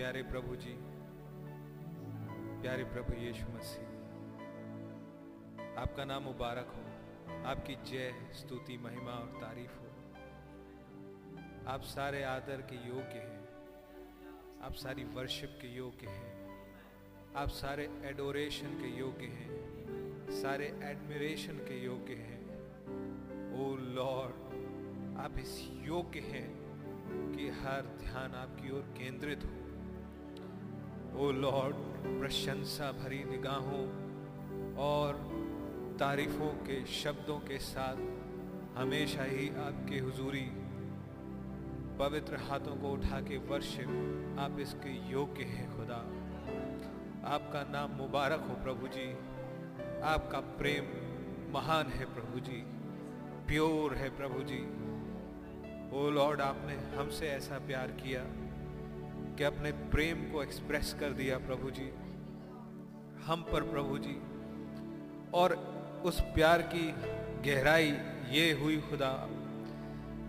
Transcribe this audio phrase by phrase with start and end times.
[0.00, 0.74] प्यारे प्रभु जी,
[2.62, 3.88] प्यारे प्रभु यीशु मसीह,
[5.80, 6.84] आपका नाम मुबारक हो,
[7.44, 9.88] आपकी जय, स्तुति, महिमा और तारीफ़ हो।
[11.68, 13.44] आप सारे आदर के योग्य हैं,
[14.62, 16.32] आप सारी वर्शिप के योग्य हैं,
[17.36, 19.52] आप सारे एडोरेशन के योग्य हैं,
[20.32, 22.40] सारे एडमिरेशन के योग्य हैं।
[23.60, 24.34] ओ लॉर्ड
[25.20, 26.48] आप इस योग्य हैं
[27.32, 29.59] कि हर ध्यान आपकी ओर केंद्रित हो।
[31.20, 31.74] ओ लॉर्ड,
[32.20, 33.82] प्रशंसा भरी निगाहों
[34.76, 35.14] और
[36.00, 37.96] तारीफों के शब्दों के साथ
[38.78, 40.50] हमेशा ही आपके हुजूरी,
[41.98, 43.88] पवित्र हाथों को उठा के वर्शिप
[44.38, 46.00] आप इसके योग्य हैं खुदा।
[47.28, 49.12] आपका नाम मुबारक हो प्रभु जी।
[50.02, 50.84] आपका प्रेम
[51.54, 52.62] महान है प्रभु जी।
[53.46, 54.62] प्योर है प्रभु जी।
[55.98, 58.22] ओ लॉर्ड, आपने हमसे ऐसा प्यार किया
[59.40, 61.86] कि अपने प्रेम को एक्सप्रेस कर दिया प्रभु जी।
[63.24, 64.16] हम पर प्रभु जी।
[65.34, 65.54] और
[66.04, 66.92] उस प्यार की
[67.50, 67.92] गहराई
[68.30, 69.28] ये हुई खुदा,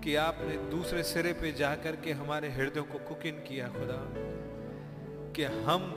[0.03, 3.99] कि आपने दूसरे सिरे पे जाकर के हमारे हृदयों को कुकिन किया खुदा,
[5.35, 5.91] कि हम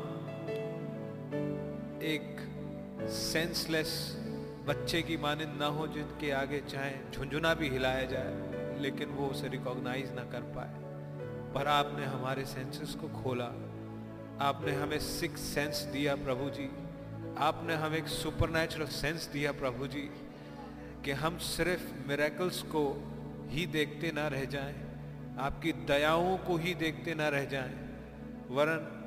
[2.02, 4.16] एक सेंसलेस
[4.66, 9.48] बच्चे की मानंद ना हो जिनके आगे चाहे झुंझुना भी हिलाया जाए, लेकिन वो उसे
[9.48, 10.83] रिकॉग्नाइज ना कर पाए।
[11.54, 13.44] पर आपने हमारे सेंसेस को खोला।
[14.40, 16.70] आपने हमें सिक्स सेंस दिया प्रभु जी।
[17.38, 20.10] आपने हमें एक सुपरनेचुरल सेंस दिया प्रभु जी
[21.04, 23.12] कि हम सिर्फ़ मेरेकल्स को
[23.48, 24.74] ही देखते ना रह जाएँ।
[25.38, 27.74] आपकी दयाओं को ही देखते ना रह जाएँ।
[28.50, 29.00] वरन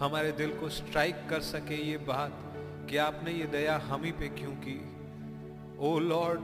[0.00, 2.32] हमारे दिल को स्ट्राइक कर सके ये बात
[2.90, 4.78] कि आपने ये दया हम ही पे क्यों की?
[5.78, 6.40] ओ लॉर्ड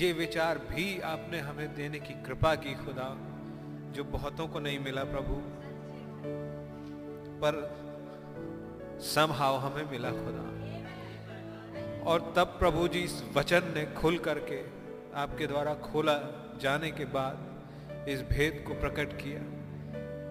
[0.00, 3.31] ये विचार भी आपने हमें देने की कृपा की खुदा।
[3.92, 5.34] जो बहुतों को नहीं मिला प्रभु,
[7.42, 7.54] पर
[9.00, 10.52] समहाव हमें मिला खुदा।
[12.10, 14.60] और तब प्रभु जी इस वचन ने खुल करके
[15.14, 16.18] आपके द्वारा खोला
[16.60, 19.40] जाने के बाद इस भेद को प्रकट किया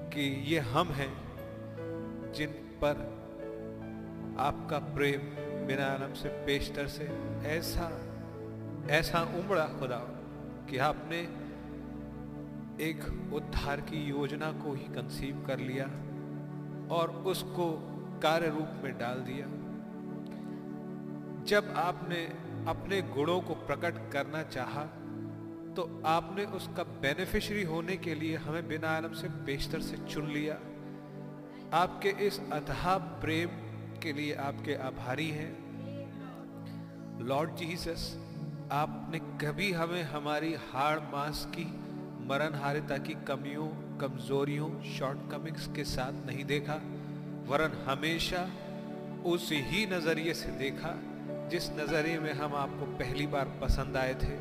[0.10, 0.22] कि
[0.54, 1.12] ये हम हैं
[2.34, 2.50] जिन
[2.84, 3.22] पर
[4.40, 5.22] आपका प्रेम
[5.68, 7.04] बिना आलम से पेशतर से
[7.46, 8.02] ऐसा
[8.90, 10.00] ऐसा उमड़ा खुदा
[10.70, 11.22] कि आपने
[12.82, 15.86] एक उद्धार की योजना को ही कंसीव कर लिया
[16.96, 17.72] और उसको
[18.24, 19.46] कार्य रूप में डाल दिया।
[21.46, 22.24] जब आपने
[22.68, 24.84] अपने गुणों को प्रकट करना चाहा
[25.76, 30.54] तो आपने उसका बेनिफिशरी होने के लिए हमें बिना आलम से बेशतर से चुन लिया।
[31.74, 33.50] आपके इस अथाह प्रेम
[34.04, 35.54] के लिए आपके आभारी हैं।
[37.22, 38.18] लॉर्ड जीसस
[38.72, 41.64] आपने कभी हमें हमारी हाड़ मांस की
[42.22, 43.68] मरण हारिता की कमियों,
[44.00, 46.76] कमजोरियों शॉर्टकमिंग्स के साथ नहीं देखा,
[47.48, 48.50] वरन हमेशा
[49.26, 50.94] उस ही नज़रिए से देखा,
[51.50, 54.36] जिस नज़रिए में हम आपको पहली बार पसंद आए थे।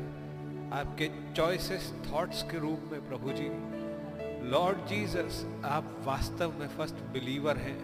[0.75, 3.49] आपके चॉइसेस थॉट्स के रूप में प्रभु जी
[4.51, 7.79] लॉर्ड जीसस आप वास्तव में फ़र्स्ट बिलीवर हैं।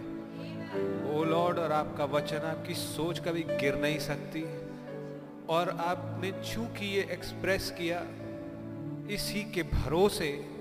[1.10, 4.42] ओ लॉर्ड और आपका वचन आपकी सोच कभी गिर नहीं सकती,
[5.48, 8.00] और आपने चूँकि ये एक्सप्रेस किया
[9.10, 10.58] इसी के भरोसे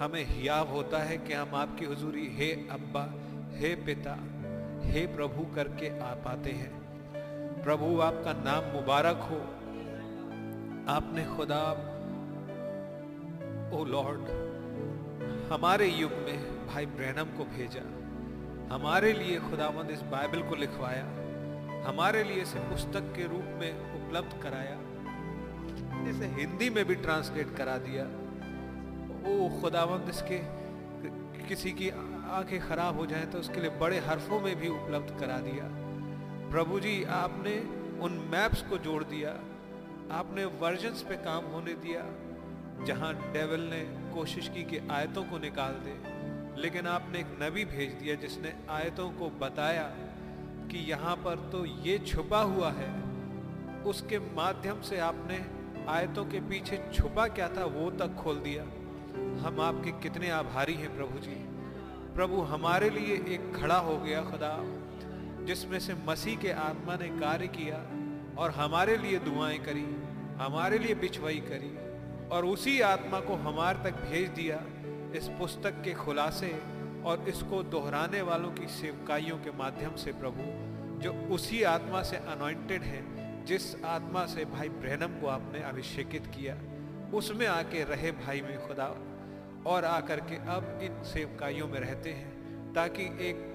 [0.00, 3.14] हमें हियाव होता है कि हम आपकी हुजूरी हे अब्बा,
[3.58, 4.16] हे पिता,
[4.84, 6.70] हे प्रभु करके आ पाते हैं।
[7.64, 9.36] प्रभु, आपका नाम मुबारक हो।
[10.94, 11.72] आपने खुदा,
[13.78, 14.20] ओ लॉर्ड,
[15.52, 17.86] हमारे युग में भाई ब्रैनम को भेजा।
[18.74, 21.04] हमारे लिए खुदावंद इस बाइबल को लिखवाया।
[21.88, 24.79] हमारे लिए इसे पुस्तक के रूप में उपलब्ध कराया।
[26.08, 28.04] इसे हिंदी में भी ट्रांसलेट करा दिया।
[29.22, 30.38] ओ, खुदावंद, इसके
[31.48, 31.88] किसी की
[32.30, 35.64] आँखें खराब हो जाए तो उसके लिए बड़े हरफों में भी उपलब्ध करा दिया।
[36.50, 37.58] प्रभु जी, आपने
[38.00, 39.30] उन मैप्स को जोड़ दिया।
[40.10, 42.04] आपने वर्जन्स पे काम होने दिया,
[42.84, 43.80] जहाँ डेवल ने
[44.14, 45.94] कोशिश की कि आयतों को निकाल दे,
[46.60, 49.82] लेकिन आपने एक नबी भेज दिया जिसने आयतों को बताया
[50.70, 52.90] कि यहाँ पर तो ये छुपा हुआ है।
[53.82, 55.38] उसके माध्यम से आपने
[55.88, 58.62] आयतों के पीछे छुपा क्या था, वो तक खोल दिया।
[59.40, 61.34] हम आपके कितने आभारी हैं प्रभु जी।
[62.14, 64.56] प्रभु हमारे लिए एक खड़ा हो गया खुदा,
[65.44, 67.76] जिसमें से मसीह के आत्मा ने कार्य किया
[68.38, 69.86] और हमारे लिए दुआएँ करी,
[70.36, 71.76] हमारे लिए बिछवाई करी
[72.28, 74.62] और उसी आत्मा को हमारे तक भेज दिया
[75.16, 76.62] इस पुस्तक के खुलासे
[77.04, 80.42] और इसको दोहराने वालों की सेवकाइयों के माध्यम से प्रभु,
[81.02, 86.56] जो उसी आत्मा से अनॉइंटेड है जिस आत्मा से भाई ब्रहनम को आपने अभिषेकित किया,
[87.14, 88.86] उसमें आके रहे भाई में खुदा
[89.66, 93.48] और आकर के अब इन सेवकाइयों में रहते हैं, ताकि एक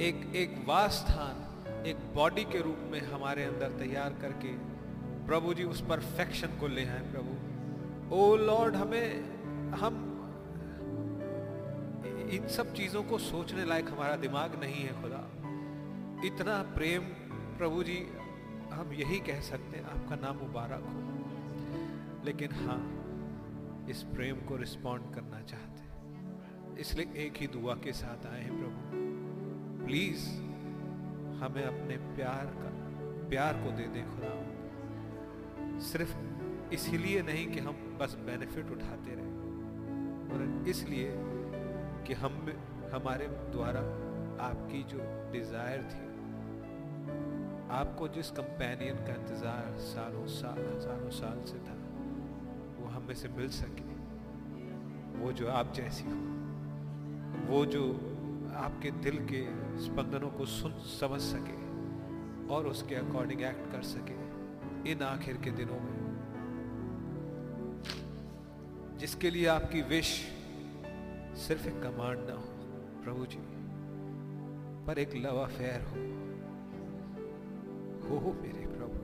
[0.00, 4.52] एक एक वास्थान एक बॉडी के रूप में हमारे अंदर तैयार करके
[5.26, 10.08] प्रभु जी उस परफेक्शन को ले आए प्रभु। ओ लॉर्ड, हमें, हम
[12.32, 15.22] इन सब चीज़ों को सोचने लायक हमारा दिमाग नहीं है खुदा।
[16.26, 17.02] इतना प्रेम
[17.58, 18.06] प्रभु जी,
[18.72, 22.98] हम यही कह सकते हैं, आपका नाम मुबारक हो। लेकिन हाँ
[23.90, 28.58] इस प्रेम को रिस्पॉन्ड करना चाहते हैं। इसलिए एक ही दुआ के साथ आए हैं
[28.58, 29.02] प्रभु।
[29.86, 30.28] प्लीज़
[31.42, 32.70] हमें अपने प्यार का,
[33.28, 36.16] प्यार को दे दें खुदा। सिर्फ़
[36.74, 39.26] इसीलिए नहीं कि हम बस बेनिफिट उठाते रहे
[40.32, 41.12] और इसलिए
[42.06, 42.52] कि हम,
[42.92, 43.80] हमारे द्वारा
[44.46, 44.98] आपकी जो
[45.32, 46.11] डिज़ायर थी
[47.72, 51.76] आपको जिस कंपेनियन का इंतज़ार सालों साल हज़ारों साल से था,
[52.78, 53.84] वो हम में से मिल सके।
[55.20, 56.18] वो जो आप जैसी हो,
[57.48, 57.84] वो जो
[58.56, 59.42] आपके दिल के
[59.84, 61.56] स्पंदनों को सुन, समझ सके
[62.54, 64.20] और उसके अकॉर्डिंग एक्ट कर सके
[64.90, 66.00] इन आखिर के दिनों में।
[68.98, 70.10] जिसके लिए आपकी विश
[71.38, 72.50] सिर्फ़ एक कमांड ना हो,
[73.04, 73.42] प्रभु जी,
[74.86, 75.96] पर एक लव अफेयर हो।
[78.10, 78.98] हो मेरे प्रभु।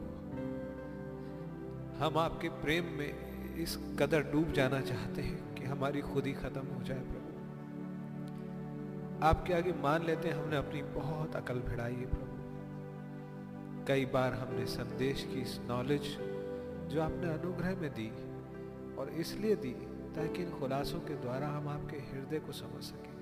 [2.05, 6.83] हम आपके प्रेम में इस कदर डूब जाना चाहते हैं कि हमारी खुद खत्म हो
[6.83, 7.29] जाए प्रभु।
[9.25, 12.39] आपके आगे मान लेते हैं, हमने अपनी बहुत अकल भिड़ाई है प्रभु।
[13.87, 16.03] कई बार हमने संदेश की इस नॉलेज
[16.89, 18.11] जो आपने अनुग्रह में दी
[18.97, 19.73] और इसलिए दी
[20.17, 23.19] ताकि इन खुलासों के द्वारा हम आपके हृदय को समझ सकें।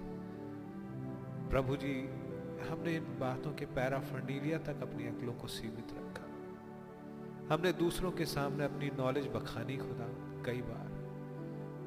[1.51, 2.09] प्रभु जी
[2.61, 6.25] हमने इन बातों के पैराफंडीलिया तक अपनी अकलों को सीमित रखा।
[7.55, 10.09] हमने दूसरों के सामने अपनी नॉलेज बखानी खुदा,
[10.45, 10.95] कई बार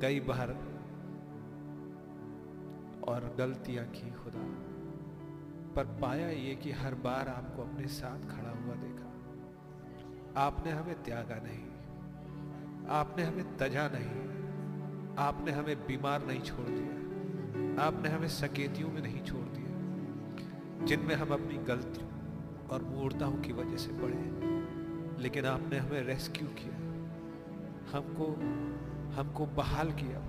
[0.02, 0.50] कई बार
[3.08, 4.44] और गलतियाँ की खुदा।
[5.76, 9.10] पर पाया ये कि हर बार आपको अपने साथ खड़ा हुआ देखा।
[10.38, 11.66] आपने हमें त्यागा नहीं,
[12.90, 14.22] आपने हमें तजा नहीं,
[15.20, 16.94] आपने हमें बीमार नहीं छोड़ दिया,
[17.86, 19.69] आपने हमें सकेतियों में नहीं छोड़ दिया।
[20.90, 22.08] जिनमें हम अपनी गलतियों
[22.68, 26.76] और मूर्ताओं की वजह से पड़े लेकिन आपने हमें रेस्क्यू किया।
[27.92, 28.28] हमको
[29.16, 30.20] हमको बहाल किया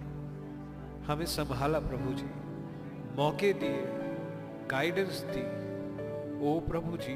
[1.06, 2.28] हमें संभाला, प्रभु जी।
[3.16, 3.82] मौके दिए
[4.70, 5.44] गाइडेंस दी
[6.40, 7.14] ओ प्रभु जी,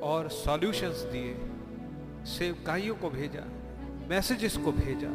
[0.00, 1.34] और सॉल्यूशंस दिए।
[2.26, 3.44] सेवकाइयों को भेजा
[4.08, 5.10] मैसेजेस को भेजा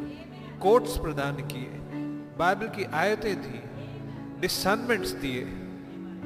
[0.60, 1.80] कोट्स प्रदान किए
[2.40, 3.60] बाइबल की आयतें दी
[4.42, 5.46] डिसनमेंट्स दिए।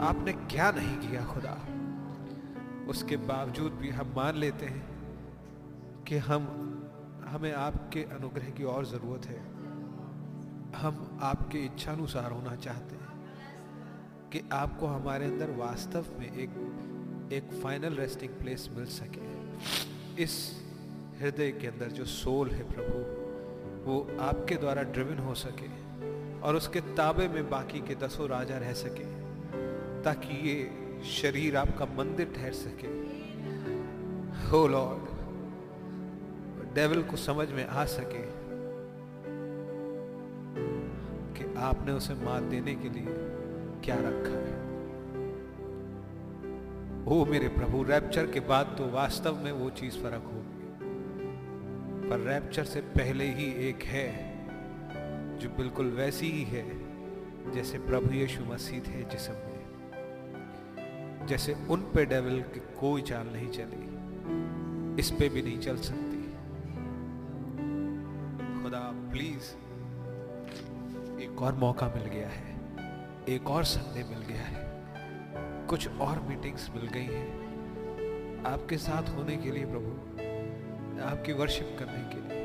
[0.01, 1.57] आपने क्या नहीं किया, खुदा?
[2.89, 4.91] उसके बावजूद भी हम मान लेते हैं
[6.07, 6.43] कि हम,
[7.27, 9.39] हमें आपके अनुग्रह की और ज़रूरत है।
[10.75, 13.09] हम आपके इच्छानुसार होना चाहते हैं
[14.29, 16.49] कि आपको हमारे अंदर वास्तव में एक
[17.33, 19.31] एक फाइनल रेस्टिंग प्लेस मिल सके।
[20.23, 20.63] इस
[21.21, 22.99] हृदय के अंदर जो सोल है प्रभु,
[23.91, 25.69] वो आपके द्वारा ड्रिवन हो सके
[26.41, 29.10] और उसके ताबे में बाकी के दसों राजा रह सके।
[30.05, 30.55] ताकि ये
[31.11, 32.87] शरीर आपका मंदिर ठहर सके।
[34.49, 35.09] हो लॉर्ड,
[36.75, 38.23] डेविल को समझ में आ सके
[41.35, 43.15] कि आपने उसे मात देने के लिए
[43.83, 44.59] क्या रखा है।
[47.07, 50.49] ओ मेरे प्रभु रैप्चर के बाद तो वास्तव में वो चीज़ फ़र्क होगी
[52.09, 54.09] पर रैप्चर से पहले ही एक है,
[55.39, 56.65] जो बिल्कुल वैसी ही है,
[57.53, 59.50] जैसे प्रभु यीशु मसीह थे जिसम
[61.27, 63.83] जैसे उन पे डेविल की कोई चाल नहीं चली,
[64.99, 66.19] इस पे भी नहीं चल सकती।
[68.63, 68.79] खुदा
[69.11, 69.51] प्लीज़
[71.23, 72.49] एक और मौका मिल गया है,
[73.29, 74.63] एक और संडे मिल गया है,
[75.67, 79.91] कुछ और मीटिंग्स मिल गई हैं, आपके साथ होने के लिए प्रभु,
[81.03, 82.39] आपकी वर्शिप करने के लिए।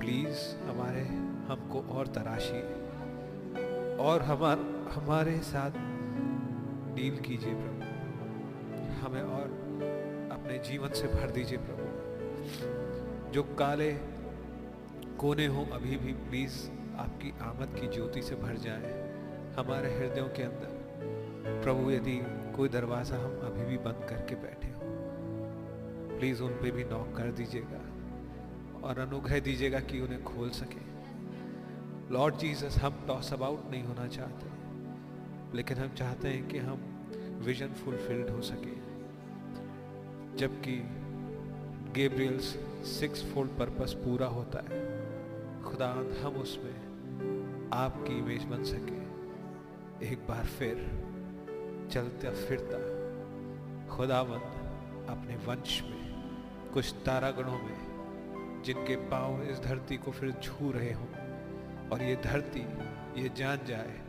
[0.00, 1.04] प्लीज़ हमारे,
[1.48, 2.64] हमको और तराशिए
[4.00, 4.58] और हमार
[4.92, 5.72] हमारे साथ
[6.94, 7.81] डील कीजिए प्रभु।
[9.12, 9.48] हमें और
[10.32, 13.92] अपने जीवन से भर दीजिए प्रभु। जो काले
[15.20, 16.54] कोने हो, अभी भी प्लीज़
[16.96, 18.92] आपकी आमद की ज्योति से भर जाए
[19.58, 22.16] हमारे हृदयों के अंदर। प्रभु, यदि
[22.56, 24.80] कोई दरवाज़ा हम अभी भी बंद करके बैठे हो
[26.16, 27.82] प्लीज़ उन पे भी नॉक कर दीजिएगा
[28.88, 30.84] और अनुग्रह दीजिएगा कि उन्हें खोल सके।
[32.14, 36.88] लॉर्ड जीसस हम टॉस अबाउट नहीं होना चाहते, लेकिन हम चाहते हैं कि हम
[37.44, 38.80] विजन फुलफिल्ड हो सके।
[40.36, 40.88] जबकि
[41.92, 42.44] गेब्रियल्स
[42.86, 45.02] सिक्स फोल्ड पर्पस पूरा होता है।
[45.62, 45.88] खुदा
[46.22, 46.82] हम उसमें
[47.72, 49.02] आपकी इमेज बन सके।
[50.08, 50.76] एक बार फिर
[51.92, 53.02] चलता फिरता।
[53.96, 54.42] खुदावंद
[55.10, 56.24] अपने वंश में,
[56.74, 61.08] कुछ तारागणों में, जिनके पाँव इस धरती को फिर छू रहे हों,
[61.88, 62.60] और ये धरती,
[63.22, 64.00] ये जान जाए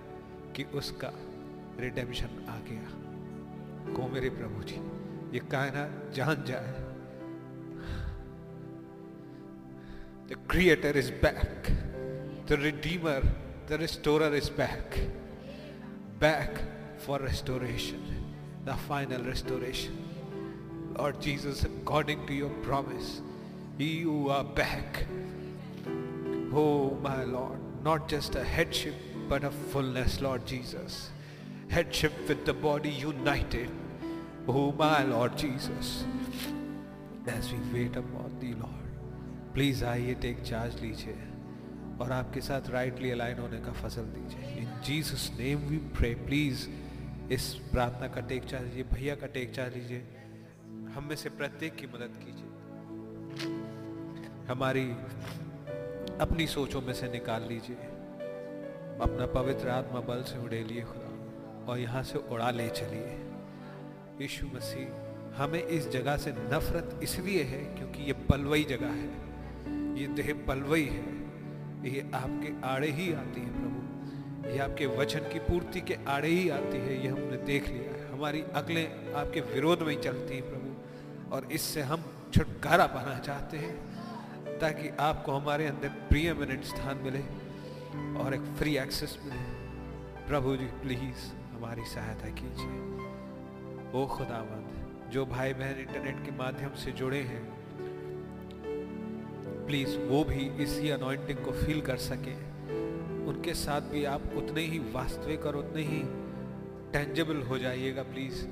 [0.56, 1.12] कि उसका
[1.80, 3.04] रिडेम्पशन आ गया।
[3.94, 4.93] को मेरे प्रभु जी
[5.33, 6.89] ये कायनात जान जाए
[10.29, 11.71] The Creator is back.
[12.49, 13.23] The Redeemer,
[13.67, 14.99] the Restorer is back.
[16.19, 16.61] Back
[16.99, 18.03] for restoration,
[18.67, 19.97] the final restoration.
[20.99, 23.23] Lord Jesus, according to your promise,
[23.79, 25.07] you are back.
[26.53, 28.97] Oh, my Lord, not just a headship,
[29.31, 31.09] but a fullness, Lord Jesus.
[31.69, 33.71] Headship with the body united.
[34.50, 35.90] Oh, my Lord Jesus,
[37.28, 38.90] as we wait upon thee, Lord.
[39.54, 41.14] Please आइए take charge लीजिए
[42.02, 46.70] और आपके साथ rightly align होने का फ़सल दीजिए। In Jesus name we pray please
[47.34, 50.08] इस प्रार्थना का टेक चार्ज लीजिए भैया का टेक चार्ज लीजिए।
[50.96, 52.48] हम में से प्रत्येक की मदद कीजिए।
[54.52, 54.92] हमारी
[56.22, 61.14] अपनी सोचों में से निकाल लीजिए। अपना पवित्र आत्मा बल से उड़े लिए खुदा।
[61.72, 63.23] और यहाँ से उड़ा ले चलिए।
[64.22, 64.88] यीशु मसीह,
[65.44, 69.08] हमें इस जगह से नफरत इसलिए है क्योंकि ये पलवई जगह है।
[69.98, 71.14] ये देह पलवई है।
[71.94, 76.50] ये आपके आड़े ही आती है प्रभु। ये आपके वचन की पूर्ति के आड़े ही
[76.50, 80.50] आती है। ये हमने देख लिया है। हमारी अगलें आपके विरोध में ही चलती हैं
[80.50, 80.74] प्रभु।
[81.36, 83.76] और इससे हम छुटकारा पाना चाहते हैं
[84.60, 87.20] ताकि आपको हमारे अंदर प्रिय मिनट स्थान मिले
[88.24, 89.64] और एक फ्री एक्सेस मिले।
[90.28, 93.13] प्रभु जी प्लीज़ हमारी सहायता कीजिए।
[93.94, 97.42] ओ खुदावंद, जो भाई बहन इंटरनेट के माध्यम से जुड़े हैं
[99.68, 102.34] प्लीज़ वो भी इसी अनॉइंटिंग को फील कर सके।
[103.26, 106.02] उनके साथ भी आप उतने ही वास्तविक और उतने ही
[106.94, 108.46] टेंजेबल हो जाइएगा प्लीज़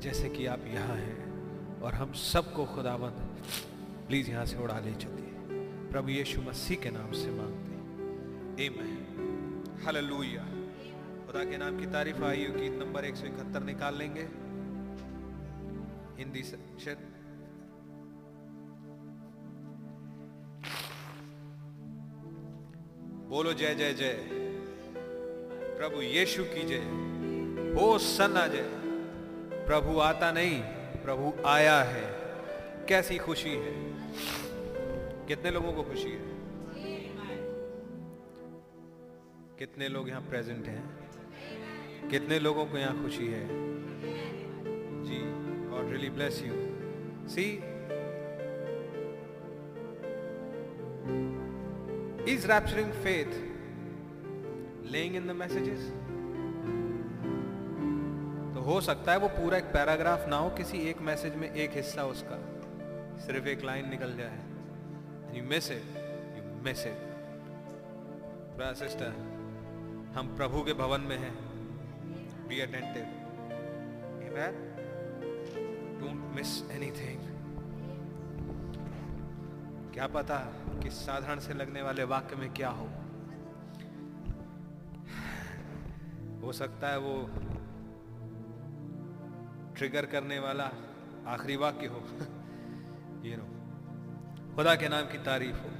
[0.00, 3.18] जैसे कि आप यहाँ हैं। और हम सबको खुदावंद
[4.08, 5.30] प्लीज़ यहाँ से उड़ा ले चलिए।
[5.92, 10.44] प्रभु यीशु मसीह के नाम से मांगते आमेन हालेलुया
[11.26, 14.28] खुदा के नाम की तारीफ़ आई गीत नंबर एक सौ इकहत्तर निकाल लेंगे।
[16.18, 16.96] हिंदी सेक्शन
[23.28, 24.28] बोलो जय जय जय।
[25.78, 26.78] प्रभु यीशु की जय।
[27.80, 28.70] हो सन्ना जय।
[29.66, 30.62] प्रभु आता नहीं,
[31.02, 32.04] प्रभु आया है।
[32.86, 33.74] कैसी खुशी है।
[35.26, 36.36] कितने लोगों को खुशी है?
[39.58, 41.10] कितने लोग यहाँ प्रेजेंट हैं?
[42.08, 43.75] कितने लोगों को यहाँ खुशी है?
[46.16, 46.52] Bless you
[47.28, 47.62] see
[52.26, 53.34] Is rapturing faith
[54.92, 55.82] laying in the messages?
[58.54, 61.70] तो हो सकता है वो पूरा एक पैराग्राफ ना हो, किसी एक मैसेज में एक
[61.70, 62.38] हिस्सा उसका।
[63.26, 64.38] सिर्फ़ एक लाइन निकल जाए।
[65.38, 65.82] You miss it
[66.38, 66.98] you miss it
[68.76, 69.12] sister
[70.16, 71.34] हम प्रभु के भवन में हैं।
[72.48, 73.02] Be attentive
[76.00, 77.24] don't miss anything
[79.94, 80.38] क्या पता
[80.82, 82.88] कि साधारण से लगने वाले वाक्य में क्या हो।
[86.42, 87.14] हो सकता है वो
[89.76, 90.70] ट्रिगर करने वाला
[91.26, 92.02] आखिरी वाक्य हो।
[93.24, 93.46] ये नो
[94.56, 95.70] खुदा के नाम की तारीफ़ हो।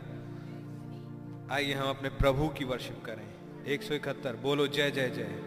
[1.54, 3.28] आइए हम अपने प्रभु की वर्शिप करें।
[3.64, 5.45] एक सौ इकहत्तर, बोलो जय जय जय।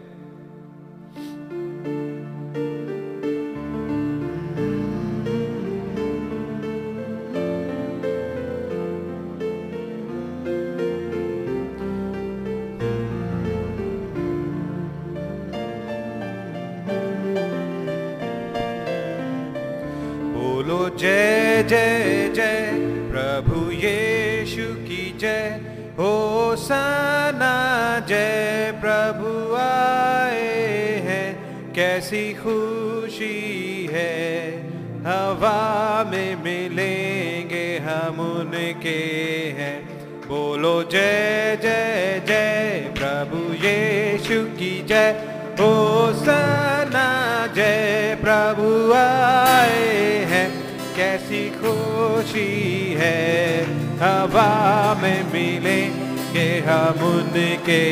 [56.60, 57.82] हम उनके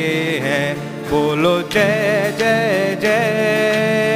[0.41, 0.77] हैं।
[1.09, 4.08] बोलो जय जय जय।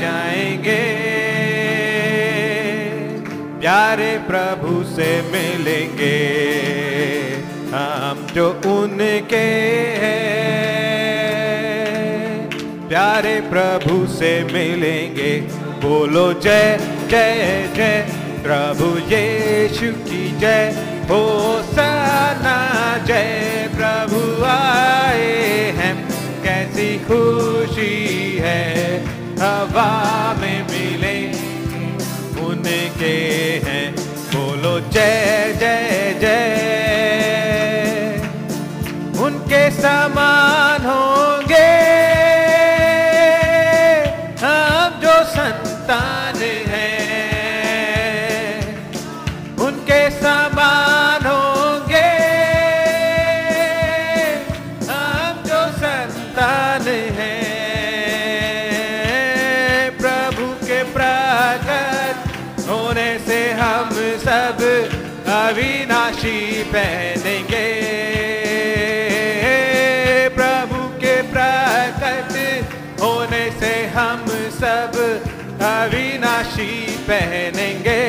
[0.00, 1.16] जाएँगे।
[3.60, 6.16] प्यारे प्रभु से मिलेंगे।
[7.74, 9.46] हम जो उनके
[10.02, 10.36] हैं,
[12.88, 15.40] प्यारे प्रभु से मिलेंगे।
[15.86, 16.80] बोलो जय
[17.10, 18.08] जय जय,
[18.42, 26.08] प्रभु यीशु की जय। हो सना जय, प्रभु आए हैं,
[26.42, 29.05] कैसी खुशी है।
[29.40, 29.90] हवा
[30.40, 31.16] में मिले,
[32.46, 33.14] उनके
[33.66, 33.86] हैं
[34.32, 36.44] बोलो जय जय जय।
[39.24, 41.70] उनके समान होंगे,
[44.42, 46.15] हम जो संतान
[65.46, 67.66] अविनाशी पहनेंगे।
[70.28, 72.32] प्रभु के प्रकट
[73.02, 74.96] होने से हम सब
[75.62, 76.72] अविनाशी
[77.06, 78.00] पहनेंगे।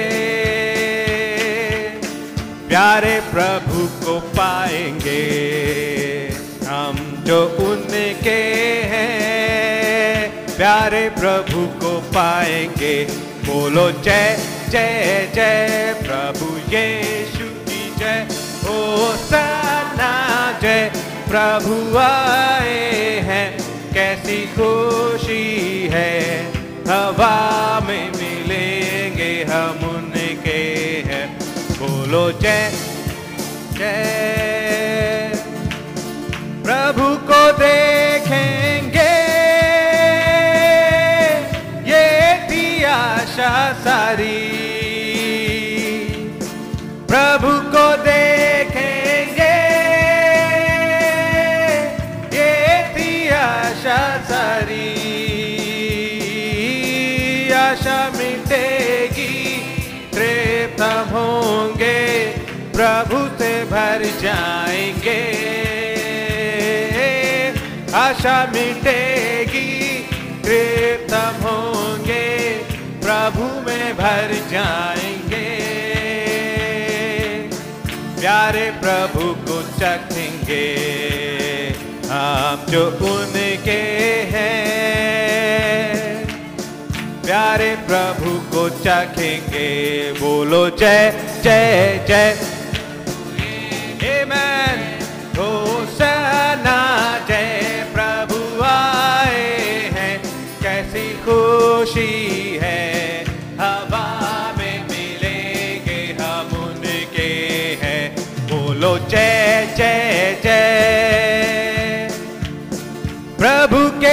[2.68, 5.22] प्यारे प्रभु को पाएँगे
[6.68, 8.42] हम जो उनके
[8.94, 13.04] हैं। प्यारे प्रभु को पाएँगे।
[13.46, 18.28] बोलो जय जय जय प्रभु यीशु की जय
[18.70, 20.92] ओ सना जय।
[21.28, 23.58] प्रभु आए हैं,
[23.94, 26.46] कैसी खुशी है।
[26.88, 30.64] हवा में मिलेंगे हम उनके
[31.06, 31.40] हैं।
[31.80, 32.72] बोलो जय
[33.72, 35.32] जय।
[36.66, 39.18] प्रभु को देखेंगे।
[41.92, 44.67] ये थी आशा सारी।
[63.70, 65.22] भर जाएँगे।
[67.94, 70.00] आशा मिटेगी
[70.46, 72.28] तृप्त होंगे,
[73.04, 75.46] प्रभु में भर जाएँगे।
[78.20, 80.66] प्यारे प्रभु को चखेंगे,
[82.10, 83.80] हम जो उनके
[84.34, 84.68] हैं।
[87.26, 89.70] प्यारे प्रभु को चखेंगे,
[90.12, 91.12] बोलो जय
[91.44, 92.57] जय जय।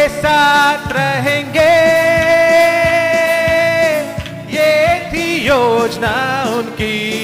[0.09, 1.73] साथ रहेंगे।
[4.57, 7.24] ये थी योजना उनकी।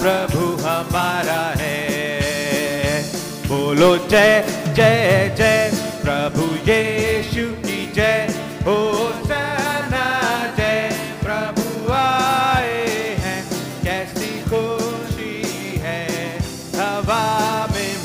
[0.00, 3.02] प्रभु हमारा है।
[3.48, 4.44] बोलो जय
[4.76, 5.72] जय जय,
[6.02, 8.28] प्रभु यीशु की जय।
[8.62, 8.78] हो
[9.26, 10.06] सना
[10.58, 12.86] जय, प्रभु आए
[13.18, 13.42] हैं।
[13.84, 14.32] कैसी
[15.78, 16.06] है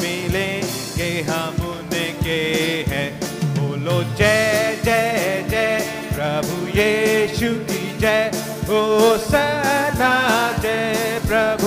[0.01, 2.41] मिलेंगे हम उनके
[2.91, 3.09] हैं।
[3.55, 8.31] बोलो जय जय जय, प्रभु यीशु की जय।
[8.67, 10.13] हो सना
[10.61, 11.62] जय, प्रभु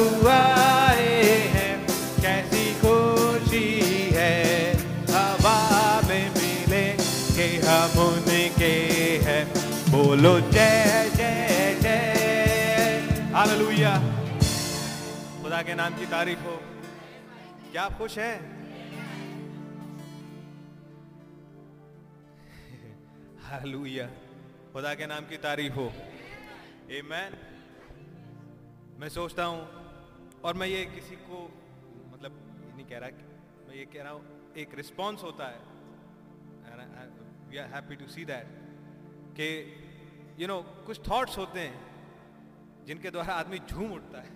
[10.17, 13.91] बोलो, जय जय जय। हालेलुया
[15.43, 16.55] खुदा के नाम की तारीफ़ हो।
[17.73, 18.37] क्या आप खुश हैं?
[23.43, 24.07] हालेलुया
[24.73, 25.87] खुदा के नाम की तारीफ़ हो।
[26.97, 27.37] आमेन
[28.99, 29.61] मैं सोचता हूँ,
[30.45, 31.43] और मैं ये किसी को
[32.15, 32.39] मतलब
[32.77, 33.25] नहीं कह रहा कि,
[33.69, 35.61] मैं ये कह रहा हूँ, एक रिस्पॉन्स होता है।
[37.51, 38.47] We are happy to see that
[39.41, 39.83] कि
[40.39, 44.31] यू नो कुछ थॉट्स होते हैं, जिनके द्वारा आदमी झूम उठता है।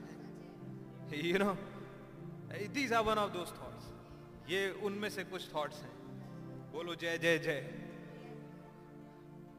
[1.27, 1.53] You know
[2.75, 3.87] these are one of those thoughts
[4.51, 5.93] ये उनमें से कुछ थॉट्स हैं।
[6.73, 7.61] बोलो, जय जय जय।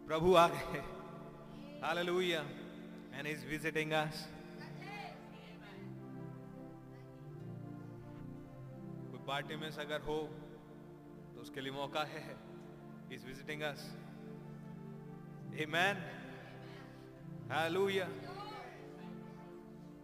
[0.07, 0.79] प्रभु आ गए।
[1.81, 2.41] Hallelujah
[3.13, 4.27] and is visiting us
[9.11, 10.17] कोई पार्टी में अगर हो
[11.35, 12.23] तो उसके लिए मौका है।
[13.11, 13.81] Is visiting us
[15.63, 15.95] amen
[17.51, 18.05] hallelujah.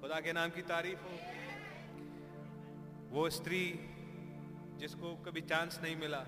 [0.01, 1.13] खुदा के नाम की तारीफ़ हो।
[3.11, 3.59] वो स्त्री
[4.77, 6.19] जिसको कभी चांस नहीं मिला,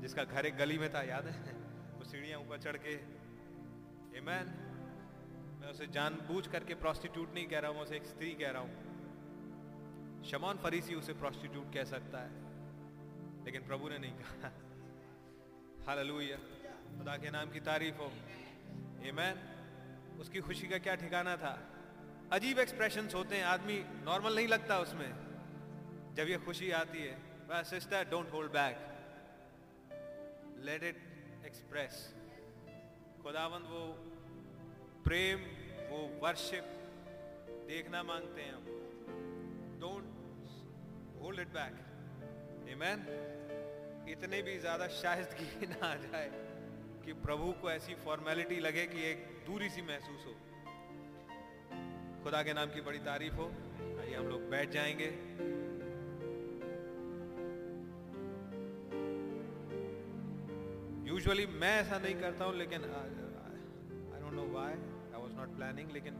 [0.00, 1.54] जिसका घर एक गली में था, याद है?
[1.98, 2.94] वो सीढ़ियाँ ऊपर चढ़ के
[4.18, 4.46] आमेन
[5.60, 8.62] मैं उसे जानबूझ करके प्रोस्टिट्यूट नहीं कह रहा हूँ, मैं उसे एक स्त्री कह रहा
[8.62, 12.30] हूँ। शमान फरीसी उसे प्रोस्टिट्यूट कह सकता है,
[13.44, 14.50] लेकिन प्रभु ने नहीं कहा।
[15.86, 16.36] हालेलुया।
[16.98, 18.08] खुदा के नाम की तारीफ़ हो।
[19.10, 19.36] आमेन
[20.20, 21.58] उसकी खुशी का क्या ठिकाना था?
[22.32, 25.10] अजीब एक्सप्रेशन होते हैं, आदमी नॉर्मल नहीं लगता उसमें।
[26.14, 28.76] जब ये खुशी आती है sister don't hold back
[30.64, 32.14] let it express
[33.22, 33.82] खुदावंद, वो
[35.04, 35.38] प्रेम,
[35.90, 36.64] वो वर्शिप
[37.68, 38.64] देखना मांगते हैं हम।
[39.80, 40.04] Don't
[41.22, 41.74] hold it back
[42.72, 43.04] amen
[44.08, 46.30] इतने भी ज़्यादा शायदगी ना आ जाए
[47.04, 50.32] कि प्रभु को ऐसी फॉर्मेलिटी लगे कि एक दूरी सी महसूस हो।
[52.24, 53.46] खुदा के नाम की बड़ी तारीफ़ हो।
[54.00, 55.08] आइए हम लोग बैठ जाएँगे।
[61.10, 65.90] यूजुअली मैं ऐसा नहीं करता हूँ, लेकिन I don't know why I was not planning
[65.90, 66.14] लेकिन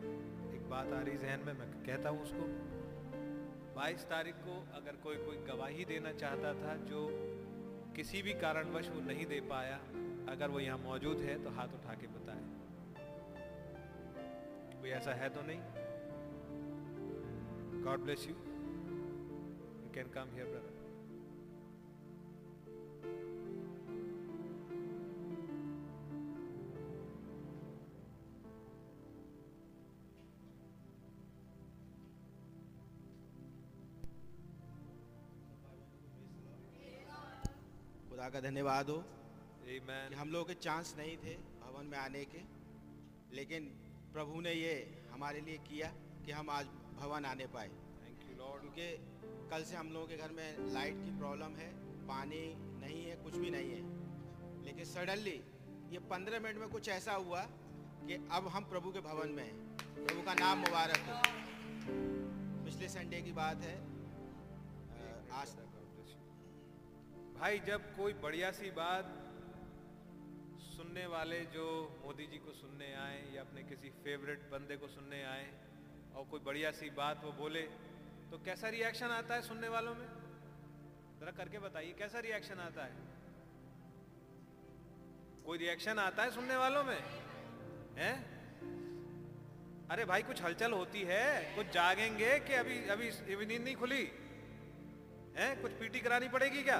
[0.55, 2.47] एक बात आ रही जहन में, मैं कहता हूँ उसको।
[3.77, 7.07] 22 तारीख को अगर कोई कोई गवाही देना चाहता था, जो
[7.97, 9.77] किसी भी कारणवश वो नहीं दे पाया,
[10.29, 12.52] अगर वो यहाँ मौजूद है तो हाथ उठा के बताए।
[14.83, 15.61] कोई ऐसा है तो नहीं।
[17.85, 20.81] God bless you you can come here brother
[38.09, 40.09] खुदा का धन्यवाद हो Amen.
[40.09, 42.41] कि हम लोगों के चांस नहीं थे भवन में आने के
[43.37, 43.71] लेकिन
[44.13, 45.93] प्रभु ने ये हमारे लिए किया
[46.27, 48.61] कि हम आज भवन आने पाए। Thank you, Lord.
[48.61, 48.97] क्योंकि
[49.51, 51.73] कल से हम लोगों के घर में लाइट की प्रॉब्लम है
[52.07, 54.03] पानी नहीं है कुछ भी नहीं है।
[54.65, 55.43] लेकिन सडनली
[55.91, 57.43] ये पंद्रह मिनट में कुछ ऐसा हुआ
[58.07, 61.23] कि अब हम प्रभु के भवन में हैं। प्रभु का नाम मुबारक हो।
[62.65, 63.79] पिछले संडे की बात है।
[65.33, 65.49] आज
[67.41, 69.22] भाई जब कोई बढ़िया सी बात
[70.83, 71.65] सुनने वाले जो
[72.07, 75.53] मोदी जी को सुनने आए या अपने किसी फेवरेट बंदे को सुनने आए
[76.17, 77.63] और कोई बढ़िया सी बात वो बोले
[78.31, 80.09] तो कैसा रिएक्शन आता है सुनने वालों में?
[81.21, 82.93] जरा करके बताइए, कैसा रिएक्शन आता है?
[85.47, 87.01] कोई रिएक्शन आता है सुनने वालों में?
[87.99, 88.19] हैं?
[89.89, 94.13] अरे भाई, कुछ हलचल होती है, कुछ जागेंगे कि अभी अभी अभी नींद नहीं खुली।
[95.37, 95.63] हैं?
[95.63, 96.79] कुछ पीटी करानी पड़ेगी क्या?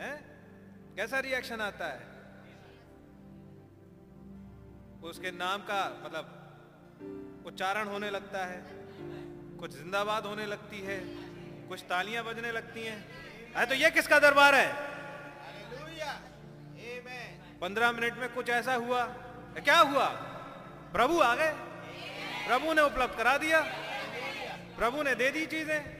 [0.00, 0.18] हैं?
[0.96, 2.15] कैसा रिएक्शन आता है?
[5.02, 8.62] उसके नाम का मतलब उच्चारण होने लगता है
[9.58, 11.00] कुछ जिंदाबाद होने लगती है
[11.68, 13.06] कुछ तालियाँ बजने लगती हैं।
[13.52, 14.96] अरे तो ये किसका दरबार है?
[17.60, 19.04] पंद्रह मिनट में कुछ ऐसा हुआ?
[19.58, 20.06] क्या हुआ?
[20.92, 21.52] प्रभु आ गए?
[22.48, 23.60] प्रभु ने उपलब्ध करा दिया?
[24.78, 25.96] प्रभु ने दे दी चीज़ें?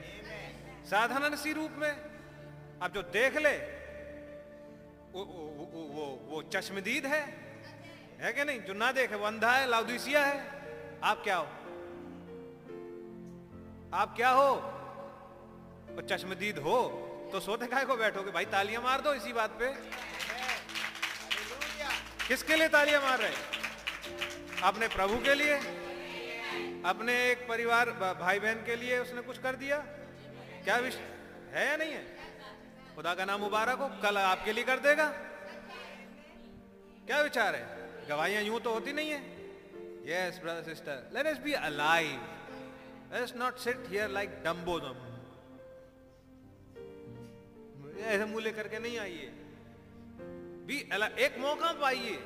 [0.85, 1.91] साधारण सी रूप में।
[2.81, 3.57] अब जो देख ले
[5.13, 7.46] वो वो वो, वो, वो चश्मदीद है।
[8.21, 8.59] है कि नहीं?
[8.59, 11.47] जो ना देखे वो अंधा है लाउदीसिया है। आप क्या हो?
[13.93, 14.49] आप क्या हो?
[15.95, 16.79] वो चश्मदीद हो
[17.31, 18.31] तो सोते काय को बैठोगे?
[18.31, 19.73] भाई तालियाँ मार दो इसी बात पे।
[22.27, 23.35] किसके लिए तालियाँ मार रहे
[24.63, 25.55] अपने प्रभु के लिए?
[26.85, 27.89] अपने एक परिवार
[28.21, 29.77] भाई बहन के लिए उसने कुछ कर दिया?
[30.63, 30.97] क्या विश
[31.53, 32.05] है या नहीं है?
[32.95, 35.07] खुदा का नाम मुबारक हो कल आपके लिए कर देगा।
[37.07, 37.76] क्या विचार है?
[38.09, 39.21] गवाहियाँ यूँ तो होती नहीं है।
[40.07, 42.19] Yes brother sister let us be alive
[43.11, 45.05] let us not sit here like dumbo दम
[48.05, 49.27] ऐसे मुँह लेकर के नहीं आइए।
[50.67, 50.77] भी
[51.25, 52.17] एक मौका पाइए।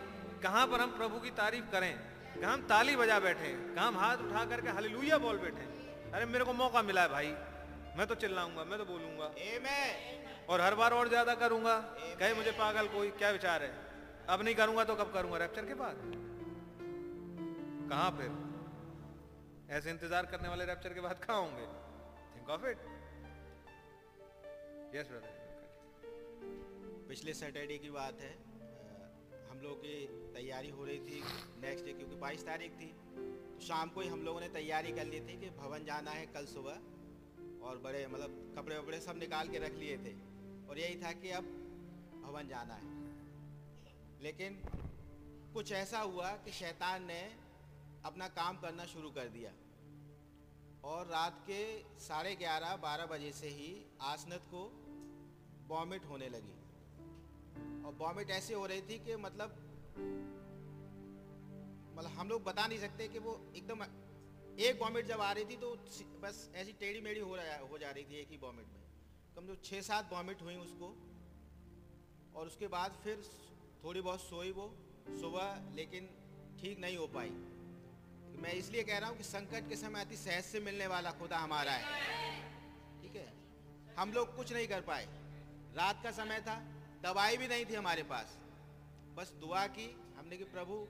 [0.43, 1.93] कहाँ पर हम प्रभु की तारीफ़ करें?
[2.41, 3.51] कहा हम ताली बजा बैठे?
[3.75, 5.65] कहा हम हाथ उठा करके हालेलुया बोल बैठे?
[6.13, 7.33] अरे मेरे को मौका मिला है भाई।
[7.97, 9.27] मैं तो चिल्लाऊँगा मैं तो बोलूँगा।
[10.49, 11.77] और हर बार और ज़्यादा करूँगा।
[12.19, 13.71] कहे मुझे पागल कोई क्या विचार है?
[14.31, 15.37] अब नहीं करूँगा तो कब करूँगा?
[15.37, 15.97] रैप्चर के बाद।
[17.89, 18.31] कहा फिर?
[19.69, 21.65] ऐसे इंतज़ार करने वाले रैप्चर के बाद कहा होंगे?
[22.35, 22.77] Think of it
[24.95, 25.39] yes brother
[27.09, 28.31] पिछले सैटरडे की बात है।
[29.49, 31.23] हम लोग की तैयारी हो रही थी
[31.61, 35.05] नेक्स्ट डे क्योंकि 22 तारीख थी। तो शाम को ही हम लोगों ने तैयारी कर
[35.05, 39.47] ली थी कि भवन जाना है कल सुबह। और बड़े मतलब कपड़े वपड़े सब निकाल
[39.47, 40.15] के रख लिए थे।
[40.69, 41.43] और यही था कि अब
[42.23, 43.00] भवन जाना है।
[44.21, 44.61] लेकिन
[45.53, 47.21] कुछ ऐसा हुआ कि शैतान ने
[48.05, 49.51] अपना काम करना शुरू कर दिया।
[50.83, 54.61] और रात के साढ़े ग्यारह, बारह बजे से ही आसनत को
[55.67, 56.57] वॉमिट होने लगी।
[57.85, 59.49] और वॉमिट ऐसे हो रही थी कि मतलब
[61.97, 63.83] मतलब हम लोग बता नहीं सकते कि वो एकदम
[64.59, 65.75] एक वॉमिट जब आ रही थी तो
[66.21, 68.81] बस ऐसी टेढ़ी मेढ़ी हो रहा, हो जा रही थी एक ही वॉमिट में।
[69.35, 70.89] कम जो छः सात वॉमिट हुई उसको।
[72.35, 73.21] और उसके बाद फिर
[73.83, 74.75] थोड़ी बहुत सोई वो,
[75.09, 76.09] सुबह, लेकिन
[76.61, 77.29] ठीक नहीं हो पाई।
[78.41, 81.37] मैं इसलिए कह रहा हूँ कि संकट के समय अति सहज से मिलने वाला खुदा
[81.37, 81.83] हमारा है।
[83.01, 83.33] ठीक है?
[83.99, 85.05] हम लोग कुछ नहीं कर पाए।
[85.75, 86.63] रात का समय था,
[87.03, 88.39] दवाई भी नहीं थी हमारे पास।
[89.15, 90.87] बस दुआ की हमने कि प्रभु,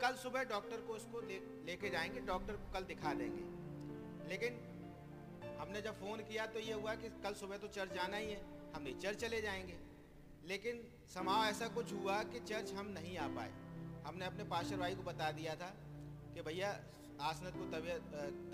[0.00, 3.64] कल सुबह डॉक्टर को उसको लेके ले जाएँगे, डॉक्टर को कल दिखा देंगे।
[4.28, 4.74] लेकिन
[5.60, 8.72] हमने जब फ़ोन किया तो ये हुआ कि कल सुबह तो चर्च जाना ही है,
[8.76, 9.93] हम नहीं, चर्च चले जाएँगे।
[10.46, 13.52] लेकिन समाव ऐसा कुछ हुआ कि चर्च हम नहीं आ पाए।
[14.06, 15.68] हमने अपने पाशर भाई को बता दिया था
[16.34, 16.70] कि भैया
[17.20, 18.02] आसनत को तबीयत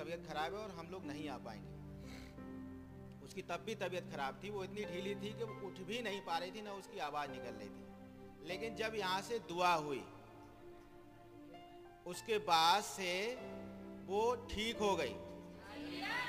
[0.01, 1.78] तबीयत खराब है और हम लोग नहीं आ पाएँगे।
[3.24, 6.20] उसकी तब भी तबीयत खराब थी, वो इतनी ढीली थी कि वो उठ भी नहीं
[6.20, 10.03] पा रही थी, ना उसकी आवाज़ निकल रही थी। लेकिन जब यहाँ से दुआ हुई,
[12.07, 13.34] उसके बाद से
[14.07, 15.14] वो ठीक हो गई।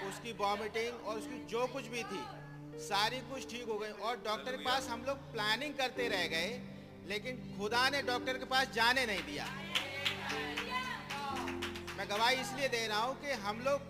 [0.10, 2.41] उसकी वॉमिटिंग और उसकी जो कुछ भी थी
[2.80, 6.60] सारी कुछ ठीक हो गई और डॉक्टर के पास हम लोग प्लानिंग करते रह गए
[7.08, 9.46] लेकिन खुदा ने डॉक्टर के पास जाने नहीं दिया।
[11.98, 13.90] मैं गवाही इसलिए दे रहा हूँ कि हम लोग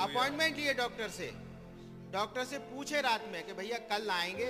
[0.00, 1.30] अपॉइंटमेंट लिए डॉक्टर से।
[2.12, 4.48] डॉक्टर से पूछे रात में कि भैया कल आएँगे?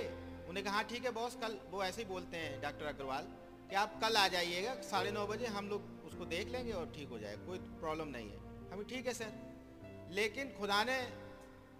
[0.49, 3.27] उन्हें कहा ठीक है बॉस कल वो ऐसे ही बोलते हैं डॉक्टर अग्रवाल
[3.69, 7.09] कि आप कल आ जाइएगा साढ़े नौ बजे हम लोग उसको देख लेंगे और ठीक
[7.09, 10.97] हो जाएगा कोई प्रॉब्लम नहीं है। हम ठीक है सर। लेकिन खुदा ने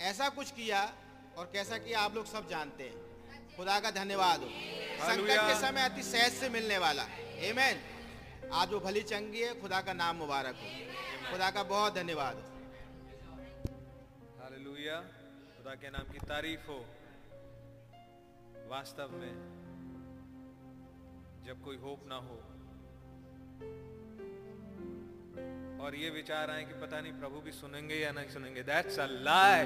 [0.01, 0.81] ऐसा कुछ किया
[1.38, 4.49] और कैसा किया आप लोग सब जानते हैं। खुदा का धन्यवाद हो।
[5.01, 7.03] संकट के समय अति सहज से मिलने वाला।
[7.43, 7.81] एमेन
[8.53, 12.51] आज वो भली चंगी है खुदा का नाम मुबारक हो। खुदा का बहुत धन्यवाद हो।
[15.57, 16.86] खुदा के नाम की तारीफ़ हो।
[18.69, 19.33] वास्तव में
[21.47, 22.38] जब कोई होप ना हो।
[25.86, 29.07] और ये विचार आए कि पता नहीं प्रभु भी सुनेंगे या नहीं सुनेंगे। दैट्स अ
[29.07, 29.65] लाई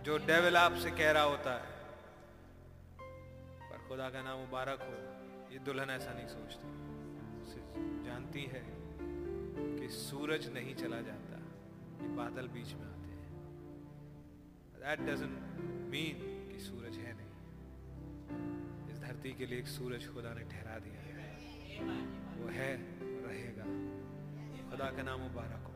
[0.00, 1.66] जो डेविल आपसे कह रहा होता है।
[3.70, 5.20] पर खुदा का नाम मुबारक हो।
[5.52, 6.80] ये दुल्हन ऐसा नहीं सोचती।
[8.04, 8.66] जानती है
[9.78, 11.38] कि सूरज नहीं चला जाता,
[12.02, 13.32] ये बादल बीच में आते हैं।
[14.76, 15.40] दैट डजंट
[15.90, 17.28] मीन कि सूरज है नहीं।
[18.92, 21.36] इस धरती के लिए एक सूरज खुदा ने ठहरा दिया है।
[22.42, 22.76] वो है
[23.26, 23.64] रहेगा।
[24.70, 25.74] खुदा का नाम मुबारक हो।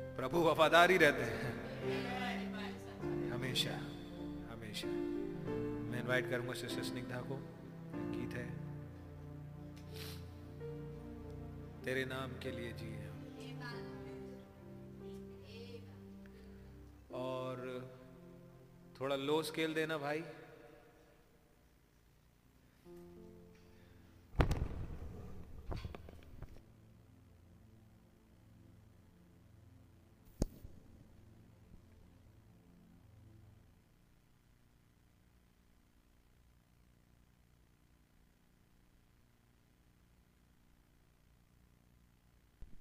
[0.16, 1.59] प्रभु वफादारी रहते हैं।
[3.32, 3.76] हमेशा
[4.52, 4.88] हमेशा।
[5.90, 7.38] मैं इनवाइट करूँगा सिस्टर स्निग्धा को।
[7.94, 8.70] गीत है।
[11.84, 13.10] तेरे नाम के लिए जी
[17.14, 17.86] और
[19.00, 20.24] थोड़ा लो स्केल देना भाई।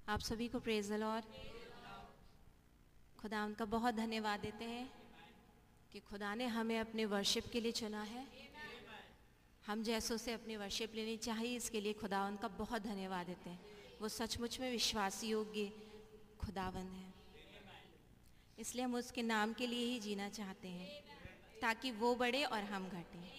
[0.10, 1.22] आप सभी को प्रेज और
[3.20, 4.90] खुदा उनका बहुत धन्यवाद देते हैं
[5.94, 8.26] कि खुदा ने हमें अपने वर्शिप के लिए चुना है।
[9.66, 13.60] हम जैसों से अपनी वर्शिप लेनी चाहिए, इसके लिए खुदा उनका बहुत धन्यवाद देते हैं।
[14.02, 15.72] वो सचमुच में विश्वास योग्य
[16.40, 17.14] खुदावन है।
[18.60, 21.04] इसलिए हम उसके नाम के लिए ही जीना चाहते हैं,
[21.62, 23.30] ताकि वो बढ़े और हम घटें।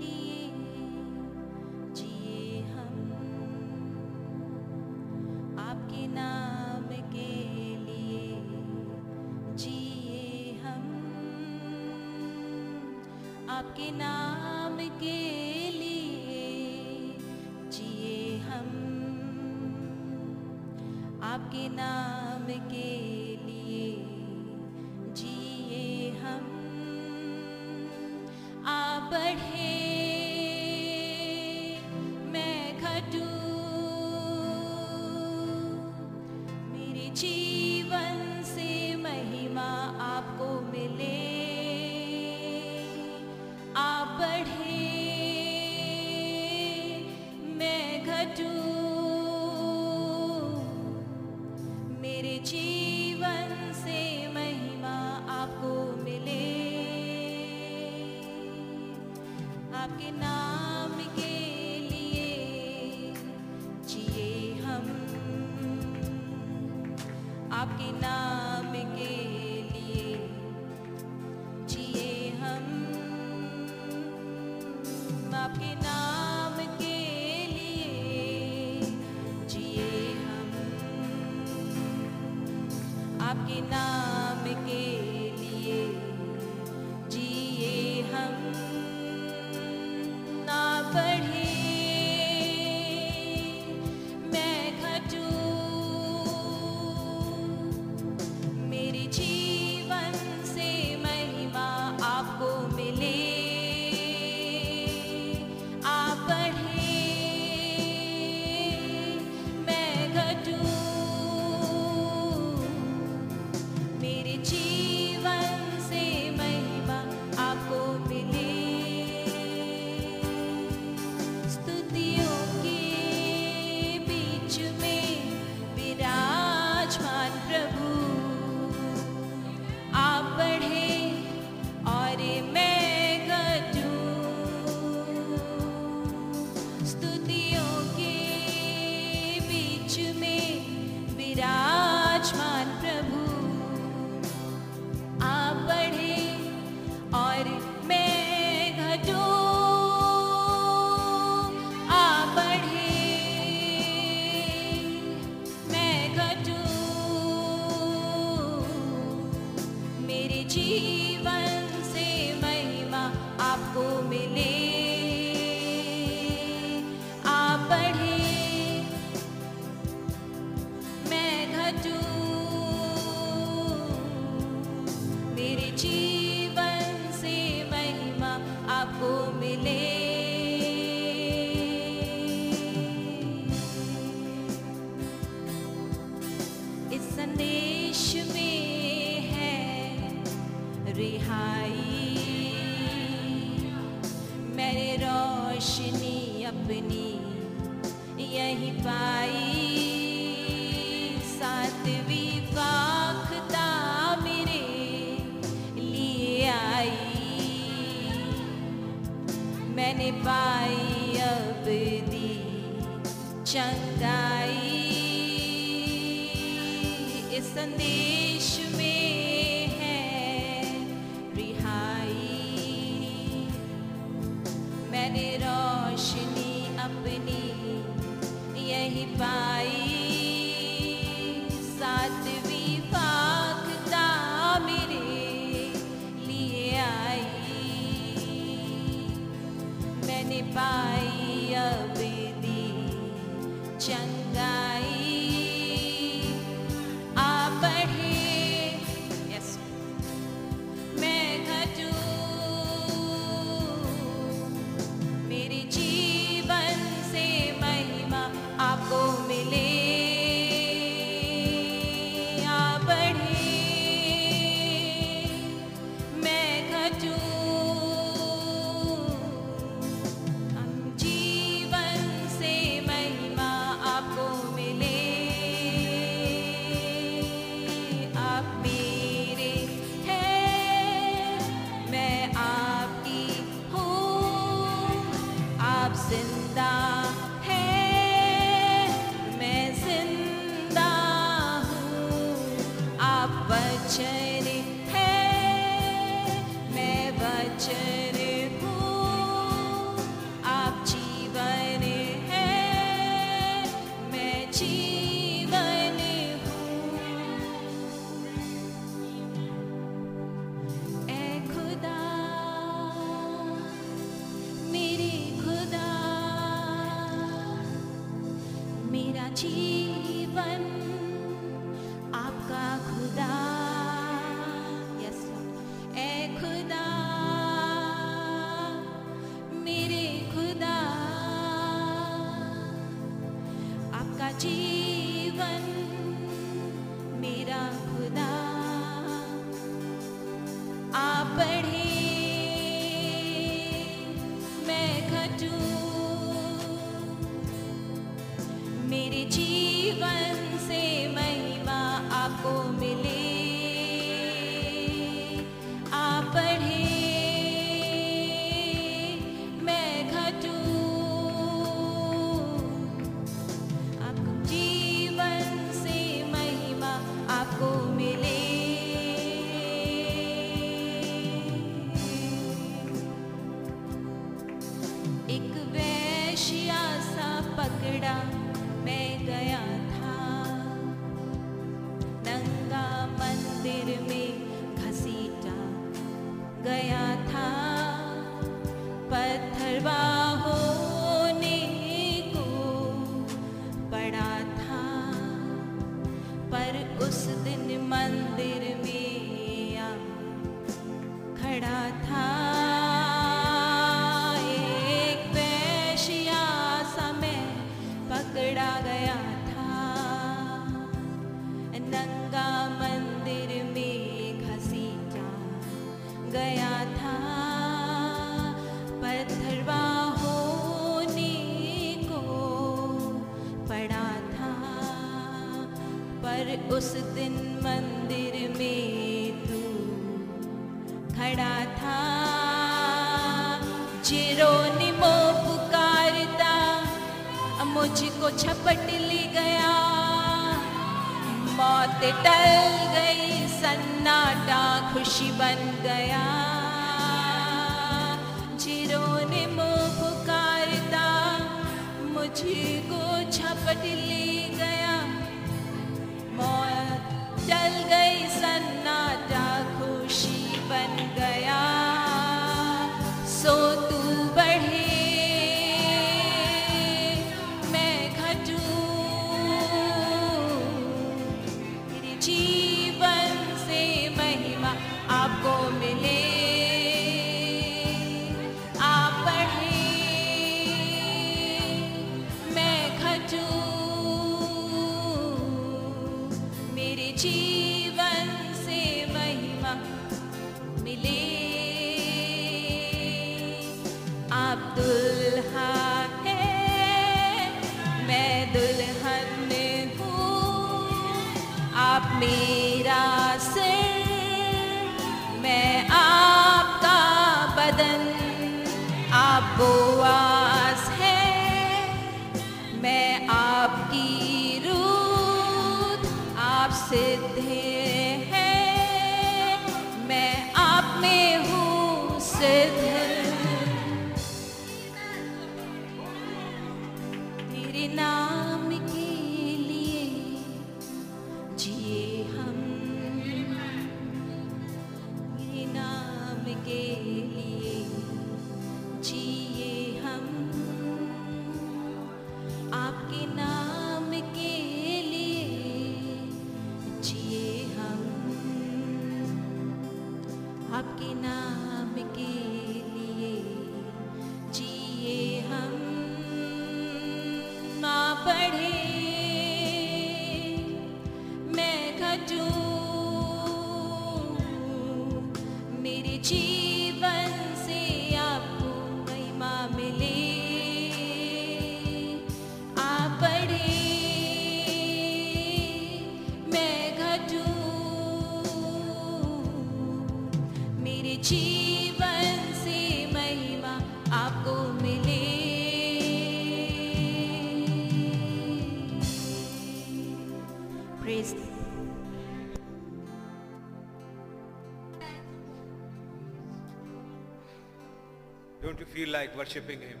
[599.10, 600.00] Feel like worshiping Him?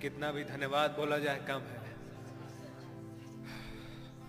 [0.00, 1.92] कितना भी धन्यवाद बोला जाए, कम है।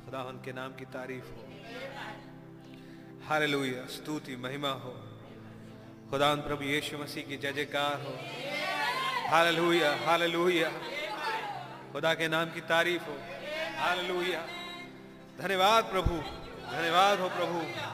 [0.06, 1.48] खुदा के नाम की तारीफ़ हो।
[3.28, 5.20] हालेलुया, स्तुति, महिमा हो।
[6.10, 8.18] खुदा प्रभु यीशु मसीह की जय जयकार हो।
[9.32, 10.72] Hallelujah hallelujah.
[11.92, 13.18] खुदा के नाम की तारीफ़ हो।
[13.78, 14.48] हालेलुया।
[15.42, 16.16] धन्यवाद प्रभु,
[16.72, 17.91] धन्यवाद हो प्रभु।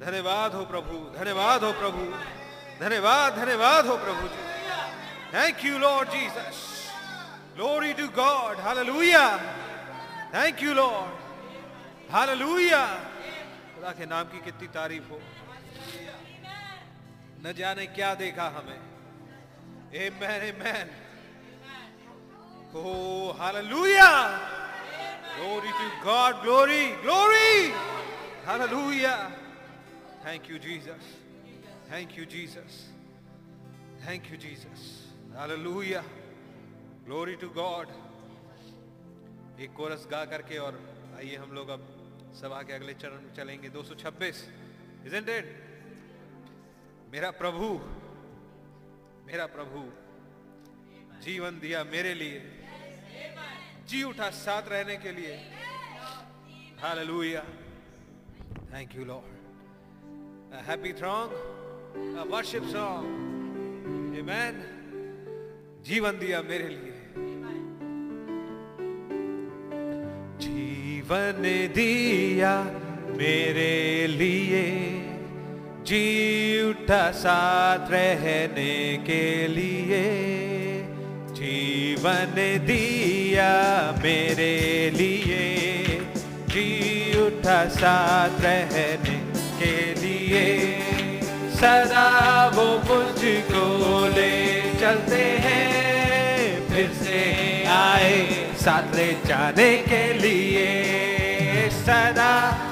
[0.00, 2.02] धन्यवाद हो प्रभु धन्यवाद हो प्रभु
[2.80, 4.42] धन्यवाद धन्यवाद हो प्रभु जी।
[5.34, 6.58] Thank you Lord Jesus
[7.56, 9.26] glory to God hallelujah
[10.34, 12.82] thank you Lord hallelujah
[13.74, 15.20] खुदा के नाम की कितनी तारीफ़ हो।
[17.46, 18.80] न जाने क्या देखा हमें।
[19.94, 20.88] Amen, amen.
[22.74, 24.40] Oh, hallelujah.
[25.36, 27.72] Glory to God, glory glory.
[28.44, 29.30] Hallelujah.
[30.26, 31.04] Thank you, Jesus.
[31.88, 32.88] Thank you, Jesus.
[34.04, 35.06] Thank you, Jesus.
[35.32, 36.02] Hallelujah.
[37.06, 37.86] Glory to God.
[39.60, 40.80] एक कोरस गा करके और
[41.16, 41.84] आइए हम लोग अब
[42.40, 44.42] सभा के अगले चरण में चलेंगे 226
[45.06, 45.46] isn't it
[47.12, 47.68] मेरा प्रभु
[49.30, 49.84] मेरा प्रभु
[51.28, 52.42] जीवन दिया मेरे लिए
[53.88, 55.38] जी उठा साथ रहने के लिए
[56.82, 57.44] hallelujah
[58.74, 59.35] thank you Lord
[60.56, 61.28] a happy throng,
[62.18, 63.04] a worship song.
[64.18, 64.54] Amen.
[65.84, 66.92] जीवन दिया मेरे लिए।
[70.40, 71.32] जीवन
[71.74, 72.62] दिया
[73.16, 74.64] मेरे लिए।
[75.82, 80.04] जी उठा साथ रहने के लिए।
[81.32, 82.34] जीवन
[82.66, 85.86] दिया मेरे लिए।
[86.48, 89.26] जी उठा साथ रहने
[89.60, 89.95] के लिए
[91.56, 92.06] सदा
[92.54, 94.32] वो मुझको ले
[94.80, 97.20] चलते हैं। फिर से
[97.66, 100.66] आए साथ ले जाने के लिए।
[101.70, 102.65] सदा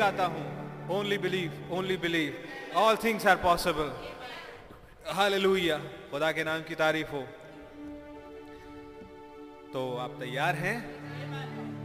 [0.00, 0.44] गाता हूँ।
[0.90, 3.90] Only believe only believe all things are possible
[5.12, 5.78] hallelujah
[6.10, 7.22] खुदा के नाम की तारीफ़ हो।
[9.72, 10.78] तो आप तैयार हैं?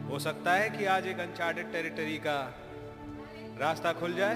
[0.10, 2.38] हो सकता है कि आज एक अनचार्टेड टेरिटरी का
[3.60, 4.36] रास्ता खुल जाए।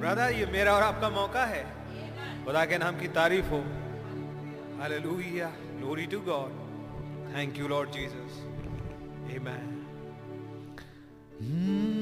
[0.00, 1.64] ब्रदर ये मेरा और आपका मौका है।
[2.44, 3.60] खुदा के नाम की तारीफ़ हो।
[4.80, 6.50] Hallelujah glory to God
[7.34, 8.40] thank you Lord Jesus
[9.36, 9.79] amen
[11.40, 11.99] Mm.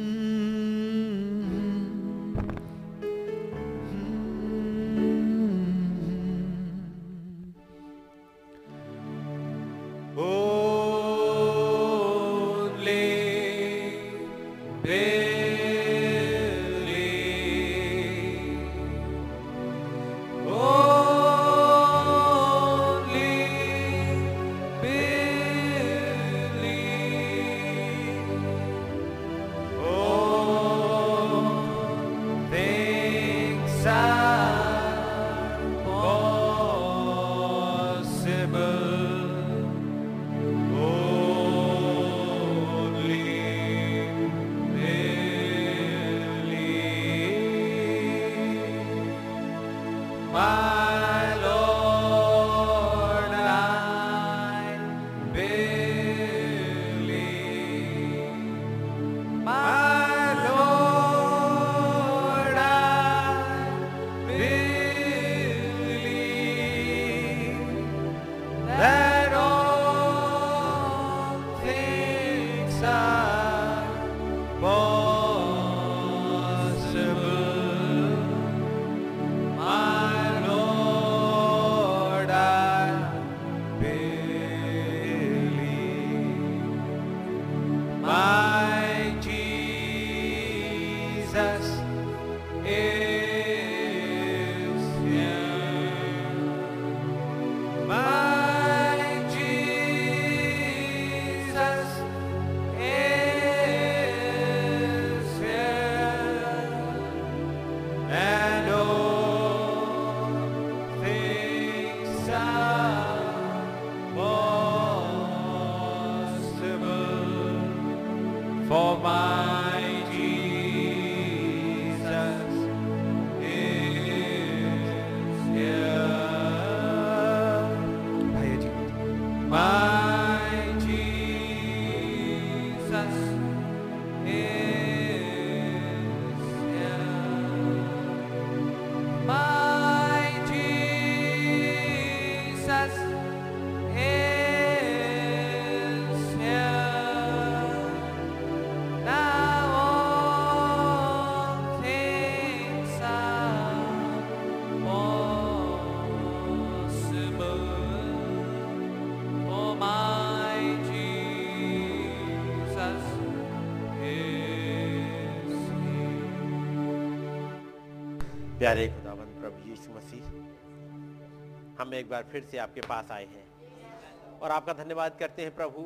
[172.08, 175.82] एक बार फिर से आपके पास आए हैं। और आपका धन्यवाद करते हैं प्रभु।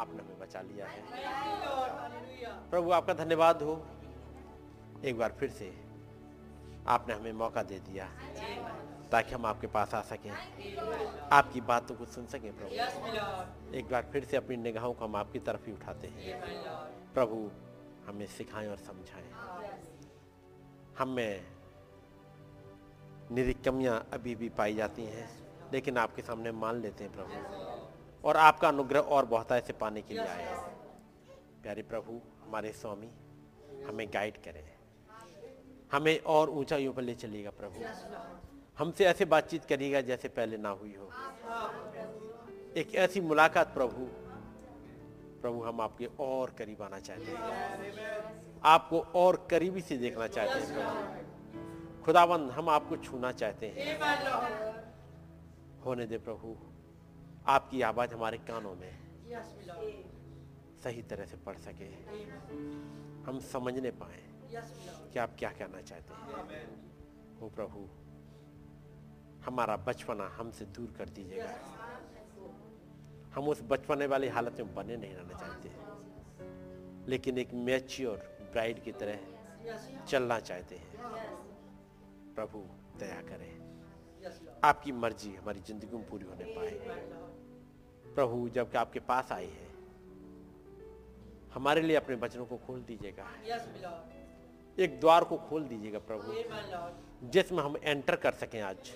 [0.00, 1.02] आपने हमें बचा लिया है।
[2.70, 3.86] प्रभु, आपका धन्यवाद हो।
[5.04, 5.84] एक बार फिर से
[6.88, 8.06] आपने हमें मौका दे दिया
[9.10, 10.30] ताकि हम आपके पास आ सकें।
[11.32, 15.38] आपकी बातों को सुन सकें, प्रभु। एक बार फिर से अपनी निगाहों को हम आपकी
[15.38, 16.42] तरफ़ ही उठाते हैं।
[17.14, 17.50] प्रभु,
[18.06, 19.30] हमें सिखाएँ और समझाएँ।
[20.98, 21.08] हम
[23.30, 25.28] में निरी कमियाँ अभी भी पाई जाती हैं,
[25.72, 30.14] लेकिन आपके सामने मान लेते हैं प्रभु। और आपका अनुग्रह और बहुतायत से पाने के
[30.14, 30.76] लिए आए हैं
[31.62, 33.10] प्यारे प्रभु, हमारे स्वामी,
[33.86, 34.76] हमें गाइड करें।
[35.92, 37.84] हमें और ऊंचाइयों पर ले चलिएगा प्रभु।
[38.78, 41.10] हमसे ऐसे बातचीत करिएगा जैसे पहले ना हुई हो।
[42.76, 44.08] एक ऐसी मुलाकात प्रभु
[45.42, 51.35] प्रभु हम आपके और करीब आना चाहते हैं। आपको और करीबी से देखना चाहते हैं
[52.06, 53.84] खुदावंद हम आपको छूना चाहते हैं।
[55.84, 56.56] होने दे प्रभु
[57.46, 58.92] आपकी आवाज़ हमारे कानों में
[60.84, 61.88] सही तरह से पढ़ सके।
[63.26, 64.22] हम समझने पाए
[65.12, 67.82] कि आप क्या कहना चाहते हैं। हो प्रभु
[69.46, 71.50] हमारा बचपना हमसे दूर कर दीजिएगा।
[73.34, 75.68] हम उस बचपने वाली हालत में बने नहीं रहना चाहते।
[77.10, 78.18] लेकिन एक मैच्योर
[78.52, 79.18] ब्राइड की तरह
[80.08, 81.45] चलना चाहते हैं।
[82.36, 82.58] प्रभु
[82.98, 83.52] दया करें।
[84.64, 86.70] आपकी मर्ज़ी हमारी ज़िंदगी में पूरी होने पाए।
[88.14, 89.64] प्रभु जबकि आपके पास आए हैं
[91.54, 93.26] हमारे लिए अपने वचनों को खोल दीजिएगा।
[94.78, 98.90] एक द्वार को खोल दीजिएगा प्रभु जिसमें हम एंटर कर सकें आज।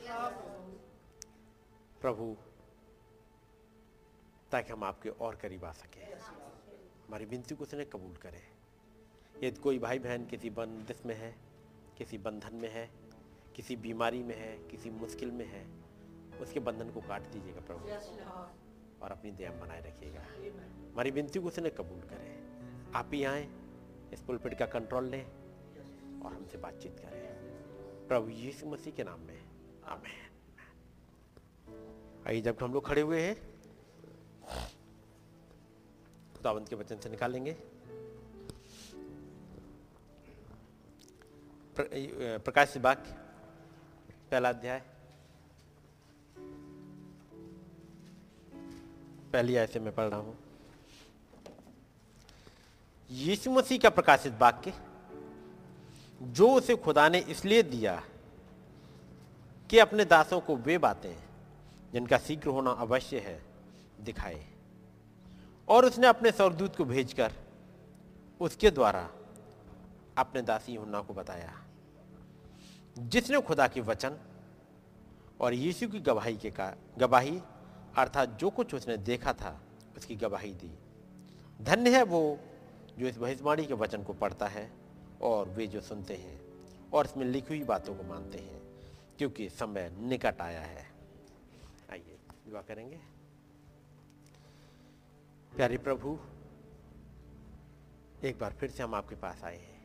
[2.01, 2.35] प्रभु
[4.53, 8.43] ताकि हम आपके और करीब आ सकें। हमारी विनती को उसने कबूल करें।
[9.37, 11.35] यदि कोई भाई बहन किसी बंदिश में है
[11.99, 12.89] किसी बंधन में है
[13.61, 15.67] किसी बीमारी में है किसी मुश्किल में है
[16.41, 17.89] उसके बंधन को काट दीजिएगा प्रभु।
[19.03, 20.21] और अपनी दया बनाए रखिएगा।
[20.93, 22.43] हमारी विनती को उसने कबूल करें।
[22.93, 23.51] आप ही आए
[24.13, 25.25] इस पुलपिट का कंट्रोल लें
[26.23, 27.35] और हमसे बातचीत करें।
[28.09, 29.45] प्रभु यीशु मसीह के नाम में।
[29.85, 30.31] आमेन।
[32.27, 33.61] आइए जब हम लोग खड़े हुए हैं
[36.37, 37.53] खुदावंत के वचन से निकालेंगे।
[41.77, 43.30] प्र- प्रकाश वाक्य
[44.31, 44.83] पहला अध्याय।
[49.33, 50.39] पहली आय से मैं पढ़ रहा हूँ।
[53.11, 54.73] यीशु मसीह का प्रकाशित वाक्य,
[56.23, 58.03] जो उसे खुदा ने इसलिए दिया
[59.71, 61.17] कि अपने दासों को वे बातें,
[61.93, 63.43] जिनका शीघ्र होना अवश्य है,
[64.01, 64.47] दिखाए।
[65.69, 67.33] और उसने अपने स्वर्गदूत को भेजकर
[68.41, 69.11] उसके द्वारा
[70.19, 71.60] अपने दासी हुन्ना को बताया।
[73.01, 74.19] जिसने खुदा के वचन
[75.41, 77.41] और यीशु की गवाही के का, गवाही,
[77.97, 79.61] अर्थात जो कुछ उसने देखा था,
[79.97, 80.71] उसकी गवाही दी।
[81.61, 82.39] धन्य है वो
[82.99, 84.71] जो इस भविष्यवाणी के वचन को पढ़ता है
[85.23, 86.41] और वे जो सुनते हैं
[86.93, 88.61] और इसमें लिखी हुई बातों को मानते हैं,
[89.19, 90.87] क्योंकि समय निकट आया है।
[91.93, 93.01] आइए, दुआ करेंगे।
[95.57, 96.19] प्यारे प्रभु,
[98.25, 99.81] एक बार फिर से हम आपके पास आए हैं।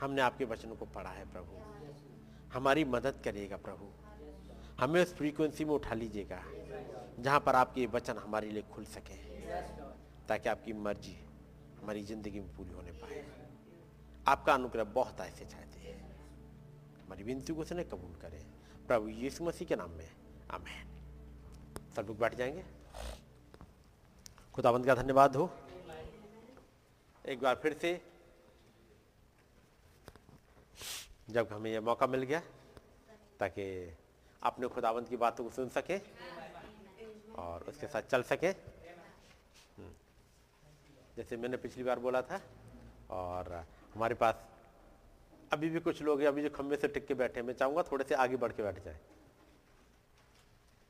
[0.00, 1.75] हमने आपके वचनों को पढ़ा है प्रभु।
[2.56, 3.86] हमारी मदद करिएगा प्रभु।
[4.80, 6.42] हमें उस फ्रीक्वेंसी में उठा लीजिएगा,
[7.20, 9.16] जहाँ पर आपके वचन हमारे लिए खुल सके,
[10.28, 11.16] ताकि आपकी मर्ज़ी
[11.82, 13.24] हमारी ज़िंदगी में पूरी होने पाए।
[14.28, 15.98] आपका अनुग्रह बहुत ऐसे चाहते हैं।
[17.04, 18.40] हमारी विनती को उसने कबूल करें।
[18.88, 20.10] प्रभु यीशु मसीह के नाम में,
[20.50, 20.86] आमेन।
[21.96, 22.64] सब लोग बैठ जाएँगे।
[24.54, 25.50] खुदाबंद का धन्यवाद हो।
[27.24, 28.00] एक बार फिर से
[31.28, 32.42] जब हमें यह मौका मिल गया,
[33.40, 33.64] ताकि
[34.42, 35.98] अपने खुदाबंद की बातों को सुन सके
[37.36, 38.48] और उसके साथ चल सके।
[39.76, 39.92] हम्म।
[41.16, 42.40] जैसे मैंने पिछली बार बोला था,
[43.10, 43.52] और
[43.94, 44.44] हमारे पास
[45.52, 48.04] अभी भी कुछ लोग अभी जो खंभे से टिक के बैठे हैं, मैं चाहूँगा थोड़े
[48.04, 48.98] से आगे बढ़ के बैठ जाए।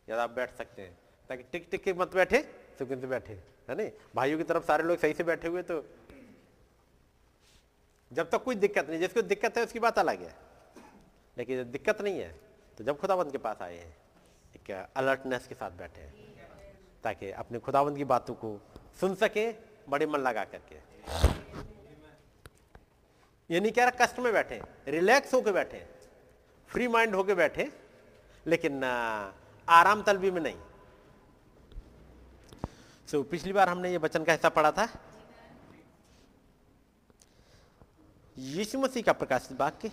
[0.08, 0.98] या आप बैठ सकते हैं,
[1.28, 2.42] ताकि टिक टिक के मत बैठे,
[2.78, 3.34] सुकून से बैठे,
[3.68, 3.90] है नहीं?
[4.14, 5.80] भाइयों की तरफ़ सारे लोग सही से बैठे हुए तो
[8.10, 10.34] जब तक कोई दिक्कत नहीं जिसको दिक्कत है उसकी बात अलग है।
[11.36, 12.28] लेकिन जब दिक्कत नहीं है
[12.78, 13.96] तो जब खुदाबंद के पास आए हैं
[14.56, 16.12] एक अलर्टनेस के साथ बैठे हैं
[17.04, 18.58] ताकि अपने खुदाबंद की बातों को
[19.00, 19.50] सुन सके
[19.88, 20.74] बड़े मन लगा करके।
[23.50, 25.84] ये नहीं कह रहा कष्ट में बैठे रिलैक्स होके बैठे
[26.70, 27.70] फ्री माइंड होके बैठे
[28.46, 30.56] लेकिन आराम तलबी में नहीं।
[33.08, 34.88] सो so, पिछली बार हमने ये वचन का हिस्सा पढ़ा था
[38.38, 39.90] यीशु मसीह का प्रकाशित वाक्य,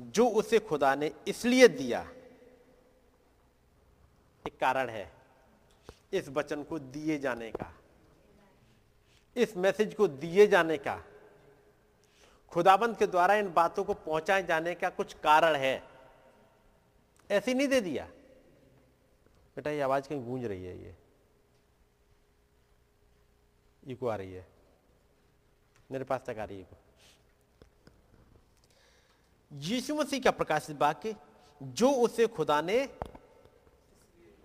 [0.00, 2.00] जो उसे खुदा ने इसलिए दिया,
[4.46, 5.12] एक कारण है
[6.12, 7.72] इस वचन को दिए जाने का,
[9.36, 11.02] इस मैसेज को दिए जाने का,
[12.48, 15.82] खुदाबंद के द्वारा इन बातों को पहुँचाए जाने का कुछ कारण है।
[17.30, 18.04] ऐसे नहीं दे दिया।
[19.56, 20.94] बेटा, ये आवाज़ कहीं गूंज रही है, ये।
[23.86, 24.46] इको आ रही है।
[25.90, 26.81] मेरे पास तक आ रही है
[29.52, 31.14] यीशु मसीह का प्रकाशित वाक्य
[31.60, 32.88] जो उसे खुदा ने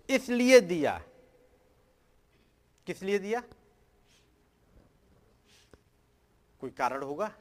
[0.09, 1.01] इसलिए दिया।
[2.87, 3.41] किस लिए दिया?
[6.61, 7.31] कोई कारण होगा?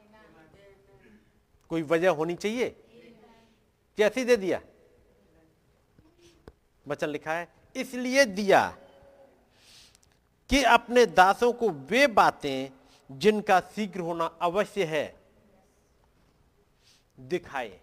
[1.69, 2.69] कोई वजह होनी चाहिए?
[3.97, 4.61] कैसे दे दिया?
[6.87, 8.77] वचन लिखा है, इसलिए दिया
[10.49, 12.69] कि अपने दासों को वे बातें
[13.11, 15.05] जिनका शीघ्र होना अवश्य है।
[17.19, 17.79] दिखाए।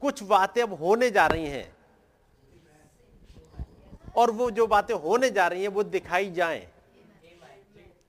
[0.00, 1.76] कुछ बातें अब होने जा रही हैं
[4.16, 6.72] और वो जो बातें होने जा रही हैं, वो दिखाई जाएँ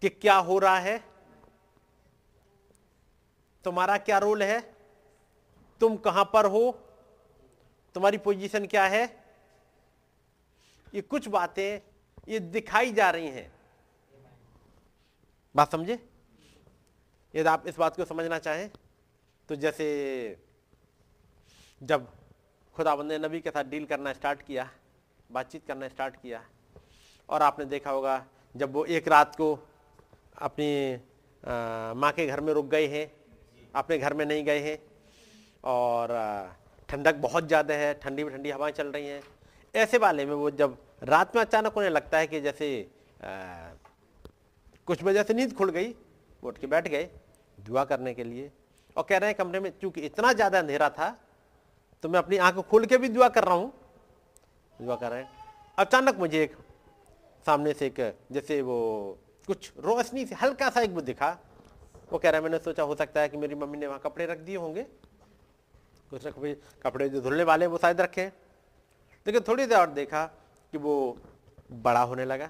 [0.02, 1.04] कि क्या हो रहा है।
[3.64, 4.76] तुम्हारा क्या रोल है?
[5.80, 6.72] तुम कहाँ पर हो?
[7.94, 9.24] तुम्हारी पोजीशन क्या है?
[10.94, 11.80] ये कुछ बातें
[12.28, 13.52] ये दिखाई जा रही हैं।
[15.56, 16.10] बात समझे?
[17.36, 18.72] यदि आप इस बात को समझना चाहें।
[19.50, 19.86] तो जैसे
[21.82, 22.08] जब
[22.76, 24.70] खुदाबंद ने नबी के साथ डील करना स्टार्ट किया
[25.30, 26.42] बातचीत करना स्टार्ट किया
[27.30, 28.16] और आपने देखा होगा
[28.56, 29.54] जब वो एक रात को
[30.42, 30.70] अपनी
[32.02, 33.06] माँ के घर में रुक गए हैं
[33.76, 34.78] अपने घर में नहीं गए हैं
[35.66, 36.16] और
[36.90, 39.22] ठंडक बहुत ज़्यादा है ठंडी में ठंडी हवाएँ चल रही हैं
[39.76, 42.70] ऐसे वाले में वो जब रात में अचानक उन्हें लगता है कि जैसे
[43.24, 43.74] आ,
[44.88, 45.88] कुछ वजह से नींद खुल गई
[46.44, 47.10] वो उठ के बैठ गए
[47.58, 48.52] दुआ करने के लिए
[48.98, 51.10] और कह रहे हैं कमरे में, चूँकि इतना ज़्यादा अंधेरा था
[52.04, 53.72] तो मैं अपनी आँख खोल के भी दुआ कर रहा हूँ।
[54.74, 55.30] दुआ कर रहे हैं।
[55.78, 56.56] अचानक मुझे एक
[57.46, 58.00] सामने से एक,
[58.32, 58.78] जैसे वो
[59.48, 61.30] कुछ रोशनी से हल्का सा एक वो दिखा।
[62.12, 64.26] वो कह रहा है, मैंने सोचा हो सकता है कि मेरी मम्मी ने वहाँ कपड़े
[64.26, 64.84] रख दिए होंगे।
[66.12, 66.54] कुछ ना कपड़े
[66.84, 68.26] कपड़े जो धुलने वाले हैं, वो शायद रखे
[69.26, 70.26] लेकिन थोड़ी देर और देखा
[70.74, 71.18] कि वो
[71.74, 72.50] बड़ा होने लगा।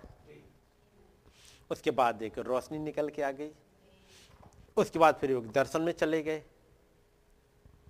[1.71, 3.51] उसके बाद एक रोशनी निकल के आ गई।
[4.77, 6.41] उसके बाद फिर दर्शन में चले गए।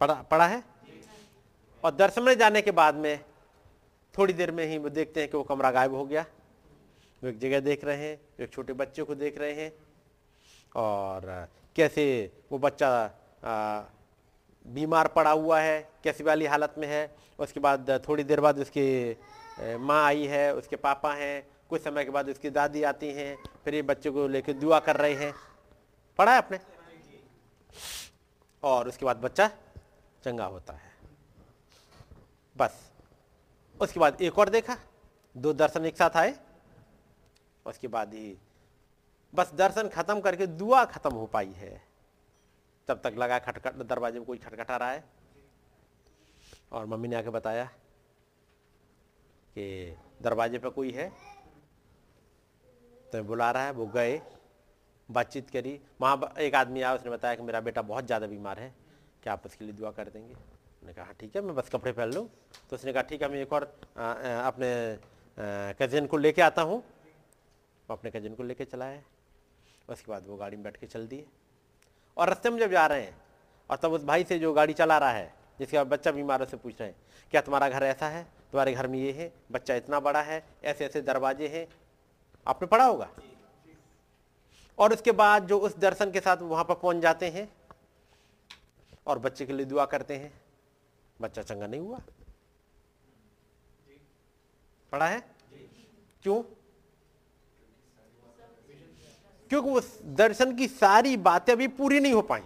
[0.01, 0.63] पढ़ा पढ़ा है?
[1.83, 3.19] और दर्शन में जाने के बाद में
[4.15, 6.25] थोड़ी देर में ही वो देखते हैं कि वो कमरा गायब हो गया।
[7.21, 9.71] वो एक जगह देख रहे हैं, एक छोटे बच्चे को देख रहे हैं
[10.75, 12.05] और कैसे
[12.51, 12.89] वो बच्चा
[14.65, 19.17] बीमार पड़ा हुआ है, कैसी वाली हालत में है। उसके बाद थोड़ी देर बाद उसकी
[19.79, 23.75] माँ आई है, उसके पापा हैं। कुछ समय के बाद उसकी दादी आती हैं, फिर
[23.75, 25.33] ये बच्चे को लेकर दुआ कर रहे हैं।
[26.19, 26.59] पढ़ा है आपने?
[28.67, 29.47] और उसके बाद बच्चा
[30.23, 30.91] चंगा होता है।
[32.57, 32.91] बस।
[33.81, 34.77] उसके बाद एक और देखा।
[35.37, 36.39] दो दर्शन एक साथ आए।
[37.65, 38.37] उसके बाद ही
[39.35, 41.87] बस दर्शन खत्म करके दुआ खत्म हो पाई है।
[42.87, 45.03] तब तक लगा खटखट, दरवाजे में कोई खटखटा रहा है।
[46.71, 47.65] और मम्मी ने आके बताया
[49.55, 51.09] कि दरवाजे पर कोई है।
[53.11, 54.21] तो बुला रहा है, वो गए।
[55.09, 58.73] बातचीत करी। वहाँ एक आदमी आया उसने बताया कि मेरा बेटा बहुत ज़्यादा बीमार है
[59.23, 60.33] क्या आप उसके लिए दुआ कर देंगे?
[60.33, 62.27] मैंने कहा हाँ, ठीक है मैं बस कपड़े पहन लूँ।
[62.69, 63.63] तो उसने कहा ठीक है मैं एक और
[63.93, 66.77] अपने कज़न को लेके आता हूँ।
[67.89, 69.03] वो अपने कज़न को लेके चला है
[69.89, 71.25] उसके बाद वो गाड़ी में बैठ के चल दिए।
[72.17, 73.15] और रास्ते में जब जा रहे हैं
[73.69, 76.57] और तब उस भाई से जो गाड़ी चला रहा है जिसके बाद बच्चा बीमारों से
[76.57, 76.95] पूछ रहे हैं
[77.33, 78.23] क्या तुम्हारा घर ऐसा है?
[78.51, 79.31] तुम्हारे घर में ये है?
[79.51, 81.67] बच्चा इतना बड़ा है ऐसे ऐसे दरवाजे हैं।
[82.45, 83.09] आपने पढ़ा होगा?
[84.77, 87.49] और उसके बाद जो उस दर्शन के साथ वहाँ पर पहुँच जाते हैं
[89.07, 90.41] और बच्चे के लिए दुआ करते हैं।
[91.21, 92.01] बच्चा चंगा नहीं हुआ?
[94.91, 95.19] पढ़ा है?
[96.23, 96.43] क्यों?
[99.49, 102.41] क्योंकि उस दर्शन की सारी बातें अभी पूरी नहीं हो पाई।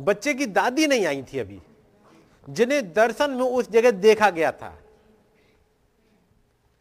[0.00, 1.60] बच्चे की दादी नहीं आई थी अभी,
[2.50, 4.82] जिन्हें दर्शन में उस जगह देखा गया था।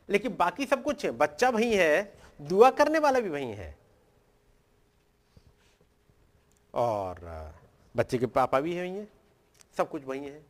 [0.09, 3.86] लेकिन बाकी सब कुछ है। बच्चा वही है, दुआ करने वाला भी वही है।
[6.77, 7.19] और
[7.95, 9.07] बच्चे के पापा भी वही है
[9.77, 10.45] सब कुछ वही है।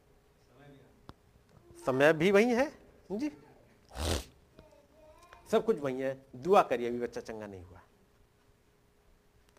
[1.86, 2.72] समय भी वही है।
[3.12, 3.32] जी।
[5.52, 7.82] सब कुछ वही है। दुआ करिए, अभी बच्चा चंगा नहीं हुआ।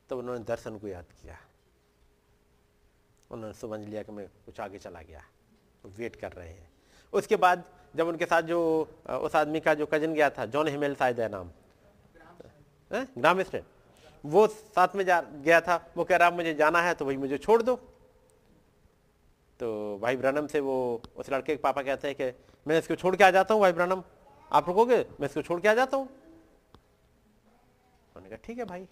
[0.08, 1.38] तो उन्होंने दर्शन को याद किया।
[3.30, 5.24] उन्होंने समझ लिया कि मैं कुछ आगे चला गया।
[5.86, 6.70] वेट कर रहे हैं।
[7.12, 7.64] उसके बाद
[7.96, 8.60] जब उनके साथ जो
[9.10, 11.50] उस आदमी का जो कज़न गया था, जॉन हिमेल शायद है नाम।
[12.92, 13.64] ग्राम स्टेट
[14.28, 17.38] वो साथ में जा, गया था, वो कह रहा मुझे जाना है तो भाई मुझे
[17.38, 17.76] छोड़ दो।
[19.60, 23.14] तो भाई ब्रनम से वो, उस लड़के के पापा कहते हैं कि, मैं इसको छोड़
[23.16, 24.02] के आ जाता हूँ, भाई ब्रनम
[24.50, 24.98] आप रुकोगे?
[25.20, 26.06] मैं इसको छोड़ के आ जाता हूँ।
[28.16, 28.86] उन्होंने कहा, ठीक है भाई।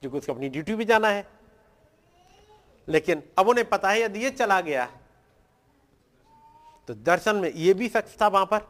[0.00, 1.26] क्योंकि उसको अपनी ड्यूटी भी जाना है।
[2.88, 4.84] लेकिन अब उन्हें पता है, यदि ये चला गया
[6.88, 8.60] तो दर्शन में ये भी शख्स था वहाँ पर।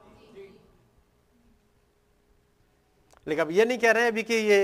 [3.26, 4.60] लेकिन अब ये नहीं कह रहे हैं अभी कि ये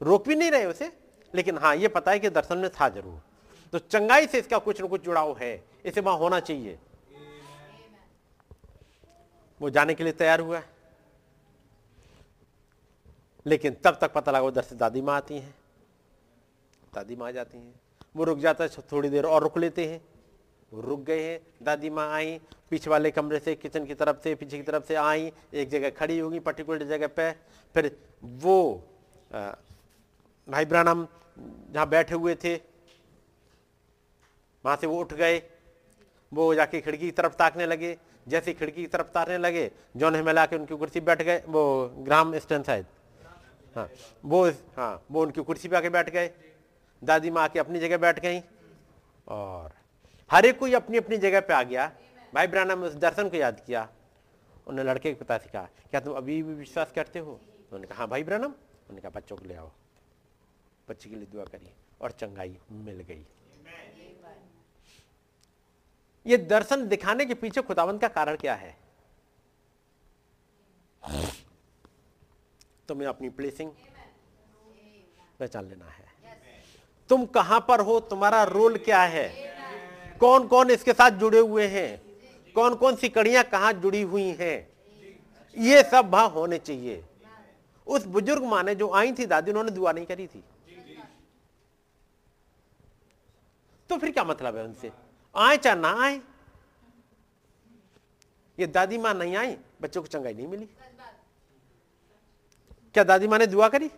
[0.00, 0.90] रोक भी नहीं रहे उसे।
[1.34, 3.20] लेकिन हाँ ये पता है कि दर्शन में था ज़रूर।
[3.72, 5.52] तो चंगाई से इसका कुछ ना कुछ जुड़ाव है।
[5.84, 6.78] इसे वहाँ होना चाहिए।
[9.60, 10.62] वो जाने के लिए तैयार हुआ
[13.46, 15.54] लेकिन तब तक पता लगा उधर से दादी माँ आती हैं।
[16.94, 17.74] दादी माँ आ जाती हैं।
[18.16, 20.00] वो रुक जाता है, थोड़ी देर और रुक लेते हैं।
[20.72, 22.38] वो रुक गए हैं। दादी माँ आई,
[22.70, 25.90] पीछे वाले कमरे से, किचन की तरफ़ से, पीछे की तरफ़ से आई। एक जगह
[25.90, 27.30] खड़ी होगी, पर्टिकुलर जगह पे।
[27.74, 27.90] फिर
[28.24, 28.84] वो
[30.50, 31.06] भाई ब्रानम
[31.72, 32.54] जहाँ बैठे हुए थे,
[34.64, 35.42] वहाँ से वो उठ गए।
[36.32, 37.96] वो जाके खिड़की की तरफ़ ताकने लगे।
[38.26, 41.62] जैसे खिड़की की तरफ़ ताकने लगे, जॉन हिमेला के उनकी कुर्सी बैठ गए। वो
[41.98, 42.86] ग्राम स्टैंड शायद
[43.76, 43.88] हाँ
[44.24, 44.44] वो
[44.76, 46.30] हाँ वो उनकी कुर्सी पे आके बैठ गए।
[47.02, 48.40] दादी माँ आके अपनी जगह बैठ गई।
[49.28, 49.72] और
[50.30, 51.90] हर एक कोई अपनी अपनी जगह पे आ गया।
[52.34, 53.88] भाई ब्राना में उस दर्शन को याद किया।
[54.66, 57.32] उन्होंने लड़के के पिता से कहा क्या तुम अभी भी विश्वास करते हो?
[57.32, 59.70] उन्होंने कहा हाँ भाई ब्रानम उन्होंने कहा, बच्चों को ले आओ।
[60.90, 61.72] बच्चे के लिए दुआ करिए
[62.02, 63.26] और चंगाई मिल गई।
[66.26, 68.76] ये दर्शन दिखाने के पीछे खुदावंत का कारण क्या है?
[72.88, 73.70] तुम्हें अपनी प्लेसिंग
[75.40, 76.08] पहचान लेना है।
[77.10, 77.98] तुम कहाँ पर हो?
[78.00, 79.28] तुम्हारा रोल क्या है?
[80.20, 82.00] कौन कौन इसके साथ जुड़े हुए हैं?
[82.54, 84.68] कौन कौन सी कड़ियाँ कहाँ जुड़ी हुई हैं?
[85.56, 87.04] ये सब वहाँ होने चाहिए।
[87.86, 90.42] उस बुज़ुर्ग माँ ने जो आई थी, दादी, उन्होंने दुआ नहीं करी थी।
[93.90, 94.92] तो फिर क्या मतलब है उनसे?
[95.36, 96.20] आए चाहे ना आए?
[98.58, 100.68] ये दादी माँ नहीं आई, बच्चों को चंगाई नहीं मिली?
[102.94, 103.88] क्या दादी माँ ने दुआ करी?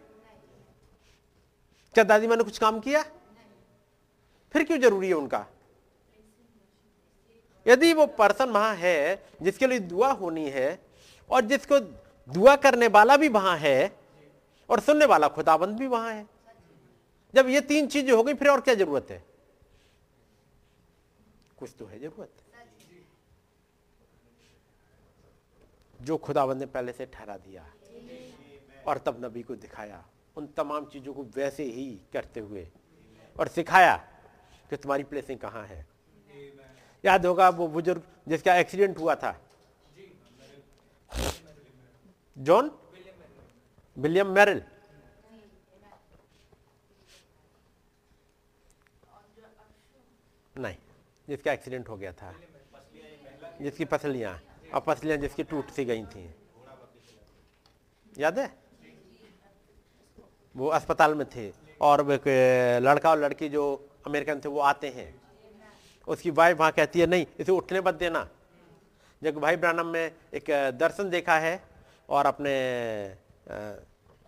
[1.95, 3.03] क्या दादी माँ ने कुछ काम किया?
[4.53, 5.47] फिर क्यों ज़रूरी है उनका?
[7.67, 10.87] यदि वो पर्सन वहाँ है, जिसके लिए दुआ होनी है,
[11.31, 11.81] और जिसको
[12.33, 13.97] दुआ करने वाला भी वहाँ है,
[14.71, 16.27] और सुनने वाला खुदाबंद भी वहाँ है,
[17.35, 19.32] जब ये तीन चीज़ें हो गई, फिर और क्या ज़रूरत है?
[21.63, 22.31] कुछ तो है ज़रूरत
[26.01, 27.67] जो खुदावन ने पहले से ठहरा दिया
[28.87, 30.03] और तब नबी को दिखाया,
[30.37, 32.67] उन तमाम चीज़ों को वैसे ही करते हुए
[33.37, 33.97] और सिखाया
[34.71, 35.87] कि तुम्हारी प्लेसिंग कहाँ है।
[37.05, 39.33] याद होगा वो बुज़ुर्ग जिसका एक्सीडेंट हुआ था।
[42.37, 42.71] जॉन?
[43.97, 44.63] William Merrill.
[50.55, 50.77] नहीं।
[51.29, 52.35] जिसका एक्सीडेंट हो गया था,
[53.61, 54.41] जिसकी पसलियाँ
[54.75, 56.25] और पसलियाँ जिसकी टूट सी गई थी।
[58.13, 58.51] याद है?
[60.55, 61.51] वो अस्पताल में थे,
[61.81, 62.01] और
[62.83, 63.65] लड़का और लड़की जो
[64.07, 65.15] अमेरिकन थे, वो आते हैं।
[66.09, 68.29] उसकी वाइफ वहाँ कहती है, नहीं, इसे उठने मत देना।
[69.23, 71.63] जब भाई ब्रानम में एक दर्शन देखा है,
[72.09, 73.17] और अपने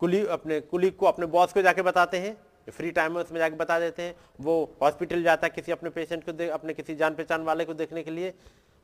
[0.01, 2.37] कुली अपने कुली को, अपने बॉस को जाके बताते हैं
[2.71, 6.25] फ्री टाइम में उसमें जाके बता देते हैं। वो हॉस्पिटल जाता है किसी अपने पेशेंट
[6.25, 8.33] को देख अपने किसी जान पहचान वाले को देखने के लिए।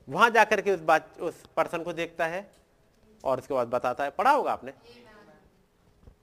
[0.09, 2.47] वहाँ जाकर के उस बात, उस पर्सन को देखता है
[3.24, 4.73] और उसके बाद बताता है। पढ़ा होगा आपने?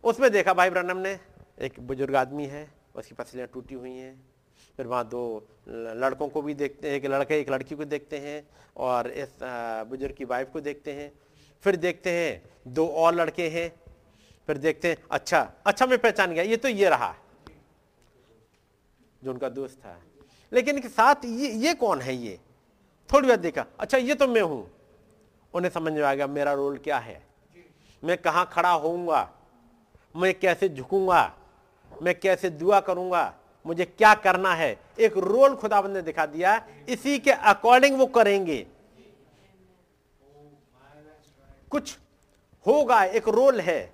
[0.04, 1.20] उसमें देखा भाई ब्रनम ने,
[1.60, 4.16] एक बुज़ुर्ग आदमी है, उसकी पसलियाँ टूटी हुई हैं।
[4.78, 8.42] फिर वहाँ दो लड़कों को भी देखते हैं, एक लड़के, एक लड़की को देखते हैं
[8.78, 11.12] और इस बुज़ुर्ग की वाइफ को देखते हैं।
[11.64, 13.70] फिर देखते हैं दो और लड़के हैं।
[14.48, 17.16] फिर देखते हैं अच्छा अच्छा मैं पहचान गया, ये तो ये रहा।
[19.28, 20.00] जो उनका दोस्त था।
[20.52, 22.40] लेकिन साथ ये ये कौन है ये?
[23.10, 24.72] थोड़ी बार देखा। अच्छा ये तो मैं हूँ।
[25.54, 27.22] उन्हें समझ में आ गया, मेरा रोल क्या है?
[28.04, 29.30] मैं कहाँ खड़ा होऊँगा?
[30.16, 31.36] मैं कैसे झुकूँगा?
[32.02, 33.34] मैं कैसे दुआ करूँगा?
[33.66, 34.80] मुझे क्या करना है?
[35.00, 36.56] एक रोल खुदाबंद ने दिखा दिया।
[36.90, 38.66] इसी के अकॉर्डिंग वो करेंगे।
[41.72, 41.98] कुछ
[42.66, 43.94] होगा, एक रोल है।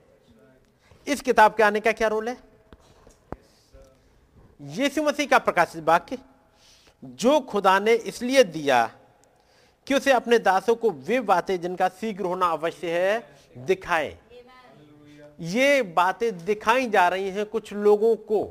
[1.07, 2.52] इस किताब के आने का क्या रोल है?
[4.63, 6.17] यीशु मसीह का प्रकाशित वाक्य,
[7.03, 8.91] जो खुदा ने इसलिए दिया
[9.87, 14.17] कि उसे अपने दासों को वे बातें जिनका शीघ्र होना अवश्य है, दिखाए।
[15.39, 18.43] ये बातें दिखाई जा रही हैं कुछ लोगों को,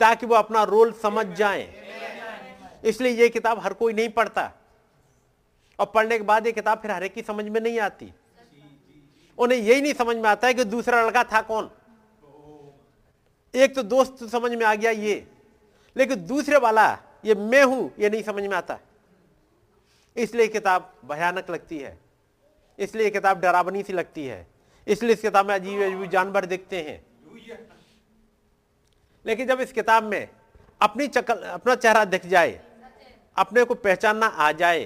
[0.00, 1.74] ताकि वो अपना रोल समझ जाएँ।
[2.84, 4.52] इसलिए ये किताब हर कोई नहीं पढ़ता।
[5.78, 8.12] और पढ़ने के बाद ये किताब फिर हर एक की समझ में नहीं आती।
[9.38, 11.70] उन्हें यही नहीं समझ में आता है कि दूसरा लड़का था कौन?
[13.54, 15.26] एक तो दोस्त समझ में आ गया ये,
[15.96, 16.86] लेकिन दूसरे वाला,
[17.24, 18.78] ये मैं हूँ, ये नहीं समझ में आता।
[20.16, 21.98] इसलिए किताब भयानक लगती है।
[22.78, 24.46] इसलिए किताब डरावनी सी लगती है।
[24.86, 27.04] इसलिए इस किताब में अजीब अजीब जानवर दिखते हैं।
[29.24, 30.28] लेकिन जब इस किताब में
[30.80, 32.60] अपनी चकल, अपना चेहरा दिख जाए,
[33.36, 34.84] अपने को पहचानना आ जाए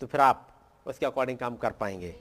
[0.00, 0.48] तो फिर आप
[0.86, 2.14] उसके अकॉर्डिंग काम कर पाएँगे।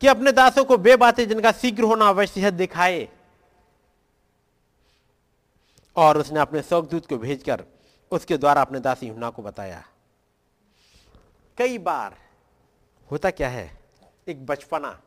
[0.00, 3.08] कि अपने दासों को वे बातें जिनका शीघ्र होना अवश्य है दिखाए।
[5.96, 7.64] और उसने अपने दूत को भेजकर
[8.10, 9.84] उसके द्वारा अपने दास यूना को बताया।
[11.58, 12.18] कई बार
[13.10, 13.80] होता क्या है?
[14.28, 15.02] एक बचपना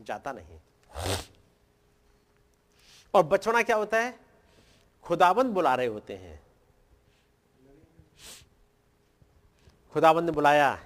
[0.00, 0.60] जाता नहीं।
[3.14, 4.20] और बचपना क्या होता है?
[5.02, 6.46] खुदाबंद बुला रहे होते हैं।
[9.92, 10.84] खुदाबंद ने बुलाया,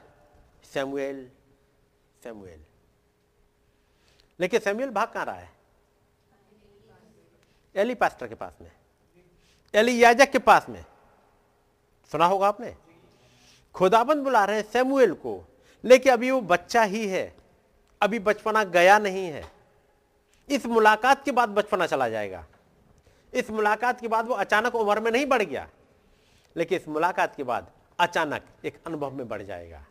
[0.65, 1.31] सैमुएल
[2.23, 2.65] सैमुएल।
[4.43, 5.53] लेकिन सैमुएल भाग कहाँ रहा है?
[7.77, 8.73] एली पास्टर के पास में।
[9.75, 10.85] एली याजक के पास में।
[12.13, 12.77] सुना होगा आपने?
[13.75, 15.49] खुदाबंद बुला रहे हैं सैमुएल को।
[15.85, 17.37] लेकिन अभी वो बच्चा ही है।
[18.03, 19.53] अभी बचपना गया नहीं है।
[20.51, 22.47] इस मुलाकात के बाद बचपना चला जाएगा।
[23.35, 25.71] इस मुलाकात के बाद वो अचानक उम्र में नहीं बढ़ गया।
[26.57, 29.87] लेकिन इस मुलाकात के बाद अचानक एक अनुभव में बढ़ जाएगा।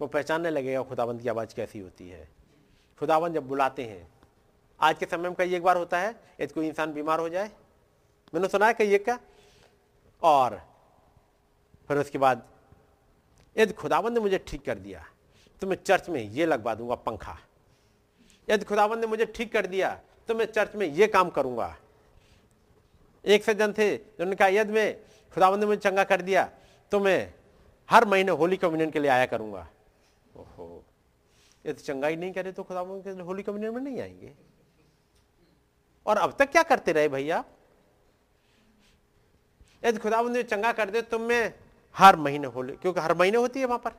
[0.00, 2.36] वो पहचानने लगेगा, खुदाबंद की आवाज़ कैसी होती है।
[3.00, 4.06] खुदाबंद जब बुलाते हैं।
[4.80, 7.50] आज के समय में कई एक बार होता है, यदि कोई इंसान बीमार हो जाए।
[8.32, 9.18] मैंने सुना है कई एक का।
[10.22, 10.60] और
[11.88, 12.42] फिर उसके बाद,
[13.56, 15.04] यदि खुदाबंद ने मुझे ठीक कर दिया
[15.62, 17.38] तो मैं चर्च में ये लगवा दूँगा, पंखा।
[18.48, 19.88] यदि खुदावन ने मुझे ठीक कर दिया
[20.28, 21.76] तो मैं चर्च में ये काम करूँगा।
[23.24, 24.96] एक सज्जन थे जिन्होंने कहा, यदि मैं
[25.32, 26.48] खुदावन ने मुझे चंगा कर दिया
[26.92, 27.34] तो मैं
[27.88, 29.66] हर महीने होली कम्युनियन के लिए आया करूँगा।
[30.36, 30.75] ओहो।
[31.66, 34.32] यदि चंगाई नहीं करे तो खुदाबंद के होली कम्युनियन में नहीं आएँगे।
[36.06, 37.44] और अब तक क्या करते रहे भैया?
[39.82, 41.52] यदि खुदाबंद ने चंगा कर दे तो मैं
[41.96, 43.92] हर महीने होली, क्योंकि हर महीने होती है वहाँ पर।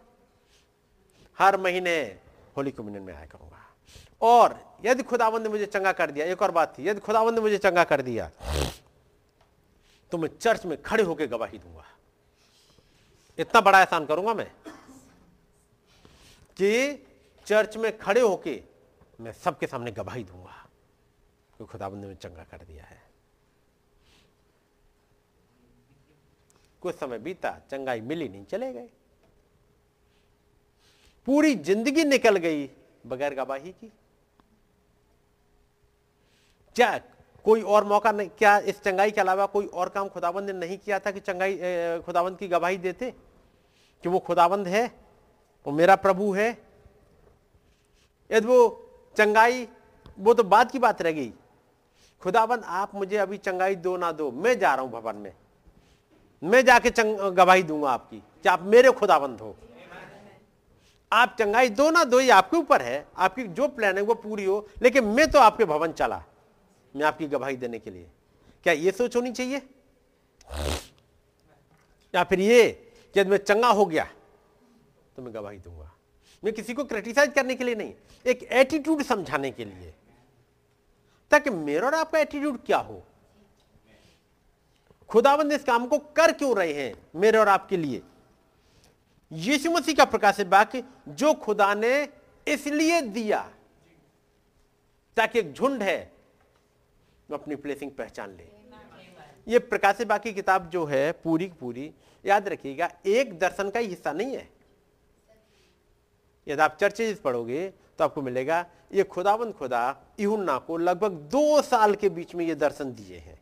[1.37, 1.97] हर महीने
[2.57, 3.65] होली कम्युनियन में आया करूँगा।
[4.21, 7.41] और यदि खुदाबंद ने मुझे चंगा कर दिया, एक और बात थी, यदि खुदाबंद ने
[7.41, 8.31] मुझे चंगा कर दिया
[10.11, 11.83] तो मैं चर्च में खड़े होकर गवाही दूँगा।
[13.39, 14.51] इतना बड़ा एहसान करूँगा मैं
[16.57, 17.06] कि
[17.47, 18.61] चर्च में खड़े होके
[19.19, 20.55] मैं सबके सामने गवाही दूँगा
[21.57, 23.01] कि खुदाबंद ने चंगा कर दिया है।
[26.81, 28.89] कुछ समय बीता, चंगाई मिली नहीं, चले गए।
[31.27, 32.69] पूरी ज़िंदगी निकल गई
[33.05, 33.91] बगैर गवाही की।
[36.75, 36.97] क्या
[37.45, 40.77] कोई और मौका नहीं, क्या इस चंगाई के अलावा कोई और काम खुदाबंद ने नहीं
[40.77, 41.57] किया था कि चंगाई
[42.05, 43.11] खुदाबंद की गवाही देते?
[44.03, 44.87] कि वो खुदाबंद है,
[45.65, 46.66] वो मेरा प्रभु है
[48.31, 49.67] यदि वो चंगाई,
[50.19, 51.33] वो तो बात की बात रह गई।
[52.21, 55.33] खुदाबंद, आप मुझे अभी चंगाई दो ना दो, मैं जा रहा हूँ भवन में।
[56.43, 59.55] मैं जाके चंग, गवाही दूँगा आपकी, कि आप मेरे खुदाबंद हो।
[61.11, 64.45] आप चंगाई दो ना दो, ये आपके ऊपर है। आपकी जो प्लान है वो पूरी
[64.45, 66.23] हो, लेकिन मैं तो आपके भवन चला,
[66.95, 68.09] मैं आपकी गवाही देने के लिए।
[68.63, 69.61] क्या ये सोच होनी चाहिए?
[72.13, 72.71] या फिर ये,
[73.15, 74.07] कि मैं चंगा हो गया
[75.15, 75.91] तो मैं गवाही दूँगा।
[76.43, 77.93] मैं किसी को क्रिटिसाइज करने के लिए नहीं,
[78.25, 79.93] एक एटीट्यूड समझाने के लिए।
[81.31, 83.03] ताकि मेरा और आपका एटीट्यूड क्या हो?
[85.09, 88.01] खुदाबंद इस काम को कर क्यों रहे हैं मेरे और आपके लिए?
[89.31, 92.09] यीशु मसीह का प्रकाशित वाक्य, जो खुदा ने
[92.47, 93.39] इसलिए दिया
[95.17, 96.11] ताकि एक झुंड है,
[97.29, 98.47] वो अपनी प्लेसिंग पहचान ले।
[99.47, 101.91] ये प्रकाशित बाकी किताब जो है, पूरी पूरी,
[102.25, 104.56] याद रखिएगा, एक दर्शन का हिस्सा नहीं है।
[106.47, 107.67] यदि आप चर्चेज पढ़ोगे
[107.99, 109.81] तो आपको मिलेगा, ये खुदाबंद खुदा
[110.19, 113.39] यूना को लगभग दो साल के बीच में ये दर्शन दिए हैं।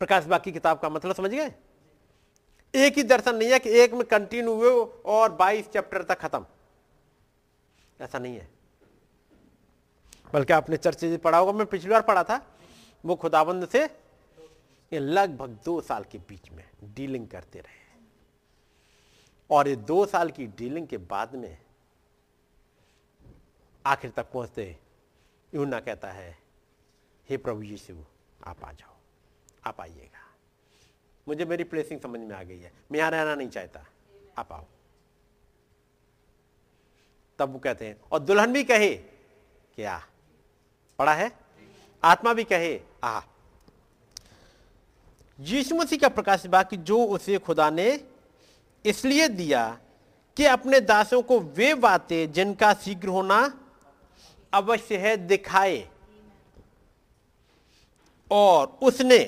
[0.00, 1.52] प्रकाश बाकी किताब का मतलब समझ गए?
[2.74, 4.70] एक ही दर्शन नहीं है कि एक में कंटिन्यू हुए
[5.06, 6.46] और 22 चैप्टर तक खत्म।
[8.00, 8.48] ऐसा नहीं है।
[10.34, 12.40] बल्कि आपने चर्चे पढ़ा होगा, मैं पिछली बार पढ़ा था,
[13.04, 13.88] वो खुदाबंद से
[14.92, 17.81] लगभग दो साल के बीच में डीलिंग करते रहे।
[19.52, 21.58] और ये दो साल की डीलिंग के बाद में
[23.86, 24.78] आखिर तक पहुँचते
[25.54, 26.38] यूना कहता है,
[27.30, 28.04] हे प्रभु यीशु,
[28.44, 28.94] आप आ जाओ,
[29.64, 30.34] आप आइएगा।
[31.28, 33.84] मुझे मेरी प्लेसिंग समझ में आ गई है। मैं यहाँ रहना नहीं चाहता।
[34.38, 34.64] आप आओ।
[37.38, 38.94] तब वो कहते हैं, और दुल्हन भी कहे
[39.74, 40.06] क्या
[40.98, 41.38] पढ़ा है?
[42.04, 43.20] आत्मा भी कहे, आ।
[45.40, 48.11] यीशु मसीह का प्रकाश बाकी जो उसे खुदा ने
[48.84, 49.78] इसलिए दिया
[50.36, 53.38] कि अपने दासों को वे बातें जिनका शीघ्र होना
[54.52, 55.88] अवश्य है, दिखाए।
[58.30, 59.18] और उसने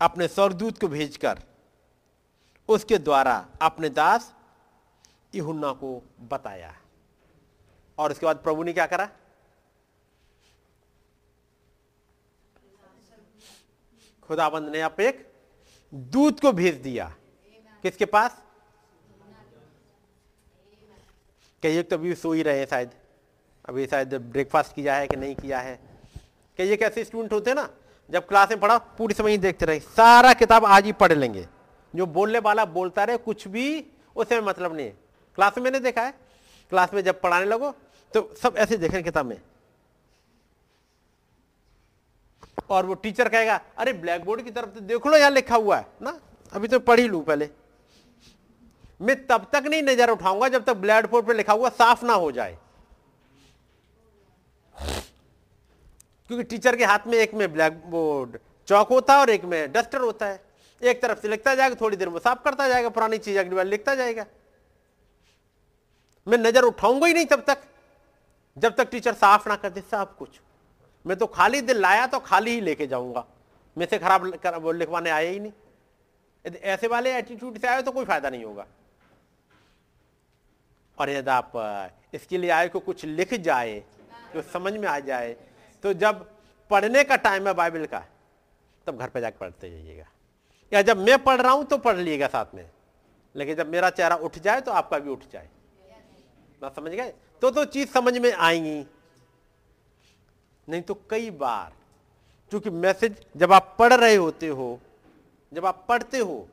[0.00, 1.42] अपने स्वर्गदूत को भेजकर
[2.68, 4.32] उसके द्वारा अपने दास
[5.34, 6.74] इहुन्ना को बताया।
[7.98, 9.08] और उसके बाद प्रभु ने क्या करा?
[14.22, 15.26] खुदाबंद ने आप एक
[15.94, 17.14] दूत को भेज दिया।
[17.84, 18.42] किसके पास?
[21.62, 22.90] कई एक तो अभी सो ही रहे हैं शायद।
[23.64, 25.78] अभी शायद ब्रेकफास्ट किया है कि नहीं किया है।
[26.58, 27.68] कई एक ऐसे स्टूडेंट होते हैं ना,
[28.10, 31.46] जब क्लास में पढ़ा, पूरी समय ही देखते रहे। सारा किताब आज ही पढ़ लेंगे।
[31.94, 33.86] जो बोलने वाला बोलता रहे, कुछ भी
[34.16, 34.96] उससे मतलब नहीं है।
[35.38, 36.14] क्लास में मैंने देखा है।
[36.70, 37.70] क्लास में जब पढ़ाने लगो
[38.12, 39.40] तो सब ऐसे देखें किताब में।
[42.70, 45.76] और वो टीचर कहेगा, अरे ब्लैक बोर्ड की तरफ़ तो देख लो यहाँ लिखा हुआ
[45.76, 46.18] है, ना?
[46.52, 47.48] अभी तो पढ़ ही लू पहले।
[49.02, 52.12] मैं तब तक नहीं नज़र उठाऊँगा जब तक ब्लैक बोर्ड पर लिखा हुआ साफ़ ना
[52.14, 52.56] हो जाए।
[56.30, 58.38] क्योंकि टीचर के हाथ में एक में ब्लैक बोर्ड
[58.68, 60.40] चौक होता है और एक में डस्टर होता है।
[60.82, 63.64] एक तरफ़ से लिखता जाएगा, थोड़ी देर में साफ़ करता जाएगा, पुरानी चीज़ अगली बार
[63.64, 64.24] लिखता जाएगा।
[66.26, 67.58] मैं नज़र उठाऊँगा ही नहीं तब तक,
[68.56, 70.40] जब तक टीचर साफ़ ना कर दे सब कुछ।
[71.04, 73.24] मैं तो खाली दिल लाया तो खाली ही लेके जाऊँगा।
[73.76, 75.52] मैं से खराब लिखवाने आया ही नहीं।
[76.44, 78.66] ऐसे वाले एटीट्यूड से आए तो कोई फ़ायदा नहीं होगा।
[80.98, 81.52] और यदि आप
[82.14, 83.78] इसके लिए आए को कुछ लिख जाए
[84.34, 85.36] तो समझ में आ जाए।
[85.84, 86.26] तो जब
[86.70, 88.04] पढ़ने का टाइम है बाइबल का,
[88.86, 90.06] तब घर पे जाकर पढ़ते जाइएगा।
[90.72, 92.68] या जब मैं पढ़ रहा हूँ तो पढ़ लीजिएगा साथ में।
[93.34, 95.48] लेकिन जब मेरा चेहरा उठ जाए तो आपका भी उठ जाए।
[96.62, 97.12] बात समझ गए?
[97.42, 98.84] तो तो चीज़ समझ में आएँगी।
[100.68, 101.72] नहीं तो कई बार
[102.52, 104.78] क्योंकि मैसेज जब आप पढ़ रहे होते हो,
[105.52, 106.48] जब आप पढ़ते हो,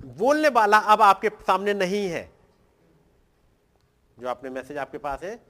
[0.00, 2.28] बोलने वाला अब आपके सामने नहीं है।
[4.18, 5.40] जो आपने मैसेज आपके पास है?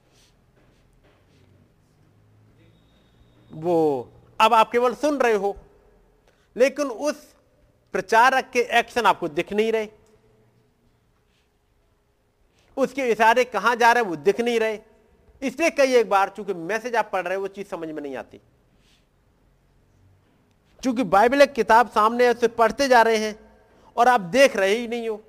[3.52, 4.08] वो,
[4.40, 5.56] अब आप केवल सुन रहे हो,
[6.56, 7.34] लेकिन उस
[7.92, 9.88] प्रचारक के एक्शन आपको दिख नहीं रहे।
[12.76, 14.78] उसके इशारे कहाँ जा रहे वो दिख नहीं रहे।
[15.42, 18.16] इसलिए कई एक बार चूँकि मैसेज आप पढ़ रहे हो, वो चीज़ समझ में नहीं
[18.16, 18.40] आती।
[20.82, 23.38] चूँकि बाइबल एक किताब सामने है, उसे पढ़ते जा रहे हैं,
[23.96, 25.22] और आप देख रहे ही नहीं हो।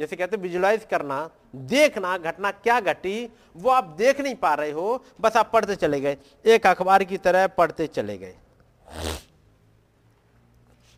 [0.00, 5.04] जैसे कहते विजुलाइज करना, देखना, घटना क्या घटी, वो आप देख नहीं पा रहे हो,
[5.20, 8.36] बस आप पढ़ते चले गए। एक अखबार की तरह पढ़ते चले गए।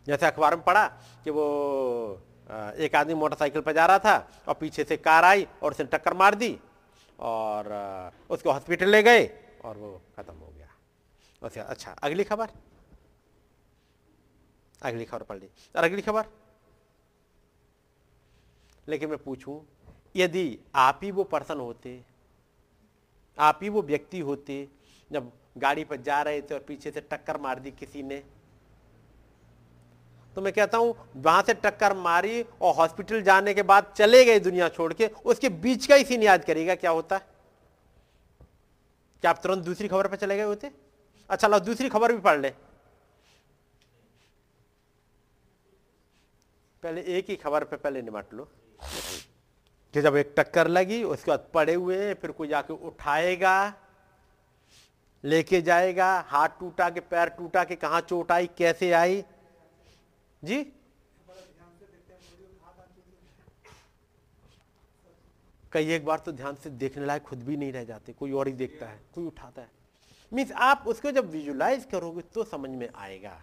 [0.07, 0.85] जैसे अखबार में पढ़ा
[1.23, 1.45] कि वो
[2.77, 4.15] एक आदमी मोटरसाइकिल पर जा रहा था
[4.47, 6.57] और पीछे से कार आई और उसने टक्कर मार दी
[7.19, 7.67] और
[8.29, 9.25] उसको हॉस्पिटल ले गए
[9.65, 12.47] और वो खत्म हो गया। अच्छा अगली खबर?
[14.81, 16.25] अगली खबर पढ़ ली। और अगली खबर?
[18.87, 19.61] लेकिन मैं पूछूँ,
[20.15, 21.99] यदि आप ही वो पर्सन होते,
[23.37, 24.67] आप ही वो व्यक्ति होते,
[25.11, 28.23] जब गाड़ी पर जा रहे थे और पीछे से टक्कर मार दी किसी ने
[30.35, 34.39] तो मैं कहता हूँ, वहाँ से टक्कर मारी और हॉस्पिटल जाने के बाद चले गए
[34.39, 37.31] दुनिया छोड़ के, उसके बीच का ही सीन याद करेगा क्या होता। है
[39.23, 40.71] क्या आप तुरंत दूसरी खबर पर चले गए होते?
[41.29, 42.49] अच्छा लो दूसरी खबर भी पढ़ ले।
[46.83, 48.47] पहले एक ही खबर पे पहले निमट लो।
[48.81, 53.73] कि जब एक टक्कर लगी, उसके बाद पड़े हुए, फिर कोई जाके उठाएगा,
[55.23, 59.23] लेके जाएगा, हाथ टूटा के, पैर टूटा के, कहा चोट आई, कैसे आई?
[60.43, 60.63] जी?
[65.71, 68.47] कई एक बार तो ध्यान से देखने लायक खुद भी नहीं रह जाते, कोई और
[68.47, 69.69] ही देखता है, कोई उठाता है।
[70.31, 73.41] मीन्स आप उसको जब विजुलाइज करोगे तो समझ में आएगा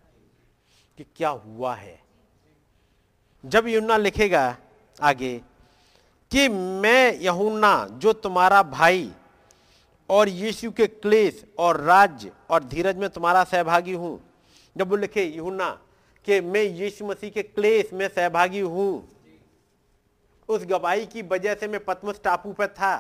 [0.99, 1.99] कि क्या हुआ है।
[3.45, 4.57] जब यूना लिखेगा
[5.03, 5.37] आगे
[6.31, 9.11] कि मैं यहुन्ना, जो तुम्हारा भाई
[10.11, 14.21] और यीशु के क्लेश और राज्य और धीरज में तुम्हारा सहभागी हूँ।
[14.77, 15.71] जब वो लिखे यूना
[16.27, 19.09] कि मैं यीशु मसीह के क्लेश में सहभागी हूँ।
[20.49, 22.97] उस गवाही की वजह से मैं पद्मस टापू पर था।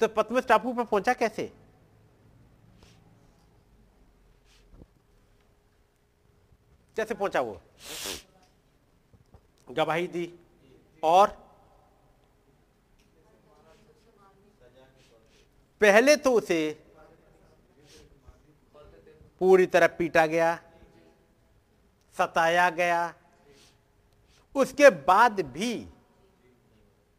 [0.00, 1.52] तो पद्मस टापू पर पहुँचा कैसे?
[6.96, 7.60] कैसे पहुँचा वो?
[9.68, 10.32] गवाही दी
[11.02, 11.28] और
[15.80, 16.58] पहले तो उसे
[19.40, 20.54] पूरी तरह पीटा गया,
[22.16, 23.14] सताया गया।
[24.54, 25.74] उसके बाद भी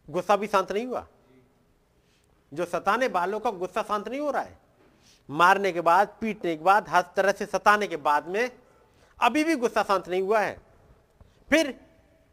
[0.07, 1.05] गुस्सा भी शांत नहीं हुआ।
[2.51, 4.57] जो सताने वालों का गुस्सा शांत नहीं हो रहा है,
[5.29, 8.49] मारने के बाद, पीटने के बाद, हर तरह से सताने के बाद में
[9.17, 10.57] अभी भी गुस्सा शांत नहीं हुआ है।
[11.49, 11.73] फिर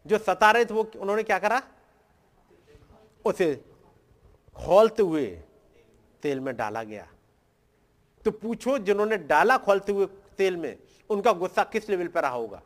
[0.06, 1.62] जो सता रहे थे, वो उन्होंने क्या करा?
[3.24, 3.64] उसे
[4.56, 5.42] खोलते हुए
[6.22, 7.08] तेल में डाला गया।
[8.24, 10.78] तो पूछो, जिन्होंने डाला खोलते हुए तेल में,
[11.10, 12.62] उनका गुस्सा किस लेवल पर रहा होगा?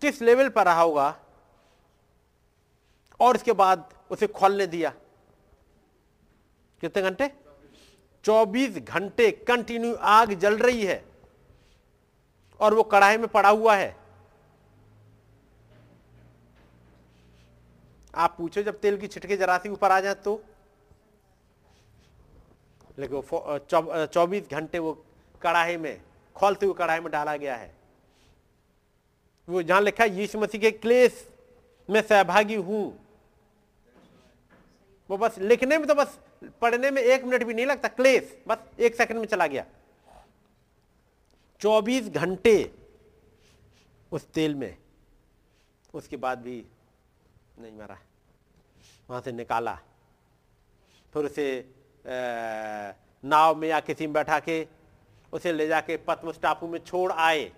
[0.00, 1.20] किस लेवल पर रहा होगा?
[3.20, 4.90] और इसके बाद उसे खोलने दिया।
[6.80, 7.32] कितने घंटे?
[8.24, 11.07] 24 घंटे कंटिन्यू आग जल रही है।
[12.60, 13.96] और वो कढ़ाई में पड़ा हुआ है।
[18.14, 20.40] आप पूछो जब तेल की छिटके जरा सी ऊपर आ जाए तो।
[22.98, 24.92] लेकिन चौबीस घंटे वो
[25.42, 26.00] कढ़ाई में,
[26.36, 27.72] खोलते हुए कढ़ाई में डाला गया है।
[29.48, 31.26] वो जहाँ लिखा यीशु मसीह के क्लेश
[31.88, 32.98] में सहभागी हूँ।
[35.10, 36.18] वो बस लिखने में तो बस,
[36.62, 39.64] पढ़ने में एक मिनट भी नहीं लगता, क्लेश, बस एक सेकंड में चला गया।
[41.60, 42.74] 24 घंटे
[44.12, 44.76] उस तेल में।
[45.94, 46.64] उसके बाद भी
[47.58, 47.98] नहीं मरा।
[49.10, 49.74] वहाँ से निकाला।
[51.14, 51.74] फिर उसे
[53.24, 54.66] नाव में या किसी में बैठा के
[55.32, 57.52] उसे ले जाके पद्मस टापू में छोड़ आए।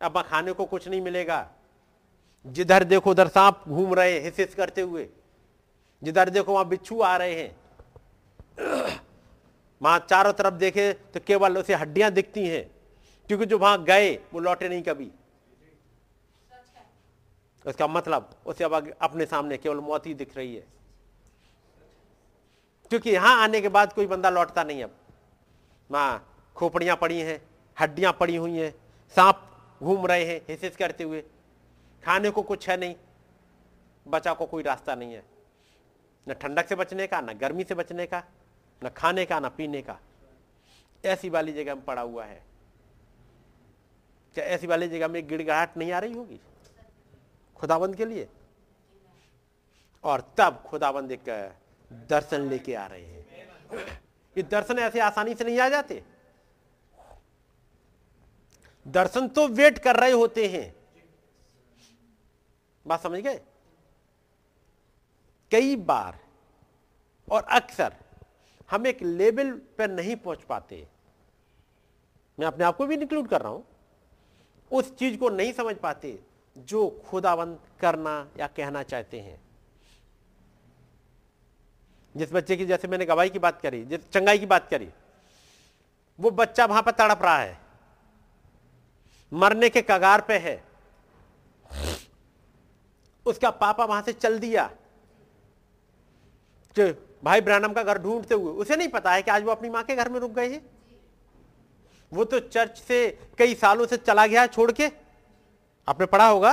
[0.00, 1.50] अब खाने को कुछ नहीं मिलेगा।
[2.46, 5.08] जिधर देखो उधर सांप घूम रहे हिस हिस करते हुए।
[6.02, 7.56] जिधर देखो वहाँ बिच्छू आ रहे हैं।
[9.82, 12.70] वहाँ चारों तरफ़ देखे तो केवल उसे हड्डियाँ दिखती हैं।
[13.28, 15.10] क्योंकि जो वहाँ गए, वो लौटे नहीं कभी।
[17.66, 20.66] उसका मतलब उसे अब अपने सामने केवल मौत ही दिख रही है।
[22.90, 24.94] क्योंकि यहाँ आने के बाद कोई बंदा लौटता नहीं अब।
[25.90, 27.42] वहाँ खोपड़ियाँ पड़ी हैं,
[27.80, 28.74] हड्डियाँ पड़ी हुई हैं,
[29.16, 29.48] सांप
[29.82, 31.20] घूम रहे हैं हिसिस करते हुए।
[32.02, 32.94] खाने को कुछ है नहीं।
[34.08, 35.22] बचा को कोई रास्ता नहीं है।
[36.28, 38.22] न ठंडक से बचने का, न गर्मी से बचने का।
[38.84, 39.98] न खाने का, न पीने का।
[41.04, 42.42] ऐसी वाली जगह में पड़ा हुआ है।
[44.34, 46.40] क्या ऐसी वाली जगह में गिड़गड़ाहट नहीं आ रही होगी?
[47.56, 48.28] खुदाबंद के लिए।
[50.04, 51.52] और तब खुदाबंद एक
[51.92, 53.22] दर्शन लेके आ रहे हैं।
[54.36, 56.04] ये दर्शन ऐसे आसानी से नहीं आ जाते।
[58.88, 60.74] दर्शन तो वेट कर रहे होते हैं।
[62.86, 63.40] बात समझ गए?
[65.50, 66.18] कई बार
[67.30, 67.94] और अक्सर
[68.72, 70.88] हम एक लेवल पर नहीं पहुँच पाते।
[72.38, 73.64] मैं अपने आप को भी इंक्लूड कर रहा हूँ।
[74.72, 76.20] उस चीज़ को नहीं समझ पाते
[76.58, 79.40] जो खुदाबंद करना या कहना चाहते हैं।
[82.16, 84.90] जिस बच्चे की, जैसे मैंने गवाही की बात करी, जिस चंगाई की बात करी,
[86.20, 87.58] वो बच्चा वहाँ पर तड़प रहा है।
[89.32, 90.64] मरने के कगार पे है।
[93.26, 94.70] उसका पापा वहाँ से चल दिया।
[97.22, 99.82] भाई ब्रानम का घर ढूंढते हुए, उसे नहीं पता है कि आज वो अपनी माँ
[99.82, 100.62] के घर में रुक गए हैं।
[102.12, 103.06] वो तो चर्च से
[103.38, 104.90] कई सालों से चला गया छोड़ के।
[105.88, 106.52] आपने पढ़ा होगा?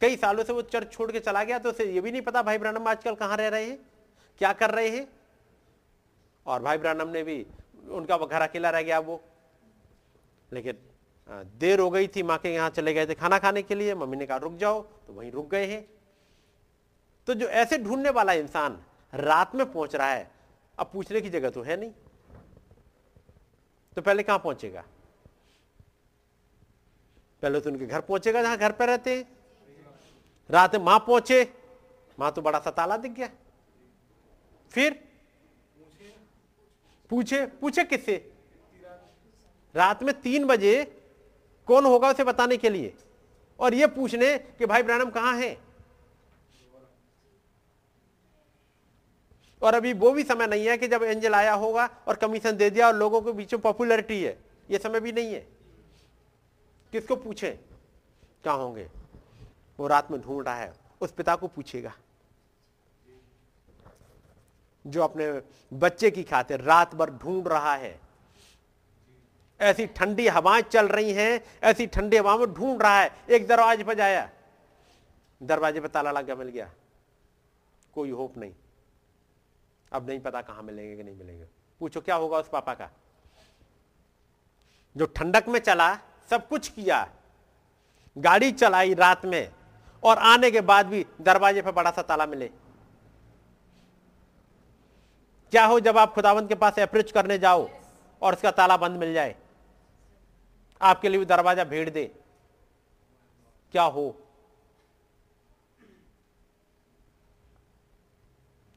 [0.00, 2.42] कई सालों से वो चर्च छोड़ के चला गया तो उसे ये भी नहीं पता
[2.42, 3.78] भाई ब्रानम आजकल कहाँ रह रहे हैं,
[4.40, 5.06] क्या कर रहे हैं।
[6.46, 7.46] और भाई ब्रानम ने भी,
[7.90, 9.20] उनका घर अकेला रह गया वो।
[10.50, 10.78] लेकिन
[11.58, 14.16] देर हो गई थी माँ के यहाँ चले गए थे खाना खाने के लिए। मम्मी
[14.16, 15.84] ने कहा, रुक जाओ। तो वहीं रुक गए हैं।
[17.28, 18.78] तो जो ऐसे ढूँढने वाला इंसान
[19.14, 20.30] रात में पहुँच रहा है।
[20.78, 21.92] अब पूछने की जगह तो है नहीं।
[23.96, 24.84] तो पहले कहाँ पहुंचेगा?
[27.42, 29.38] पहले तो उनके घर पहुंचेगा जहाँ घर पर रहते हैं।
[30.50, 31.54] रात में माँ पहुँचे,
[32.18, 33.28] माँ तो बड़ा सा ताला दिख गया।
[34.70, 35.08] फिर?
[37.10, 38.32] पूछे पूछे किससे?
[39.74, 41.02] रात में तीन बजे
[41.66, 42.94] कौन होगा उसे बताने के लिए?
[43.60, 45.63] और यह पूछने कि भाई ब्रानम कहाँ है?
[49.64, 52.70] और अभी वो भी समय नहीं है कि जब एंजल आया होगा और कमीशन दे
[52.70, 54.38] दिया और लोगों के बीच में पॉपुलरिटी है,
[54.70, 55.40] ये समय भी नहीं है।
[56.92, 57.50] किसको पूछे?
[58.42, 58.90] क्या होंगे?
[59.80, 61.94] वो रात में ढूंढ रहा है, उस पिता को पूछेगा।
[64.86, 65.42] जो अपने
[65.72, 68.00] बच्चे की खातिर रात भर ढूंढ रहा है।
[69.60, 73.84] ऐसी ठंडी हवाएँ चल रही हैं, ऐसी ठंडी हवा में ढूंढ रहा है, एक दरवाजे
[73.84, 74.30] पर जाया।
[75.42, 76.72] दरवाजे पर ताला लग मिल गया।
[77.94, 78.54] कोई होप नहीं।
[79.92, 81.44] अब नहीं पता कहाँ मिलेंगे कि नहीं मिलेंगे।
[81.80, 82.90] पूछो, क्या होगा उस पापा का?
[84.96, 85.94] जो ठंडक में चला,
[86.30, 87.08] सब कुछ किया,
[88.18, 89.52] गाड़ी चलाई रात में,
[90.02, 92.50] और आने के बाद भी दरवाजे पर बड़ा सा ताला मिले।
[95.52, 97.68] क्या हो जब आप खुदावंत के पास अप्रोच करने जाओ
[98.22, 99.36] और उसका ताला बंद मिल जाए?
[100.80, 102.04] आपके लिए भी दरवाज़ा भेड़ दे।
[103.72, 104.23] क्या हो?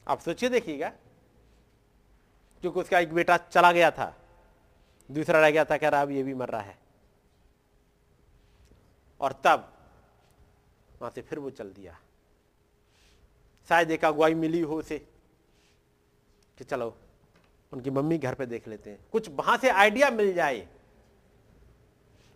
[0.08, 0.88] आप सोचिए देखिएगा।
[2.62, 4.16] क्योंकि उसका एक बेटा चला गया था,
[5.10, 6.78] दूसरा रह गया था, कह रहा, अब ये भी मर रहा है।
[9.20, 9.72] और तब
[11.00, 11.98] वहाँ से फिर वो चल दिया।
[13.68, 14.98] शायद एक अगुवाई मिली हो उसे,
[16.58, 16.96] कि चलो,
[17.72, 20.66] उनकी मम्मी घर पे देख लेते हैं। कुछ वहाँ से आइडिया मिल जाए,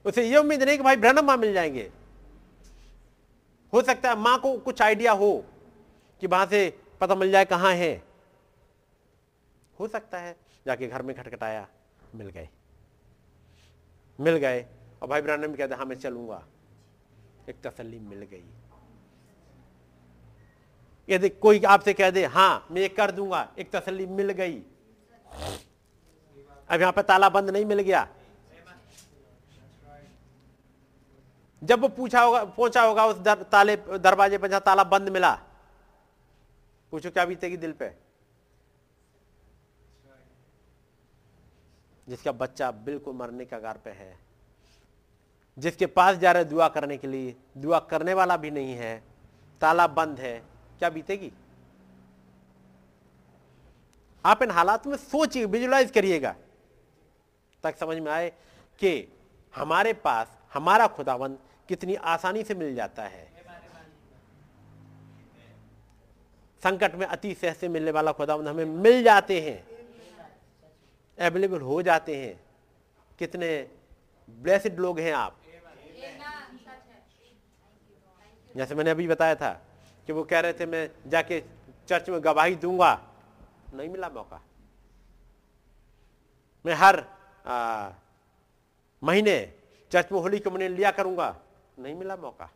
[0.04, 1.90] उसे ये उम्मीद नहीं कि भाई ब्रहणम माँ मिल जाएँगे।
[3.72, 5.44] हो सकता है माँ को कुछ आइडिया हो,
[6.20, 7.92] कि वहाँ से पता मिल जाए कहाँ है।
[9.76, 10.34] हो सकता है
[10.66, 11.66] जाके घर में खटखटाया
[12.14, 12.48] मिल गए।
[14.18, 14.60] मिल गए
[15.02, 16.42] और भाई ब्रहणम कहते हाँ मैं चलूँगा।
[17.48, 18.44] एक तसल्ली मिल गई।
[21.08, 24.62] यदि कोई आपसे कह दे हाँ मैं ये कर दूँगा एक तसल्ली मिल गई।
[26.70, 28.08] अब यहाँ पर ताला बंद नहीं मिल गया।
[31.62, 35.38] जब वो पूछा होगा पहुँचा होगा उस दर, ताले दरवाजे पर जहाँ ताला बंद मिला
[36.92, 37.94] पूछो, क्या बीतेगी दिल पे?
[42.08, 44.18] जिसका बच्चा बिल्कुल मरने का गार पे है।
[45.58, 49.02] जिसके पास जा रहे दुआ करने के लिए, दुआ करने वाला भी नहीं है,
[49.60, 50.38] ताला बंद है,
[50.78, 51.32] क्या बीतेगी?
[54.24, 56.34] आप इन हालात में सोचिए विजुलाइज करिएगा,
[57.64, 58.30] तक समझ में आए
[58.78, 59.12] कि
[59.54, 61.38] हमारे पास, हमारा खुदावंद
[61.68, 63.31] कितनी आसानी से मिल जाता है।
[66.62, 69.58] संकट में अति सहज से मिलने वाला खुदावंद हमें मिल जाते हैं।
[71.18, 72.40] अवेलेबल हो जाते हैं।
[73.18, 73.68] कितने
[74.30, 75.36] ब्लेसिड लोग हैं आप।
[78.56, 79.52] जैसे मैंने अभी बताया था
[80.06, 81.42] कि वो कह रहे थे मैं जाके
[81.88, 83.08] चर्च में गवाही दूँगा।
[83.74, 84.42] नहीं मिला मौका।
[86.66, 87.04] मैं हर
[87.46, 87.90] आ,
[89.02, 89.54] महीने
[89.92, 91.36] चर्च में होली कम्युनियन लिया करूँगा।
[91.78, 92.50] नहीं मिला मौका।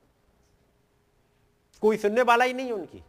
[1.81, 3.03] कोई सुनने वाला ही नहीं उनकी।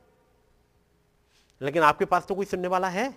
[1.61, 3.13] लेकिन आपके पास तो कोई सुनने वाला है?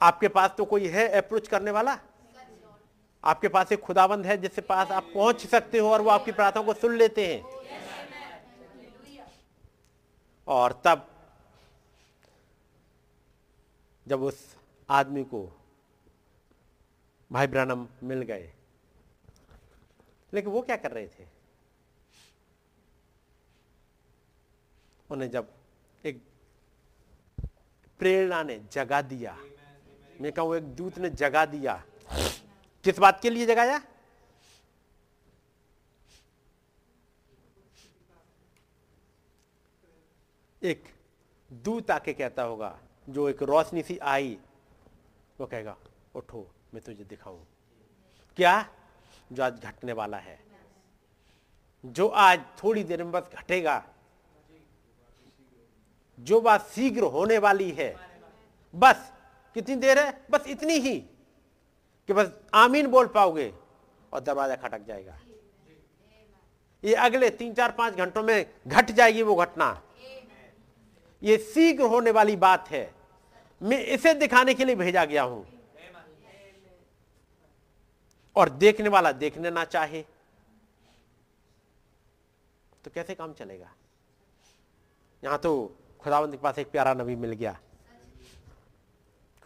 [0.00, 1.98] आपके पास तो कोई है अप्रोच करने वाला?
[3.24, 6.62] आपके पास एक खुदाबंद है जिसके पास आप पहुँच सकते हो और वो आपकी प्रार्थना
[6.62, 7.44] को सुन लेते हैं।
[10.48, 11.06] और तब
[14.06, 14.44] जब उस
[14.88, 15.40] आदमी को
[17.30, 18.52] भाई ब्रानम मिल गए,
[20.32, 21.26] लेकिन वो क्या कर रहे थे?
[25.10, 25.48] उन्हें जब
[27.98, 29.38] प्रेरणा ने जगा दिया।
[30.20, 31.84] मैं कहूँ, एक दूत ने जगा दिया।
[32.84, 33.82] किस बात के लिए जगाया?
[40.62, 40.84] एक
[41.52, 42.78] दूत आके कहता होगा,
[43.08, 44.38] जो एक रोशनी सी आई,
[45.40, 45.76] वो कहेगा,
[46.14, 47.46] उठो, मैं तुझे दिखाऊँ।
[48.36, 48.68] क्या?
[49.32, 50.46] जो आज घटने वाला है।
[51.86, 53.88] जो आज थोड़ी देर में बस घटेगा।
[56.18, 57.94] जो बात शीघ्र होने वाली है।
[58.74, 59.12] बस,
[59.56, 60.26] कितनी देर है?
[60.30, 60.98] बस इतनी ही
[62.08, 63.52] कि बस आमीन बोल पाओगे
[64.12, 65.18] और दरवाज़ा खटक जाएगा।
[66.82, 69.82] ये अगले तीन, चार, पाँच घंटों में घट जाएगी वो घटना।
[71.22, 72.90] ये शीघ्र होने वाली बात है।
[73.60, 75.46] मैं इसे दिखाने के लिए भेजा गया हूँ।
[78.36, 80.02] और देखने वाला देखने ना चाहे
[82.84, 83.70] तो कैसे काम चलेगा?
[85.22, 85.52] यहाँ तो
[86.06, 87.58] खुदावंत के पास एक प्यारा नबी मिल गया।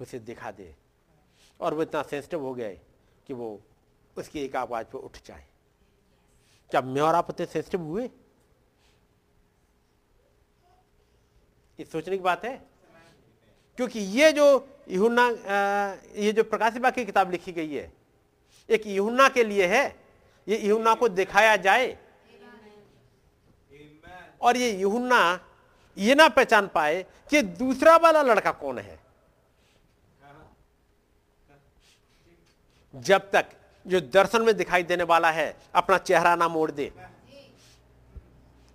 [0.01, 0.75] उसे दिखा दे।
[1.61, 2.71] और वो इतना सेंसिटिव हो गया
[3.27, 3.49] कि वो
[4.17, 5.47] उसकी एक आवाज़ पर उठ जाए।
[6.71, 8.05] क्या मैं और आप उतने सेंसिटिव हुए?
[11.79, 12.57] ये सोचने की बात है?
[13.77, 14.47] क्योंकि ये जो
[14.89, 15.29] यहुना
[16.17, 17.93] ये जो प्रकाशिबा की किताब लिखी गई है,
[18.69, 19.85] एक यहुना के लिए है।
[20.49, 21.99] ये यूना को दिखाया जाए।
[24.43, 25.21] और ये यूना
[25.97, 28.99] ये ना पहचान पाए कि दूसरा वाला लड़का कौन है।
[32.95, 33.47] जब तक
[33.87, 36.91] जो दर्शन में दिखाई देने वाला है, अपना चेहरा ना मोड़ दे।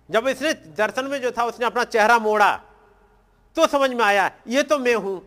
[0.08, 2.54] जब इसने दर्शन में जो था, उसने अपना चेहरा मोड़ा
[3.56, 5.18] तो समझ में आया, ये तो मैं हूँ।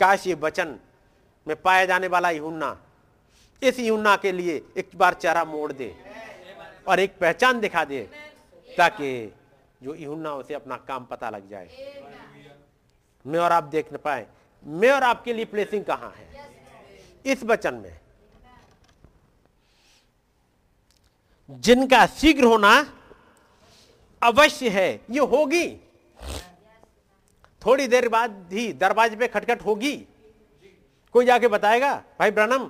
[0.00, 0.78] काश ये वचन
[1.46, 2.76] में पाया जाने वाला यूना
[3.62, 5.94] इस यूना के लिए एक बार चेहरा मोड़ दे
[6.88, 8.00] और एक पहचान दिखा दे,
[8.68, 9.32] ताकि
[9.82, 11.68] जो यूना उसे अपना काम पता लग जाए।
[13.24, 14.26] मैं और आप देख न पाए
[14.64, 16.26] मैं और आपके लिए प्लेसिंग कहाँ है?
[17.24, 18.00] इस वचन में।
[21.50, 22.72] जिनका शीघ्र होना
[24.22, 25.66] अवश्य है ये होगी।
[27.62, 29.96] थोड़ी देर बाद ही दरवाजे पे खटखट होगी।
[31.14, 32.64] कोई जाके बताएगा भाई ब्रनम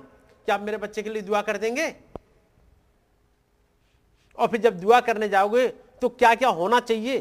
[0.45, 1.87] क्या आप मेरे बच्चे के लिए दुआ कर देंगे?
[4.37, 5.67] और फिर जब दुआ करने जाओगे
[6.03, 7.19] तो क्या क्या होना चाहिए?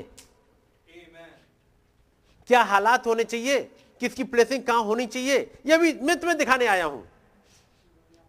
[2.48, 3.59] क्या हालात होने चाहिए?
[4.00, 5.50] किसकी प्लेसिंग कहाँ होनी चाहिए?
[5.66, 7.04] यह भी मैं तुम्हें दिखाने आया हूँ।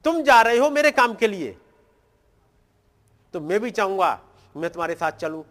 [0.05, 1.55] तुम जा रहे हो मेरे काम के लिए।
[3.33, 4.19] तो मैं भी चाहूँगा
[4.55, 5.43] मैं तुम्हारे साथ चलूँ।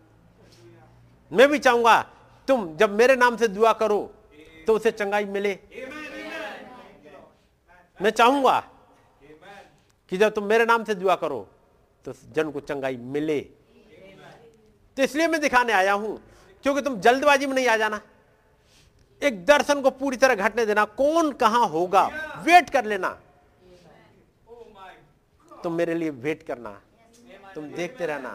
[1.32, 2.00] मैं भी चाहूँगा
[2.48, 4.00] तुम जब मेरे नाम से दुआ करो
[4.66, 5.58] तो उसे चंगाई मिले।
[8.00, 8.58] मैं चाहूँगा
[10.12, 11.40] कि जब तुम मेरे नाम से दुआ करो
[12.04, 13.40] तो जन को चंगाई मिले।
[14.96, 16.18] तो इसलिए मैं दिखाने आया हूँ,
[16.64, 18.00] क्योंकि तुम जल्दबाजी में नहीं आ जाना।
[19.22, 22.06] एक दर्शन को पूरी तरह घटने देना, कौन कहाँ होगा
[22.44, 23.08] वेट कर लेना।
[25.48, 26.70] तुम मेरे लिए वेट करना,
[27.54, 28.30] तुम देखते रहना,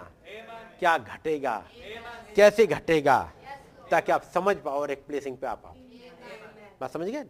[0.79, 1.57] क्या घटेगा,
[2.35, 3.19] कैसे घटेगा,
[3.91, 5.75] ताकि आप समझ पाओ और एक प्लेसिंग पे आ पाओ।
[6.81, 7.23] बात समझ गए?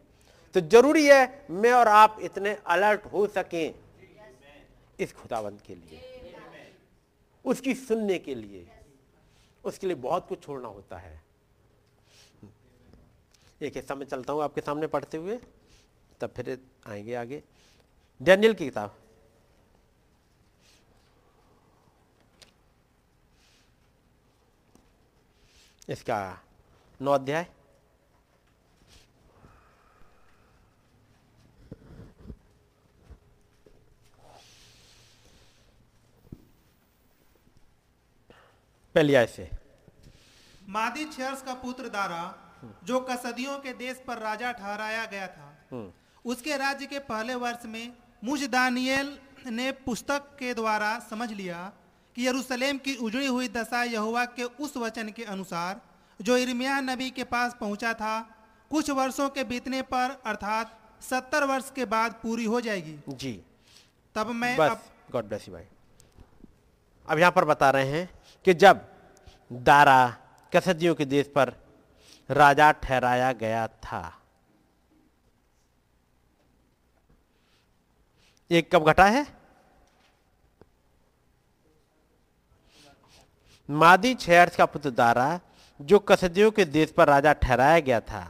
[0.55, 3.73] तो ज़रूरी है मैं और आप इतने अलर्ट हो सकें
[4.99, 6.01] इस खुदाबंद के लिए,
[7.45, 8.65] उसकी सुनने के लिए।
[9.67, 11.21] उसके लिए बहुत कुछ छोड़ना होता है।
[13.61, 15.39] एक हिस्सा में चलता हूँ आपके सामने पढ़ते हुए,
[16.21, 16.57] तब फिर
[16.87, 17.43] आएँगे आगे।
[18.21, 18.97] डैनियल की किताब।
[25.89, 26.17] इसका
[27.01, 27.45] नौ अध्याय।
[38.95, 39.56] पहली आय से।
[40.67, 42.23] मादी छर्स का पुत्र दारा
[42.83, 45.91] जो कसदियों के देश पर राजा ठहराया गया था
[46.25, 49.17] उसके राज्य के पहले वर्ष में मुझ दानियल
[49.47, 51.59] ने पुस्तक के द्वारा समझ लिया
[52.15, 55.81] कि यरूशलेम की उजड़ी हुई दशा यहुआ के उस वचन के अनुसार
[56.19, 58.19] जो इर्मिया नबी के पास पहुँचा था
[58.71, 63.33] कुछ वर्षों के बीतने पर अर्थात सत्तर वर्ष के बाद पूरी हो जाएगी। जी।
[64.15, 64.81] तब मैं अब
[65.11, 65.65] गॉड ब्लेस यू भाई।
[67.07, 68.09] अब यहाँ पर बता रहे हैं
[68.45, 68.81] कि जब
[69.51, 69.99] दारा
[70.53, 71.53] कसदियों के देश पर
[72.29, 74.01] राजा ठहराया गया था।
[78.51, 79.25] एक कब घटा है?
[83.69, 85.39] मादी छेर्स का पुत्र दारा
[85.79, 88.21] जो कसदियों के देश पर राजा ठहराया गया था,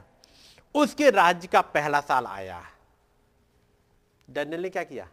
[0.76, 2.61] उसके राज्य का पहला साल आया।
[4.27, 5.07] डैनियल ने क्या किया?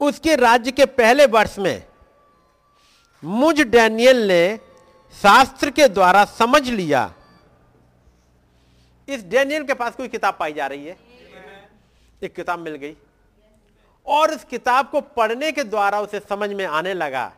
[0.00, 1.86] उसके राज्य के पहले वर्ष में
[3.24, 4.60] मुझ डैनियल ने
[5.14, 7.14] शास्त्र के द्वारा समझ लिया।
[9.08, 10.96] इस डैनियल के पास कोई किताब पाई जा रही है?
[12.22, 12.96] एक किताब मिल गई।
[14.06, 17.36] और इस किताब को पढ़ने के द्वारा उसे समझ में आने लगा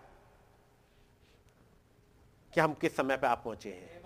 [2.52, 4.02] कि हम किस समय पे आप पहुँचे हैं।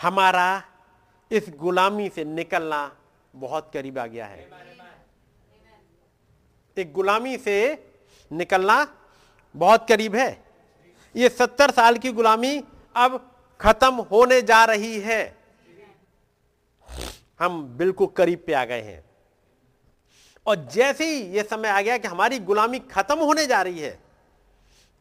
[0.00, 0.62] हमारा
[1.30, 2.96] इस गुलामी से निकलना
[3.34, 4.50] बहुत करीब आ गया है।
[6.76, 7.56] एक गुलामी से
[8.32, 8.97] निकलना
[9.56, 10.44] बहुत करीब है।
[11.16, 12.64] ये सत्तर साल की गुलामी
[12.96, 15.36] अब खत्म होने जा रही है।
[17.40, 19.04] हम बिल्कुल करीब पे आ गए हैं।
[20.46, 24.00] और जैसे ही यह समय आ गया कि हमारी गुलामी खत्म होने जा रही है,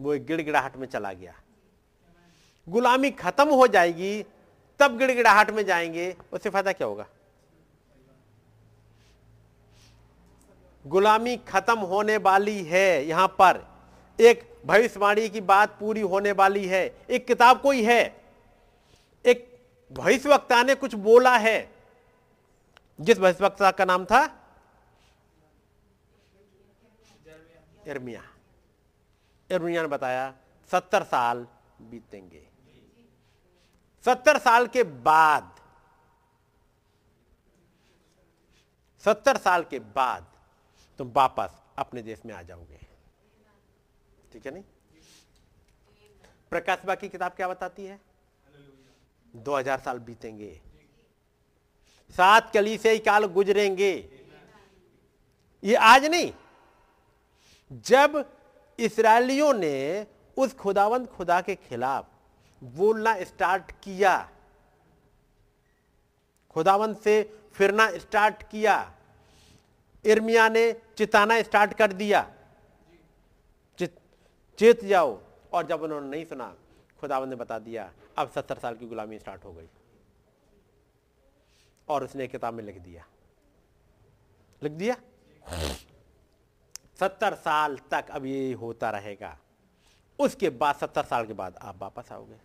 [0.01, 1.33] वो एक गिड़गिड़ाहट में चला गया।
[2.69, 4.25] गुलामी खत्म हो जाएगी,
[4.79, 7.05] तब गिड़गिड़ाहट में जाएँगे, उससे फ़ायदा क्या होगा?
[10.87, 13.76] गुलामी खत्म होने वाली है यहाँ पर।
[14.19, 18.25] एक भविष्यवाणी की बात पूरी होने वाली है। एक किताब कोई है।
[19.25, 19.59] एक
[19.91, 21.75] भविष्यवक्ता ने कुछ बोला है।
[23.01, 24.43] जिस भविष्यवक्ता का नाम था?
[27.87, 28.23] इर्मिया
[29.51, 30.33] इर्मिया ने बताया,
[30.71, 31.47] सत्तर साल
[31.81, 32.47] बीतेंगे।
[34.05, 35.55] सत्तर साल के बाद,
[38.99, 40.25] सत्तर साल के बाद
[40.97, 42.86] तुम वापस अपने देश में आ जाओगे।
[44.37, 44.63] ठीक है नहीं?
[46.49, 48.01] प्रकाश बा की किताब क्या बताती है?
[49.35, 50.61] 2000 साल बीतेंगे।
[52.15, 54.09] सात कली से ही काल गुजरेंगे।
[55.63, 56.33] ये आज नहीं।
[57.71, 58.35] जब
[58.79, 60.07] इसराइलियों ने
[60.37, 62.07] उस खुदावंत खुदा के खिलाफ
[62.63, 64.29] बोलना स्टार्ट किया
[66.49, 68.93] खुदावंत से फिरना स्टार्ट किया
[70.05, 72.33] इर्मिया ने चिताना स्टार्ट कर दिया
[74.57, 75.21] चेत जाओ।
[75.53, 76.55] और जब उन्होंने नहीं सुना
[77.01, 79.67] खुदावंत ने बता दिया, अब सत्तर साल की गुलामी स्टार्ट हो गई।
[81.89, 83.05] और उसने किताब में लिख दिया।
[84.63, 84.95] लिख दिया?
[86.99, 89.37] सत्तर साल तक अब ये होता रहेगा।
[90.19, 92.35] उसके बाद, सत्तर साल के बाद आप वापस आओगे।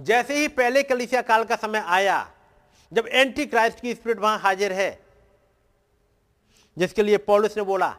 [0.00, 2.32] जैसे ही पहले कलिसिया काल का समय आया,
[2.92, 5.06] जब एंटी क्राइस्ट की स्पिरिट वहाँ हाजिर है,
[6.78, 7.96] जिसके लिए पॉलिस ने बोला,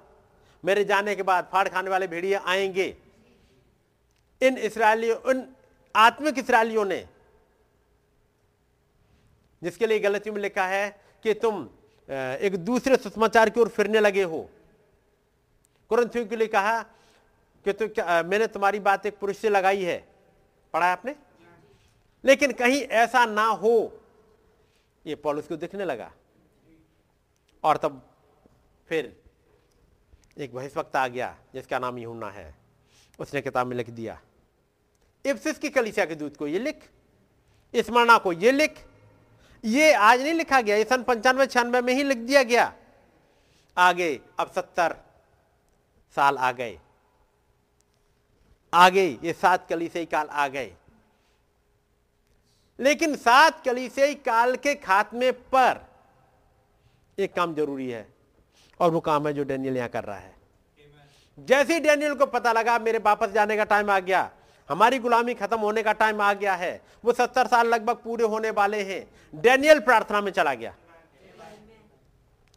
[0.65, 2.97] मेरे जाने के बाद फाड़ खाने वाले भेड़िए आएँगे।
[4.41, 5.47] इन इसराइलियों इन
[5.95, 7.07] आत्मिक इसराइलियों ने,
[9.61, 10.89] जिसके लिए गलती में लिखा है
[11.23, 11.63] कि तुम
[12.09, 14.49] एक दूसरे सुषमाचार की ओर फिरने लगे हो।
[15.91, 16.81] कुरंथियों के लिए कहा
[17.65, 19.97] कि तो क्या मैंने तुम्हारी बात एक पुरुष से लगाई है।
[20.73, 21.15] पढ़ा आपने?
[22.23, 23.75] लेकिन कहीं ऐसा ना हो।
[25.05, 26.11] ये पॉलिस को दिखने लगा।
[27.63, 28.01] और तब
[28.87, 29.15] फिर
[30.37, 32.55] एक बहिष्वक्त आ गया, जिसका नाम यूना है।
[33.19, 34.19] उसने किताब में लिख दिया।
[35.25, 36.89] इफ्सिस की कलिसिया के दूत को ये लिख
[37.73, 38.83] स्मरणा को ये लिख
[39.63, 42.73] ये आज नहीं लिखा गया ये सन पंचानवे छियानवे में ही लिख दिया गया।
[43.77, 44.95] आगे अब सत्तर
[46.15, 46.77] साल आ गए।
[48.73, 50.71] आगे ये सात कलीसियाई काल आ गए।
[52.79, 55.85] लेकिन सात कलीसियाई काल के खात्मे पर
[57.17, 58.07] एक काम ज़रूरी है
[58.79, 60.35] और वो काम है जो डेनियल यहाँ कर रहा है।
[61.37, 64.29] जैसे ही डेनियल को पता लगा मेरे वापस जाने का टाइम आ गया
[64.71, 68.49] हमारी गुलामी खत्म होने का टाइम आ गया है। वो सत्तर साल लगभग पूरे होने
[68.49, 70.75] वाले हैं। डेनियल प्रार्थना में चला गया।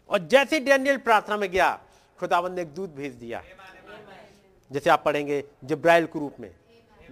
[0.08, 1.82] और जैसे डेनियल प्रार्थना में गया
[2.20, 3.44] खुदावंद ने एक दूध भेज दिया।
[4.72, 6.54] जैसे आप पढ़ेंगे जिब्राइल के रूप में।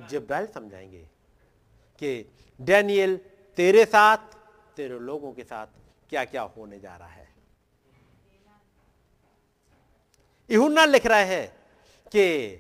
[0.09, 1.03] जिब्राइल समझाएँगे
[1.99, 3.17] कि डेनियल,
[3.57, 4.19] तेरे साथ,
[4.77, 5.67] तेरे लोगों के साथ
[6.11, 7.29] क्या क्या होने जा रहा है।
[10.51, 11.57] इहुन्ना लिख रहा है
[12.07, 12.55] कि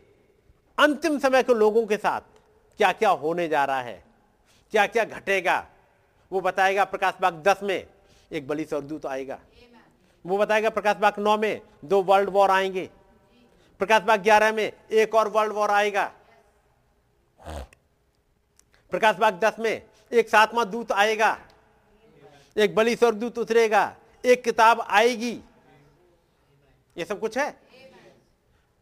[0.78, 2.20] अंतिम समय के लोगों के साथ
[2.82, 4.04] क्या क्या होने जा रहा है?
[4.70, 5.66] क्या क्या घटेगा?
[6.32, 7.86] वो बताएगा प्रकाश बाग दस में
[8.32, 9.38] एक बलि दूत आएगा।
[10.26, 12.90] वो बताएगा प्रकाश बाग नौ में दो वर्ल्ड वॉर आएँगे।
[13.78, 16.12] प्रकाश बाग ग्यारह में एक और वर्ल्ड वॉर आएगा।
[18.90, 21.38] प्रकाश बाग दस में एक सातवां दूत आएगा।
[22.56, 25.40] एक बलि दूत उतरेगा। एक किताब आएगी।
[26.96, 27.56] ये सब कुछ है?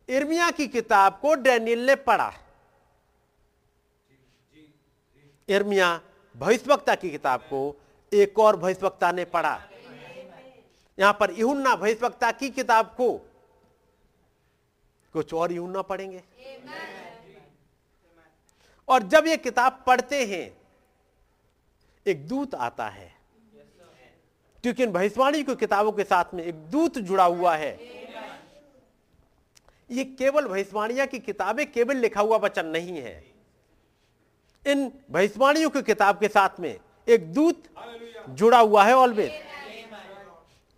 [0.08, 2.32] इर्मिया की किताब को डैनियल ने पढ़ा।
[5.50, 6.00] इर्मिया
[6.36, 7.80] भविष्यवक्ता की किताब को
[8.12, 9.62] एक और भविष्यवक्ता ने पढ़ा।
[10.98, 13.12] यहाँ पर यूना भविष्यवक्ता की किताब को
[15.12, 16.22] कुछ और यूना पढ़ेंगे।
[18.88, 20.56] और जब ये किताब पढ़ते हैं,
[22.06, 23.14] एक दूत आता है।
[24.62, 27.76] क्योंकि इन भविष्यवाणी की किताबों के साथ में एक दूत जुड़ा हुआ है।
[29.90, 33.29] ये केवल भविष्यवाणिया की किताबें, केवल लिखा हुआ वचन नहीं है।
[34.66, 36.78] इन भविष्यवाणियों की किताब के साथ में
[37.08, 37.62] एक दूत
[38.30, 39.30] जुड़ा हुआ है ऑलवेज।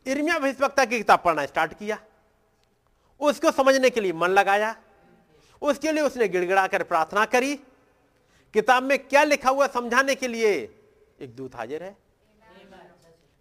[0.07, 1.99] इर्मिया भविष्यवक्ता की किताब पढ़ना स्टार्ट किया।
[3.21, 4.75] उसको समझने के लिए मन लगाया।
[5.63, 7.55] उसके लिए उसने गिड़गिड़ा कर प्रार्थना करी।
[8.55, 10.53] किताब में क्या लिखा हुआ समझाने के लिए
[11.21, 11.97] एक दूत हाजिर है।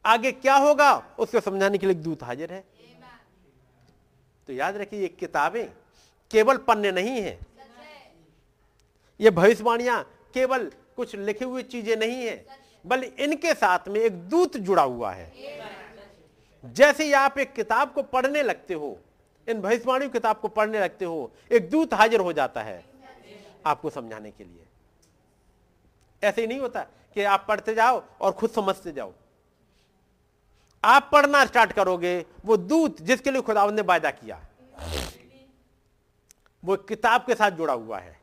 [0.06, 2.64] आगे क्या होगा उसको समझाने के लिए एक दूत हाजिर है।
[4.48, 5.66] तो याद रखिए, ये किताबें
[6.32, 7.40] केवल पन्ने नहीं है।
[9.20, 10.04] ये भविष्यवाणियाँ
[10.34, 12.46] केवल कुछ लिखी हुई चीज़ें नहीं है,
[12.86, 15.32] बल्कि इनके साथ में एक दूत जुड़ा हुआ है।
[16.64, 18.98] जैसे ही आप एक किताब को पढ़ने लगते हो,
[19.48, 22.84] इन भविष्यवाणी किताब को पढ़ने लगते हो, एक दूत हाजिर हो जाता है
[23.66, 24.66] आपको समझाने के लिए।
[26.24, 26.82] ऐसे ही नहीं होता
[27.16, 29.14] कि आप पढ़ते जाओ और खुद समझते जाओ।
[30.84, 34.40] आप पढ़ना स्टार्ट करोगे, वो दूत जिसके लिए खुदावंद ने वायदा किया,
[36.64, 38.20] वो किताब के साथ जुड़ा हुआ है।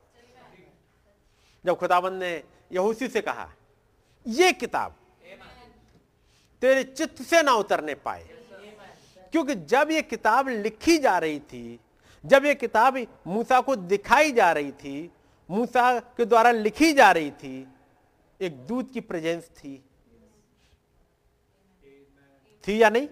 [1.69, 3.53] जब खुदाबंद ने यहूसी से कहा,
[4.27, 4.95] ये किताब
[6.63, 8.29] तेरे चित्त से ना उतरने पाए।
[9.33, 11.81] क्योंकि जब ये किताब लिखी जा रही थी,
[12.27, 12.97] जब ये किताब
[13.27, 15.13] मूसा को दिखाई जा रही थी,
[15.51, 17.69] मूसा के द्वारा लिखी जा रही थी,
[18.41, 19.85] एक दूत की प्रेजेंस थी।
[22.69, 23.09] थी या नहीं?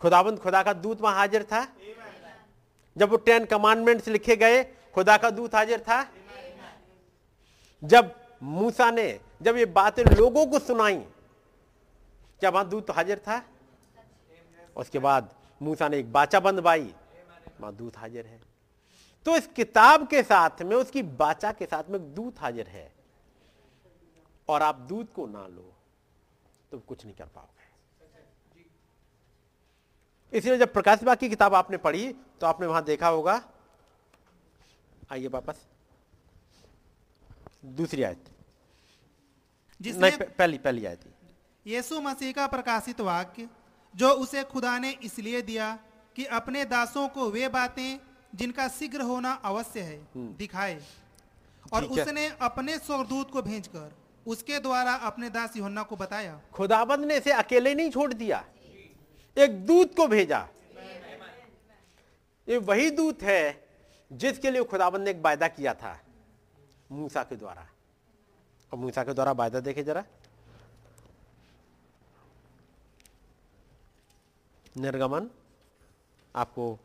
[0.00, 1.66] खुदाबंद खुदा का दूत वहाँ हाजिर था।
[2.96, 6.06] जब वो टेन कमांडमेंट्स लिखे गए खुदा का दूत हाजिर था?
[7.82, 10.96] जब मूसा ने, जब ये बातें लोगों को सुनाई,
[12.40, 13.42] क्या वहाँ दूत हाजिर था?
[14.76, 16.94] उसके बाद मूसा ने एक बाचा बंदवाई
[17.60, 18.40] वहाँ दूत हाजिर है।
[19.26, 22.92] तो इस किताब के साथ में, उसकी बाचा के साथ में दूत हाजिर है।
[24.48, 25.72] और आप दूध को ना लो
[26.70, 27.66] तो कुछ नहीं कर पाओगे।
[30.32, 33.36] इसलिए जब प्रकाश बाग की किताब आपने पढ़ी तो आपने वहाँ देखा होगा
[35.10, 35.66] आइए वापस
[37.64, 38.24] दूसरी आयत
[39.80, 41.04] जिसने नहीं पहली पहली आयत
[41.66, 43.48] यीशु मसीह का प्रकाशित वाक्य
[43.94, 45.78] जो उसे खुदा ने इसलिए दिया
[46.16, 47.98] कि अपने दासों को वे बातें
[48.34, 49.98] जिनका शीघ्र होना अवश्य है
[50.36, 50.80] दिखाए।
[51.72, 53.94] और उसने अपने स्वर्गदूत को भेजकर
[54.26, 58.44] उसके द्वारा अपने दास यूहन्ना को बताया। खुदाबंद ने इसे अकेले नहीं छोड़ दिया।
[59.36, 60.48] एक दूत को भेजा।
[62.48, 63.67] ये वही दूत है
[64.12, 66.00] जिसके लिए खुदाबंद ने एक वायदा किया था,
[66.92, 67.68] मूसा के द्वारा।
[68.72, 70.04] और मूसा के द्वारा वायदा देखे जरा।
[74.76, 75.30] निर्गमन,
[76.36, 76.78] आपको,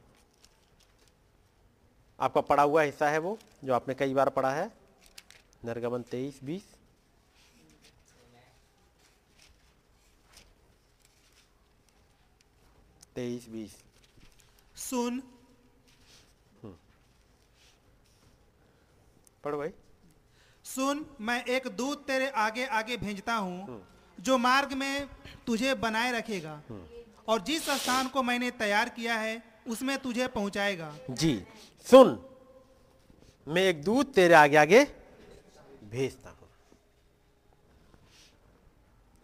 [2.19, 4.71] आपका पढ़ा हुआ हिस्सा है वो, जो आपने कई बार पढ़ा है।
[5.65, 6.75] निर्गमन तेईस, बीस।
[13.15, 13.83] तेईस, बीस।
[14.75, 15.32] सुन
[19.43, 19.69] पढ़ो भाई।
[20.65, 23.81] सुन मैं एक दूत तेरे आगे आगे भेजता हूँ
[24.17, 25.07] जो मार्ग में
[25.47, 26.61] तुझे बनाए रखेगा।
[27.27, 31.33] और जिस स्थान को मैंने तैयार किया है उसमें तुझे पहुंचाएगा। जी
[31.87, 32.19] सुन
[33.47, 34.83] मैं एक दूत तेरे आगे आगे
[35.91, 36.49] भेजता हूँ।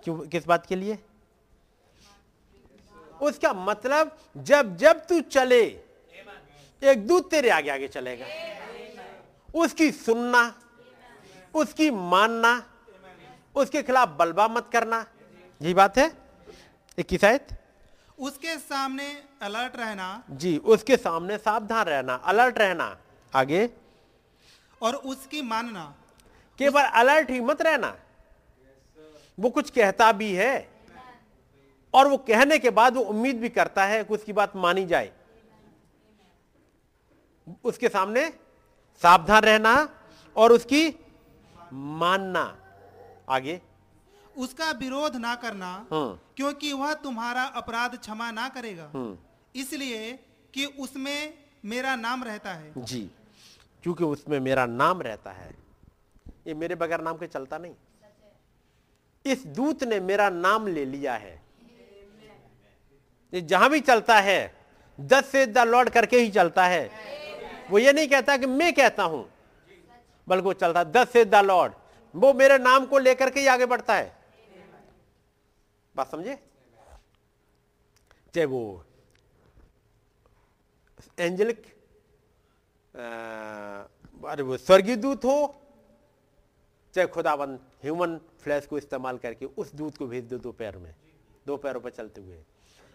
[0.04, 0.98] क्यों किस बात के लिए?
[3.22, 5.62] उसका मतलब जब जब तू चले
[6.82, 8.26] एक दूत तेरे आगे आगे चलेगा।
[9.56, 10.42] उसकी सुनना
[11.56, 12.52] उसकी मानना
[13.56, 15.06] उसके खिलाफ बलबा मत करना।
[15.62, 16.12] यही बात है?
[16.98, 17.48] इक्कीस आयत
[18.20, 22.98] उसके सामने अलर्ट रहना। जी उसके सामने सावधान रहना अलर्ट रहना।
[23.36, 23.70] आगे।
[24.82, 25.96] और उसकी मानना।
[26.60, 26.92] केवल उस...
[26.94, 27.96] अलर्ट ही मत रहना।
[29.40, 30.70] वो कुछ कहता भी है
[31.94, 35.12] और वो कहने के बाद वो उम्मीद भी करता है कि उसकी बात मानी जाए।
[37.64, 38.34] उसके सामने
[39.02, 39.74] सावधान रहना
[40.36, 40.88] और उसकी
[41.74, 42.44] मानना।
[43.30, 43.62] आगे।
[44.38, 49.18] उसका विरोध ना करना हम्म क्योंकि वह तुम्हारा अपराध क्षमा ना करेगा। हम्म
[49.56, 50.12] इसलिए
[50.54, 51.34] कि उसमें
[51.66, 53.10] मेरा नाम रहता है। जी।
[53.84, 55.56] क्योंकि उसमें मेरा नाम रहता है।
[56.48, 57.74] ये मेरे बगैर नाम के चलता नहीं।
[59.26, 61.42] इस दूत ने मेरा नाम ले लिया है।
[63.34, 64.40] ये जहाँ भी चलता है
[65.00, 66.90] दस से द लॉर्ड करके ही चलता है।
[67.70, 69.28] वो ये नहीं कहता कि मैं कहता हूँ।
[70.28, 71.74] बल्कि वो चलता, दस से द लॉर्ड।
[72.14, 74.18] वो मेरे नाम को लेकर के ही आगे बढ़ता है।
[75.96, 76.36] बात समझे?
[78.34, 78.84] चाहे वो
[81.20, 81.66] एंजलिक
[84.24, 85.56] अरे वो स्वर्गीय दूत हो,
[86.94, 90.94] चाहे खुदाबंद ह्यूमन फ्लैश को इस्तेमाल करके उस दूत को भेज दो दो पैर में,
[91.48, 92.40] दो पैरों पर चलते हुए।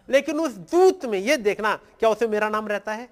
[0.09, 3.09] लेकिन उस दूत में यह देखना, क्या उसमें मेरा नाम रहता है?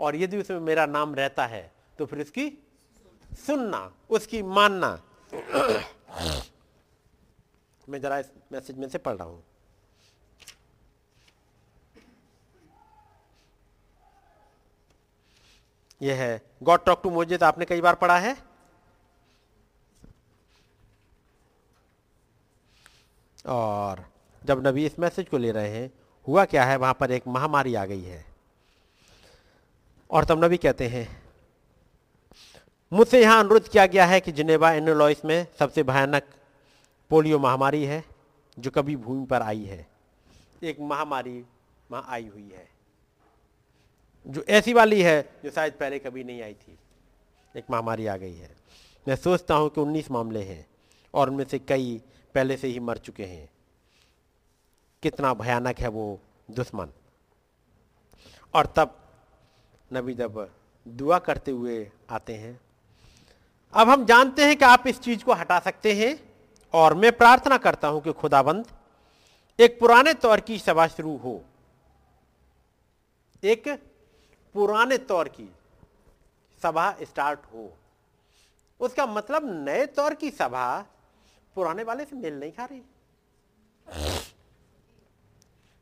[0.00, 2.48] और यदि उसमें मेरा नाम रहता है तो फिर उसकी
[3.46, 4.98] सुनना, उसकी मानना।
[7.88, 9.42] मैं जरा इस मैसेज में से पढ़ रहा हूँ।
[16.00, 18.36] यह है गॉड टॉक टू मोजेस आपने कई बार पढ़ा है?
[23.48, 24.04] और
[24.42, 25.90] जब नबी इस मैसेज को ले रहे हैं,
[26.26, 26.76] हुआ क्या है?
[26.76, 28.24] वहाँ पर एक महामारी आ गई है।
[30.10, 31.06] और तब नबी कहते हैं,
[32.92, 36.22] मुझसे यहाँ अनुरोध किया गया है कि जिनेवा एनोलॉइस में सबसे भयानक
[37.10, 38.04] पोलियो महामारी है,
[38.58, 39.86] जो कभी भूमि पर आई है।
[40.62, 41.44] एक महामारी
[41.90, 42.68] वहाँ आई हुई है,
[44.26, 46.78] जो ऐसी वाली है, जो शायद पहले कभी नहीं आई थी।
[47.54, 48.50] एक महामारी आ गई है।
[49.08, 50.66] मैं सोचता हूँ कि 19 मामले हैं,
[51.14, 52.00] और उनमें से कई
[52.34, 53.48] पहले से ही मर चुके हैं।
[55.02, 56.20] कितना भयानक है वो
[56.50, 56.92] दुश्मन।
[58.54, 58.96] और तब
[59.92, 60.48] नबी जब
[60.86, 62.60] दुआ करते हुए आते हैं।
[63.74, 66.18] अब हम जानते हैं कि आप इस चीज़ को हटा सकते हैं
[66.74, 68.66] और मैं प्रार्थना करता हूँ कि खुदाबंद,
[69.58, 71.42] एक पुराने तौर की सभा शुरू हो।
[73.44, 73.68] एक
[74.54, 75.48] पुराने तौर की
[76.62, 77.72] सभा स्टार्ट हो।
[78.80, 80.86] उसका मतलब नए तौर की सभा
[81.54, 82.82] पुराने वाले से मेल नहीं खा रही।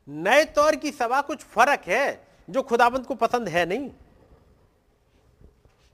[0.08, 3.90] नए तौर की सभा कुछ फ़र्क है। जो खुदाबंद को पसंद है नहीं।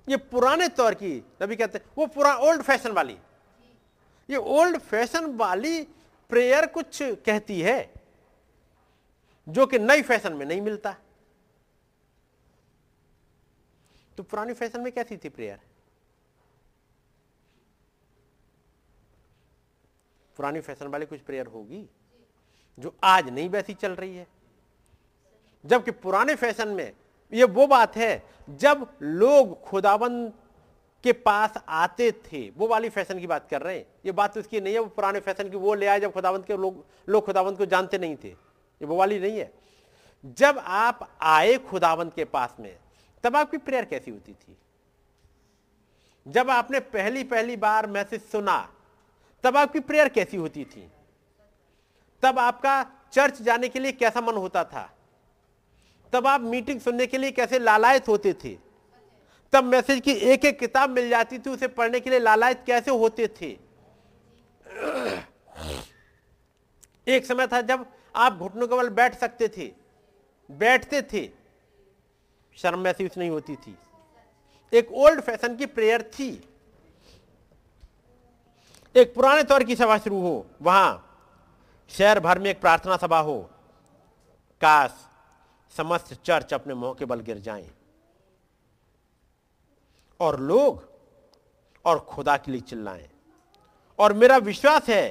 [0.09, 3.17] ये पुराने तौर की, नबी कहते हैं वो पूरा ओल्ड फ़ैशन वाली।
[4.29, 5.83] ये ओल्ड फ़ैशन वाली
[6.31, 7.95] प्रेयर कुछ कहती है,
[9.47, 10.95] जो कि नई फ़ैशन में नहीं मिलता।
[14.19, 15.59] तो पुरानी फ़ैशन में कैसी थी प्रेयर
[20.37, 21.85] पुरानी फ़ैशन वाली कुछ प्रेयर होगी,
[22.79, 24.27] जो आज नहीं वैसी चल रही है।
[25.67, 26.93] जबकि पुराने फ़ैशन में
[27.33, 30.33] ये वो बात है, जब लोग खुदाबंद
[31.05, 34.41] के पास आते थे, वो वाली फ़ैशन की बात कर रहे हैं। ये बात तो
[34.41, 37.27] इसकी नहीं है, वो पुराने फ़ैशन की वो ले आए जब खुदाबंद के लोग लोग
[37.27, 39.53] खुदाबंद को जानते नहीं थे। ये वो वाली नहीं है।
[40.25, 42.77] जब आप आए खुदाबंद के पास में,
[43.25, 44.57] तब आपकी प्रेयर कैसी होती थी?
[46.29, 48.73] जब आपने पहली पहली बार मैसेज सुना,
[49.43, 50.93] तब आपकी प्रेयर कैसी होती थी?
[52.23, 54.91] तब आपका चर्च जाने के लिए कैसा मन होता था?
[56.15, 58.59] तब आप मीटिंग सुनने के लिए कैसे लालायत होते थे?
[59.53, 62.91] तब मैसेज की एक एक किताब मिल जाती थी, उसे पढ़ने के लिए लालायत कैसे
[62.91, 63.59] होते थे?
[67.09, 67.87] एक समय था जब
[68.17, 69.73] आप घुटनों के बल बैठ सकते थे।
[70.51, 71.31] बैठते थे।
[72.57, 73.79] शर्म महसूस नहीं होती थी।
[74.73, 76.49] एक ओल्ड फ़ैशन की प्रेयर थी।
[78.97, 81.01] एक पुराने तौर की सभा शुरू हो। वहाँ
[81.89, 83.51] शहर भर में एक प्रार्थना सभा हो।
[84.61, 84.91] काश
[85.77, 87.71] समस्त चर्च अपने मुँह के बल गिर जाएँ।
[90.21, 90.83] और लोग
[91.85, 93.09] और खुदा के लिए चिल्लाएँ।
[93.99, 95.09] और मेरा विश्वास है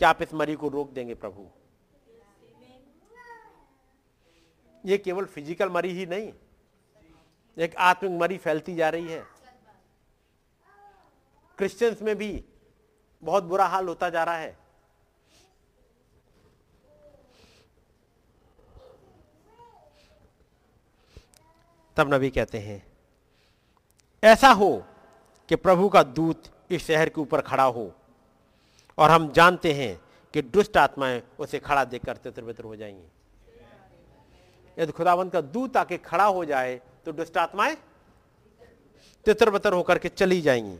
[0.00, 1.46] कि आप इस मरी को रोक देंगे प्रभु।
[4.84, 6.32] ये केवल फ़िज़िकल मरी ही नहीं,
[7.56, 9.22] एक आत्मिक मरी फैलती जा रही है।
[11.58, 12.44] क्रिश्चियंस में भी
[13.22, 14.56] बहुत बुरा हाल होता जा रहा है।
[21.96, 22.82] तब नबी कहते हैं,
[24.22, 24.84] ऐसा हो
[25.48, 27.92] कि प्रभु का दूत इस शहर के ऊपर खड़ा हो
[28.98, 30.00] और हम जानते हैं
[30.34, 33.06] कि दुष्ट आत्माएँ उसे खड़ा देखकर तितर हो जाएँगी।
[34.76, 37.76] यदि खुदावंत का दूत आके खड़ा हो जाए तो दुष्ट आत्माएँ
[39.26, 40.78] तितर बतर होकर के चली जाएँगी।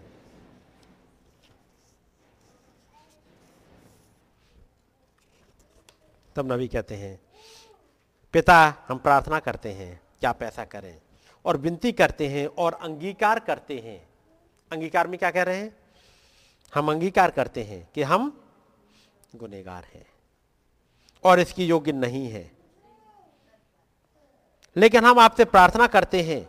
[6.37, 7.19] तब नबी कहते हैं,
[8.35, 11.01] पिता, हम प्रार्थना करते हैं कि आप ऐसा करें।
[11.45, 14.09] और विनती करते हैं और अंगीकार करते हैं।
[14.73, 15.77] अंगीकार में क्या कह रहे हैं?
[16.75, 18.45] हम अंगीकार करते हैं कि हम
[19.37, 20.07] गुनेगार हैं
[21.25, 22.51] और इसकी योग्य नहीं है।
[24.77, 26.45] लेकिन हम आपसे प्रार्थना करते हैं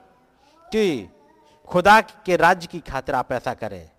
[0.70, 1.10] कि
[1.68, 3.92] खुदा के राज्य की खातिर आप ऐसा करें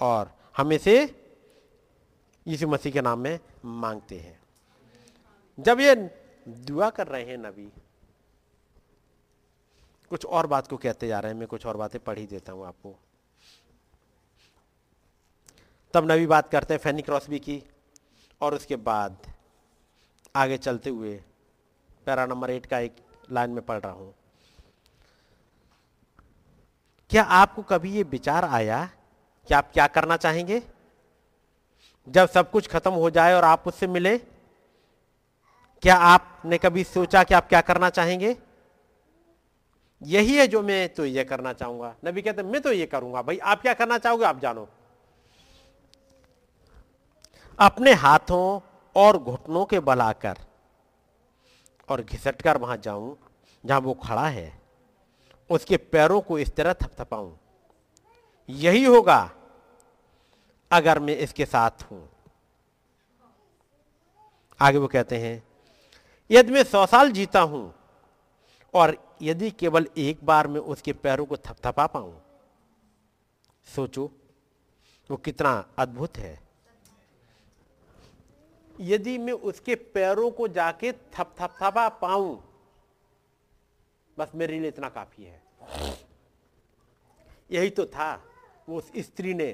[0.00, 0.96] और हम इसे
[2.46, 4.40] यीशु मसीह के नाम में मांगते हैं।
[5.60, 5.94] जब ये
[6.48, 7.72] दुआ कर रहे हैं नबी
[10.10, 12.52] कुछ और बात को कहते जा रहे हैं, मैं कुछ और बातें पढ़ ही देता
[12.52, 12.94] हूँ आपको।
[15.94, 17.62] तब नबी बात करते हैं, फैनी क्रॉसबी की,
[18.40, 19.16] और उसके बाद
[20.36, 21.14] आगे चलते हुए
[22.06, 22.96] पैरा नंबर एट का एक
[23.30, 24.14] लाइन में पढ़ रहा हूँ।
[27.10, 28.84] क्या आपको कभी ये विचार आया
[29.48, 30.62] कि आप क्या करना चाहेंगे?
[32.06, 34.16] जब सब कुछ खत्म हो जाए और आप उससे मिले,
[35.82, 38.36] क्या आपने कभी सोचा कि आप क्या करना चाहेंगे?
[40.04, 43.38] यही है जो मैं तो ये करना चाहूँगा। नबी कहते मैं तो ये करूँगा। भाई,
[43.38, 44.68] आप क्या करना चाहोगे, आप जानो।
[47.58, 48.60] अपने हाथों
[48.96, 50.38] और घुटनों के बलाकर
[51.88, 53.16] और घिसट कर वहाँ जाऊँ,
[53.64, 54.52] जहाँ वो खड़ा है।
[55.50, 57.32] उसके पैरों को इस तरह थपथपाऊं।
[58.48, 59.30] यही होगा
[60.70, 62.08] अगर मैं इसके साथ हूँ।
[64.60, 65.42] आगे वो कहते हैं,
[66.30, 67.72] यदि मैं सौ साल जीता हूँ
[68.74, 72.20] और यदि केवल एक बार में उसके पैरों को थपथपा पाऊँ,
[73.66, 74.10] सोचो,
[75.10, 76.38] वो कितना अद्भुत है।
[78.80, 82.42] यदि मैं उसके पैरों को जाके थपथपा पाऊँ,
[84.18, 85.42] बस मेरे लिए इतना काफ़ी है।
[87.50, 88.14] यही तो था,
[88.68, 89.50] वो उस स्त्री ने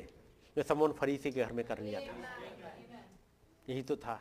[0.57, 2.15] जो समोन फरीसी के घर में कर लिया था।
[3.69, 4.20] यही तो था।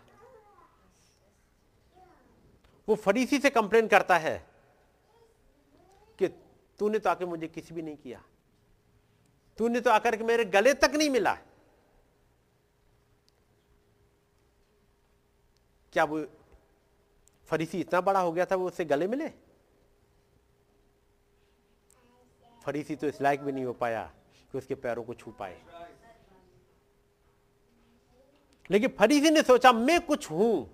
[2.87, 4.48] वो फरीसी से कंप्लेन करता है
[6.79, 8.23] तूने तो आके मुझे किसी भी नहीं किया।
[9.57, 11.33] तूने तो आकर के मेरे गले तक नहीं मिला।
[15.93, 16.25] क्या वो
[17.47, 19.29] फरीसी इतना बड़ा हो गया था वो उससे गले मिले?
[22.65, 24.03] फरीसी तो इस लायक भी नहीं हो पाया
[24.51, 25.61] कि उसके पैरों को छू पाए।
[28.69, 30.69] लेकिन फरीसी ने सोचा, मैं कुछ हूँ।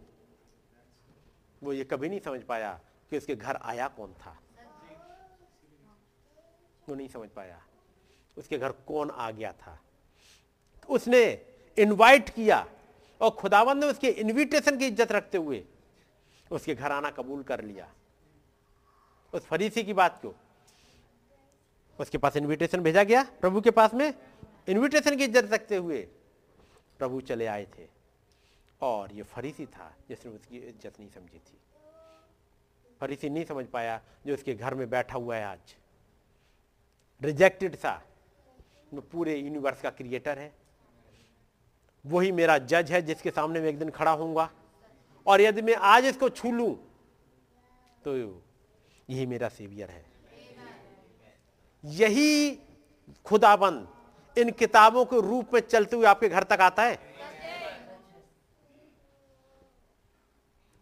[1.64, 2.80] वो ये कभी नहीं समझ पाया
[3.10, 4.38] कि उसके घर आया कौन था।
[6.88, 7.62] वो नहीं समझ पाया।
[8.38, 9.80] उसके घर कौन आ गया था?
[10.90, 11.22] उसने
[11.78, 12.66] इनवाइट किया
[13.22, 15.64] और खुदावन ने उसके इनविटेशन की इज़्ज़त रखते हुए
[16.52, 17.88] उसके घर आना कबूल कर लिया।
[19.34, 20.34] उस फरीसी की बात को।
[22.00, 24.14] उसके पास इनविटेशन भेजा गया प्रभु के पास में।
[24.70, 26.00] इनविटेशन की इज़्ज़त रखते हुए
[27.00, 27.88] प्रभु चले आए थे।
[28.82, 31.58] और ये फरीसी था जिसने उसकी इज़्ज़त नहीं समझी थी।
[33.02, 35.76] फरीसी नहीं समझ पाया जो उसके घर में बैठा हुआ है आज।
[37.22, 38.02] रिजेक्टेड सा
[39.12, 40.52] पूरे यूनिवर्स का क्रिएटर है।
[42.06, 44.50] वही मेरा जज है, जिसके सामने मैं एक दिन खड़ा होऊँगा।
[45.26, 46.68] और यदि मैं आज इसको छू लू
[48.04, 48.16] तो
[49.10, 50.06] यही मेरा सेवियर है।
[51.84, 52.60] यही
[53.26, 57.00] खुदाबंद इन किताबों के रूप में चलते हुए आपके घर तक आता है।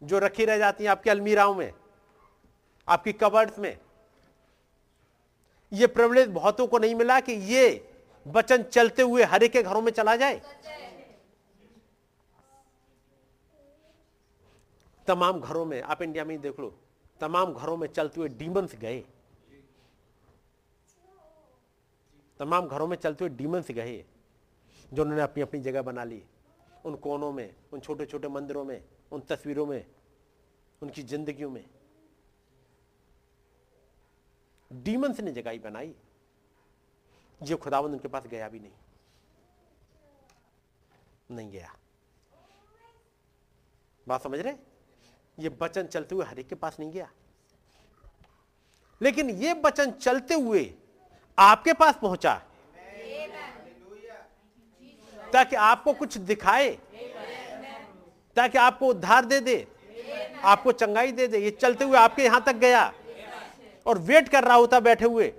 [0.02, 1.74] जो रखी रह जाती हैं आपकी अलमीराओं में,
[2.88, 3.78] आपकी कबर्ड्स में
[5.74, 7.90] यह प्रिवलेज बहुतों को नहीं मिला कि ये
[8.26, 10.42] वचन चलते हुए हर के घरों में चला जाए।
[15.08, 16.74] तमाम घरों में, आप इंडिया में ही देख लो,
[17.20, 19.04] तमाम घरों में चलते हुए डीमंस गए।
[22.40, 24.04] तमाम घरों में चलते हुए डीमंस गए,
[24.94, 26.24] जो उन्होंने अपनी अपनी जगह बना ली।
[26.86, 29.86] उन कोनों में, उन छोटे छोटे मंदिरों में, उन तस्वीरों में,
[30.82, 31.66] उनकी जिंदगियों में।
[34.74, 35.96] डीमंस ने जगह बनाई।
[37.44, 38.72] जो खुदावंद उनके पास गया भी नहीं।
[41.32, 41.76] नहीं गया।
[44.08, 44.54] बात समझ रहे?
[45.40, 47.12] ये बचन चलते हुए हर एक के पास नहीं गया।
[49.02, 50.74] लेकिन ये बचन चलते हुए
[51.40, 52.42] आपके पास पहुँचा।
[55.34, 56.70] ताकि आपको कुछ दिखाए।
[58.36, 59.68] ताकि आपको उद्धार दे दे।
[60.44, 62.94] आपको चंगाई दे दे। ये चलते हुए आपके यहाँ तक गया।
[63.86, 65.32] और वेट कर रहा होता बैठे हुए।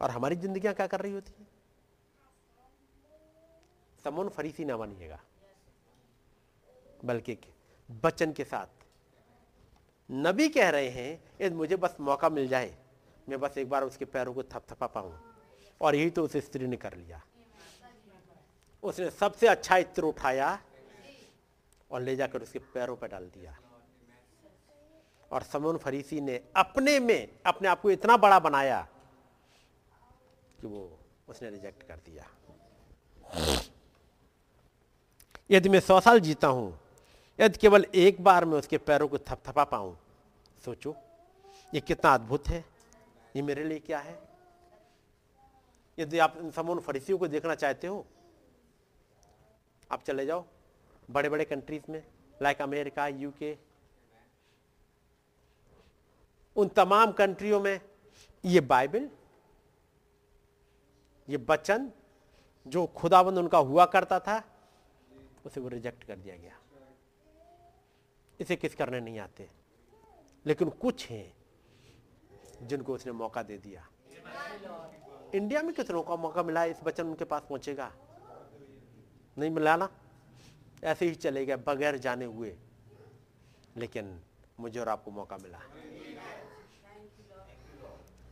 [0.00, 1.46] और हमारी जिंदगियाँ क्या कर रही होती है?
[4.04, 5.20] समोन फरीसी ना बनिएगा
[7.04, 7.38] बल्कि
[7.88, 8.84] बचन के साथ।
[10.10, 12.76] नबी कह रहे हैं यदि मुझे बस मौका मिल जाए,
[13.28, 15.18] मैं बस एक बार उसके पैरों को थपथपा पाऊँ।
[15.80, 17.20] और यही तो उस स्त्री ने कर लिया।
[18.82, 20.58] उसने सबसे अच्छा इत्र उठाया
[21.90, 23.56] और ले जाकर उसके पैरों पर डाल दिया।
[25.30, 28.80] और समोन फरीसी ने अपने में, अपने आप को इतना बड़ा बनाया
[30.60, 30.98] कि वो
[31.28, 32.26] उसने रिजेक्ट कर दिया।
[35.50, 36.78] यदि मैं सौ साल जीता हूँ,
[37.38, 39.96] यदि केवल एक बार मैं उसके पैरों को थपथपा पाऊँ,
[40.64, 40.94] सोचो,
[41.72, 42.64] ये कितना अद्भुत है,
[43.36, 44.18] ये मेरे लिए क्या है?
[45.98, 48.04] यदि आप इन समून फरीसियों को देखना चाहते हो,
[49.90, 50.44] आप चले जाओ
[51.08, 52.02] बड़े बड़े कंट्रीज़ में
[52.40, 53.56] लाइक अमेरिका यूके
[56.56, 57.80] उन तमाम कंट्रियों में
[58.44, 59.10] ये बाइबल,
[61.28, 61.92] ये बचन
[62.66, 64.44] जो खुदाबंद उनका हुआ करता था,
[65.46, 66.58] उसे वो रिजेक्ट कर दिया गया।
[68.40, 69.50] इसे किस करने नहीं आते?
[70.46, 71.36] लेकिन कुछ हैं
[72.62, 73.88] जिनको उसने मौका दे दिया।
[75.34, 77.92] इंडिया में कितनों का मौका मिला इस बचन उनके पास पहुंचेगा?
[79.38, 79.88] नहीं मिला ना?
[80.84, 82.56] ऐसे ही चले गए, बगैर जाने हुए।
[83.76, 84.20] लेकिन
[84.60, 85.60] मुझे और आपको मौका मिला।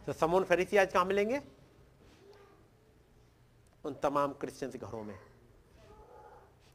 [0.06, 1.40] तो समोन फरीसी आज कहाँ मिलेंगे?
[3.84, 5.18] उन तमाम क्रिश्चियंस घरों में।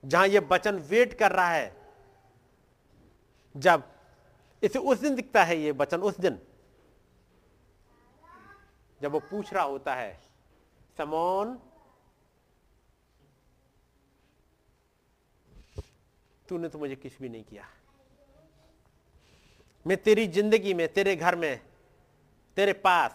[0.03, 1.75] जहाँ यह बचन वेट कर रहा है,
[3.55, 3.83] जब
[4.63, 6.39] इसे उस दिन दिखता है ये बचन उस दिन।
[9.01, 10.19] जब वो पूछ रहा होता है,
[10.97, 11.57] समोन,
[16.45, 17.67] तूने तो मुझे किस भी नहीं किया।
[19.85, 21.68] मैं तेरी ज़िंदगी में, तेरे घर में
[22.59, 23.11] तेरे पास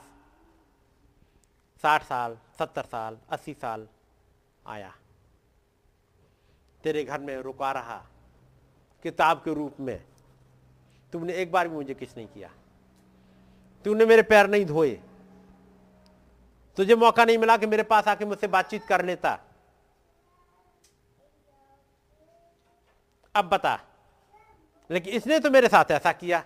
[1.85, 3.87] साठ साल, सत्तर साल, अस्सी साल
[4.67, 4.93] आया।
[6.85, 7.97] तेरे घर में रुका रहा
[9.05, 10.01] किताब के रूप में।
[11.13, 12.51] तुमने एक बार भी मुझे किस नहीं किया।
[13.87, 14.93] तूने मेरे पैर नहीं धोए।
[16.77, 19.39] तुझे मौका नहीं मिला कि मेरे पास आके मुझसे बातचीत कर लेता।
[23.35, 23.79] अब बता,
[24.91, 26.43] लेकिन इसने तो मेरे साथ ऐसा किया।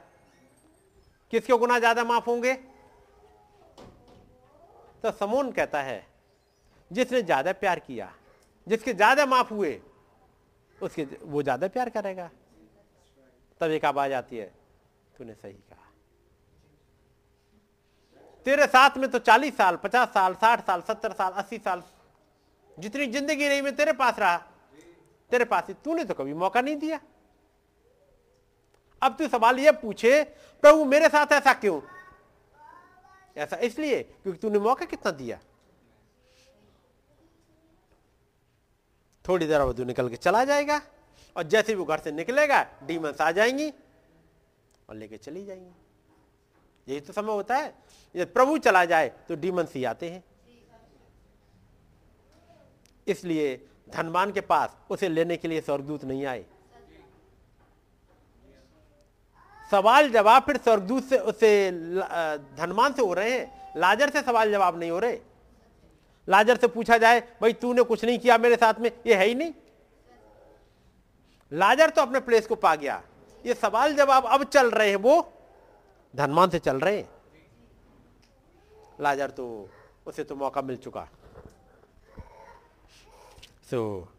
[1.33, 2.57] किसके गुना ज़्यादा माफ़ होंगे?
[5.05, 6.07] तो समोन कहता है,
[6.91, 8.13] जिसने ज़्यादा प्यार किया,
[8.67, 9.81] जिसके ज़्यादा माफ़ हुए,
[10.79, 12.31] उसके वो ज़्यादा प्यार करेगा।
[13.61, 14.47] तब एक आवाज़ आती है,
[15.15, 15.87] तूने सही कहा।
[18.47, 21.83] तेरे साथ में तो चालीस साल, पचास साल, साठ साल, सत्तर साल, अस्सी साल,
[22.77, 24.37] जितनी ज़िंदगी रही मैं तेरे पास रहा।
[25.31, 27.01] तेरे पास ही तूने तो कभी मौका नहीं दिया।
[29.03, 30.23] अब तू सवाल ये पूछे,
[30.63, 31.81] प्रभु मेरे साथ ऐसा क्यों?
[33.39, 35.39] ऐसा, इसलिए क्योंकि तूने मौका कितना दिया?
[39.25, 40.81] थोड़ी देर बाद निकल के चला जाएगा
[41.37, 43.69] और जैसे वो घर से निकलेगा डीमंस आ जाएँगी
[44.89, 45.73] और लेके चली जाएँगी।
[46.89, 47.75] यही तो समय होता है।
[48.15, 50.25] ये प्रभु चला जाए तो डीमंस ही आते हैं।
[53.07, 53.57] इसलिए
[53.91, 56.45] धनवान के पास उसे लेने के लिए स्वर्गदूत नहीं आए।
[59.71, 61.71] सवाल जवाब फिर स्वर्गदूत से उसे
[62.59, 65.19] धनमान से हो रहे हैं। लाजर से सवाल जवाब नहीं हो रहे।
[66.29, 68.91] लाजर से पूछा जाए भाई तूने कुछ नहीं किया मेरे साथ में?
[69.07, 69.53] ये है ही नहीं।
[71.53, 73.03] लाजर तो अपने प्लेस को पा गया।
[73.45, 75.21] ये सवाल जवाब अब चल रहे हैं वो
[76.15, 77.09] धनमान से चल रहे हैं।
[79.01, 79.47] लाजर तो
[80.07, 81.09] उसे तो मौका मिल चुका।
[83.71, 84.18] सो so,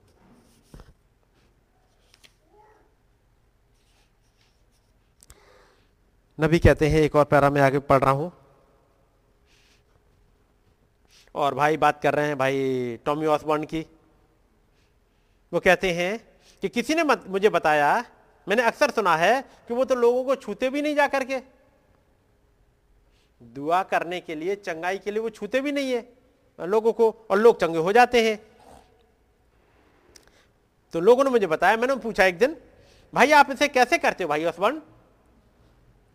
[6.39, 8.31] नबी कहते हैं, एक और पैरा में आगे पढ़ रहा हूँ।
[11.35, 13.85] और भाई बात कर रहे हैं भाई टॉमी ऑसबॉन्ड की।
[15.51, 16.17] वो कहते हैं
[16.63, 18.05] कि किसी ने मुझे बताया,
[18.47, 21.39] मैंने अक्सर सुना है कि वो तो लोगों को छूते भी नहीं जा करके।
[23.41, 26.05] दुआ करने के लिए, चंगाई के लिए वो छूते भी नहीं है,
[26.59, 28.39] लोगों को, और लोग चंगे हो जाते हैं।
[30.93, 32.55] तो लोगों ने मुझे बताया, मैंने पूछा एक दिन,
[33.13, 34.81] भाई आप इसे कैसे करते हो भाई ऑसबॉन्ड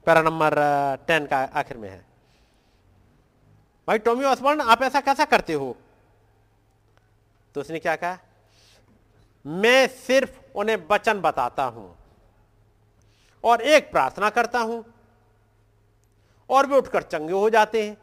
[0.06, 0.54] पैरा नंबर
[1.06, 2.04] टेन का आखिर में है।
[3.88, 5.76] भाई टोमी ऑसबॉर्न आप ऐसा कैसा करते हो?
[7.54, 8.18] तो उसने क्या कहा?
[9.46, 11.96] मैं सिर्फ़ उन्हें वचन बताता हूँ
[13.44, 14.84] और एक प्रार्थना करता हूँ
[16.50, 17.96] और वे उठकर चंगे हो जाते हैं।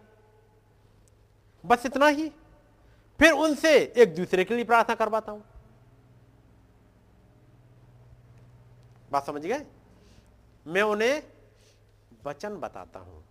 [1.66, 2.30] बस इतना ही।
[3.20, 5.44] फिर उनसे एक दूसरे के लिए प्रार्थना करवाता हूँ।
[9.12, 9.66] बात समझ गए?
[10.68, 11.24] मैं उन्हें
[12.26, 13.24] वचन बताता हूँ।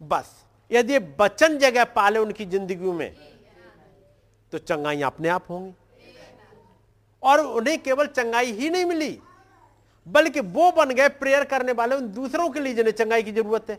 [0.00, 0.34] बस,
[0.70, 3.14] यदि बचन जगह पाले उनकी ज़िंदगी में
[4.52, 5.72] तो चंगाई अपने आप होंगी।
[7.22, 9.18] और उन्हें केवल चंगाई ही नहीं मिली,
[10.06, 13.70] बल्कि वो बन गए प्रेयर करने वाले उन दूसरों के लिए जिन्हें चंगाई की ज़रूरत
[13.70, 13.78] है।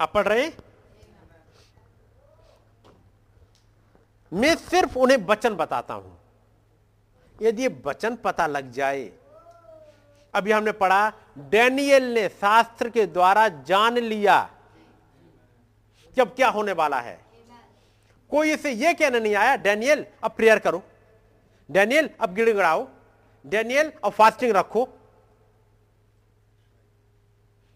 [0.00, 0.50] आप पढ़ रहे
[4.32, 6.16] मैं सिर्फ़ उन्हें वचन बताता हूँ।
[7.36, 9.10] यदि वचन पता लग जाए
[10.34, 14.40] अभी हमने पढ़ा, डैनियल ने शास्त्र के द्वारा जान लिया
[16.16, 17.18] कि अब क्या होने वाला है।
[18.30, 20.82] कोई इसे यह कहने नहीं आया, डैनियल, अब प्रेयर करो।
[21.68, 22.86] डैनियल, अब गिड़गड़ाओ।
[23.44, 24.88] डैनियल, अब फास्टिंग रखो।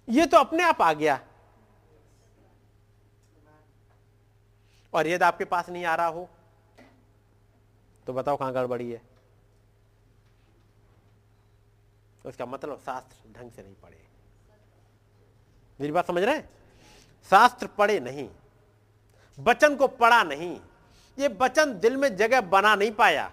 [0.09, 1.21] ये तो अपने आप आ गया।
[4.93, 6.29] और यदि आपके पास नहीं आ रहा हो
[8.07, 9.01] तो बताओ कहाँ गड़बड़ी है।
[12.25, 14.07] उसका मतलब शास्त्र ढंग से नहीं पढ़े।
[15.81, 16.51] मेरी बात समझ रहे हैं?
[17.31, 18.31] शास्त्र पढ़े नहीं।
[19.39, 20.61] वचन को पढ़ा नहीं।
[21.19, 23.33] ये वचन दिल में जगह बना नहीं पाया।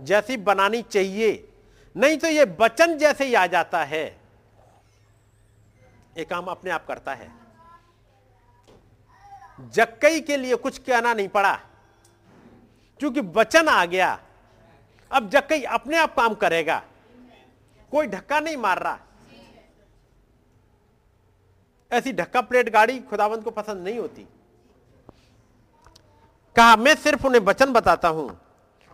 [0.00, 1.52] जैसी बनानी चाहिए।
[1.96, 4.20] नहीं तो ये वचन जैसे ही आ जाता है।
[6.18, 7.34] ये काम अपने आप करता है।
[9.60, 11.60] जक्कई के लिए कुछ कहना नहीं पड़ा।
[12.98, 14.22] क्योंकि वचन आ गया।
[15.12, 16.82] अब जक्कई अपने आप काम करेगा।
[17.94, 18.98] कोई धक्का नहीं मार रहा।
[21.90, 24.26] ऐसी ढक्का प्लेट गाड़ी खुदावंत को पसंद नहीं होती।
[26.56, 28.28] कहा, मैं सिर्फ़ उन्हें वचन बताता हूँ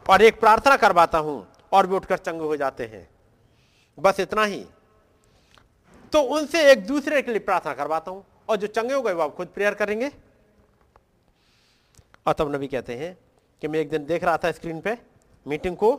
[0.06, 3.08] और एक प्रार्थना करवाता हूँ और भी उठकर चंगे हो जाते हैं।
[3.98, 4.64] बस इतना ही।
[6.12, 9.22] तो उनसे एक दूसरे के लिए प्रार्थना करवाता हूँ और जो चंगे हो गए वो
[9.22, 10.10] आप खुद प्रेयर करेंगे?
[12.26, 13.16] और तब नबी कहते हैं
[13.62, 14.96] कि मैं एक दिन देख रहा था स्क्रीन पे
[15.46, 15.96] मीटिंग को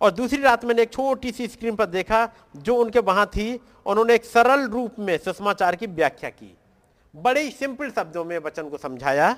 [0.00, 4.14] और दूसरी रात मैंने एक छोटी सी स्क्रीन पर देखा जो उनके वहाँ थी। उन्होंने
[4.14, 6.56] एक सरल रूप में सुषमाचार की व्याख्या की।
[7.14, 9.32] बड़े सिंपल शब्दों में वचन को समझाया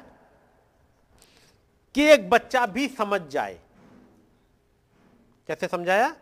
[1.94, 3.58] कि एक बच्चा भी समझ जाए।
[5.48, 6.14] कैसे समझाया?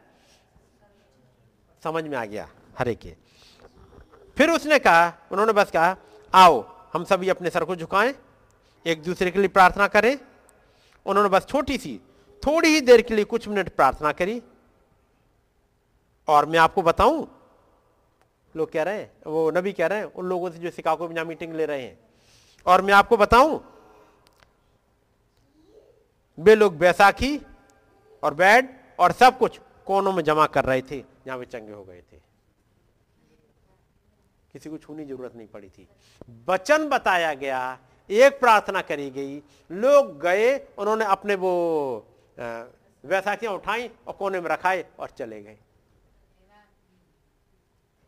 [1.83, 2.49] समझ में आ गया,
[2.79, 3.15] हरे के।
[4.37, 5.97] फिर उसने कहा, उन्होंने बस कहा,
[6.35, 8.15] आओ, हम सभी अपने सर को झुकाएँ,
[8.87, 10.19] एक दूसरे के लिए प्रार्थना करें।
[11.07, 12.01] उन्होंने बस छोटी सी
[12.47, 14.43] थोड़ी ही देर के लिए कुछ मिनट प्रार्थना करी।
[16.29, 17.27] और मैं आपको बताऊँ,
[18.55, 21.23] लोग कह रहे हैं, वो नबी कह रहे हैं, उन लोगों से जो सिकागो में
[21.25, 21.99] मीटिंग ले रहे हैं।
[22.67, 23.61] और मैं आपको बताऊँ,
[26.39, 27.41] वे लोग बैसाखी
[28.23, 31.85] और बैड और सब कुछ कोनों में जमा कर रहे थे, जहाँ वे चंगे हो
[31.85, 32.17] गए थे।
[34.53, 35.89] किसी को छूने ज़रूरत नहीं पड़ी थी।
[36.49, 37.79] वचन बताया गया,
[38.11, 39.37] एक प्रार्थना करी गई,
[39.71, 42.07] लोग गए, उन्होंने अपने वो
[42.39, 45.59] वैसाखियाँ उठाई और कोने में रखाए और चले गए।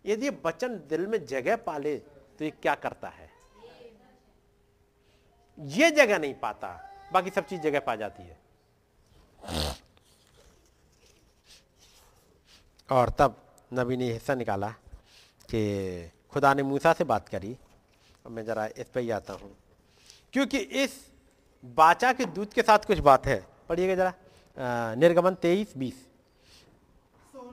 [0.04, 3.30] यदि बचन दिल में जगह पाले तो ये क्या करता है?
[5.58, 6.68] ये जगह नहीं पाता,
[7.12, 8.38] बाकी सब चीज़ जगह पा जाती है।
[12.88, 13.36] और तब
[13.72, 14.70] नबी ने हिस्सा निकाला
[15.48, 17.56] कि खुदा ने मूसा से बात करी।
[18.26, 19.56] और मैं जरा इस पर ही आता हूँ।
[20.32, 21.10] क्योंकि इस
[21.64, 24.12] बाचा के दूध के साथ कुछ बात है। पढ़िएगा जरा।
[24.96, 25.98] निर्गमन तेईस बीस।
[27.32, 27.50] सुन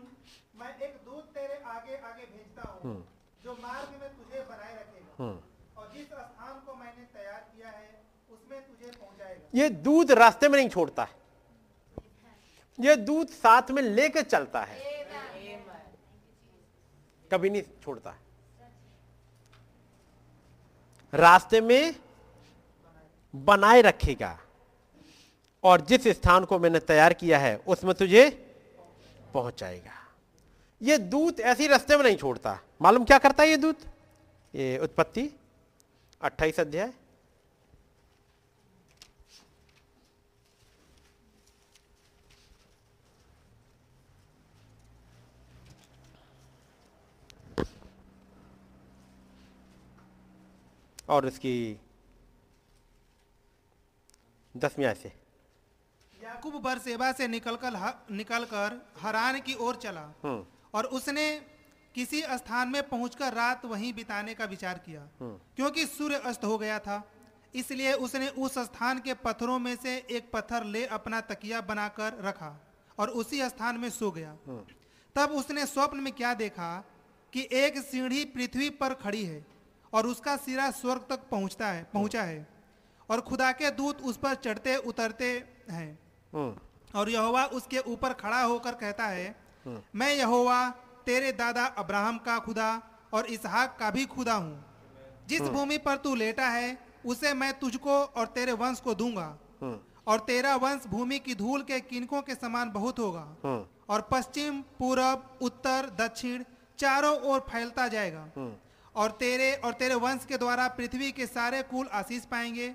[0.59, 2.93] मैं एक दूत तेरे आगे आगे भेजता हूँ
[3.43, 5.27] जो मार्ग में तुझे बनाए रखेगा।
[5.77, 7.89] और जिस स्थान को मैंने तैयार किया है
[8.29, 11.15] उसमें तुझे पहुंचाएगा। ये दूध रास्ते में नहीं छोड़ता है।
[12.79, 14.79] ये दूध साथ में लेकर चलता है।
[17.31, 18.25] कभी नहीं छोड़ता है।
[21.13, 21.95] रास्ते में
[23.33, 24.37] बनाए रखेगा।
[25.63, 28.29] और जिस स्थान को मैंने तैयार किया है, उसमें तुझे
[29.33, 29.91] पहुंचाएगा।
[30.81, 33.79] ये दूत ऐसी रास्ते में नहीं छोड़ता। मालूम क्या करता है ये दूत?
[34.55, 35.29] ये उत्पत्ति
[36.21, 36.93] 28 अध्याय।
[51.09, 51.79] और इसकी
[54.57, 55.16] दसवीं से।
[56.27, 57.73] याकूब बरसेबा से निकलकर
[58.11, 61.25] निकलकर हरान की ओर चला। हम्म। और उसने
[61.95, 66.79] किसी स्थान में पहुंचकर रात वहीं बिताने का विचार किया। क्योंकि सूर्य अस्त हो गया
[66.79, 66.97] था
[67.55, 72.49] इसलिए उसने उस स्थान के पत्थरों में से एक पत्थर ले अपना तकिया बनाकर रखा
[72.97, 74.35] और उसी स्थान में सो गया।
[75.15, 76.71] तब उसने स्वप्न में क्या देखा
[77.33, 79.45] कि एक सीढ़ी पृथ्वी पर खड़ी है
[79.93, 82.47] और उसका सिरा स्वर्ग तक पहुँचता है पहुँचा है
[83.09, 85.31] और खुदा के दूत उस पर चढ़ते उतरते
[85.71, 89.35] हैं। हम्म और यहोवा उसके ऊपर खड़ा होकर कहता है
[89.95, 90.69] मैं यहोवा
[91.05, 92.69] तेरे दादा अब्राहम का खुदा
[93.13, 94.63] और इसहाक का भी खुदा हूँ।
[95.27, 99.27] जिस भूमि पर तू लेटा है उसे मैं तुझको और तेरे वंश को दूँगा।
[100.07, 103.25] और तेरा वंश भूमि की धूल के किनकों के समान बहुत होगा।
[103.89, 106.43] और पश्चिम पूरब उत्तर दक्षिण
[106.79, 108.27] चारों ओर फैलता जाएगा।
[108.95, 112.73] और तेरे और तेरे वंश के द्वारा पृथ्वी के सारे कुल आशीष पाएँगे।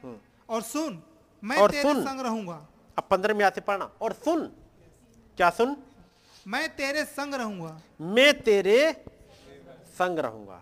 [0.49, 1.03] और सुन
[1.43, 2.67] मैं और तेरे सुन। संग रहूँगा।
[2.99, 4.47] अब पंद्रह में आते पढ़ना। और सुन।
[5.37, 5.77] क्या सुन?
[6.47, 8.93] मैं तेरे संग रहूँगा। मैं तेरे
[9.99, 10.61] संग रहूँगा।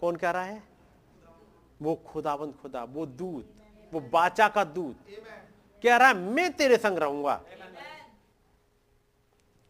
[0.00, 0.62] कौन कह रहा है?
[1.82, 3.52] वो खुदाबंद खुदा वो दूत
[3.92, 4.96] वो बाचा का दूत।
[5.84, 7.40] कह रहा है मैं तेरे संग रहूँगा।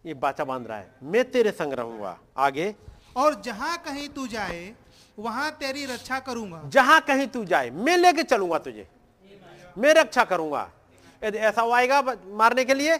[0.04, 2.74] ये बाचा बाँध रहा है। मैं तेरे संग रहूँगा। आगे।
[3.16, 4.74] और जहाँ कहीं तू जाए
[5.18, 8.88] वहाँ तेरी रक्षा करूँगा। जहाँ कहीं तू जाए मैं लेके चलूँगा तुझे।
[9.78, 10.70] मैं रक्षा करूँगा।
[11.22, 12.98] यदि ऐसा आएगा मारने के लिए,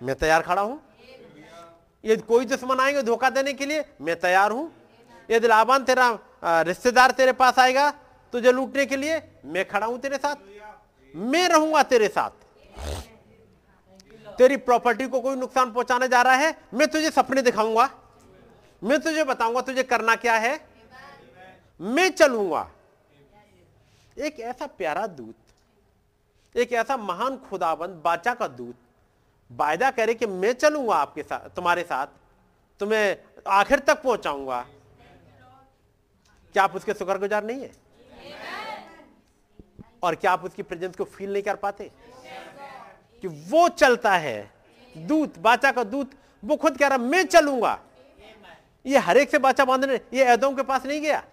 [0.00, 0.80] मैं तैयार खड़ा हूँ।
[2.04, 4.72] यदि कोई दुश्मन आएँगे धोखा देने के लिए, मैं तैयार हूँ।
[5.28, 7.90] यदि लाभान तेरा रिश्तेदार तेरे पास आएगा,
[8.32, 10.36] तुझे लूटने के लिए, मैं खड़ा हूँ तेरे साथ।
[11.14, 12.30] मैं रहूँगा तेरे साथ।
[14.38, 17.90] तेरी प्रॉपर्टी को कोई नुकसान पहुँचाने जा रहा है, मैं तुझे सपने दिखाऊँगा।
[18.82, 20.58] मैं तुझे बताऊँगा तुझे करना क्या है।
[21.80, 22.68] मैं चलूँगा।
[24.16, 25.34] एक ऐसा प्यारा दूत
[26.56, 28.74] एक ऐसा महान खुदाबंद बाचा का दूत,
[29.52, 32.06] वायदा करे कि मैं चलूँगा आपके साथ, तुम्हारे साथ,
[32.80, 33.16] तुम्हें
[33.46, 34.66] आखिर तक पहुंचाऊँगा।
[36.52, 37.70] क्या आप उसके शुक्रगुजार नहीं है?
[40.02, 41.90] और क्या आप उसकी प्रेजेंस को फील नहीं कर पाते?
[43.22, 44.52] कि वो चलता है,
[44.96, 46.10] दूत बाचा का दूत,
[46.44, 47.78] वो खुद कह रहा, मैं चलूँगा।
[48.86, 51.24] ये हर एक से बाचा बांधने, ये ऐदों के पास नहीं गया।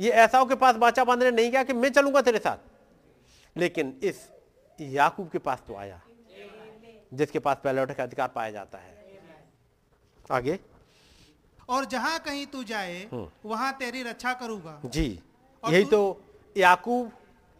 [0.00, 2.56] ये ऐसाओं के पास बाचा बांधने नहीं गया कि मैं चलूँगा तेरे साथ।
[3.56, 4.28] लेकिन इस
[4.78, 6.00] याकूब के पास तो आया
[7.12, 8.94] जिसके पास पहले का अधिकार पाया जाता है।
[10.30, 10.58] आगे।
[11.68, 13.06] और जहाँ कहीं तू जाए
[13.44, 15.06] वहाँ तेरी रक्षा करूँगा। जी
[15.64, 16.00] यही तो
[16.56, 17.10] याकूब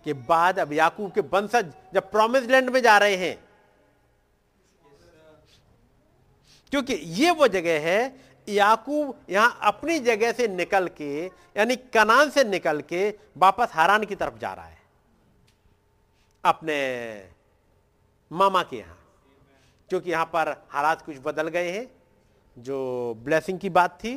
[0.07, 3.37] के बाद अब याकूब के वंशज जब प्रोमिस लैंड में जा रहे हैं।
[6.73, 8.01] क्योंकि ये वो जगह है
[8.49, 14.15] याकूब यहाँ अपनी जगह से निकल के यानी कनान से निकल के वापस हारान की
[14.15, 14.76] तरफ़ जा रहा है।
[16.45, 16.79] अपने
[18.31, 18.99] मामा के यहाँ।
[19.91, 21.87] क्योंकि यहाँ पर हालात कुछ बदल गए हैं।
[22.57, 22.79] जो
[23.25, 24.13] ब्लेसिंग की बात थी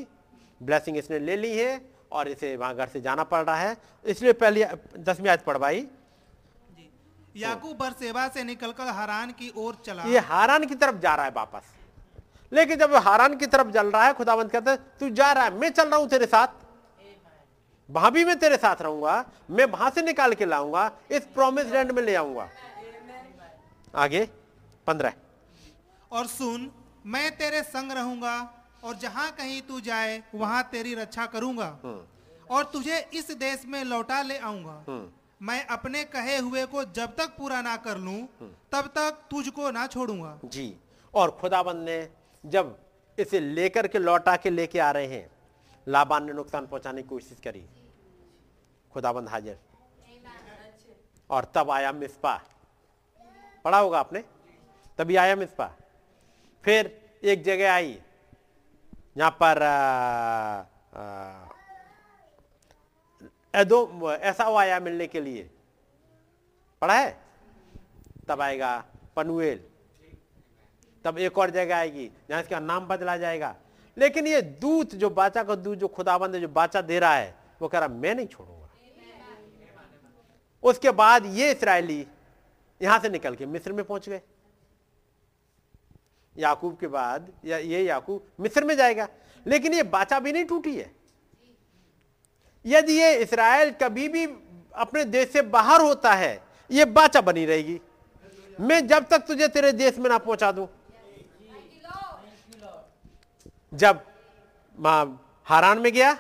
[0.62, 1.82] ब्लेसिंग इसने ले ली है
[2.12, 3.76] और इसे वहाँ घर से जाना पड़ रहा है।
[4.06, 4.66] इसलिए पहले
[5.00, 5.88] दसवीं आज पढ़वाई।
[7.36, 11.32] याकूब बरसेबा से निकलकर हरान की ओर चला। ये हारान की तरफ़ जा रहा है
[11.32, 11.76] वापस।
[12.52, 15.70] लेकिन जब हारान की तरफ़ चल रहा है खुदावंत कहता तू जा रहा है मैं
[15.72, 16.48] चल रहा हूँ तेरे साथ।
[17.90, 19.14] वहाँ भी मैं तेरे साथ रहूँगा
[19.50, 22.50] मैं वहाँ से निकाल के लाऊँगा इस प्रोमिस लैंड में ले आऊँगा।
[23.96, 24.28] आगे
[24.88, 25.14] पंद्रह।
[26.12, 26.70] और सुन
[27.06, 28.36] मैं तेरे संग रहूँगा
[28.84, 32.00] और जहाँ कहीं तू जाए वहाँ तेरी रक्षा करूँगा। हम्म,
[32.50, 35.08] और तुझे इस देश में लौटा ले आऊँगा। हम्म,
[35.42, 38.22] मैं अपने कहे हुए को जब तक पूरा ना कर लूँ
[38.72, 40.74] तब तक तुझको ना छोड़ूँगा। जी।
[41.14, 42.08] और खुदाबंद ने
[42.44, 42.78] जब
[43.18, 45.30] इसे लेकर के लौटा के लेके आ रहे हैं
[45.88, 47.64] लाबान ने नुकसान पहुँचाने की कोशिश करी।
[48.94, 49.58] खुदाबंद हाजिर।
[51.30, 52.36] और तब आया मिसपा।
[53.66, 54.24] पढ़ा होगा आपने?
[55.00, 55.68] तभी आया मिसपा।
[56.64, 56.92] फिर
[57.24, 58.00] एक जगह आई
[59.18, 59.62] यहाँ पर
[63.54, 65.50] एदो ऐसा आया मिलने के लिए।
[66.82, 67.18] पढ़ा है?
[68.28, 68.78] तब आएगा
[69.16, 69.64] पनवेल
[71.06, 73.56] तब एक और जगह आएगी जहाँ इसका नाम बदला जाएगा।
[73.98, 77.68] लेकिन ये दूत जो बाचा का दूत जो खुदाबंद जो बाचा दे रहा है वो
[77.68, 78.59] कह रहा मैं नहीं छोड़ूँगा।
[80.64, 82.06] उसके बाद ये इसराइली
[82.82, 84.22] यहाँ से निकल के मिस्र में पहुँच गए।
[86.36, 89.08] याकूब के बाद या ये याकूब मिस्र में जाएगा,
[89.46, 90.92] लेकिन ये बाचा भी नहीं टूटी है।
[92.66, 94.26] यदि ये इसराइल कभी भी
[94.76, 97.80] अपने देश से बाहर होता है, ये बाचा बनी रहेगी।
[98.60, 100.68] मैं जब तक तुझे तेरे देश में ना पहुँचा दूँ।
[103.74, 104.04] जब
[104.78, 106.14] माँ हारान में गया,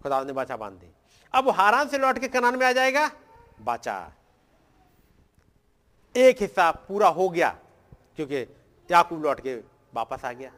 [0.00, 0.92] खुदा ने बाचा बाँध दी।
[1.34, 3.10] अब हारान से लौट के कनान में आ जाएगा।
[3.60, 4.12] बाचा।
[6.16, 7.58] एक हिस्सा पूरा हो गया,
[8.16, 8.36] क्योंकि
[8.90, 9.54] याकूब लौट के
[9.94, 10.52] वापस आ गया।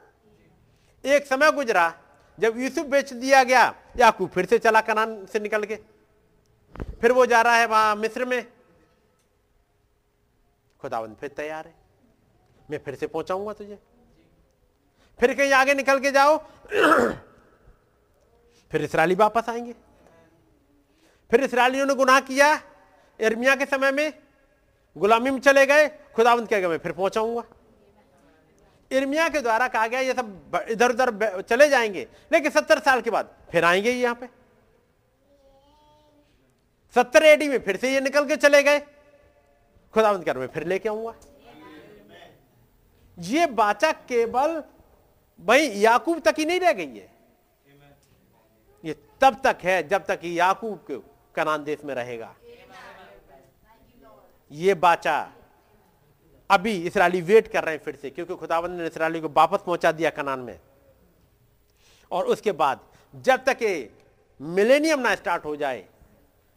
[1.04, 1.98] एक समय गुजरा,
[2.38, 5.76] जब यूसुफ बेच दिया गया, याकूब फिर से चला कनान से निकल के।
[7.00, 8.52] फिर वो जा रहा है वहाँ मिस्र में।
[10.80, 11.74] खुदावंद फिर तैयार है।
[12.70, 13.78] मैं फिर से पहुंचाऊँगा तुझे।
[15.20, 16.38] फिर कहीं आगे निकल के जाओ।
[18.70, 19.72] फिर इसराइली वापस आएँगे।
[21.30, 22.71] फिर इसराइलियों ने गुनाह किया।
[23.22, 24.12] इर्मिया के समय में
[24.96, 27.42] गुलामी में चले गए, खुदावंत कहेगा मैं फिर पहुंचाऊँगा।
[28.90, 33.10] इर्मिया के द्वारा कहा गया ये सब इधर उधर चले जाएँगे, लेकिन सत्तर साल के
[33.10, 34.28] बाद फिर आएँगे यहाँ पे।
[36.96, 38.78] सत्तर एडी में फिर से ये निकल के चले गए।
[39.94, 41.14] खुदावंत कर मैं फिर लेके आऊँगा।
[43.16, 44.62] ये बाचा केवल
[45.40, 47.10] भाई याकूब तक ही नहीं रह गई है।
[48.84, 51.02] ये तब तक है जब तक याकूब
[51.34, 52.34] कनान देश में रहेगा।
[54.52, 55.32] ये बाचा
[56.50, 59.92] अभी इसराइली वेट कर रहे हैं फिर से, क्योंकि खुदावंद ने इसराइली को वापस पहुँचा
[59.92, 60.58] दिया कनान में।
[62.10, 62.80] और उसके बाद,
[63.14, 63.90] जब तक ये
[64.40, 65.84] मिलेनियम ना स्टार्ट हो जाए,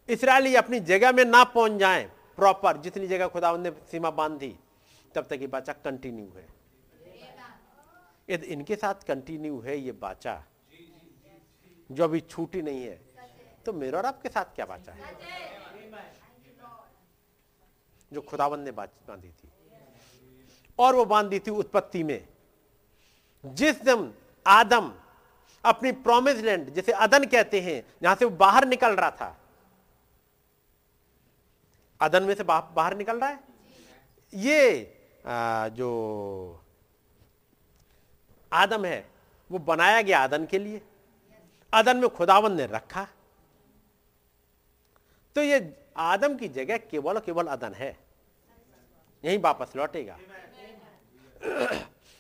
[0.10, 2.04] इसराइली अपनी जगह में ना पहुँच जाए
[2.38, 4.56] प्रॉपर, जितनी जगह खुदावंद ने सीमा बाँध दी
[5.16, 6.48] तब तक ये बाचा कंटिन्यू है।
[8.28, 10.44] यदि इनके साथ कंटिन्यू है ये बाचा।
[11.90, 13.00] जो अभी छूटी नहीं है
[13.66, 15.55] तो मेरा और आपके साथ क्या बाचा है?
[18.16, 19.50] जो खुदावंद ने बांधी थी।
[20.80, 22.28] और वो बांधी थी उत्पत्ति में।
[23.46, 24.14] जिस दिन
[24.48, 24.94] आदम
[25.64, 29.38] अपनी प्रोमिस लैंड जिसे अदन कहते हैं जहाँ से वो बाहर निकल रहा था
[32.02, 33.40] अदन में से बाहर निकल रहा है?
[34.34, 34.92] ये
[35.26, 35.90] आ, जो
[38.52, 39.10] आदम है
[39.52, 40.82] वो बनाया गया आदन के लिए।
[41.74, 43.08] अदन में खुदावन ने रखा।
[45.36, 45.58] तो ये
[45.98, 48.05] आदम की जगह केवल केवल अदन है।
[49.26, 50.18] यहीं वापस लौटेगा।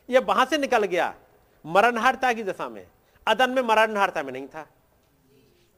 [0.09, 1.13] ये वहाँ से निकल गया
[1.65, 2.85] मरणहारता की दशा में।
[3.27, 4.65] अदन में मरणहारता में नहीं था।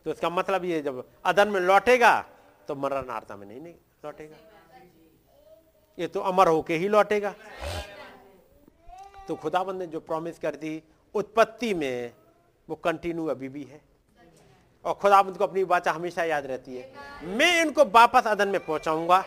[0.05, 2.19] तो इसका मतलब ये जब अदन में लौटेगा
[2.67, 3.73] तो मरणहारता में नहीं, नहीं
[4.05, 4.37] लौटेगा।
[5.97, 7.33] ये तो अमर होके ही लौटेगा।
[9.27, 10.81] तो खुदाबंद ने जो प्रॉमिस कर दी
[11.15, 12.11] उत्पत्ति में
[12.69, 13.81] वो कंटिन्यू अभी भी है।
[14.85, 16.91] और खुदाबंद को अपनी बाचा हमेशा याद रहती है।
[17.27, 19.23] मैं इनको वापस अदन में पहुंचाऊँगा।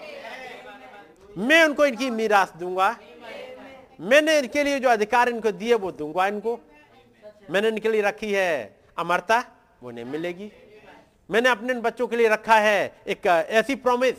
[1.38, 2.96] मैं उनको इनकी मीरास दूँगा।
[4.00, 6.58] मैंने इनके लिए जो अधिकार इनको दिए, वो दूँगा इनको।
[7.50, 9.44] मैंने इनके लिए रखी है अमरता,
[9.82, 10.50] वो नहीं मिलेगी।
[11.30, 14.14] मैंने अपने इन बच्चों के लिए रखा है एक ऐसी प्रॉमिस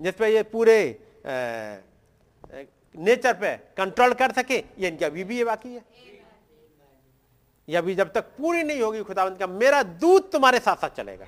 [0.00, 0.78] जिसपे ये पूरे
[2.94, 5.84] नेचर पे कंट्रोल कर सके। ये इनकी अभी भी ये बाकी है।
[7.68, 11.26] ये अभी जब तक पूरी नहीं होगी खुदावंत का, मेरा दूध तुम्हारे साथ साथ चलेगा।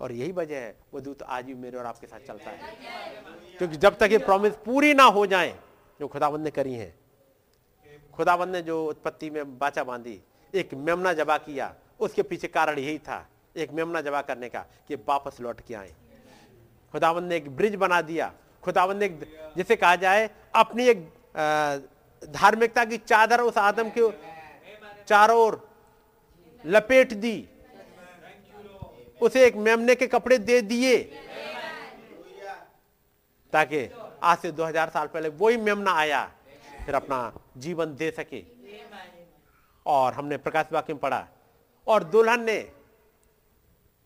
[0.00, 2.58] और यही वजह है, वो दूत आज भी मेरे और आपके साथ चलता है।
[3.58, 5.58] क्योंकि जब तक ये प्रॉमिस पूरी ना हो जाए,
[6.00, 6.94] जो खुदाबंद ने करी है,
[8.14, 10.20] खुदाबंद ने जो उत्पत्ति में बाचा बांधी,
[10.54, 14.94] एक मेमना जबा किया, उसके पीछे कारण यही था, एक मेमना जबा करने का, कि
[14.94, 15.94] वापस लौट के आए।
[16.92, 19.08] खुदाबंद ने एक ब्रिज बना दिया। खुदाबंद ने
[19.56, 21.12] जिसे कहा जाए, अपनी एक
[22.22, 24.10] धार्मिकता की चादर उस आदम के
[25.04, 25.68] चारों ओर
[26.66, 27.48] लपेट दी।
[29.20, 31.02] उसे एक मेमने के कपड़े दे दिए।
[33.52, 33.90] ताकि
[34.22, 36.32] आज से 2000 साल पहले वही मेमना आया,
[36.86, 38.44] फिर अपना जीवन दे सके।
[39.86, 41.28] और हमने प्रकाश वाक्य में पढ़ा,
[41.86, 42.72] और दुल्हन ने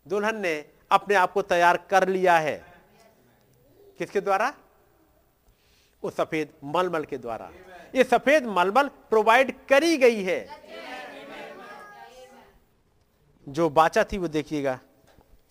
[0.06, 2.64] दुल्हन ने अपने आप को तैयार कर लिया है।
[3.98, 4.54] किसके द्वारा?
[6.02, 7.50] उस सफ़ेद मलमल के द्वारा।
[7.94, 10.48] ये सफ़ेद मलमल प्रोवाइड करी गई है।
[13.48, 14.78] जो बाचा थी वो देखिएगा।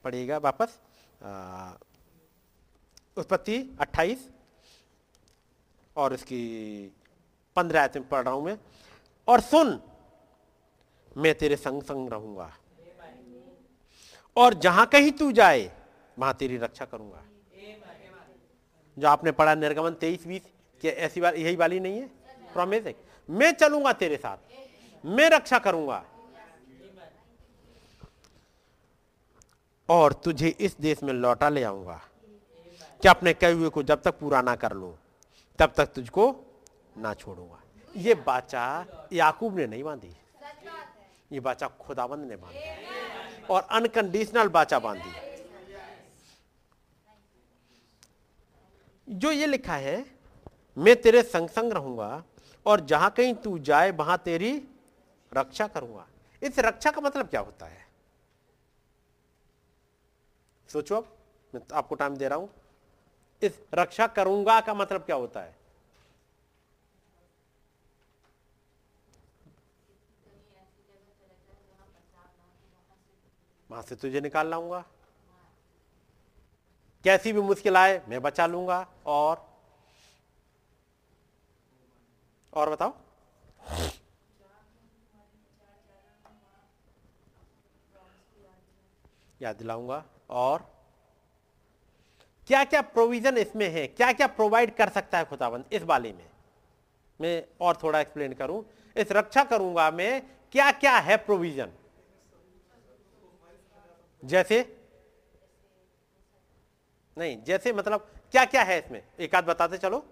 [0.09, 0.79] पढ़िएगा वापस
[3.17, 4.17] उत्पत्ति 28
[5.95, 6.41] और इसकी
[7.55, 8.57] पंद्रह आयत में पढ़ रहा हूँ मैं।
[9.27, 9.79] और सुन,
[11.17, 12.51] मैं तेरे संग संग रहूँगा।
[14.37, 15.71] और जहाँ कहीं तू जाए,
[16.17, 17.23] वहाँ तेरी रक्षा करूँगा।
[18.97, 20.41] जो आपने पढ़ा निर्गमन तेईस बीस,
[20.83, 22.07] क्या ऐसी बात, यही वाली नहीं है?
[22.53, 22.95] प्रॉमिस है।
[23.29, 26.05] मैं चलूँगा तेरे साथ। मैं रक्षा करूँगा।
[29.89, 32.01] और तुझे इस देश में लौटा ले आऊँगा।
[33.01, 34.97] क्या अपने कहे हुए को जब तक पूरा ना कर लो,
[35.59, 36.35] तब तक तुझको
[36.97, 37.61] ना छोड़ूँगा।
[37.95, 40.15] ये बाचा याकूब ने नहीं बांधी।
[41.31, 45.11] ये बाचा खुदाबंद ने बांधी। और अनकंडीशनल बाचा बांधी।
[49.07, 50.05] जो ये लिखा है,
[50.77, 52.23] मैं तेरे संग संग रहूँगा
[52.65, 54.61] और जहाँ कहीं तू जाए, वहाँ तेरी
[55.33, 56.07] रक्षा करूँगा।
[56.43, 57.88] इस रक्षा का मतलब क्या होता है?
[60.69, 61.07] सोचो अब,
[61.53, 62.49] मैं तो आपको टाइम दे रहा हूँ।
[63.41, 65.57] इस रक्षा करूँगा का मतलब क्या होता है?
[73.69, 74.83] वहाँ से तुझे निकाल लाऊँगा
[77.05, 79.47] कैसी भी मुश्किल आए, मैं बचा लूँगा। और
[82.53, 82.93] और बताओ।
[89.41, 90.67] याद दिलाऊँगा। और
[92.47, 93.87] क्या क्या प्रोविज़न इसमें है?
[93.87, 96.29] क्या क्या प्रोवाइड कर सकता है खुदाबंद इस वाले में?
[97.19, 98.63] मैं और थोड़ा एक्सप्लेन करूँ।
[98.95, 101.71] इस रक्षा करूँगा मैं क्या क्या है प्रोविज़न
[104.23, 104.77] जैसे?
[107.17, 109.01] नहीं, जैसे मतलब क्या क्या है इसमें?
[109.19, 110.05] एक आध बताते चलो।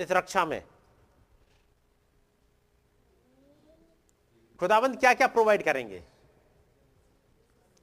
[0.00, 0.62] इस रक्षा में।
[4.60, 6.02] खुदाबंद क्या क्या प्रोवाइड करेंगे?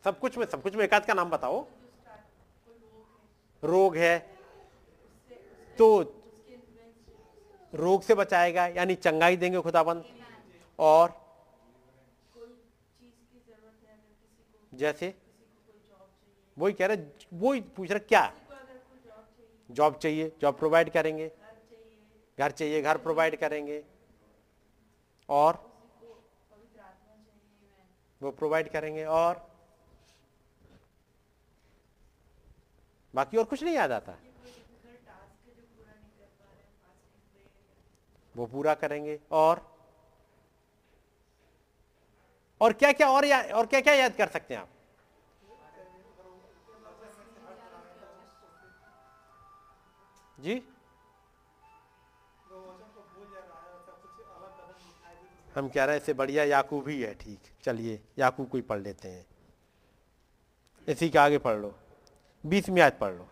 [0.07, 1.65] सब कुछ में, सब कुछ में एकाध का नाम बताओ।
[3.63, 4.19] रोग है।
[5.77, 5.87] तो
[7.73, 10.05] रोग से बचाएगा, यानी चंगाई देंगे खुदाबंद।
[10.79, 11.11] और
[14.73, 15.13] जैसे
[16.57, 16.97] वही कह रहे,
[17.33, 18.33] वही पूछ रहे, क्या?
[19.71, 21.31] जॉब चाहिए, जॉब प्रोवाइड करेंगे।
[22.39, 23.83] घर चाहिए, घर प्रोवाइड करेंगे।
[25.29, 25.67] और
[28.21, 29.56] वो प्रोवाइड करेंगे, और
[33.13, 34.17] बाकी और कुछ नहीं याद आता।
[38.35, 39.61] वो पूरा करेंगे और?
[42.61, 44.69] और क्या क्या और या, और क्या क्या याद कर सकते हैं आप?
[50.39, 50.61] जी?
[55.55, 58.79] हम कह रहे हैं इससे बढ़िया याकूब ही है ठीक। चलिए याकूब को ही पढ़
[58.79, 59.25] लेते हैं।
[60.87, 61.73] इसी के आगे पढ़ लो।
[62.47, 63.27] बीस में आज पढ़ लो।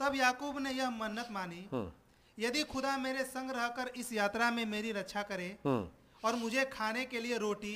[0.00, 1.90] तब याकूब ने यह मन्नत मानी हम्म।
[2.38, 5.88] यदि खुदा मेरे संग रहकर इस यात्रा में मेरी रक्षा करे हम्म।
[6.24, 7.74] और मुझे खाने के लिए रोटी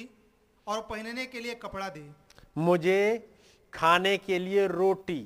[0.67, 2.05] और पहनने के लिए कपड़ा दे।
[2.59, 3.29] मुझे
[3.73, 5.21] खाने के लिए रोटी।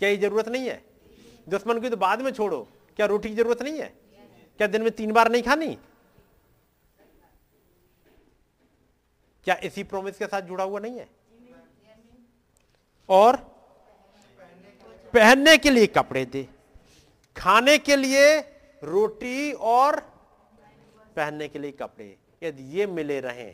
[0.00, 0.82] क्या ये ज़रूरत नहीं है?
[1.48, 3.92] दुश्मन की तो बाद में छोड़ो। क्या रोटी की ज़रूरत नहीं है?
[4.60, 5.76] क्या दिन में तीन बार नहीं खानी?
[9.46, 11.08] क्या इसी प्रोमिस के साथ जुड़ा हुआ नहीं है?
[13.08, 13.36] और
[15.14, 16.46] पहनने के लिए कपड़े दे।
[17.36, 18.38] खाने के लिए
[18.82, 20.00] रोटी और
[21.16, 23.48] पहनने के लिए कपड़े। यदि ये मिले रहे,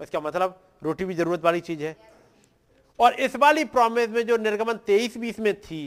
[0.00, 1.96] इसका मतलब रोटी भी ज़रूरत वाली चीज़ है।
[2.98, 5.84] और इस वाली प्रॉमिस में जो निर्गमन तेईस बीस में थी,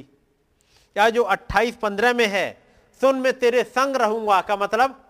[0.96, 2.48] या जो अट्ठाईस पंद्रह में है
[3.02, 5.04] सुन मैं तेरे संग रहूँगा का मतलब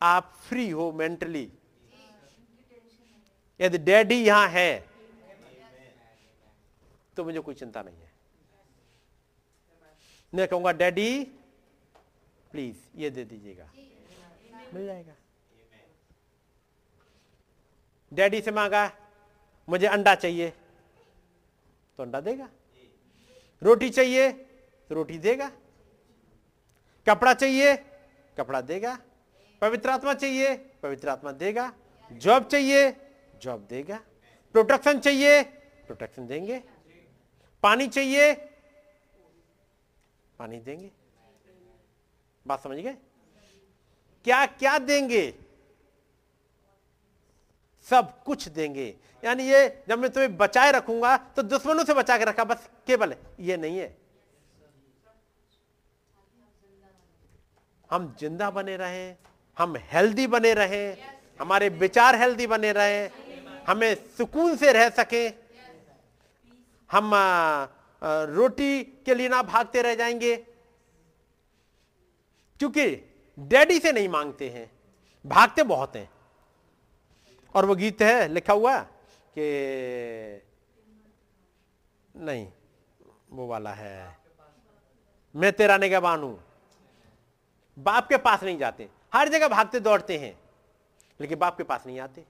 [0.00, 1.48] आप फ्री हो मेंटली
[3.60, 4.88] यदि डैडी यहाँ है
[7.16, 8.10] तो मुझे कोई चिंता नहीं है।
[10.32, 11.24] मैं कहूँगा, डैडी,
[12.52, 13.70] प्लीज़ ये दे दीजिएगा।
[14.74, 15.14] मिल जाएगा।
[18.12, 18.90] डैडी से मांगा,
[19.68, 20.50] मुझे अंडा चाहिए।
[21.98, 22.48] तो अंडा देगा।
[23.62, 25.50] रोटी चाहिए तो रोटी देगा।
[27.06, 27.74] कपड़ा चाहिए,
[28.36, 28.96] कपड़ा देगा।
[29.62, 31.72] पवित्र आत्मा चाहिए, पवित्र आत्मा देगा।
[32.10, 32.90] जॉब चाहिए
[33.42, 34.00] जॉब देगा।
[34.54, 35.42] प्रोटेक्शन चाहिए
[35.86, 36.62] प्रोटेक्शन देंगे।
[37.62, 38.32] पानी चाहिए,
[40.38, 40.90] पानी देंगे।
[42.46, 42.96] बात समझ गए?
[44.26, 45.34] क्या क्या देंगे?
[47.86, 52.24] सब कुछ देंगे। यानी ये जब मैं तुम्हें बचाए रखूँगा तो दुश्मनों से बचा के
[52.24, 53.96] रखा, बस केवल ये नहीं है।
[57.90, 59.16] हम ज़िंदा बने रहें,
[59.56, 60.96] हम हेल्दी बने रहें,
[61.40, 63.27] हमारे विचार हेल्दी बने रहें।
[63.68, 65.26] हमें सुकून से रह सके।
[66.90, 67.10] हम
[68.30, 70.36] रोटी के लिए ना भागते रह जाएँगे।
[72.60, 72.86] क्योंकि
[73.38, 74.70] डैडी से नहीं मांगते हैं,
[75.24, 76.10] भागते बहुत हैं।
[77.54, 78.78] और वो गीत है, लिखा हुआ
[79.38, 80.42] कि
[82.14, 82.46] नहीं,
[83.30, 84.18] वो वाला है।
[85.34, 86.42] मैं तेरा निगहबान हूँ।
[87.76, 90.38] बाप के पास नहीं जाते। हर जगह भागते दौड़ते हैं,
[91.20, 92.24] लेकिन बाप के पास नहीं आते।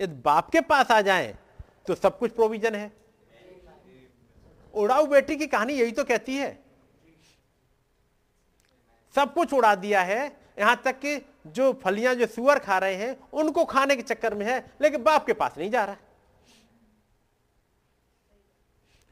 [0.00, 1.36] यदि बाप के पास आ जाए
[1.86, 2.92] तो सब कुछ प्रोविज़न है।
[4.74, 6.52] उड़ाऊ बेटी की कहानी यही तो कहती है।
[9.14, 10.24] सब कुछ उड़ा दिया है।
[10.58, 14.44] यहाँ तक कि जो फलियाँ, जो सुअर खा रहे हैं, उनको खाने के चक्कर में
[14.46, 15.96] है, लेकिन बाप के पास नहीं जा रहा।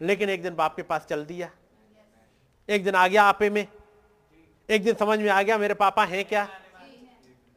[0.01, 1.51] लेकिन एक दिन बाप के पास चल दिया।
[2.69, 3.67] एक दिन आ गया आपे में।
[4.69, 6.49] एक दिन समझ में आ गया मेरे पापा हैं क्या?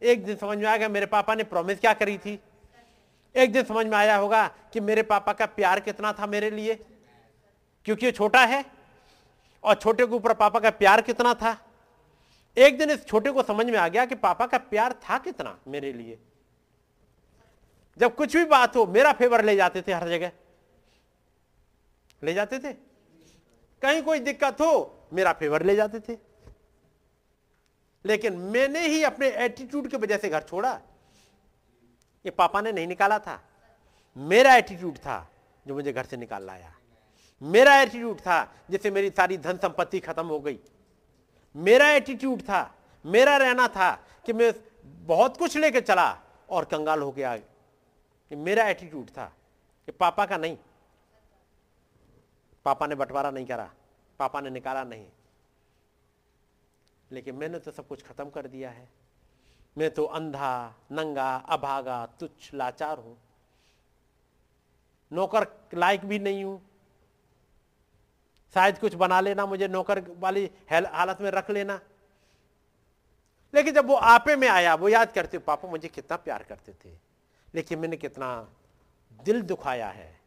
[0.01, 2.39] एक दिन समझ में आ गया मेरे पापा ने प्रॉमिस क्या करी थी?
[3.35, 6.75] एक दिन समझ में आया होगा कि मेरे पापा का प्यार कितना था मेरे लिए,
[7.85, 8.65] क्योंकि वो छोटा है
[9.63, 11.57] और छोटे के ऊपर पापा का प्यार कितना था।
[12.57, 15.57] एक दिन इस छोटे को समझ में आ गया कि पापा का प्यार था कितना
[15.67, 16.17] मेरे लिए।
[17.97, 20.31] जब कुछ भी बात हो, मेरा फेवर ले जाते थे हर जगह।
[22.23, 22.73] ले जाते थे।
[23.81, 26.17] कहीं कोई दिक्कत हो, मेरा फेवर ले जाते थे।
[28.05, 30.81] लेकिन मैंने ही अपने एटीट्यूड की वजह से घर छोड़ा।
[32.25, 33.41] ये पापा ने नहीं निकाला था।
[34.15, 35.27] मेरा एटीट्यूड था
[35.67, 36.73] जो मुझे घर से निकाल लाया
[37.41, 40.59] मेरा एटीट्यूड था जिससे मेरी सारी धन संपत्ति खत्म हो गई।
[41.55, 43.91] मेरा एटीट्यूड था, मेरा रहना था
[44.25, 44.53] कि मैं
[45.05, 46.07] बहुत कुछ लेके चला
[46.49, 49.25] और कंगाल हो गया। ये मेरा एटीट्यूड था
[49.87, 50.57] कि पापा का नहीं।
[52.65, 53.69] पापा ने बंटवारा नहीं करा,
[54.19, 55.07] पापा ने निकाला नहीं।
[57.11, 58.87] लेकिन मैंने तो सब कुछ खत्म कर दिया है।
[59.77, 63.17] मैं तो अंधा, नंगा, अभागा, तुच्छ, लाचार हूँ।
[65.13, 66.61] नौकर लायक भी नहीं हूँ।
[68.53, 71.79] शायद कुछ बना लेना, मुझे नौकर वाली हालत में रख लेना।
[73.53, 76.97] लेकिन जब वो आपे में आया, वो याद करते, पापा, मुझे कितना प्यार करते थे,
[77.55, 78.49] लेकिन मैंने कितना
[79.23, 80.19] दिल दुखाया है।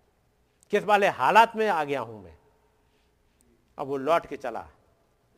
[0.70, 2.38] किस वाले हालात में आ गया हूँ मैं?
[3.78, 4.68] अब वो लौट के चला।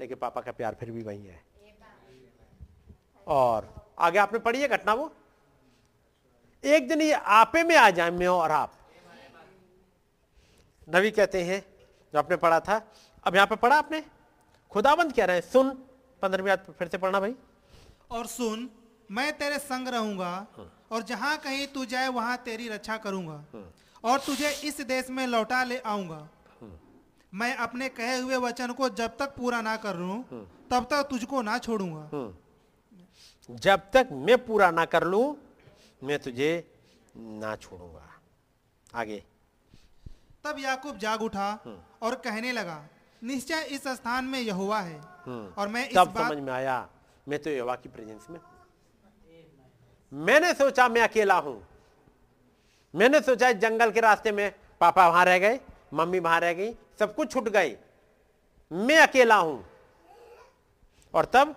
[0.00, 1.44] लेकिन पापा का प्यार फिर भी वही है।
[3.26, 5.10] और आगे आपने पढ़ी है घटना वो?
[6.64, 8.72] एक दिन ये आपे में आ जाए, मैं और आप।
[10.88, 11.60] नबी कहते हैं,
[12.14, 12.80] जो आपने पढ़ा था,
[13.26, 14.02] अब यहाँ पे पढ़ा आपने?
[14.72, 15.70] खुदाबंद कह रहे हैं, सुन,
[16.22, 17.34] पंद्रहवीं याद फिर से पढ़ना भाई।
[18.10, 18.68] और सुन,
[19.10, 20.46] मैं तेरे संग रहूँगा,
[20.92, 23.44] और जहाँ कहीं तू जाए, वहाँ तेरी रक्षा करूँगा,
[24.04, 26.28] और तुझे इस देश में लौटा ले आऊँगा।
[27.32, 30.14] मैं अपने कहे हुए वचन को जब तक पूरा ना कर लू,
[30.70, 32.08] तब तक तुझको ना छोड़ूँगा।
[33.50, 35.22] जब तक मैं पूरा ना कर लू
[36.02, 36.52] मैं तुझे
[37.16, 38.06] ना छोड़ूँगा।
[38.94, 39.22] आगे।
[40.44, 41.48] तब याकूब जाग उठा
[42.02, 42.82] और कहने लगा
[43.22, 45.00] निश्चय इस स्थान में यहुआ है
[45.58, 46.28] और मैं इस तब बात...
[46.28, 46.88] समझ में आया
[47.26, 48.40] मैं तो यहोवा की प्रेजेंस में
[50.12, 51.62] मैंने सोचा मैं अकेला हूँ।
[52.94, 55.60] मैंने सोचा जंगल के रास्ते में पापा वहाँ रह गए
[55.94, 57.76] मम्मी वहाँ रह गई सब कुछ छूट गई।
[58.70, 59.64] मैं अकेला हूँ।
[61.14, 61.54] और तब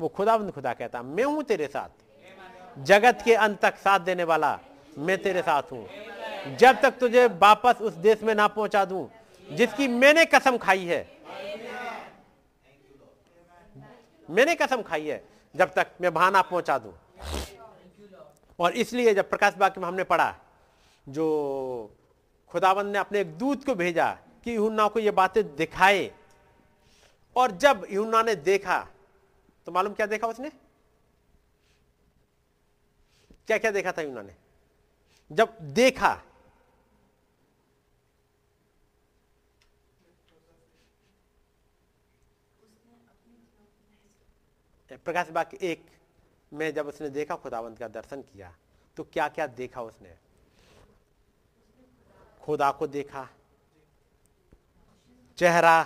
[0.00, 4.58] वो खुदा खुदा कहता, मैं हूँ तेरे साथ। जगत के अंत तक साथ देने वाला
[4.98, 9.08] मैं तेरे साथ हूँ। जब तक तुझे वापस उस देश में ना पहुँचा दूँ,
[9.48, 11.06] जिसकी मैंने कसम खाई है।
[14.28, 15.22] मैंने कसम खाई है,
[15.54, 16.92] जब तक मैं वहाँ ना पहुँचा दूँ।
[18.58, 20.34] और इसलिए जब प्रकाश वाक्य में हमने पढ़ा,
[21.06, 21.90] जो
[22.50, 24.10] खुदाबंद ने अपने एक दूत को भेजा
[24.44, 26.10] कि यूना को ये बातें दिखाए।
[27.36, 28.86] और जब यूना ने देखा
[29.68, 30.50] तो मालूम क्या देखा उसने?
[33.48, 34.34] क्या क्या देखा था यूना ने
[35.30, 36.12] जब देखा,
[45.04, 45.84] प्रकाश बाग एक
[46.52, 48.54] में जब उसने देखा, खुदावंत का दर्शन किया
[48.96, 50.16] तो क्या क्या देखा उसने?
[52.40, 53.28] खुदा को देखा,
[55.38, 55.76] चेहरा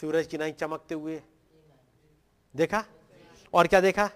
[0.00, 1.22] सूरज की नहीं चमकते हुए।
[2.56, 2.84] देखा?
[3.54, 4.06] और क्या देखा?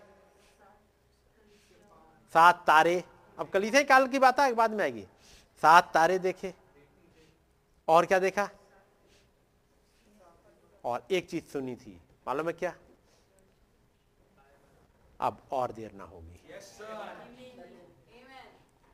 [2.34, 3.05] सात तारे।
[3.39, 5.07] अब कलीसिया काल की बात है बाद में आएगी।
[5.62, 6.55] सात तारे देखे।
[7.89, 8.50] और क्या देखा?
[10.84, 12.75] और एक चीज़ सुनी थी। मालूम है क्या?
[15.20, 16.41] अब और देर ना होगी।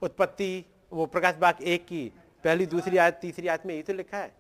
[0.03, 2.13] उत्पत्ति वो प्रकाश बाग एक की
[2.45, 4.36] पहली दूसरी आयत तीसरी आयत में यही तो लिखा है।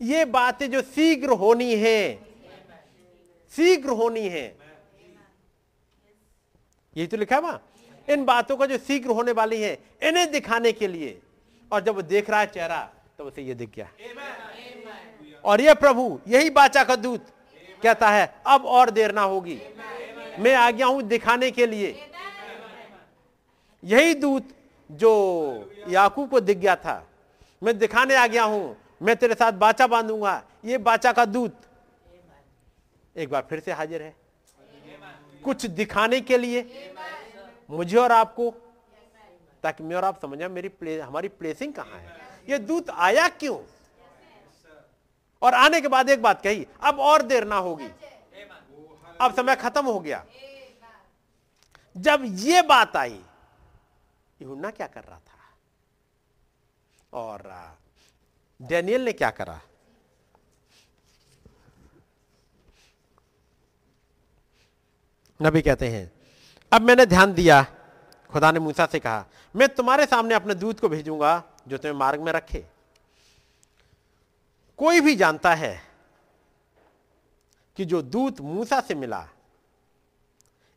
[0.00, 2.18] ये बातें जो शीघ्र होनी है,
[3.52, 4.44] शीघ्र होनी है।
[6.96, 7.58] यही तो लिखा है
[8.08, 9.72] इन बातों का जो शीघ्र होने वाली है,
[10.02, 11.18] इन्हें दिखाने के लिए।
[11.70, 12.80] और जब वो देख रहा है चेहरा
[13.18, 13.88] तो उसे ये दिख गया।
[15.44, 17.26] और ये प्रभु, यही बाचा का दूत,
[17.82, 19.60] कहता है, अब और देर ना होगी।
[20.38, 21.94] मैं आ गया हूँ दिखाने के लिए।
[23.82, 24.48] यही दूत
[24.90, 25.12] जो
[25.88, 27.06] याकूब को दिख गया था,
[27.62, 31.60] मैं दिखाने आ गया हूँ मैं तेरे साथ बाचा बांधूँगा। ये बाचा का दूत।
[33.16, 34.14] एक बार फिर से हाजिर है।
[35.44, 36.94] कुछ दिखाने के लिए
[37.70, 38.50] मुझे और आपको
[39.62, 43.58] ताकि मैं और आप समझ मेरी प्ले, हमारी प्लेसिंग कहाँ है। ये दूत आया क्यों?
[45.42, 47.88] और आने के बाद एक बात कही अब और देर ना होगी।
[49.20, 50.24] अब समय खत्म हो गया।
[51.96, 53.20] जब ये बात आई
[54.40, 55.38] यूना क्या कर रहा था?
[57.12, 57.52] और
[58.60, 59.60] डैनियल ने क्या करा?
[65.40, 66.10] नबी कहते हैं,
[66.72, 67.62] अब मैंने ध्यान दिया।
[68.30, 69.24] खुदा ने मूसा से कहा,
[69.54, 72.64] मैं तुम्हारे सामने अपने दूध को भेजूँगा जो तुम्हें मार्ग में रखे।
[74.78, 75.74] कोई भी जानता है
[77.76, 79.26] कि जो दूत मूसा से मिला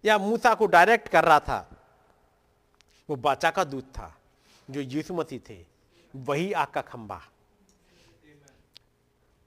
[0.04, 1.60] या मूसा को डायरेक्ट कर रहा था,
[3.10, 4.14] वो बाचा का दूत था,
[4.70, 5.66] जो यीशु मसीह थे,
[6.16, 7.22] वही आग का खंबा।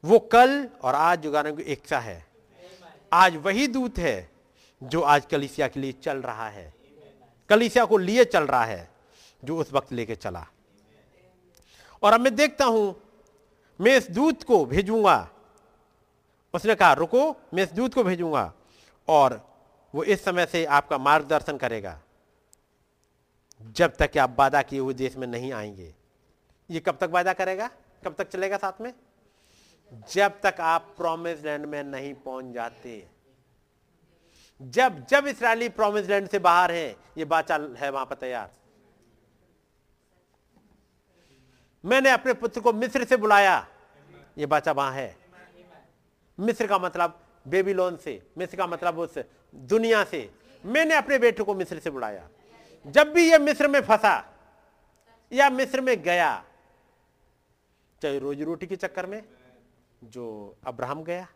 [0.07, 2.27] वो कल और आज जुगाने की इच्छा है।
[3.13, 4.31] आज वही दूत है
[4.83, 6.75] जो आज कलिसिया के लिए चल रहा है।
[7.49, 8.91] कलिसिया को लिए चल रहा है,
[9.45, 10.47] जो उस वक्त लेके चला।
[12.03, 13.03] और अब मैं देखता हूँ,
[13.81, 15.29] मैं इस दूत को भेजूँगा।
[16.55, 18.53] उसने कहा, रुको, मैं इस दूत को भेजूँगा
[19.09, 19.41] और
[19.95, 22.01] वो इस समय से आपका मार्गदर्शन करेगा।
[23.63, 25.95] जब तक कि आप वादा किए हुए देश में नहीं आएँगे।
[26.71, 27.71] ये कब तक वादा करेगा?
[28.05, 28.93] कब तक चलेगा साथ में?
[29.93, 33.07] जब तक आप प्रोमिस लैंड में नहीं पहुँच जाते।
[34.61, 38.51] जब जब इसराइली प्रोमिस लैंड से बाहर है, ये बाचा है वहाँ पर तैयार।
[41.85, 43.67] मैंने अपने पुत्र को मिस्र से बुलाया,
[44.39, 45.17] ये बाचा वहाँ है।
[46.39, 49.19] मिस्र का मतलब बेबीलोन से, मिस्र का मतलब उस
[49.55, 50.29] दुनिया से।
[50.65, 52.29] मैंने अपने बेटे को मिस्र से बुलाया।
[52.85, 54.25] जब भी ये मिस्र में फंसा,
[55.33, 56.45] या मिस्र में गया,
[58.03, 59.23] चाहे रोजी रोटी के चक्कर में
[60.13, 61.27] जो अब्राहम गया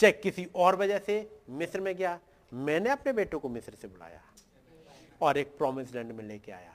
[0.00, 1.14] चाहे किसी और वजह से
[1.50, 2.18] मिस्र में गया
[2.52, 4.22] मैंने अपने बेटों को मिस्र से बुलाया
[5.20, 6.74] और एक प्रोमिस लैंड में लेके आया।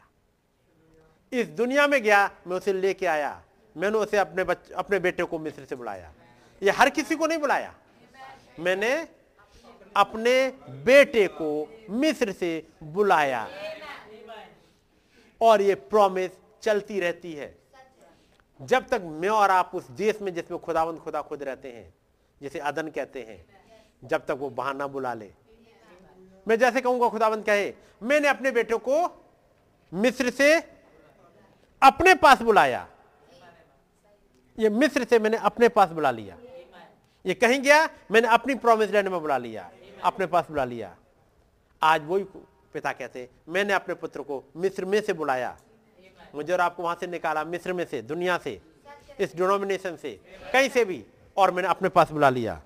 [1.31, 3.43] इस दुनिया में गया मैं उसे लेके आया
[3.75, 6.13] मैंने उसे अपने बच, अपने बेटे को मिस्र से बुलाया।
[6.61, 7.73] ये हर किसी को नहीं बुलाया।
[8.59, 8.95] मैंने
[9.95, 10.49] अपने
[10.83, 11.49] बेटे को
[11.89, 13.47] मिस्र से बुलाया।
[15.41, 16.31] और ये प्रॉमिस
[16.61, 17.55] चलती रहती है।
[18.59, 21.93] जब तक मैं और आप उस देश में जिसमें खुदावंद खुदा खुद रहते हैं,
[22.41, 23.45] जिसे अदन कहते हैं,
[24.03, 25.29] जब तक वो बहाना बुला ले।
[26.47, 29.25] मैं जैसे कहूँगा, खुदावंद कहे, मैंने अपने बेटे को
[29.91, 30.55] मिस्र से
[31.81, 32.87] अपने पास बुलाया।
[34.57, 36.37] ये मिस्र से मैंने अपने पास बुला लिया।
[37.25, 39.69] ये कहीं गया, मैंने अपनी प्रोमिस लैंड में बुला लिया,
[40.03, 40.95] अपने पास बुला लिया।
[41.81, 42.23] आज वही
[42.73, 45.57] पिता कहते मैंने अपने पुत्र को मिस्र में से बुलाया।
[46.37, 48.61] मुझे और आपको वहाँ से निकाला, मिस्र में से, दुनिया से,
[49.19, 50.11] इस डिनोमिनेशन से,
[50.53, 51.03] कहीं से भी,
[51.37, 52.61] और मैंने अपने पास बुला लिया।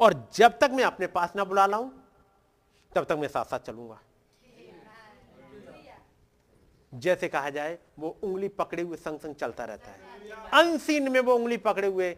[0.00, 1.90] और जब तक मैं अपने पास ना बुला लाऊं,
[2.92, 4.00] तब तक मैं साथ साथ चलूँगा।
[6.94, 9.98] जैसे कहा जाए, वो उंगली पकड़े हुए संग संग चलता रहता है।
[10.54, 12.10] अनसीन में वो उंगली पकड़े हुए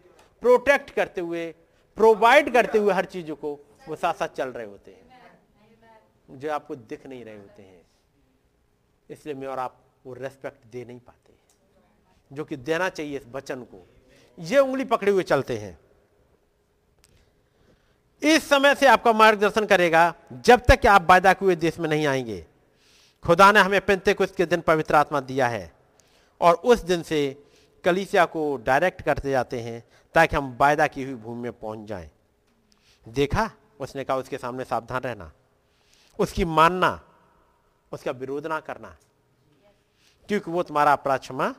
[0.42, 1.54] प्रोटेक्ट करते हुए
[1.96, 5.08] प्रोवाइड करते हुए हर चीज़ों को वो साथ साथ चल रहे होते हैं।
[6.30, 7.79] जो आपको दिख नहीं रहे होते हैं।
[9.10, 11.32] इसलिए मैं और आप वो रेस्पेक्ट दे नहीं पाते।
[12.32, 13.86] जो कि देना चाहिए इस वचन को।
[14.38, 15.78] ये उंगली पकड़े हुए चलते हैं।
[18.22, 21.88] इस समय से आपका मार्गदर्शन करेगा, जब तक कि आप वायदा के हुए देश में
[21.88, 22.46] नहीं आएँगे।
[23.26, 25.72] खुदा ने हमें पेंते के दिन पवित्र आत्मा दिया है
[26.40, 27.44] और उस दिन से
[27.84, 32.10] कलीसिया को डायरेक्ट करते जाते हैं ताकि हम वायदा की हुई भूमि में पहुँच जाएँ।
[33.08, 33.50] देखा?
[33.80, 35.32] उसने कहा, उसके सामने सावधान रहना।
[36.18, 37.09] उसकी मानना
[37.92, 38.96] उसका विरोध ना करना।
[40.28, 41.54] क्योंकि वो तुम्हारा अपराध क्षमा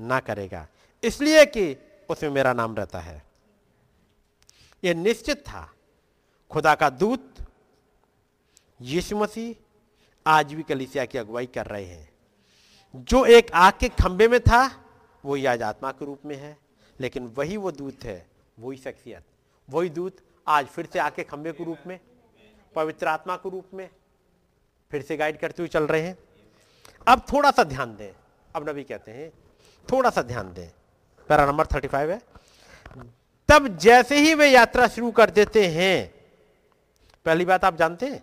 [0.00, 0.68] ना करेगा।
[1.04, 1.76] इसलिए कि
[2.08, 3.26] उसमें मेरा नाम रहता है।
[4.84, 5.74] यह निश्चित था।
[6.50, 7.34] खुदा का दूत,
[8.80, 9.54] यीशु मसीह
[10.26, 12.12] आज भी कलिसिया की अगुवाई कर रहे हैं।
[12.96, 14.84] जो एक आग के खंबे में था
[15.24, 16.58] वो आज आत्मा के रूप में है।
[17.00, 18.26] लेकिन वही वो दूत है,
[18.58, 19.24] वही शख्सियत,
[19.70, 20.16] वही दूत
[20.48, 22.00] आज फिर से आके खंबे के रूप में,
[22.74, 23.90] पवित्र आत्मा के रूप में
[24.90, 26.18] फिर से गाइड करते हुए चल रहे हैं।
[27.08, 28.12] अब थोड़ा सा ध्यान दें।
[28.56, 29.30] अब नबी कहते हैं,
[29.92, 30.68] थोड़ा सा ध्यान दें।
[31.28, 32.20] पैरा नंबर थर्टी फाइव है।
[33.48, 36.14] तब जैसे ही वे यात्रा शुरू कर देते हैं,
[37.24, 38.22] पहली बात आप जानते हैं?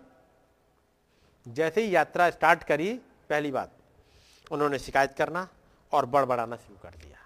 [1.48, 2.94] जैसे ही यात्रा स्टार्ट करी,
[3.30, 3.72] पहली बात,
[4.50, 5.48] उन्होंने शिकायत करना
[5.92, 7.18] और बड़बड़ाना शुरू कर दिया।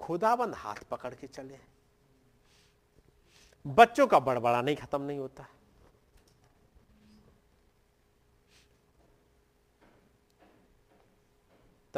[0.00, 1.58] खुदाबंद हाथ पकड़ के चले
[3.66, 5.46] बच्चों का बड़बड़ा नहीं खत्म नहीं होता।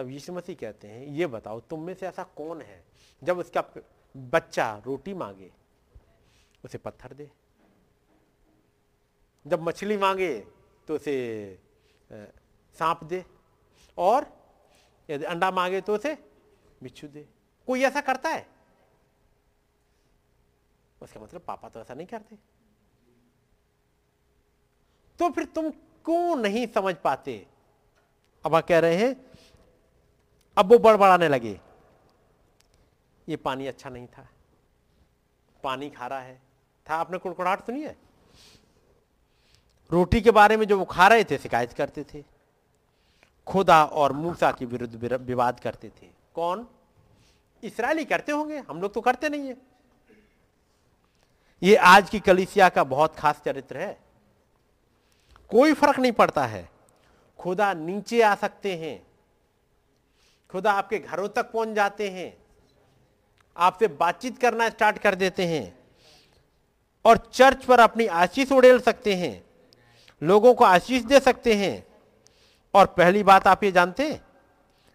[0.00, 2.84] तब यीशु मसीह कहते हैं, ये बताओ, तुम में से ऐसा कौन है
[3.22, 3.64] जब उसका
[4.14, 5.50] बच्चा रोटी मांगे,
[6.64, 7.30] उसे पत्थर दे?
[9.46, 10.32] जब मछली मांगे
[10.88, 11.58] तो उसे
[12.10, 13.24] सांप दे?
[13.98, 14.26] और
[15.08, 16.16] यदि अंडा मांगे तो उसे
[16.82, 17.28] बिच्छू दे?
[17.68, 18.46] कोई ऐसा करता है?
[21.00, 22.36] उसका मतलब पापा तो ऐसा नहीं करते।
[25.18, 27.46] तो फिर तुम क्यों नहीं समझ पाते?
[28.44, 29.29] अब कह रहे हैं
[30.56, 31.60] अब वो बड़बड़ाने लगे।
[33.28, 34.28] ये पानी अच्छा नहीं था।
[35.62, 36.42] पानी खा रहा है।
[36.90, 37.96] था आपने कुड़कुड़ाहट सुनी है?
[39.92, 42.24] रोटी के बारे में जो वो खा रहे थे, शिकायत करते थे।
[43.46, 46.68] खुदा और मूसा के विरुद्ध विवाद करते थे। कौन?
[47.62, 49.56] इसराइली करते होंगे। हम लोग तो करते नहीं है।
[51.62, 54.00] ये आज की कलिसिया का बहुत खास चरित्र है।
[55.48, 56.70] कोई फ़र्क नहीं पड़ता है।
[57.38, 59.09] खुदा नीचे आ सकते हैं।
[60.52, 62.32] खुदा आपके घरों तक पहुँच जाते हैं।
[63.56, 65.78] आपसे बातचीत करना स्टार्ट कर देते हैं
[67.04, 69.42] और चर्च पर अपनी आशीष उड़ेल सकते हैं,
[70.22, 71.86] लोगों को आशीष दे सकते हैं।
[72.74, 74.20] और पहली बात आप ये जानते हैं,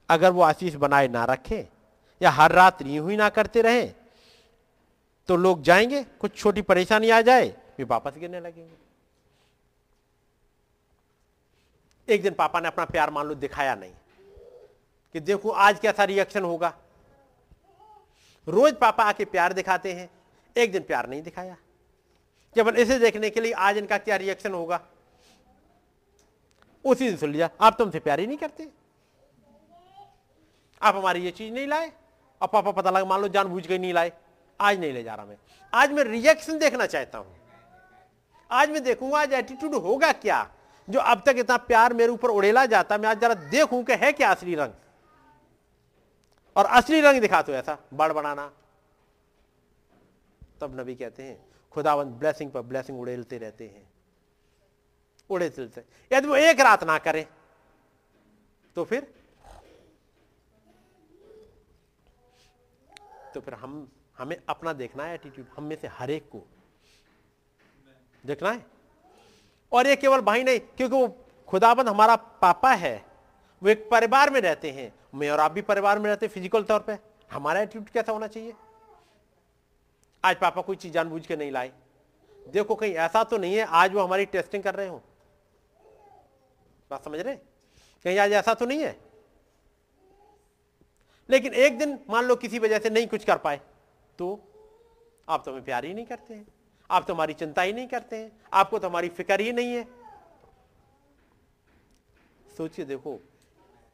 [0.09, 1.67] अगर वो आशीष बनाए ना रखे
[2.21, 3.85] या हर रात यूँ ही ना करते रहे
[5.29, 8.73] तो लोग जाएँगे, कुछ छोटी परेशानी आ जाए वे वापस गिरने लगेंगे।
[12.07, 13.93] एक दिन पापा ने अपना प्यार मान लो दिखाया नहीं।
[15.15, 16.73] कि देखो आज कैसा रिएक्शन होगा।
[18.47, 20.09] रोज पापा आके प्यार दिखाते हैं,
[20.55, 21.55] एक दिन प्यार नहीं दिखाया।
[22.55, 24.81] केवल इसे देखने के लिए आज इनका क्या रिएक्शन होगा।
[26.85, 28.69] उसी दिन सुन लिया, आप तुमसे प्यार ही नहीं करते।
[30.81, 31.91] आप हमारी ये चीज़ नहीं लाए,
[32.41, 34.13] और पापा पता लगा, मान लो जान बूझ के नहीं लाए,
[34.59, 35.37] आज नहीं ले जा रहा मैं।
[35.73, 37.35] आज मैं रिएक्शन देखना चाहता हूँ।
[38.51, 40.47] आज मैं देखूँगा, आज एटीट्यूड होगा क्या,
[40.87, 44.11] जो अब तक इतना प्यार मेरे ऊपर उड़ेला जाता, मैं आज जरा देखूँ कि है
[44.11, 44.73] क्या असली रंग।
[46.55, 48.51] और असली रंग दिखा तो ऐसा, बड़ बनाना।
[50.61, 51.37] तब नबी कहते हैं
[51.71, 53.89] खुदावंत ब्लेसिंग पर ब्लेसिंग उड़ेलते रहते हैं।
[55.29, 57.25] उड़े चलते यदि वो एक रात ना करें
[58.75, 59.13] तो फिर?
[63.33, 66.41] तो फिर हम, हमें अपना देखना है एटीट्यूड हम में से हर एक को।
[68.23, 68.65] देखना है?
[69.71, 71.07] और ये केवल भाई नहीं, क्योंकि वो
[71.47, 73.05] खुदाबंद हमारा पापा है,
[73.61, 76.79] वो एक परिवार में रहते हैं मैं और आप भी परिवार में रहते फ़िज़िकल तौर
[76.79, 76.97] पे,
[77.31, 78.53] हमारा एटीट्यूड कैसा होना चाहिए?
[80.23, 81.71] आज पापा कोई चीज़ जानबूझ के नहीं लाए।
[82.47, 85.01] देखो कहीं ऐसा तो नहीं है, आज वो हमारी टेस्टिंग कर रहे हो।
[86.91, 87.35] बात समझ रहे
[88.05, 88.97] कहीं आज ऐसा तो नहीं है?
[91.29, 93.59] लेकिन एक दिन मान लो किसी वजह से नहीं कुछ कर पाए
[94.19, 94.27] तो
[95.29, 96.45] आप तो हमें प्यार ही नहीं करते हैं।
[96.89, 99.87] आप तो हमारी चिंता ही नहीं करते हैं। आपको तो हमारी फ़िक्र ही नहीं है।
[102.57, 103.19] सोचिए देखो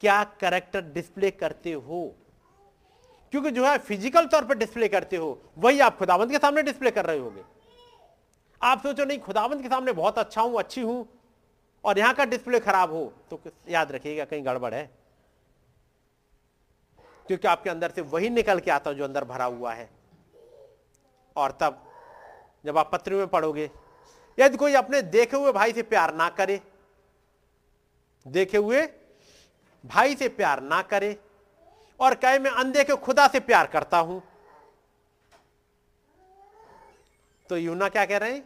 [0.01, 2.03] क्या करेक्टर डिस्प्ले करते हो?
[3.33, 6.91] क्योंकि जो है फ़िज़िकल तौर पर डिस्प्ले करते हो, वही आप खुदावंत के सामने डिस्प्ले
[6.91, 7.43] कर रहे होगे।
[8.61, 11.07] आप सोचो नहीं, खुदावंत के सामने बहुत अच्छा हूँ, अच्छी हूँ,
[11.83, 13.39] और यहाँ का डिस्प्ले खराब हो तो
[13.69, 14.89] याद रखिएगा, कहीं गड़बड़ है।
[17.27, 19.89] क्योंकि आपके अंदर से वही निकल के आता जो अंदर भरा हुआ है।
[21.35, 21.81] और तब,
[22.65, 23.69] जब आप पत्र में पढ़ोगे,
[24.37, 26.59] यदि कोई अपने देखे हुए भाई से प्यार ना करे,
[28.25, 28.81] देखे हुए
[29.83, 31.17] भाई से प्यार ना करे
[31.99, 34.21] और कहे, मैं अंधे के खुदा से प्यार करता हूँ।
[37.49, 38.43] तो यूना क्या कह रहे हैं?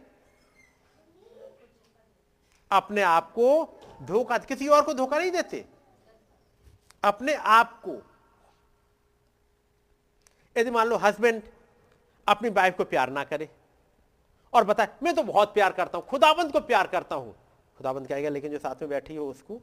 [2.70, 5.64] अपने आप को धोखा, किसी और को धोखा नहीं देते।
[7.04, 7.96] अपने आप को।
[10.56, 11.42] यदि मान लो हस्बैंड
[12.26, 13.48] अपनी वाइफ को प्यार ना करे
[14.52, 17.34] और बताए, मैं तो बहुत प्यार करता हूँ खुदाबंद को प्यार करता हूँ।
[17.78, 19.60] खुदाबंद कहेगा, लेकिन जो साथ में बैठी हो उसको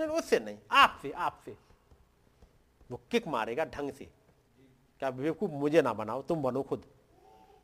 [0.00, 1.56] नहीं उससे नहीं, आपसे आपसे।
[2.90, 4.04] वो किक मारेगा ढंग से।
[4.98, 6.84] क्या बेवकूफ़ मुझे ना बनाओ, तुम बनो खुद।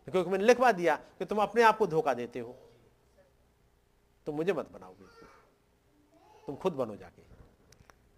[0.09, 2.57] क्योंकि मैंने लिखवा दिया कि तुम अपने आप को धोखा देते हो।
[4.27, 5.05] तुम मुझे मत बनाओगे
[6.47, 7.23] तुम खुद बनो जाके।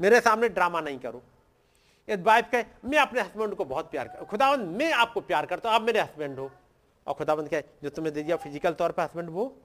[0.01, 1.23] मेरे सामने ड्रामा नहीं करो।
[2.09, 5.69] यदि वाइफ कहे मैं अपने हस्बैंड को बहुत प्यार कर, खुदावंद, मैं आपको प्यार करता
[5.69, 6.51] हूँ, आप मेरे हस्बैंड हो।
[7.07, 9.57] और खुदावंद कहे, जो तुम्हें दे दिया फ़िज़िकल तौर पर हस्बैंड वो?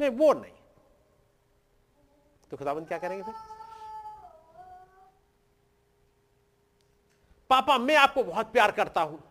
[0.00, 0.52] नहीं वो नहीं।
[2.50, 3.34] तो खुदावंद क्या करेंगे फिर?
[7.50, 9.22] पापा, मैं आपको बहुत प्यार करता हूँ।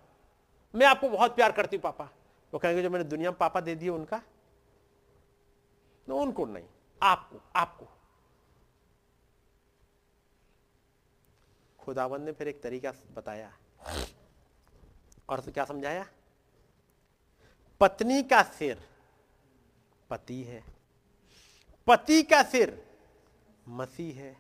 [0.76, 2.10] मैं आपको बहुत प्यार करती हूँ, पापा।
[2.54, 4.22] वो कहेंगे, जो मैंने दुनिया में पापा दे दिए उनका?
[6.10, 6.66] उनको नहीं।
[7.04, 7.86] आपको आपको।
[11.80, 13.54] खुदावंद ने फिर एक तरीका बताया।
[15.30, 16.08] और तो क्या समझाया?
[17.80, 18.90] पत्नी का सिर
[20.10, 20.64] पति है।
[21.88, 22.83] पति का सिर
[23.68, 24.38] मसीह है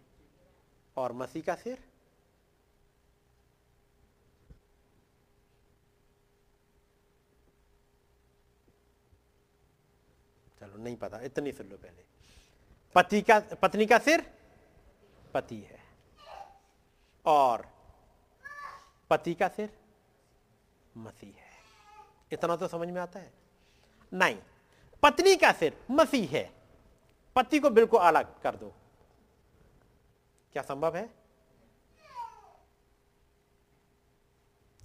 [0.97, 1.83] और मसीह का सिर?
[10.59, 12.05] चलो, नहीं पता, इतनी सुन लो पहले।
[12.95, 14.39] पति का, पत्नी का सिर?
[15.33, 15.79] पति है।
[17.25, 17.69] और
[19.09, 19.79] पति का सिर?
[20.97, 21.51] मसीह है।
[22.31, 23.33] इतना तो समझ में आता है?
[24.13, 24.37] नहीं,
[25.03, 26.53] पत्नी का सिर मसीह है।
[27.35, 28.75] पति को बिल्कुल अलग कर दो।
[30.53, 31.13] क्या संभव है?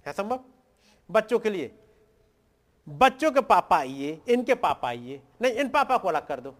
[0.05, 0.43] है संभव?
[1.11, 1.79] बच्चों के लिए।
[2.89, 6.55] बच्चों के पापा आइए, इनके पापा आइए। नहीं, इन पापा को अलग कर दो।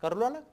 [0.00, 0.46] कर लो अलग।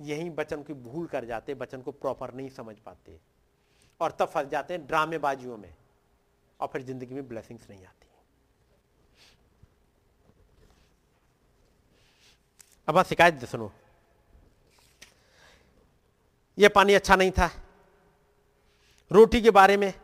[0.00, 3.20] यही बचन की भूल कर जाते बचन को प्रॉपर नहीं समझ पाते।
[4.00, 5.74] और तब फंस जाते हैं ड्रामेबाजियों में।
[6.60, 8.01] और फिर ज़िंदगी में ब्लेसिंग्स नहीं आती।
[12.92, 13.72] अब आप शिकायत सुनो।
[16.58, 17.50] यह पानी अच्छा नहीं था।
[19.12, 19.94] रोटी के बारे में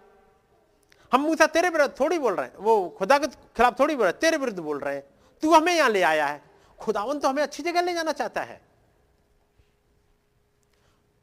[1.12, 4.12] हम मूसा तेरे विरुद्ध थोड़ी बोल रहे हैं। वो खुदा के खिलाफ थोड़ी बोल रहे
[4.12, 5.02] हैं, तेरे विरुद्ध बोल रहे हैं।
[5.42, 6.42] तू हमें यहाँ ले आया है।
[6.78, 8.60] खुदावन तो हमें अच्छी जगह ले जाना चाहता है।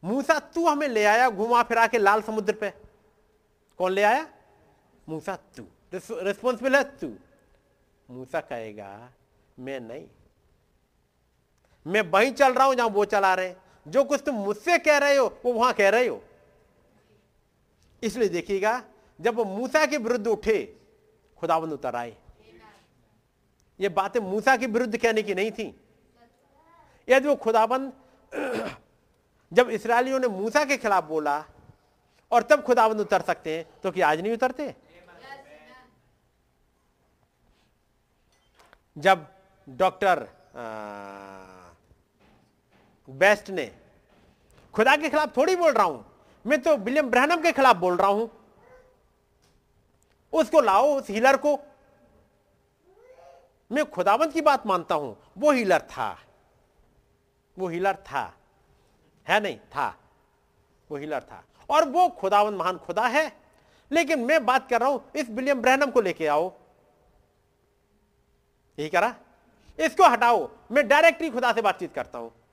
[0.03, 2.69] मूसा, तू हमें ले आया घुमा फिरा के लाल समुद्र पे।
[3.77, 4.33] कौन ले आया?
[5.09, 5.63] मूसा, तू।
[5.93, 7.15] रिस्पॉन्सिबल है तू।
[8.09, 9.09] मूसा कहेगा,
[9.59, 10.07] मैं नहीं।
[11.85, 13.55] मैं वहीं चल रहा हूँ जहाँ वो चला रहे हैं।
[13.87, 16.21] जो कुछ तुम मुझसे कह रहे हो, वो वहाँ कह रहे हो।
[18.03, 18.81] इसलिए देखिएगा,
[19.19, 20.77] जब वो मूसा के विरुद्ध उठे
[21.37, 22.15] खुदाबंद उतर आए।
[23.79, 25.73] ये बातें मूसा के विरुद्ध कहने की नहीं थी।
[27.07, 27.91] यदि वो खुदाबंद
[29.53, 31.43] जब इसराइलियों ने मूसा के खिलाफ बोला,
[32.31, 34.73] और तब खुदाबंद उतर सकते हैं तो क्या आज नहीं उतरते?
[38.97, 39.27] जब
[39.67, 40.27] डॉक्टर
[43.09, 43.75] बेस्ट ने।
[44.73, 46.05] खुदा के खिलाफ थोड़ी बोल रहा हूँ।
[46.45, 48.31] मैं तो विलियम ब्रहनम के खिलाफ बोल रहा हूँ।
[50.33, 51.59] उसको लाओ, उस हीलर को।
[53.71, 56.19] मैं खुदावंत की बात मानता हूँ। वो हीलर था।
[57.59, 58.33] वो हीलर था।
[59.27, 59.57] है नहीं?
[59.57, 59.99] था।
[60.91, 63.37] वो हीलर था। और वो खुदावंत, महान खुदा है।
[63.91, 66.53] लेकिन मैं बात कर रहा हूँ, इस विलियम ब्रहनम को लेके आओ।
[68.79, 69.15] यही करा?
[69.79, 72.44] इसको हटाओ। मैं डायरेक्टली खुदा से बातचीत करता हूँ।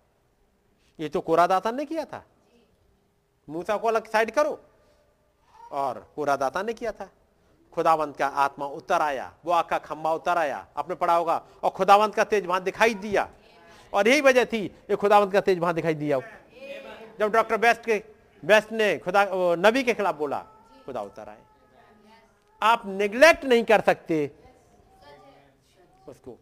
[1.02, 2.24] ये तो कोरादाता ने किया था।
[3.48, 4.60] मूसा को अलग साइड करो।
[5.72, 7.08] और कोरादाता ने किया था।
[7.72, 12.14] खुदावंत का आत्मा उतर आया वो आका खंबा उतर आया, आपने पढ़ा होगा, और खुदावंत
[12.14, 13.28] का तेज वहाँ दिखाई दिया।
[13.92, 16.18] और यही वजह थी, ये खुदावंत का तेज वहाँ दिखाई दिया।
[17.18, 18.02] जब डॉक्टर बेस्ट के,
[18.42, 19.26] बेस्ट ने खुदा
[19.58, 20.38] नबी के खिलाफ बोला,
[20.86, 21.42] खुदा उतर आए।
[22.62, 24.30] आप निग्लेक्ट नहीं कर सकते।
[26.08, 26.38] उसको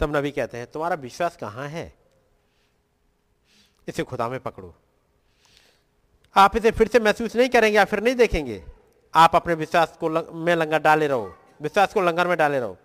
[0.00, 1.94] तब नबी कहते हैं तुम्हारा विश्वास कहाँ है?
[3.88, 4.74] इसे खुदा में पकड़ो।
[6.36, 8.64] आप इसे फिर से महसूस नहीं करेंगे या फिर नहीं देखेंगे।
[9.14, 12.76] आप अपने विश्वास को लंग, में लंगर डाले रहो। विश्वास को लंगर में डाले रहो।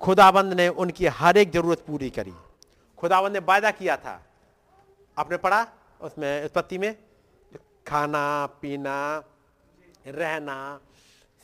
[0.00, 2.32] खुदाबंद ने उनकी हर एक ज़रूरत पूरी करी।
[2.98, 4.26] खुदाबंद ने वायदा किया था।
[5.18, 5.66] आपने पढ़ा?
[6.00, 6.96] उसमें उत्पत्ति में?
[7.86, 9.24] खाना पीना
[10.06, 10.80] रहना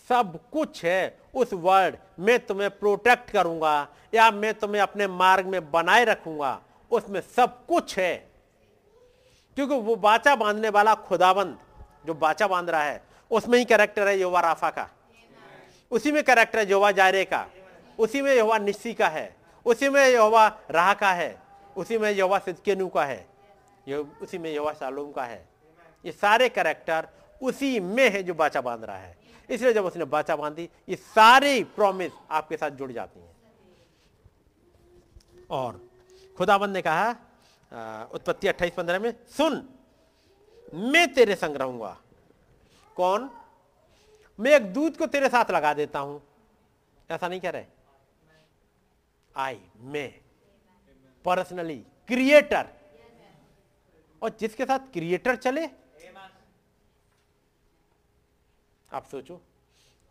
[0.08, 5.70] सब कुछ है, उस वर्ड मैं तुम्हें प्रोटेक्ट करूँगा, या मैं तुम्हें अपने मार्ग में
[5.70, 6.60] बनाए रखूँगा,
[6.90, 8.16] उसमें सब कुछ है।
[9.54, 11.58] क्योंकि वो बाचा बांधने वाला खुदाबंद,
[12.06, 14.90] जो बाचा बाँध रहा है, उसमें ही कैरेक्टर है योवा राफा का।
[15.90, 17.46] उसी में कैरेक्टर है योवा जायरे का।
[17.98, 21.42] उसी में योवा निस्सी का है। उसी में योवा राह का है।
[21.76, 23.26] उसी में योवा सिद्केनू का है।
[24.22, 25.48] उसी में योवा शालूम का है।
[26.04, 27.08] ये सारे कैरेक्टर
[27.42, 31.62] उसी में है जो बाचा बाँध रहा है। इसलिए जब उसने बाचा बांधी ये सारी
[31.76, 33.32] प्रॉमिस आपके साथ जुड़ जाती हैं।
[35.50, 35.80] और
[36.38, 37.10] खुदाबंद ने कहा
[38.14, 39.68] उत्पत्ति अट्ठाईस पंद्रह में, सुन,
[40.74, 41.96] मैं तेरे संग रहूँगा।
[42.96, 43.30] कौन?
[44.38, 46.20] मैं एक दूध को तेरे साथ लगा देता हूँ।
[47.10, 47.64] ऐसा नहीं कह रहे।
[49.34, 50.10] आई, मैं
[51.24, 51.76] पर्सनली
[52.08, 52.68] क्रिएटर
[54.22, 55.66] और जिसके साथ क्रिएटर चले
[58.92, 59.40] आप सोचो,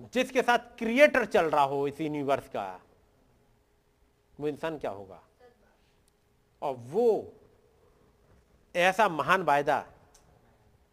[0.01, 2.81] जिसके साथ क्रिएटर चल रहा हो इस यूनिवर्स का,
[4.39, 5.23] वो इंसान क्या होगा?
[6.61, 7.33] और वो
[8.75, 9.85] ऐसा महान वायदा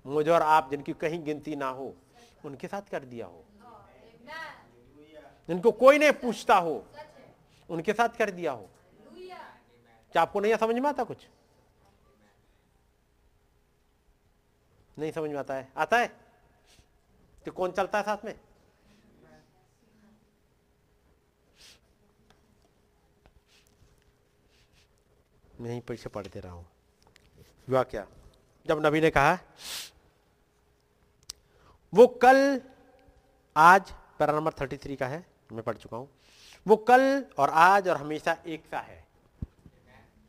[0.06, 1.94] मुझे और आप जिनकी कहीं गिनती ना हो,
[2.44, 3.44] उनके साथ कर दिया हो।
[5.48, 6.86] जिनको कोई नहीं पूछता हो,
[7.70, 8.68] उनके साथ कर दिया हो।
[10.12, 11.28] क्या आपको नहीं समझ में आता कुछ?
[14.98, 15.72] नहीं समझ में आता है?
[15.76, 16.29] आता है?
[17.46, 18.34] तो कौन चलता है साथ में?
[25.60, 26.66] मैं यहीं पीछे पढ़ते रहा हूँ।
[27.68, 28.06] हुआ क्या?
[28.66, 29.38] जब नबी ने कहा,
[31.92, 32.60] वो कल,
[33.56, 36.08] आज पैरा नंबर थर्टी थ्री का है, मैं पढ़ चुका हूँ।
[36.66, 39.04] वो कल और आज और हमेशा एक सा है।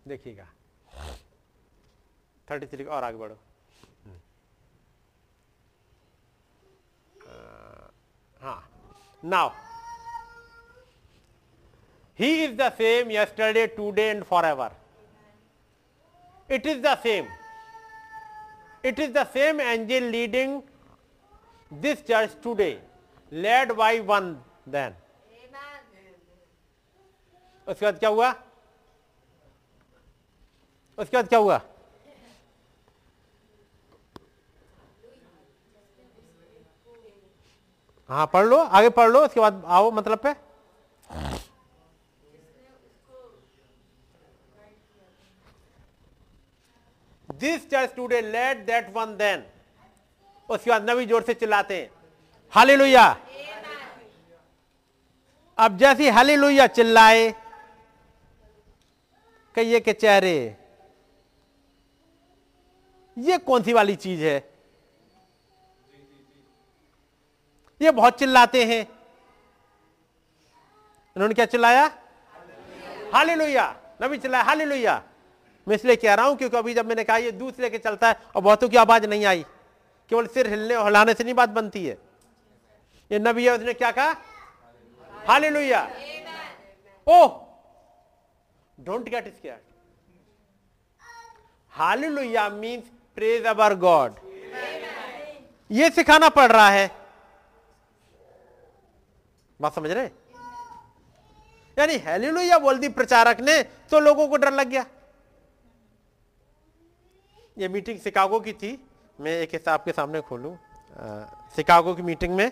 [0.07, 0.47] देखिएगा।
[2.47, 3.37] थर्टी थ्री और आगे बढ़ो।
[8.41, 8.61] हाँ।
[9.23, 9.49] Now
[12.19, 14.71] he is the same yesterday today and for ever
[16.49, 17.27] it is the same
[18.85, 20.61] it is the same angel leading
[21.71, 22.71] this church today
[23.31, 24.33] led by one
[24.69, 24.95] then
[27.67, 28.29] उसके बाद क्या हुआ?
[30.97, 31.61] उसके बाद क्या हुआ?
[38.11, 40.33] हाँ पढ़ लो आगे पढ़ लो उसके बाद आओ मतलब पे।
[47.29, 49.43] This church today let that one then
[50.49, 51.89] उसके बाद नवी ज़ोर से चिल्लाते हैं।
[52.53, 52.75] हाले
[55.57, 56.35] अब जैसी हाले
[56.67, 57.33] चिल्लाए
[59.55, 60.37] कहिए के चेहरे
[63.17, 64.50] ये कौन सी वाली चीज़ है?
[67.81, 68.81] ये बहुत चिल्लाते हैं।
[71.15, 71.85] इन्होंने क्या चिल्लाया?
[73.13, 73.65] हाली लोहिया
[74.03, 75.01] नबी चिल्लाया हाली लोहिया
[75.67, 78.15] मैं इसलिए कह रहा हूँ क्योंकि अभी जब मैंने कहा ये दूध लेके चलता है
[78.35, 79.43] और बहुतों की आवाज़ नहीं आई
[80.11, 81.97] केवल सिर हिलने और हिलाने से नहीं बात बनती है।
[83.11, 84.15] ये नबी है उसने क्या कहा?
[85.49, 85.81] Hallelujah
[87.07, 87.27] oh!
[88.77, 89.59] Don't get scare
[91.73, 92.85] hallelujah means
[93.15, 94.15] praise our God
[95.69, 96.89] ये सिखाना पड़ रहा है।
[99.61, 100.09] बात समझ रहे?
[101.77, 104.85] यानी हेलिलुया बोल दी प्रचारक ने तो लोगों को डर लग गया।
[107.57, 108.71] ये मीटिंग शिकागो की थी।
[109.19, 110.55] मैं एक हिसाब के सामने खोलूं।
[111.55, 112.51] शिकागो की मीटिंग में।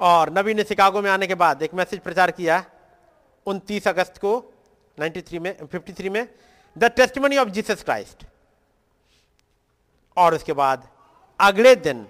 [0.00, 2.64] और नबी ने शिकागो में आने के बाद एक मैसेज प्रचार किया
[3.46, 4.32] 29 अगस्त को
[4.98, 6.28] 93 में 53 में
[6.78, 8.26] the testimony of Jesus Christ
[10.16, 10.88] और उसके बाद
[11.40, 12.06] अगले दिन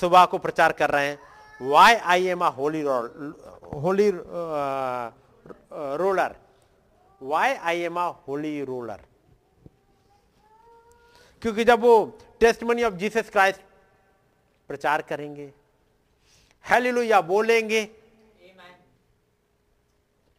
[0.00, 2.80] सुबह को प्रचार कर रहे हैं। Why I am a holy
[3.82, 4.10] holy
[6.00, 6.36] roller
[7.20, 9.00] why I am a holy roller
[11.42, 11.94] क्योंकि जब वो
[12.40, 13.60] टेस्टमनी ऑफ़ जीसस क्राइस्ट
[14.68, 15.52] प्रचार करेंगे
[16.64, 17.88] हेलिलुया बोलेंगे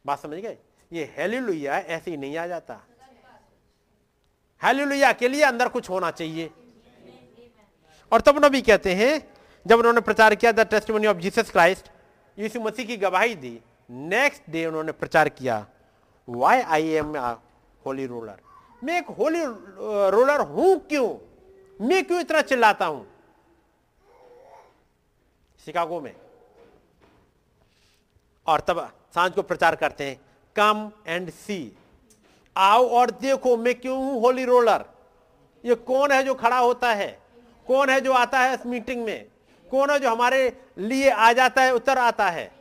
[0.06, 0.58] बात समझ गए?
[0.92, 2.80] ये हेलिलुया ऐसे ही नहीं आ जाता।
[4.62, 6.50] हेलिलुया के लिए अंदर कुछ होना चाहिए।
[8.12, 9.35] और तब नबी कहते हैं
[9.66, 11.90] जब उन्होंने प्रचार किया, the testimony of Jesus Christ,
[12.38, 15.66] यीशु मसीह की गवाही दी, नेक्स्ट डे उन्होंने प्रचार किया
[16.28, 17.16] why I am
[17.86, 18.40] holy roller
[18.84, 19.44] मैं एक होली
[20.12, 21.08] रोलर हूँ क्यों?
[21.80, 23.06] मैं क्यों इतना चिल्लाता हूँ?
[25.60, 26.14] शिकागो में।
[28.48, 28.80] और तब
[29.16, 30.20] साँझ को प्रचार करते हैं
[30.56, 31.78] कम एंड सी
[32.56, 34.86] आओ और देखो, मैं क्यों हूँ होली रोलर
[35.64, 37.08] ये कौन है जो खड़ा होता है?
[37.68, 39.26] कौन है जो आता है इस मीटिंग में?
[39.76, 42.52] कौन है जो हमारे लिए आ जाता है, उतर आता है?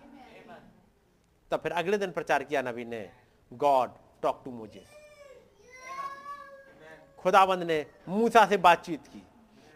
[1.51, 3.11] तब फिर अगले दिन प्रचार किया नबी ने,
[3.53, 3.91] गॉड,
[4.23, 4.85] टॉक टू मुझे।
[7.19, 9.23] खुदाबंद ने मूसा से बातचीत की।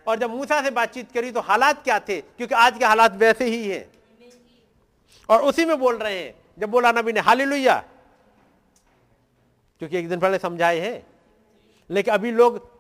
[0.07, 2.21] और जब मूसा से बातचीत करी तो हालात क्या थे?
[2.21, 3.93] क्योंकि आज के हालात वैसे ही हैं।
[5.29, 7.85] और उसी में बोल रहे हैं, जब बोला नबी ने हाली लुया
[9.79, 11.07] क्योंकि एक दिन पहले समझाए हैं।
[11.91, 12.71] लेकिन अभी लोग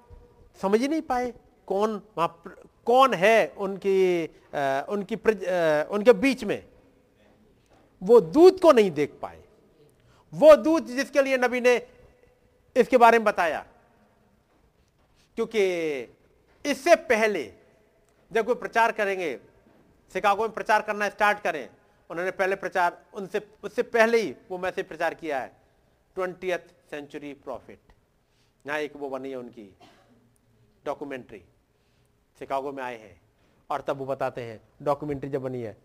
[0.59, 1.33] समझ ही नहीं पाए
[1.67, 2.43] कौन वहाँ
[2.89, 6.63] कौन है उनकी आ, उनकी आ, उनके बीच में?
[8.03, 9.43] वो दूत को नहीं देख पाए।
[10.33, 11.75] वो दूत जिसके लिए नबी ने
[12.77, 13.65] इसके बारे में बताया
[15.39, 15.63] क्योंकि
[16.65, 17.43] इससे पहले
[18.31, 19.35] जब कोई प्रचार करेंगे
[20.13, 21.69] शिकागो में प्रचार करना स्टार्ट करें
[22.11, 25.53] उन्होंने पहले प्रचार उनसे उससे पहले ही वो मैसेज प्रचार किया है
[26.17, 26.53] ट्वेंटी
[26.91, 27.79] सेंचुरी प्रॉफिट।
[28.65, 29.71] यहाँ एक वो बनी है उनकी
[30.87, 31.43] डॉक्यूमेंट्री।
[32.39, 33.21] शिकागो में आए हैं।
[33.71, 35.77] और तब वो बताते हैं डॉक्यूमेंट्री जब बनी है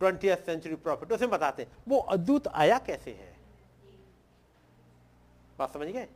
[0.00, 3.36] ट्वेंटी सेंचुरी प्रॉफिट उसमें बताते हैं, वो अद्भुत आया कैसे है?
[5.58, 6.08] बात समझ गए?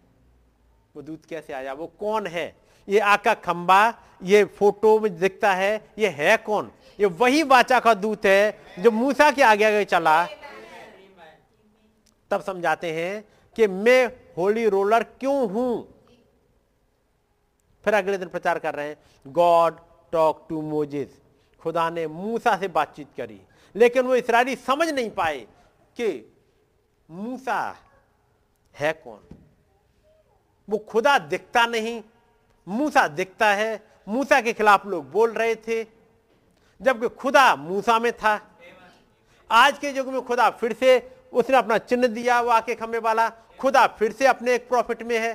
[0.97, 1.73] वो दूत कैसे आया?
[1.73, 2.57] वो कौन है?
[2.89, 6.71] ये आका खंबा, ये फ़ोटो में दिखता है, ये है कौन?
[7.01, 10.27] ये वही वाचा का दूत है, जो मूसा के आगे आगे चला।
[12.31, 13.25] तब समझाते हैं
[13.57, 15.98] कि मैं होली रोलर क्यों हूँ?
[17.85, 19.79] फिर अगले दिन प्रचार कर रहे हैं गॉड
[20.13, 21.09] टॉक टू मोजिस
[21.63, 23.41] खुदा ने मूसा से बातचीत करी,
[23.75, 25.39] लेकिन वो इसराइली समझ नहीं पाए
[25.97, 26.35] कि
[27.09, 27.77] मूसा
[28.75, 29.37] है कौन।
[30.69, 32.03] वो खुदा दिखता नहीं,
[32.67, 35.83] मूसा दिखता है, मूसा के खिलाफ लोग बोल रहे थे,
[36.81, 38.41] जबकि खुदा मूसा में था।
[39.51, 40.99] आज के युग में खुदा फिर से,
[41.33, 43.29] उसने अपना चिन्ह दिया वो आके खम्बे वाला,
[43.61, 45.33] खुदा फिर से अपने एक प्रॉफिट में है।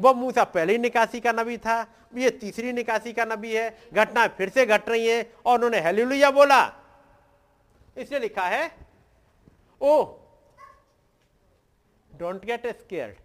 [0.00, 4.48] वो मूसा पहले निकासी का नबी था, ये तीसरी निकासी का नबी है घटना फिर
[4.48, 6.60] से घट रही है और उन्होंने हेलीलुया बोला।
[7.96, 8.70] इसने लिखा है
[9.80, 10.02] ओ
[12.10, 13.16] don't get scared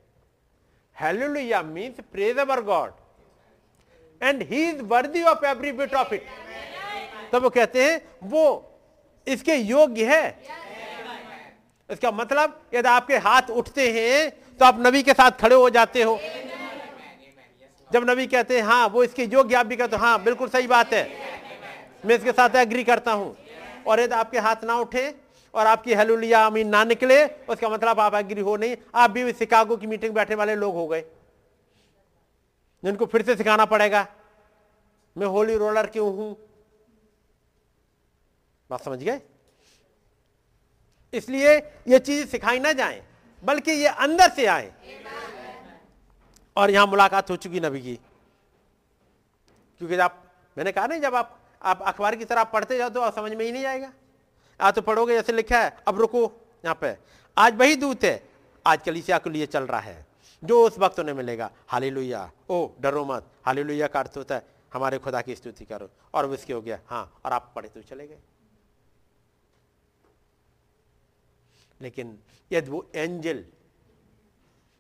[0.96, 2.92] hallelujah means praise our God
[4.22, 6.28] and he is worthy of every bit of it
[7.32, 8.44] तब वो कहते हैं, वो
[9.28, 10.58] इसके योग्य है।
[11.90, 14.30] इसका मतलब यदि आपके हाथ उठते हैं
[14.60, 16.16] तो आप नबी के साथ खड़े हो जाते हो।
[17.92, 20.68] जब नबी कहते हैं हाँ वो इसके योग्य आप भी कहते हो। हाँ बिल्कुल सही
[20.68, 21.04] बात है।
[22.06, 23.36] मैं इसके साथ एग्री करता हूँ।
[23.88, 25.14] और यदि आपके हाथ ना उठे
[25.54, 29.78] और आपकी हेलुलिया अमीन ना निकले, उसका मतलब आप एग्री हो नहीं। आप भी शिकागो
[29.78, 31.04] की मीटिंग बैठने वाले लोग हो गए।
[32.84, 34.06] जिनको फिर से सिखाना पड़ेगा,
[35.16, 36.36] मैं होली रोलर क्यों हूँ?
[38.70, 39.20] बात समझ गए?
[41.14, 41.56] इसलिए
[41.88, 43.02] ये चीज़ सिखाई ना जाए,
[43.44, 44.72] बल्कि ये अंदर से आए।
[46.58, 47.96] और यहाँ मुलाकात हो चुकी नबी की।
[49.78, 50.24] क्योंकि आप,
[50.58, 53.52] मैंने कहा नहीं, जब आप आप अखबार की तरह पढ़ते जाओ तो समझ में ही
[53.52, 53.94] नहीं आएगा।
[54.62, 56.22] आप तो पढ़ोगे जैसे लिखा है, अब रुको
[56.66, 56.98] यहाँ पे।
[57.38, 58.30] आज वही दूत है,
[58.66, 60.06] आज कलिसिया के लिए चल रहा है,
[60.44, 64.46] जो उस वक्त उन्हें मिलेगा। हाली लुया ओ, डरो मत। हाली का अर्थ होता है,
[64.74, 68.08] हमारे खुदा की स्तुति करो। और उसके हो गया हाँ और आप पढ़े तो चले
[68.08, 68.20] गए।
[71.82, 72.20] लेकिन
[72.52, 73.46] यदि वो एंजल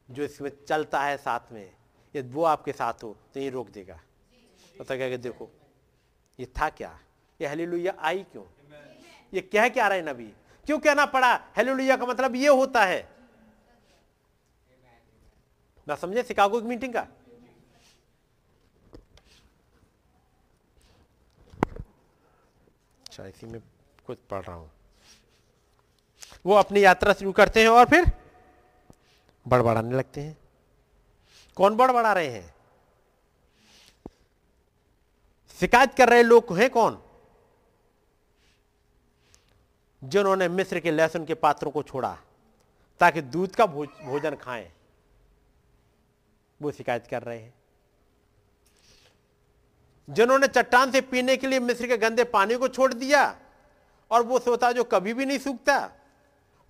[0.09, 1.71] जो इसमें चलता है साथ में
[2.15, 3.99] यदि वो आपके साथ हो तो ये रोक देगा।
[4.77, 5.49] तो कहेगा देखो,
[6.39, 6.99] ये था क्या?
[7.39, 8.43] ये हेलीलुया आई क्यों?
[9.33, 10.31] ये कह क्या रहे नबी?
[10.65, 11.33] क्यों कहना पड़ा?
[11.57, 13.07] हेलीलुया का मतलब ये होता है।
[15.87, 17.07] ना समझे शिकागो की मीटिंग का?
[23.01, 23.61] अच्छा इसी में
[24.07, 24.69] कुछ पढ़ रहा हूँ।
[26.45, 28.11] वो अपनी यात्रा शुरू करते हैं और फिर?
[29.47, 30.37] बड़बड़ाने लगते हैं।
[31.55, 32.55] कौन बड़बड़ा रहे हैं?
[35.59, 37.01] शिकायत कर रहे लोग हैं कौन?
[40.03, 42.17] जिन्होंने मिस्र के लहसुन के पात्रों को छोड़ा
[42.99, 44.71] ताकि दूध का भोज, भोजन खाएँ।
[46.61, 47.53] वो शिकायत कर रहे हैं।
[50.09, 53.39] जिन्होंने चट्टान से पीने के लिए मिस्र के गंदे पानी को छोड़ दिया
[54.11, 55.91] और वो सोता जो कभी भी नहीं सूखता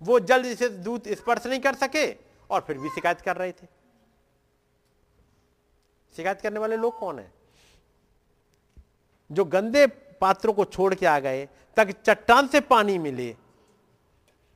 [0.02, 3.66] वो जल्द से दूध स्पर्श नहीं कर सके और फिर भी शिकायत कर रहे थे।
[6.16, 7.32] शिकायत करने वाले लोग कौन है?
[9.32, 9.86] जो गंदे
[10.20, 13.36] पात्रों को छोड़ के आ गए, ताकि चट्टान से पानी मिले।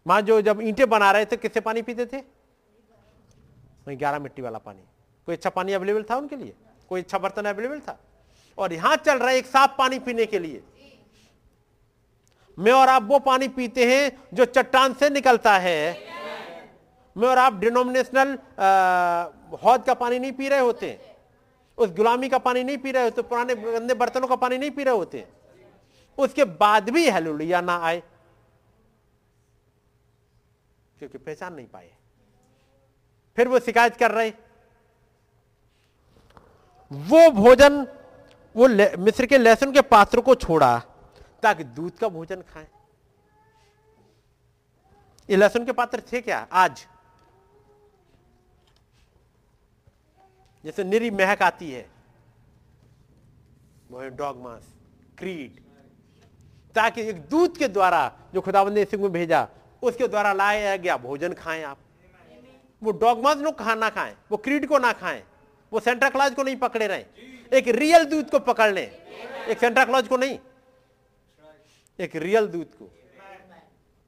[0.07, 2.17] वहाँ जो जब ईंटें बना रहे थे, किससे पानी पीते थे?
[3.87, 4.83] वही ग्यारह मिट्टी वाला पानी।
[5.27, 6.55] कोई अच्छा पानी अवेलेबल था उनके लिए?
[6.89, 8.01] कोई अच्छा बर्तन अवेलेबल था?
[8.59, 10.63] और यहाँ चल रहा है एक साफ़ पानी पीने के लिए।
[12.59, 16.12] मैं और आप वो पानी पीते हैं जो चट्टान से निकलता है।
[17.17, 18.39] मैं और आप डिनोमिनेशनल
[19.63, 20.99] हौद का पानी नहीं पी रहे होते।
[21.79, 24.85] उस गुलामी का पानी नहीं पी रहे होते, पुराने गंदे बर्तनों का पानी नहीं पी
[24.85, 25.27] रहे होते।
[26.19, 28.03] उसके बाद भी हेलुलिया ना आए।
[30.99, 31.91] क्योंकि पहचान नहीं पाए।
[33.37, 34.33] फिर वो शिकायत कर रहे।
[36.93, 37.87] वो भोजन,
[38.57, 38.69] वो
[38.99, 40.79] मिस्र के लहसुन के पात्र को छोड़ा,
[41.43, 42.67] ताकि दूध का भोजन खाएँ।
[45.31, 46.47] ये लहसुन के पात्र थे क्या?
[46.53, 46.87] आज।
[50.65, 51.87] जैसे निरी महक आती है।
[53.91, 54.65] वो डॉग मांस
[55.19, 55.61] क्रीड
[56.75, 59.49] ताकि एक दूध के द्वारा, जो खुदाबंद ने में भेजा,
[59.83, 61.79] उसके द्वारा लाया गया, भोजन खाएँ आप।
[62.83, 65.23] वो डॉग मांस लोग कहा ना खाएँ, वो क्रीड को ना खाएँ,
[65.73, 67.05] वो सेंट्रा क्लाज को नहीं पकड़े रहे।
[67.53, 70.39] एक रियल दूत को पकड़ लें। एक सेंट्रा क्लॉज को नहीं,
[71.99, 72.91] एक रियल दूत को।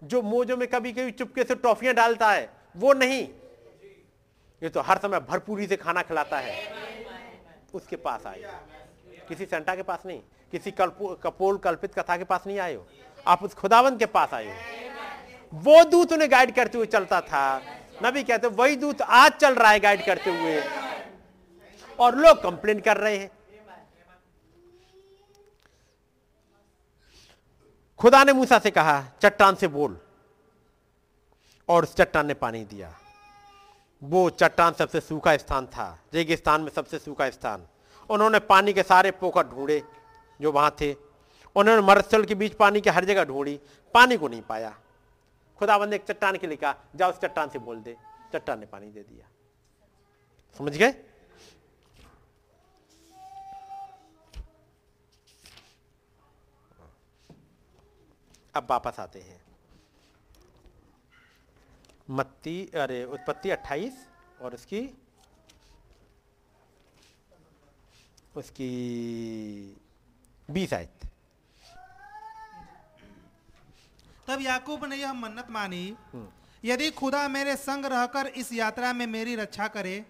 [0.03, 3.27] जो मोजो में कभी कभी चुपके से टॉफियाँ डालता है, वो नहीं।
[4.63, 6.57] ये तो हर समय भरपूरी से खाना खिलाता है।
[7.75, 8.43] उसके पास आए।
[9.29, 10.21] किसी सेंटा के पास नहीं,
[10.53, 12.87] किसी कपोल कल्पित कथा के पास नहीं आए हो।
[13.27, 14.55] आप उस खुदावंत के पास आए हो।
[15.55, 17.61] वो दूत उन्हें गाइड करते हुए चलता था।
[18.03, 20.63] नबी कहते, वही दूत आज चल रहा है गाइड करते हुए।
[22.01, 23.31] और लोग कंप्लेन कर रहे हैं।
[27.99, 29.99] खुदा ने मूसा से कहा, चट्टान से बोल।
[31.69, 32.95] और उस चट्टान ने पानी दिया।
[34.05, 37.67] वो चट्टान सबसे सूखा स्थान था, रेगिस्तान में सबसे सूखा स्थान।
[38.11, 39.83] उन्होंने पानी के सारे पोखर ढूंढे
[40.41, 40.93] जो वहाँ थे।
[41.57, 43.61] उन्होंने मरस्थल के बीच पानी की हर जगह ढूंढी,
[43.95, 44.79] पानी को नहीं पाया।
[45.59, 47.97] खुदाबंद ने एक चट्टान के लिए कहा, जाओ उस चट्टान से बोल दे।
[48.33, 49.29] चट्टान ने पानी दे दिया।
[50.59, 50.95] समझ गए?
[58.55, 59.44] अब वापस आते हैं।
[62.09, 63.93] मत्ती अरे उत्पत्ति 28
[64.43, 64.81] और उसकी
[68.37, 68.71] उसकी
[70.49, 71.07] बीस आयत।
[74.29, 75.85] तब याकूब ने यह मन्नत मानी
[76.65, 80.05] यदि खुदा मेरे संग रहकर इस यात्रा में मेरी रक्षा करे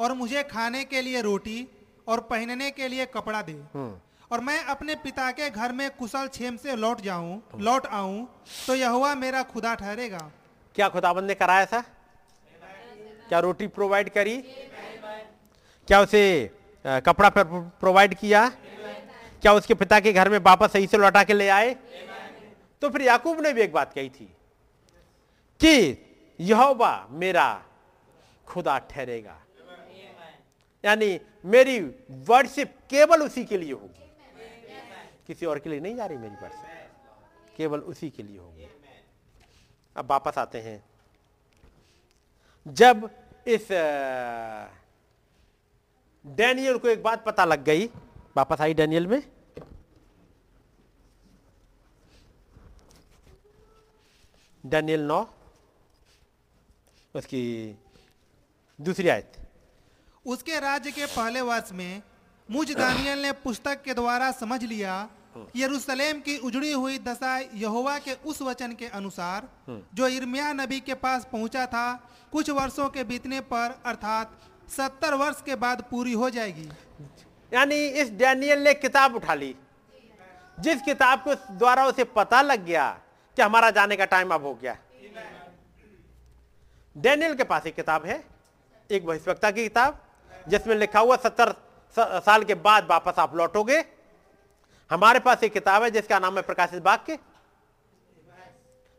[0.00, 1.66] और मुझे खाने के लिए रोटी
[2.08, 3.58] और पहनने के लिए कपड़ा दे
[4.30, 8.26] और मैं अपने पिता के घर में कुशल क्षेम से लौट जाऊँ लौट आऊँ
[8.66, 10.30] तो यहोवा मेरा खुदा ठहरेगा।
[10.74, 11.80] क्या खुदाबंद ने कराया था?
[13.28, 14.36] क्या रोटी प्रोवाइड करी?
[15.88, 16.50] क्या उसे
[17.06, 18.48] कपड़ा प्रोवाइड किया?
[19.42, 21.74] क्या उसके पिता के घर में वापस सही से लौटा के ले आए?
[22.82, 24.24] तो फिर याकूब ने भी एक बात कही थी
[25.60, 25.96] कि
[26.40, 27.48] यहोवा मेरा
[28.46, 29.40] खुदा ठहरेगा।
[30.84, 31.80] यानी मेरी
[32.28, 34.10] वर्शिप केवल उसी के लिए होगी।
[35.26, 38.68] किसी और के लिए नहीं जा रही मेरी वर्शिप केवल उसी के लिए होगी।
[39.96, 40.84] अब वापस आते हैं।
[42.66, 43.10] जब
[43.46, 43.68] इस
[46.26, 47.86] डैनियल को एक बात पता लग गई
[48.36, 49.22] वापस आई डैनियल में।
[54.66, 55.22] डैनियल नौ
[57.14, 57.78] उसकी
[58.80, 59.32] दूसरी आयत।
[60.26, 62.02] उसके राज्य के पहले वर्ष में
[62.50, 65.08] मुझ दानियल ने पुस्तक के द्वारा समझ लिया
[65.56, 69.48] यरूशलेम की उजड़ी हुई दशा यहोवा के उस वचन के अनुसार
[69.94, 71.86] जो इर्मिया नबी के पास पहुँचा था
[72.32, 74.38] कुछ वर्षों के बीतने पर अर्थात
[74.70, 76.68] सत्तर वर्ष के बाद पूरी हो जाएगी।
[77.52, 79.54] यानी इस डैनियल ने किताब उठा ली।
[80.58, 82.88] जिस किताब के द्वारा उसे पता लग गया
[83.36, 84.76] कि हमारा जाने का टाइम अब हो गया।
[86.96, 88.22] डैनियल के पास एक किताब है
[88.90, 90.00] एक भविष्यवक्ता की किताब
[90.48, 91.54] जिसमें लिखा हुआ सत्तर
[91.96, 93.80] साल के बाद वापस आप लौटोगे।
[94.90, 97.18] हमारे पास एक किताब है जिसका नाम है प्रकाशित वाक्य।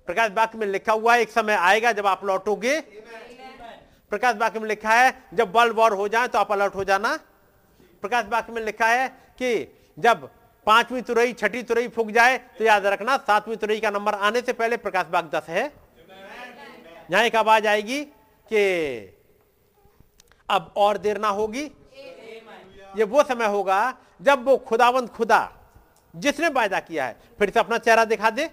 [0.07, 2.79] प्रकाश वाक्य में लिखा हुआ है, एक समय आएगा जब आप लौटोगे।
[4.11, 7.15] प्रकाश वाक्य में लिखा है, जब वर्ल्ड वॉर हो जाए तो आप अलर्ट हो जाना।
[8.03, 9.07] प्रकाश वाक्य में लिखा है
[9.39, 10.29] कि जब
[10.67, 14.53] पांचवी तुरई, छठी तुरई फूक जाए तो याद रखना, सातवीं तुरई का नंबर आने से
[14.53, 15.71] पहले प्रकाश बाग दस है।
[17.11, 18.03] यहाँ एक आवाज़ आएगी
[18.51, 19.17] कि
[20.49, 21.63] अब और देर ना होगी।
[22.97, 25.49] ये वो समय होगा जब वो खुदावंद खुदा
[26.14, 28.49] जिसने वायदा किया है, फिर से अपना चेहरा दिखा दे।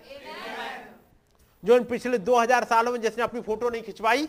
[1.62, 4.28] जो इन पिछले 2000 सालों में जिसने अपनी फ़ोटो नहीं खिंचवाई,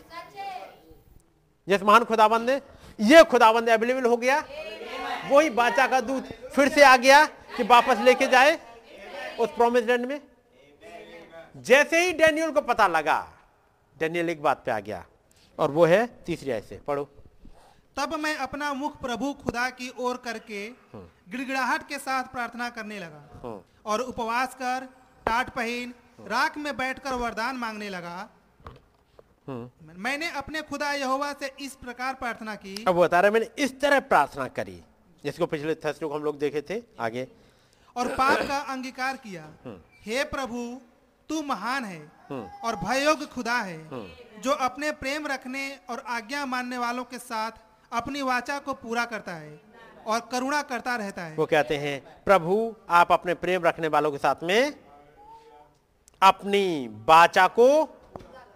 [1.66, 2.60] जिस महान खुदाबंद ने,
[2.98, 4.38] ये खुदाबंद अवेलेबल हो गया।
[5.30, 7.24] वही बाचा का दूध फिर से आ गया
[7.56, 8.58] कि वापस लेके जाए
[9.40, 10.20] उस प्रोमिस लैंड में।
[11.56, 13.26] जैसे ही डैनियल को पता लगा,
[13.96, 15.04] डेनियल एक बात पे आ गया,
[15.58, 17.08] और वो है तीसरी ऐसे पढ़ो।
[17.96, 20.68] तब मैं अपना मुख प्रभु खुदा की ओर करके
[21.30, 24.88] गिड़गिड़ाहट के साथ प्रार्थना करने लगा। हम्म। और उपवास कर
[25.26, 25.94] टाट पहन
[26.28, 28.28] राख में बैठकर वरदान मांगने लगा।
[29.96, 34.00] मैंने अपने खुदा यहोवा से इस प्रकार प्रार्थना की। अब बता रहे मैंने इस तरह
[34.00, 34.80] प्रार्थना करी
[35.24, 37.26] जिसको पिछले थर्सडे को हम लोग देखे थे आगे।
[37.96, 39.48] और पाप का अंगीकार किया।
[40.04, 40.80] हे। प्रभु
[41.28, 42.00] तू महान है
[42.64, 43.78] और भयोग खुदा है।
[44.40, 47.58] जो अपने प्रेम रखने और आज्ञा मानने वालों के साथ
[47.92, 49.60] अपनी वाचा को पूरा करता है
[50.06, 54.18] और करुणा करता रहता है। वो कहते हैं, प्रभु, आप अपने प्रेम रखने वालों के
[54.18, 54.74] साथ में
[56.22, 57.84] अपनी बाचा को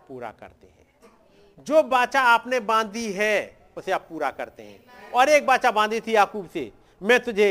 [0.09, 5.47] पूरा करते हैं। जो बाचा आपने बांधी है, उसे आप पूरा करते हैं। और एक
[5.47, 6.73] बाचा बांधी थी याकूब से,
[7.03, 7.51] मैं तुझे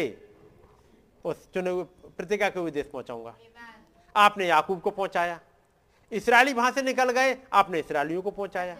[1.26, 1.84] उस चुने हुए
[2.18, 3.36] प्रतिज्ञा के देश पहुंचाऊँगा।
[4.16, 5.40] आपने याकूब को पहुँचाया।
[6.12, 8.78] इसराइली वहाँ से निकल गए, आपने इसराइलियों को पहुँचाया।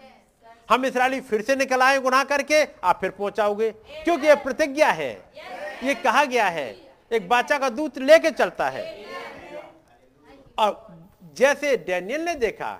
[0.68, 5.12] हम इसराइली फिर से निकल आए गुनाह करके, आप फिर पहुंचाओगे। क्योंकि यह प्रतिज्ञा है
[5.82, 6.68] ये कहा गया है,
[7.10, 8.84] एक बाचा का दूत लेके चलता है।
[10.58, 10.86] और
[11.36, 12.70] जैसे डैनियल ने देखा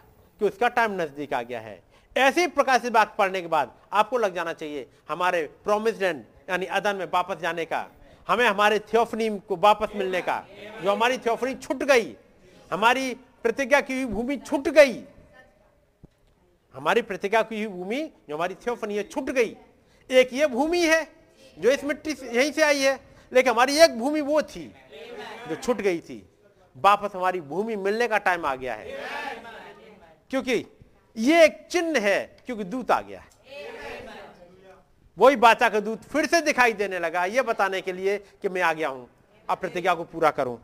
[0.40, 1.80] कि उसका टाइम नज़दीक आ गया है,
[2.16, 6.96] ऐसे ही प्रकाशित बात पढ़ने के बाद आपको लग जाना चाहिए, हमारे प्रोमिस यानी अदन
[6.96, 7.86] में वापस जाने का,
[8.28, 10.44] हमें हमारे थियोफनी को वापस मिलने का,
[10.82, 12.14] जो हमारी थियोफनी छूट गई,
[12.70, 14.92] हमारी प्रतिज्ञा की भूमि छूट गई
[16.74, 19.56] हमारी प्रतिज्ञा की भूमि, जो हमारी थियोफनी है, छूट गई।
[20.10, 21.08] एक ये भूमि है,
[21.58, 23.00] जो इस मिट्टी से, यहीं से आई है।
[23.32, 24.74] लेकिन हमारी एक भूमि वो थी,
[25.48, 26.28] जो छूट गई थी।
[26.76, 28.86] वापस हमारी भूमि मिलने का टाइम आ गया है।
[30.30, 30.66] क्योंकि
[31.16, 33.26] ये एक चिन्ह है, क्योंकि दूत आ गया है।
[35.18, 38.62] वही बाचा का दूत फिर से दिखाई देने लगा, ये बताने के लिए कि मैं
[38.62, 39.10] आ गया हूँ।
[39.50, 40.60] अब प्रतिज्ञा को पूरा करूँ।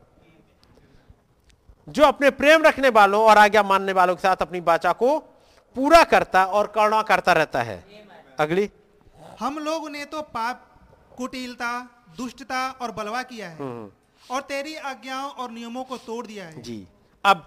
[1.89, 5.30] जो अपने प्रेम रखने वालों और आज्ञा मानने वालों के साथ अपनी बाचा को
[5.77, 7.79] पूरा करता और करुणा करता रहता है।
[8.39, 8.71] अगली।
[9.41, 10.67] हम लोग ने तो पाप
[11.17, 11.71] कुटिलता
[12.17, 13.59] दुष्टता और बलवा किया है।
[14.31, 16.87] और तेरी आज्ञाओं और नियमों को तोड़ दिया है। जी।
[17.25, 17.47] अब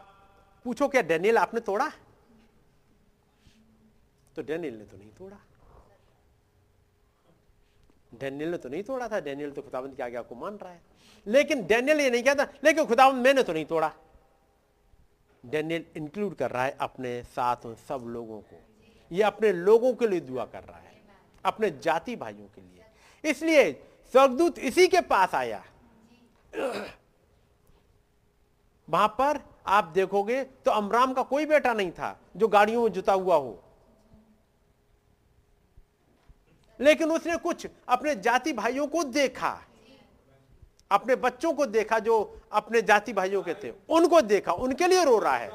[0.65, 1.89] पूछो क्या डेनियल आपने तोड़ा?
[4.35, 5.37] तो डेनियल ने तो नहीं तोड़ा।
[8.13, 10.81] डेनियल ने तो नहीं तोड़ा था। डेनियल तो खुदाबंद की आज्ञा को मान रहा है।
[11.27, 13.91] लेकिन डेनियल ये नहीं कहता लेकिन खुदाबंद मैंने तो नहीं तोड़ा।
[15.43, 18.61] डेनियल इंक्लूड कर रहा है अपने साथ उन सब लोगों को।
[19.11, 21.01] ये अपने लोगों के लिए दुआ कर रहा है,
[21.45, 23.71] अपने जाति भाइयों के लिए। इसलिए
[24.13, 25.63] स्वर्गदूत इसी के पास आया।
[28.87, 33.13] वहाँ पर आप देखोगे तो अमराम का कोई बेटा नहीं था जो गाड़ियों में जुता
[33.13, 33.59] हुआ हो।
[36.79, 39.59] लेकिन उसने कुछ अपने जाति भाइयों को देखा।
[40.93, 45.17] अपने बच्चों को देखा जो अपने जाति भाइयों के थे, उनको देखा, उनके लिए रो
[45.19, 45.49] रहा है।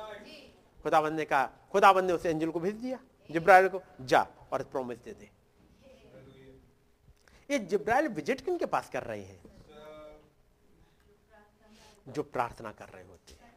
[0.82, 2.98] खुदाबंद ने कहा, खुदाबंद ने उस एंजल को भेज दिया,
[3.30, 5.30] जिब्राइल को, जा और प्रोमिस दे दे।
[7.50, 9.40] ये जिब्राइल विज़िट किन के पास कर रहे हैं?
[12.08, 13.54] जो प्रार्थना कर रहे होते हैं।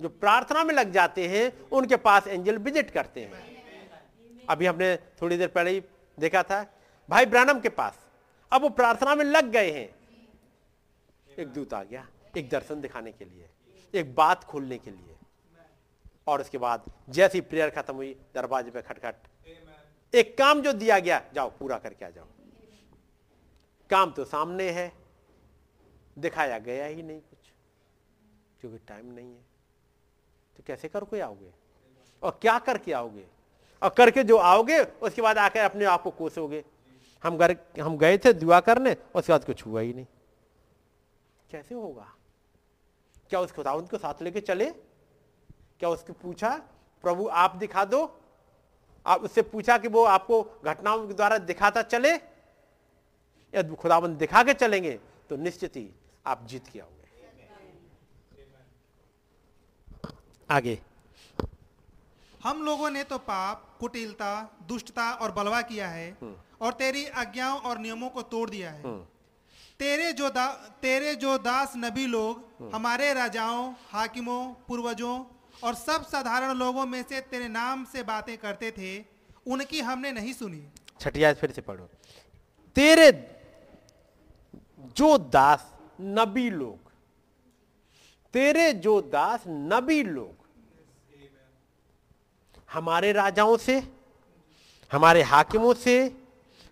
[0.00, 5.36] जो प्रार्थना में लग जाते हैं, उनके पास एंजल विज़िट करते हैं। अभी हमने थोड़ी
[5.36, 5.82] देर पहले ही
[6.18, 6.66] देखा था,
[7.08, 7.98] भाई ब्रानम के पास,
[8.52, 9.99] अब वो प्रार्थना में लग गए हैं।
[11.40, 13.48] एक दूत आ गया, एक दर्शन दिखाने के लिए,
[13.94, 15.16] एक बात खोलने के लिए।
[16.26, 19.14] और उसके बाद जैसी प्रेयर खत्म हुई, दरवाजे पे खटखट।
[20.14, 22.26] एक काम जो दिया गया, जाओ, पूरा करके आ जाओ।
[23.90, 24.92] काम तो सामने है,
[26.18, 27.38] दिखाया गया ही नहीं कुछ,
[28.60, 29.42] क्योंकि टाइम नहीं है।
[30.56, 31.50] तो कैसे करके आओगे?
[32.22, 33.26] और क्या करके आओगे?
[33.82, 36.64] और करके जो आओगे, उसके बाद आकर अपने आप को कोसोगे।
[37.24, 40.06] हम घर, हम गए थे दुआ करने, उसके बाद कुछ हुआ ही नहीं।
[41.50, 42.06] कैसे होगा?
[43.30, 44.70] क्या उस खुदावंत को साथ लेके चले?
[45.80, 46.50] क्या उसको पूछा
[47.04, 48.00] प्रभु आप दिखा दो।
[49.06, 52.12] आप उससे पूछा कि वो आपको घटनाओं के द्वारा दिखाता चले?
[53.54, 54.98] यदि खुदाबंद दिखा के चलेंगे?
[55.28, 55.88] तो निश्चित ही
[56.26, 56.98] आप जीत के आओगे।
[60.50, 60.78] आगे।
[62.44, 64.32] हम लोगों ने तो पाप कुटिलता
[64.68, 66.16] दुष्टता और बलवा किया है
[66.60, 68.82] और तेरी आज्ञाओं और नियमों को तोड़ दिया है।
[69.80, 70.46] तेरे जो दा,
[70.82, 75.16] तेरे जो दास नबी लोग हमारे राजाओं हाकिमों पूर्वजों
[75.64, 78.92] और सब साधारण लोगों में से तेरे नाम से बातें करते थे
[79.46, 80.62] उनकी हमने नहीं सुनी।
[81.00, 81.88] छठिया फिर से पढ़ो।
[82.76, 83.10] तेरे
[84.96, 85.66] जो दास
[86.00, 86.92] नबी लोग
[88.34, 90.34] तेरे जो दास नबी लोग
[92.68, 93.82] हमारे राजाओं से
[94.90, 95.96] हमारे हाकिमों से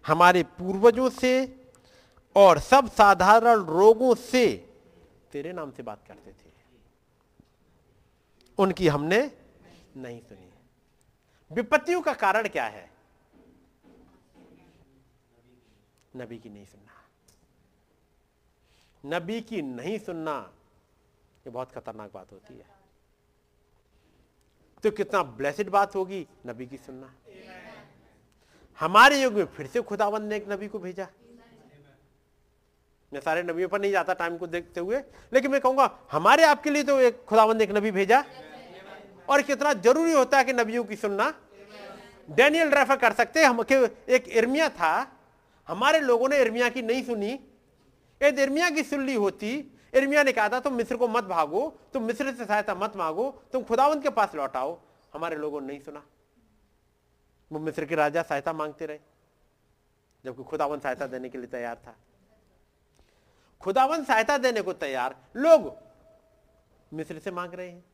[0.05, 1.33] हमारे पूर्वजों से
[2.37, 4.75] और सब साधारण रोगों से
[5.33, 6.53] तेरे नाम से बात करते थे।
[8.59, 9.21] उनकी हमने
[9.97, 10.53] नहीं सुनी।
[11.51, 12.91] विपत्तियों का कारण क्या है?
[16.17, 16.93] नबी की नहीं सुनना।
[19.05, 20.53] नबी की नहीं सुनना,
[21.47, 22.67] ये बहुत खतरनाक बात होती है।
[24.83, 27.15] तो कितना ब्लेसिड बात होगी, नबी की सुनना।
[28.81, 31.09] हमारे युग में फिर से खुदावंद ने एक नबी को भेजा।
[33.13, 34.99] मैं सारे नबियों पर नहीं जाता टाइम को देखते हुए,
[35.33, 38.25] लेकिन मैं कहूँगा, हमारे आपके लिए तो एक खुदावंद एक नबी भेजा।
[39.29, 41.33] और कितना ज़रूरी होता है कि नबियों की सुनना।
[42.29, 45.07] डैनियल रेफर कर सकते हम एक इर्मिया था,
[45.69, 47.39] हमारे लोगों ने इर्मिया की नहीं सुनी।
[48.21, 49.51] यदि इर्मिया की सुन ली होती,
[49.95, 51.63] इर्मिया ने कहा था, तुम मिस्र को मत भागो,
[51.93, 54.79] तुम मिस्र से सहायता मत मांगो, तुम खुदावंत के पास लौटाओ।
[55.15, 56.03] हमारे लोगों ने नहीं सुना।
[57.51, 58.99] वो मिस्र के राजा सहायता मांगते रहे,
[60.25, 61.97] जबकि खुदावंत सहायता देने के लिए तैयार था।
[63.61, 65.73] खुदावंत सहायता देने को तैयार लोग
[66.93, 67.85] मिस्र से मांग रहे हैं।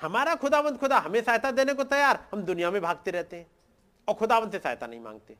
[0.00, 3.46] हमारा खुदावंत खुदा हमें सहायता देने को तैयार, हम दुनिया में भागते रहते हैं
[4.08, 5.36] और खुदावंत से सहायता नहीं मांगते।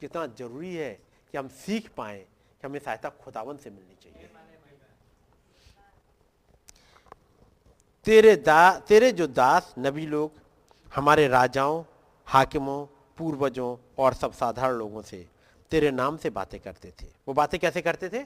[0.00, 0.92] कितना ज़रूरी है
[1.32, 4.30] कि हम सीख पाए कि हमें सहायता खुदावन से मिलनी चाहिए।
[8.06, 10.32] तेरे दा, तेरे जो दास नबी लोग,
[10.94, 11.82] हमारे राजाओं,
[12.26, 12.86] हाकिमों,
[13.18, 15.26] पूर्वजों और सब साधारण लोगों से
[15.70, 18.24] तेरे नाम से बातें करते थे। वो बातें कैसे करते थे?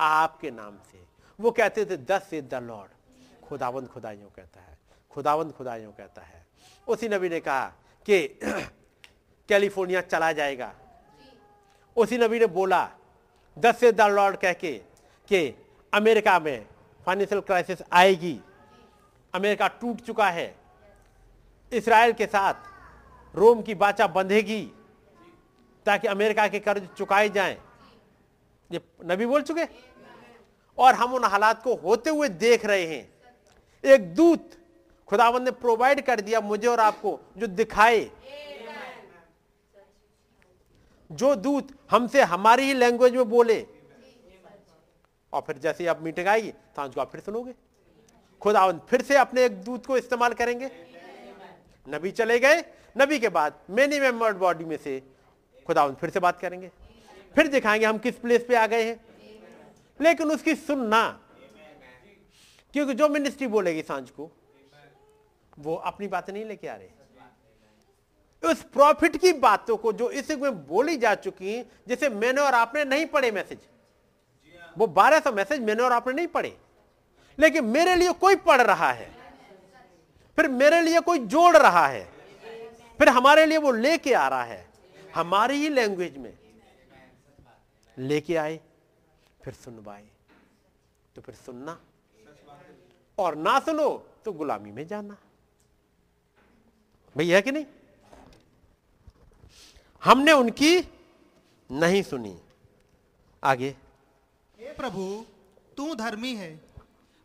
[0.00, 1.04] आपके नाम से।
[1.40, 2.90] वो कहते थे, दस से द लॉर्ड।
[3.48, 4.78] खुदावंद खुदाइयों कहता है।
[5.10, 6.46] खुदावंद खुदाइयों कहता है।
[6.88, 7.66] उसी नबी ने कहा
[8.06, 8.38] कि
[9.48, 10.74] कैलिफ़ोर्निया चला जाएगा।
[11.96, 12.90] उसी नबी ने बोला,
[13.58, 14.72] दस से द लॉर्ड, कह के,
[15.28, 16.66] कि अमेरिका में
[17.06, 18.40] फाइनेंशियल क्राइसिस आएगी।
[19.34, 20.56] अमेरिका टूट चुका है।
[21.72, 22.54] इसराइल के साथ
[23.34, 24.72] रोम की बाचा बंधेगी।
[25.86, 27.56] ताकि अमेरिका के कर्ज चुकाए जाएँ।
[28.70, 29.64] ये नबी बोल चुके?
[30.78, 33.08] और हम उन हालात को होते हुए देख रहे हैं।
[33.84, 34.50] एक दूत
[35.08, 38.10] खुदावन ने प्रोवाइड कर दिया मुझे और आपको, जो दिखाए।
[41.10, 43.66] जो दूत हमसे हमारी ही लैंग्वेज में बोले।
[45.32, 47.54] और फिर जैसे आप मीटिंग आएगी तो आप फिर सुनोगे।
[48.42, 50.70] खुदावन फिर से अपने एक दूत को इस्तेमाल करेंगे।
[51.86, 52.64] नबी चले गए।
[52.96, 55.00] नबी के बाद मेनी मेंबर्ड बॉडी में से
[55.72, 56.70] खुदावंद फिर से बात करेंगे।
[57.34, 59.00] फिर दिखाएँगे हम किस प्लेस पे आ गए हैं।
[60.00, 61.20] लेकिन उसकी सुनना,
[62.72, 64.30] क्योंकि जो मिनिस्ट्री बोलेगी साँझ को,
[65.58, 66.88] वो अपनी बात नहीं लेके आ रहे।
[68.42, 72.84] उस प्रॉफिट की बातों को जो इस में बोली जा चुकी जिसे मैंने और आपने
[72.84, 73.58] नहीं पढ़े मैसेज
[74.78, 76.56] वो बारह सौ मैसेज मैंने और आपने नहीं पढ़े।
[77.38, 79.10] लेकिन मेरे लिए कोई पढ़ रहा है।
[80.36, 82.04] फिर मेरे लिए कोई जोड़ रहा है।
[82.98, 84.71] फिर हमारे लिए वो लेके आ रहा है।
[85.14, 86.38] हमारी ही लैंग्वेज में।
[87.98, 88.60] लेके आए
[89.44, 90.08] फिर सुनवाए।
[91.16, 91.80] तो फिर सुनना।
[93.18, 95.16] और ना सुनो तो गुलामी में जाना।
[97.16, 97.66] भैया कि नहीं?
[100.04, 100.80] हमने उनकी
[101.70, 102.40] नहीं सुनी।
[103.44, 103.76] आगे।
[104.58, 105.26] हे प्रभु
[105.76, 106.56] तू धर्मी है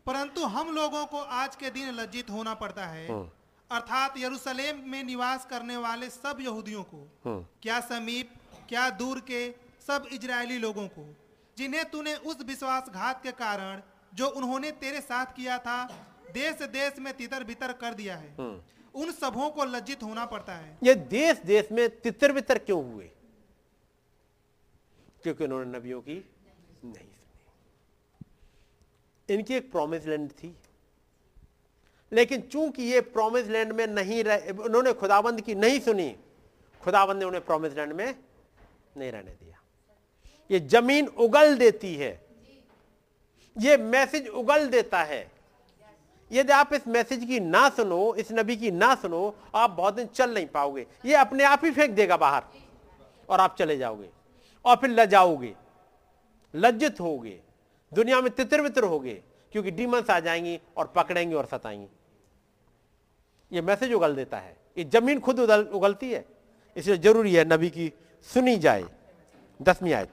[0.06, 3.30] परंतु हम लोगों को आज के दिन लज्जित होना पड़ता है। हम्म।
[3.70, 8.30] अर्थात यरूशलेम में निवास करने वाले सब यहूदियों को हम्म। क्या समीप
[8.68, 9.48] क्या दूर के
[9.86, 11.04] सब इजरायली लोगों को
[11.56, 13.82] जिन्हें तूने उस विश्वासघात के कारण
[14.12, 15.78] जो उन्होंने तेरे साथ किया था
[16.32, 18.60] देश देश में तितर बितर कर दिया है हम्म।
[18.94, 23.10] उन सबों को लज्जित होना पड़ता है ये देश देश में तितर बितर क्यों हुए
[25.22, 26.14] क्योंकि उन्होंने नबियों की
[26.84, 27.36] नहीं सुनी
[29.28, 30.54] इनकी एक प्रॉमिस लैंड थी
[32.12, 36.16] लेकिन चूँकि ये प्रोमिस लैंड में नहीं रहे, उन्होंने खुदाबंद की नहीं सुनी,
[36.82, 38.14] खुदाबंद ने उन्हें प्रोमिस लैंड में
[38.96, 39.60] नहीं रहने दिया।
[40.50, 42.26] ये ज़मीन उगल देती है।
[43.58, 45.30] ये मैसेज उगल देता है।
[46.32, 50.06] यदि आप इस मैसेज की ना सुनो, इस नबी की ना सुनो, आप बहुत दिन
[50.06, 52.42] चल नहीं पाओगे। ये अपने आप ही फेंक देगा बाहर
[53.28, 54.10] और आप चले जाओगे
[54.64, 55.54] और फिर लजाओगे।
[56.54, 57.40] लज्जित होगे।
[57.94, 59.22] दुनिया में तितर बितर होगे,
[59.52, 61.88] क्योंकि डीमंस आ जाएँगी और पकड़ेंगे और सताएँगी।
[63.52, 66.24] ये मैसेज उगल देता है। ये ज़मीन खुद उगल उगलती है।
[66.76, 67.92] इसलिए ज़रूरी है नबी की
[68.26, 68.84] सुनी जाए।
[69.60, 70.10] दसवीं आयत।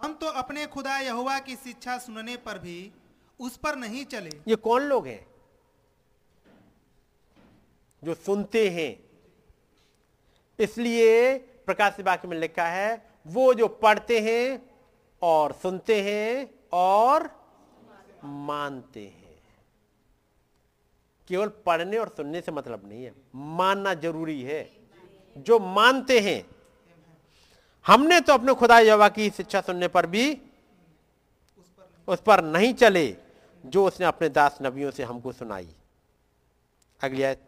[0.00, 2.92] हम तो अपने खुदा यहुआ की शिक्षा सुनने पर भी
[3.40, 5.26] उस पर नहीं चले। ये कौन लोग हैं?
[8.02, 8.92] जो सुनते हैं।
[10.58, 14.72] इसलिए प्रकाश वाक्य में लिखा है वो जो पढ़ते हैं
[15.22, 17.30] और सुनते हैं और
[18.24, 19.23] मानते हैं।
[21.30, 24.62] केवल पढ़ने और सुनने से मतलब नहीं है। मानना ज़रूरी है।
[25.36, 26.44] जो मानते हैं
[27.86, 30.24] हमने तो अपने खुदा यवा की शिक्षा सुनने पर भी
[32.08, 33.16] उस पर नहीं चले
[33.64, 35.68] जो उसने अपने दास नबियों से हमको सुनाई।
[37.00, 37.40] अगली आयत।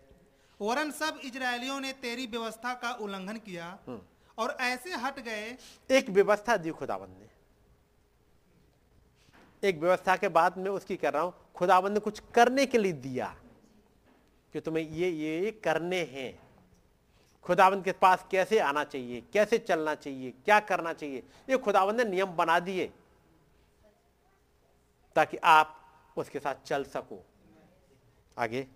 [0.61, 3.79] वरन सब इजरायलियों ने तेरी व्यवस्था का उल्लंघन किया
[4.39, 5.57] और ऐसे हट गए।
[5.91, 7.29] एक व्यवस्था दी खुदाबंद ने।
[9.63, 12.93] एक व्यवस्था के बाद में उसकी कर रहा हूँ खुदाबंद ने कुछ करने के लिए
[12.93, 13.35] दिया।
[14.57, 16.39] कि तुम्हें ये ये ये करने हैं।
[17.43, 19.23] खुदाबंद के पास कैसे आना चाहिए?
[19.33, 20.31] कैसे चलना चाहिए?
[20.31, 21.23] क्या करना चाहिए?
[21.51, 22.93] ये खुदाबंद ने नियम बना दिए
[25.17, 25.81] ताकि आप
[26.17, 27.27] उसके साथ चल सको।
[28.39, 28.67] आगे।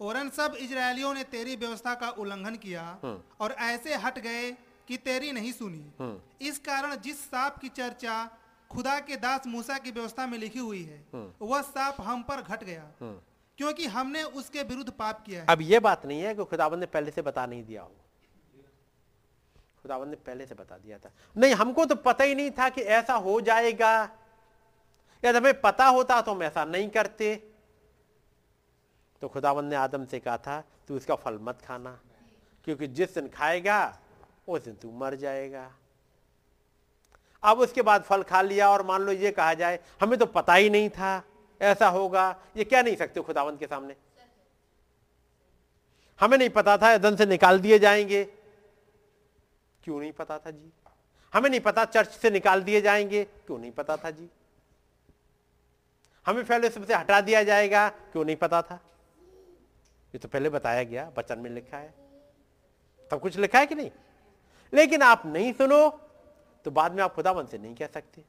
[0.00, 4.52] औरन सब इजरायलियों ने तेरी व्यवस्था का उल्लंघन किया हम्म। और ऐसे हट गए
[4.88, 8.38] कि तेरी नहीं सुनी। हम्म। इस कारण जिस सांप की चर्चा
[8.70, 12.42] खुदा के दास मूसा की व्यवस्था में लिखी हुई है हम्म। वह सांप हम पर
[12.42, 12.92] घट गया।
[13.58, 16.86] क्योंकि हमने उसके विरुद्ध पाप किया है। अब यह बात नहीं है कि खुदावन ने
[16.86, 17.92] पहले से बता नहीं दिया हो।
[19.82, 22.80] खुदावन ने पहले से बता दिया था। नहीं, हमको तो पता ही नहीं था कि
[22.80, 24.02] ऐसा हो जाएगा।
[25.24, 27.34] यदि हमें पता होता तो हम ऐसा नहीं करते।
[29.20, 32.00] तो खुदावन ने आदम से कहा था, तू इसका फल मत खाना,
[32.64, 33.98] क्योंकि जिस दिन खाएगा,
[34.48, 35.72] उस दिन तू मर जाएगा।
[37.42, 40.54] अब उसके बाद फल खा लिया और मान लो ये कहा जाए, हमें तो पता
[40.54, 41.22] ही नहीं था।
[41.60, 43.96] ऐसा होगा, ये क्या नहीं सकते खुदावंत के सामने?
[46.20, 48.24] हमें नहीं पता था एदन से निकाल दिए जाएँगे।
[49.84, 50.72] क्यों नहीं पता था जी?
[51.34, 54.28] हमें नहीं पता चर्च से निकाल दिए जाएँगे। क्यों नहीं पता था जी?
[56.26, 58.74] हमें फेलोशिप से हटा दिया जाएगा। क्यों नहीं पता था?
[60.14, 61.94] ये तो पहले बताया गया, वचन में लिखा है।
[63.10, 63.90] सब कुछ लिखा है कि नहीं?
[64.74, 65.88] लेकिन आप नहीं सुनो
[66.64, 68.22] तो बाद में आप खुदाबंद से नहीं कह सकते।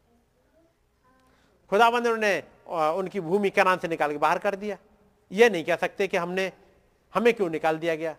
[1.76, 2.34] खुदाबंद ने
[2.72, 4.78] उनकी भूमि कनान से निकाल के बाहर कर दिया।
[5.32, 6.52] यह नहीं कह सकते कि हमने,
[7.14, 8.16] हमें क्यों निकाल दिया गया।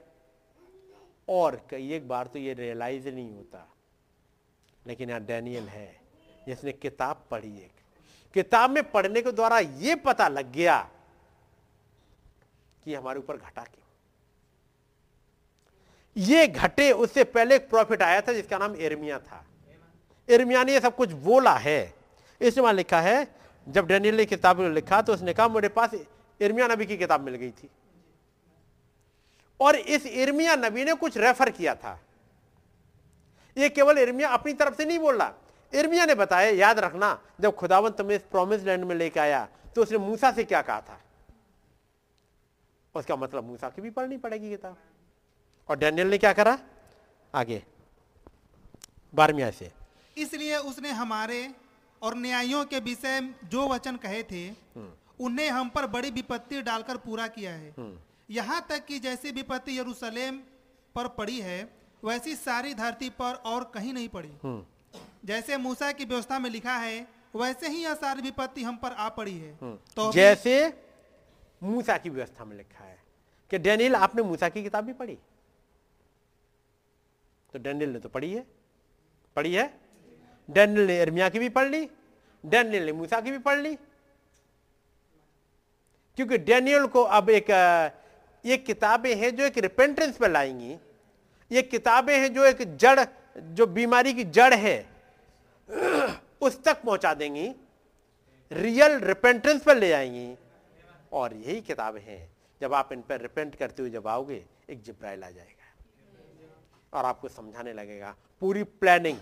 [1.28, 3.73] और कई एक बार तो ये रियलाइज़ नहीं होता।
[4.86, 6.01] लेकिन यहाँ डैनियल है,
[6.47, 7.73] जिसने किताब पढ़ी एक।
[8.35, 10.78] किताब में पढ़ने के द्वारा यह पता लग गया
[12.85, 13.85] कि हमारे ऊपर घटा क्यों।
[16.17, 19.44] ये घटे उससे पहले एक प्रॉफिट आया था जिसका नाम एरमिया था।
[20.28, 21.94] एरमिया ने ये सब कुछ बोला है।
[22.41, 25.95] इसमें लिखा है जब डैनियल ने किताब लिखा तो उसने कहा, मेरे पास
[26.41, 27.70] इर्मिया नबी की किताब मिल गई थी।
[29.61, 32.01] और इस इर्मिया नबी ने कुछ रेफर किया था।
[33.59, 35.33] ये केवल इर्मिया अपनी तरफ़ से नहीं बोल रहा।
[35.75, 39.83] इर्मिया ने बताया, याद रखना, जब खुदावन तुम्हें इस प्रोमिस लैंड में लेके आया तो
[39.83, 41.01] उसने मूसा से क्या कहा था?
[42.95, 44.77] उसका मतलब मूसा की भी पढ़नी पड़ेगी किताब।
[45.69, 46.59] और डैनियल ने क्या करा?
[47.35, 47.62] आगे।
[49.15, 49.73] बारहवीं से।
[50.19, 51.51] इसलिए उसने हमारे
[52.02, 54.49] और न्यायों के विषय जो वचन कहे थे
[55.20, 57.75] उन्हें हम पर बड़ी विपत्ति डालकर पूरा किया है।
[58.31, 60.41] यहाँ तक कि जैसी विपत्ति यरूशलेम
[60.94, 61.58] पर पड़ी है
[62.02, 64.33] वैसी सारी धरती पर और कहीं नहीं पड़ी।
[65.25, 69.08] जैसे मूसा की व्यवस्था में लिखा है वैसे ही यह सारी विपत्ति हम पर आ
[69.08, 69.55] पड़ी है।
[69.97, 70.52] तो जैसे
[71.62, 72.99] मूसा की व्यवस्था में लिखा है
[73.50, 75.18] कि डेनियल आपने मूसा की किताब भी पढ़ी?
[77.55, 78.47] तो डेनियल ने तो पढ़ी है।
[79.36, 79.66] पढ़ी है?
[80.49, 81.89] डैनियल ने इर्मिया की भी पढ़ ली
[82.44, 83.75] डैनियल ने मूसा की भी पढ़ ली
[86.18, 87.50] क्योंकि डैनियल को अब एक
[88.44, 90.76] ये किताबें हैं जो एक रिपेंटेंस पर लाएँगी
[91.50, 93.00] ये किताबें हैं जो एक जड़
[93.55, 94.78] जो बीमारी की जड़ है
[96.41, 97.52] उस तक पहुँचा देंगी
[98.50, 100.34] रियल रिपेंटेंस पर ले आएँगी
[101.12, 102.28] और यही किताबें हैं
[102.60, 107.28] जब आप इन पर रिपेंट करते हुए जब आओगे एक जिब्राइल आ जाएगा और आपको
[107.28, 109.18] समझाने लगेगा पूरी प्लानिंग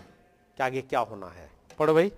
[0.57, 2.11] कि आगे क्या होना है। पढ़ो भाई।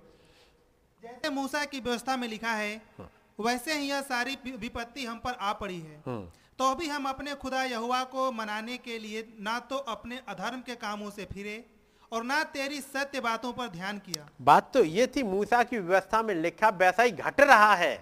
[1.02, 5.32] जैसे मूसा की व्यवस्था में लिखा है हाँ। वैसे ही यह सारी विपत्ति हम पर
[5.32, 9.58] आ पड़ी है। हाँ। तो भी हम अपने खुदा यहुआ को मनाने के लिए ना
[9.60, 11.64] तो अपने अधर्म के कामों से फिरे
[12.12, 16.22] और ना तेरी सत्य बातों पर ध्यान किया। बात तो ये थी मूसा की व्यवस्था
[16.22, 17.96] में लिखा वैसा ही घट रहा है।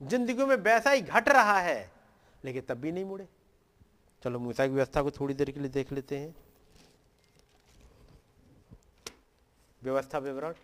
[0.00, 1.90] ज़िंदगी में वैसा ही घट रहा है
[2.44, 3.26] लेकिन तब भी नहीं मुड़े।
[4.22, 6.34] चलो मूसा की व्यवस्था को थोड़ी देर के लिए देख लेते हैं।
[9.84, 10.54] व्यवस्था विवरण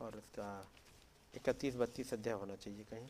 [0.00, 0.48] और उसका
[1.34, 3.08] इकतीस बत्तीस अध्याय होना चाहिए कहीं।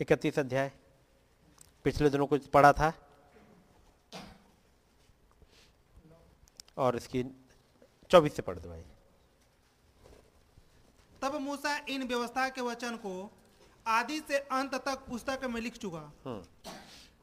[0.00, 0.70] इकतीस अध्याय,
[1.84, 2.92] पिछले दिनों कुछ पढ़ा था
[6.78, 7.24] और इसकी
[8.10, 8.84] चौबीस से पढ़ दो भाई।
[11.22, 13.30] तब मूसा इन व्यवस्था के वचन को
[13.86, 16.42] आदि से अंत तक पुस्तक में लिख चुका। हाँ।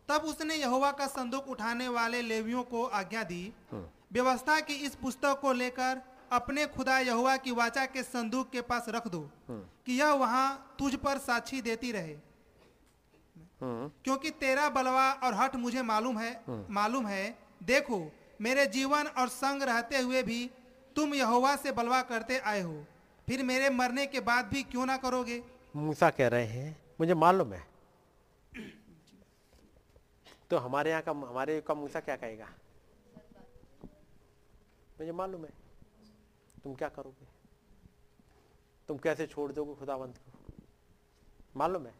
[0.09, 4.95] तब उसने यहोवा का संदूक उठाने वाले लेवियों को आज्ञा दी। हाँ। व्यवस्था की इस
[4.95, 6.01] पुस्तक को लेकर
[6.32, 10.76] अपने खुदा यहुआ की वाचा के संदूक के पास रख दो हाँ। कि यह वहाँ
[10.80, 12.16] तुझ पर साक्षी देती रहे।
[13.64, 18.11] क्योंकि तेरा बलवा और हट मुझे मालूम है। मालूम है। देखो
[18.42, 20.50] मेरे जीवन और संग रहते हुए भी
[20.95, 22.85] तुम यहोवा से बलवा करते आए हो।
[23.27, 25.43] फिर मेरे मरने के बाद भी क्यों ना करोगे?
[25.75, 27.67] मूसा कह रहे हैं, मुझे मालूम है।
[30.49, 32.49] तो हमारे यहाँ का, हमारे का मूसा क्या कहेगा?
[34.99, 35.49] मुझे मालूम है।
[36.64, 37.27] तुम क्या करोगे?
[38.88, 40.53] तुम कैसे छोड़ दोगे खुदावंत को?
[41.56, 41.93] मालूम है।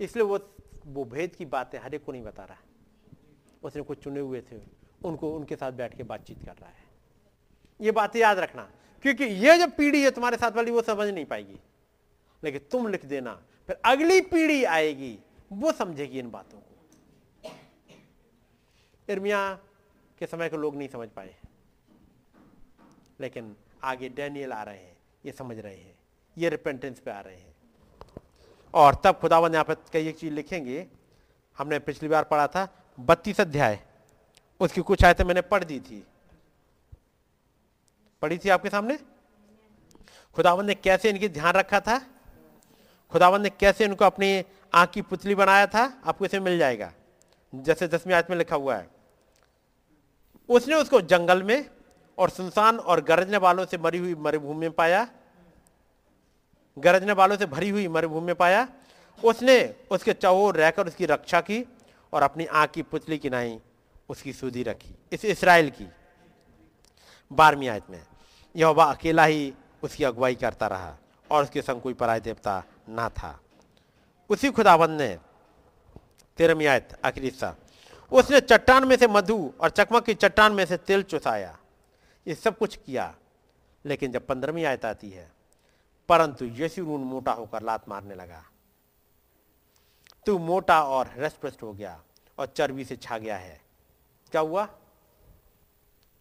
[0.00, 0.54] इसलिए वो
[0.86, 2.58] वो भेद की बातें हर एक को नहीं बता रहा।
[3.62, 4.60] उसने कुछ चुने हुए थे।
[5.04, 6.84] उनको, उनके साथ बैठ के बातचीत कर रहा है।
[7.80, 8.70] ये बातें याद रखना।
[9.02, 11.56] क्योंकि ये जो पीढ़ी है तुम्हारे साथ वाली, वो समझ नहीं पाएगी।
[12.44, 15.18] लेकिन तुम लिख देना, फिर अगली पीढ़ी आएगी,
[15.52, 16.66] वो समझेगी इन बातों को।
[19.08, 19.58] इर्मिया
[20.18, 21.34] के समय को लोग नहीं समझ पाए।
[23.20, 24.96] लेकिन आगे डैनियल आ रहे हैं,
[25.26, 25.98] ये समझ रहे हैं,
[26.38, 27.54] ये रिपेंटेंस पे आ रहे हैं।
[28.74, 30.86] और तब खुदावन यहाँ पर कई एक चीज़ लिखेंगे।
[31.58, 33.80] हमने पिछली बार पढ़ा था, बत्तीस अध्याय,
[34.60, 36.06] उसकी कुछ आयतें मैंने पढ़ दी थी।
[38.22, 38.98] पढ़ी थी आपके सामने?
[40.34, 41.98] खुदावन ने कैसे इनकी ध्यान रखा था?
[43.10, 46.02] खुदावन ने कैसे इनको अपनी आँख की पुतली बनाया था?
[46.04, 46.92] आपको इसे मिल जाएगा।
[47.54, 48.90] जैसे दसवीं आयत में लिखा हुआ है।
[50.48, 51.70] उसने उसको जंगल में
[52.18, 55.08] और सुनसान और गरजने वालों से मरी हुई मरुभूमि में पाया।
[56.78, 58.68] गरजने वालों से भरी हुई मरुभूमि में पाया।
[59.24, 61.64] उसने उसके चौर रहकर उसकी रक्षा की
[62.12, 63.60] और अपनी आँख की पुतली की नाई
[64.08, 65.88] उसकी सूदी रखी। इस इसराइल की।
[67.30, 68.02] बारहवीं आयत में।
[68.54, 69.52] यह अकेला ही
[69.82, 70.96] उसकी अगुवाई करता रहा
[71.30, 73.38] और उसके संग कोई पराय देवता ना था।
[74.30, 75.18] उसी खुदाबंद ने
[76.38, 77.54] तेरहवीं आयत, आखिरी हिस्सा,
[78.12, 81.56] उसने चट्टान में से मधु और चकमक की चट्टान में से तेल चुसाया।
[82.26, 83.14] ये सब कुछ किया,
[83.84, 85.30] लेकिन जब पंद्रहवीं आयत आती है,
[86.08, 88.44] परंतु यशु रून मोटा होकर लात मारने लगा।
[90.26, 92.00] तू मोटा और रसप्रस्त हो गया
[92.38, 93.60] और चर्बी से छा गया है।
[94.32, 94.68] क्या हुआ?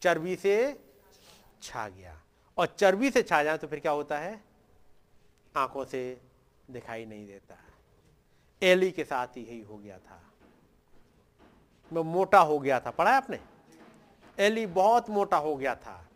[0.02, 0.56] चर्बी से
[1.62, 2.22] छा गया।
[2.58, 4.42] और चर्बी से छा जाए तो फिर क्या होता है?
[5.58, 6.22] आँखों से
[6.72, 7.58] दिखाई नहीं देता।
[8.62, 10.22] एली के साथ यही हो गया था।
[11.94, 13.40] मैं मोटा हो गया था। पढ़ा आपने?
[14.40, 16.10] एली बहुत मोटा हो गया था।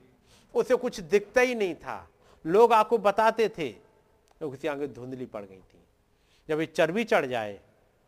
[0.55, 2.09] उसे कुछ दिखता ही नहीं था।
[2.45, 3.69] लोग आपको बताते थे।
[4.39, 5.79] तो उसकी आँखें धुंधली पड़ गई थी।
[6.49, 7.59] जब ये चर्बी चढ़ जाए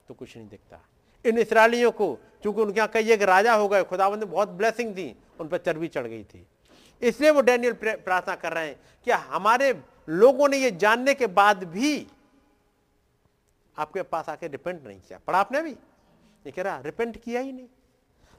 [0.08, 0.80] तो कुछ नहीं दिखता।
[1.26, 4.94] इन इसराइलियों को क्योंकि उनके यहाँ कई एक राजा हो गए खुदावंद ने बहुत ब्लेसिंग
[4.96, 6.48] दी, उन पर चर्बी चढ़ गई थी।
[7.02, 11.64] इसलिए वो डैनियल प्रार्थना कर रहे हैं कि हमारे लोगों ने ये जानने के बाद
[11.64, 12.08] भी
[13.78, 17.52] आपके पास आके रिपेंट नहीं किया। पढ़ा आपने भी ये कह रहा रिपेंट किया ही
[17.52, 17.68] नहीं।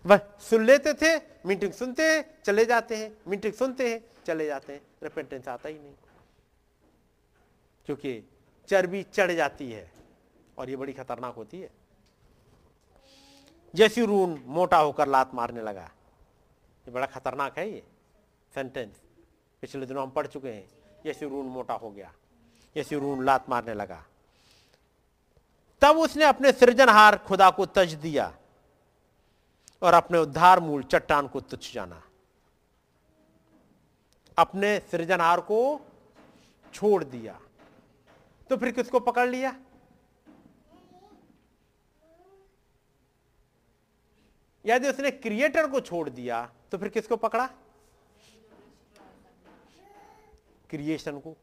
[0.07, 4.73] वह सुन लेते थे मीटिंग सुनते हैं, चले जाते हैं। मीटिंग सुनते हैं, चले जाते
[4.73, 5.95] हैं। रिपेंटेंस आता ही नहीं।
[7.87, 8.23] क्योंकि
[8.69, 9.91] चर्बी चढ़ जाती है
[10.59, 11.71] और ये बड़ी खतरनाक होती है।
[13.75, 15.85] जैसी रून मोटा होकर लात मारने लगा।
[16.87, 17.83] ये बड़ा खतरनाक है ये।
[18.55, 19.01] सेंटेंस
[19.63, 20.69] पिछले दिनों हम पढ़ चुके हैं
[21.05, 22.13] जैसे रून मोटा हो गया
[22.77, 24.05] जैसे रून लात मारने लगा।
[25.83, 28.33] तब उसने अपने सृजनहार खुदा को तज दिया
[29.83, 32.03] और अपने उद्धार मूल चट्टान को तुच्छ जाना।
[34.39, 35.81] अपने सृजनहार को
[36.75, 37.39] छोड़ दिया।
[38.51, 39.55] तो फिर किसको पकड़ लिया?
[44.65, 46.43] यदि उसने क्रिएटर को छोड़ दिया
[46.73, 47.49] तो फिर किसको पकड़ा?
[50.71, 51.37] क्रिएशन को।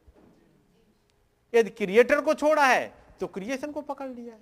[1.52, 4.40] यदि क्रिएटर को छोड़ा है तो क्रिएशन को पकड़ लिया है।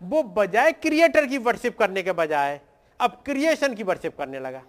[0.00, 2.60] वो बजाय क्रिएटर की वर्शिप करने के बजाय,
[3.00, 4.62] अब क्रिएशन की वर्शिप करने लगा।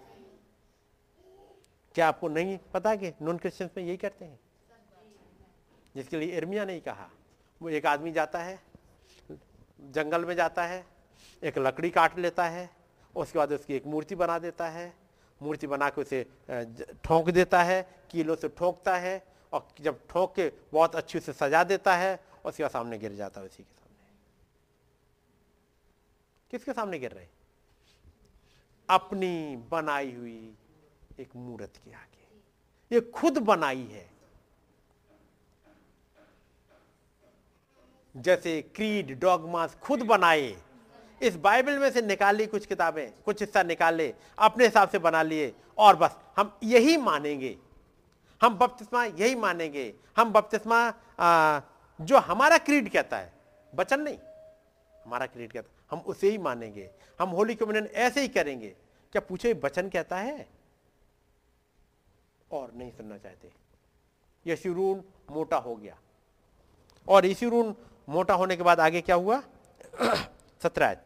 [1.94, 4.38] क्या आपको नहीं पता कि नॉन क्रिश्चियंस में यही करते हैं?
[5.94, 7.08] जिसके लिए इर्मिया ने कहा,
[7.60, 8.58] वो एक आदमी जाता है,
[9.92, 10.84] जंगल में जाता है,
[11.42, 12.68] एक लकड़ी काट लेता है,
[13.14, 14.92] उसके बाद उसकी एक मूर्ति बना देता है,
[15.40, 16.24] मूर्ति बना के उसे
[17.04, 21.64] ठोंक देता है, कीलों से ठोंकता है और जब ठोक के बहुत अच्छी से सजा
[21.64, 24.10] देता है और उसके सामने गिर जाता है उसी के सामने।
[26.50, 27.26] किसके सामने गिर रहे?
[28.90, 30.54] अपनी बनाई हुई
[31.20, 32.40] एक मूर्त के आगे।
[32.94, 34.10] ये खुद बनाई है।
[38.16, 40.62] जैसे क्रीड डॉगमास खुद बनाए।
[41.22, 45.54] इस बाइबल में से निकाली कुछ किताबें, कुछ हिस्सा निकाले, अपने हिसाब से बना लिए
[45.78, 47.58] और बस, हम यही मानेंगे।
[48.42, 50.78] हम बपतिस्मा यही मानेंगे। हम बपतिस्मा
[52.00, 53.32] जो हमारा क्रीड कहता है
[53.74, 54.18] बचन नहीं।
[55.04, 56.90] हमारा क्रीड कहता है हम उसे ही मानेंगे।
[57.20, 58.68] हम होली कम्युनियन ऐसे ही करेंगे।
[59.12, 60.48] क्या पूछे बचन कहता है?
[62.52, 63.50] और नहीं सुनना चाहते।
[64.46, 65.96] यशुरून मोटा हो गया।
[67.08, 67.74] और यशुरून
[68.08, 69.42] मोटा होने के बाद आगे क्या हुआ?
[70.62, 70.96] सत्रह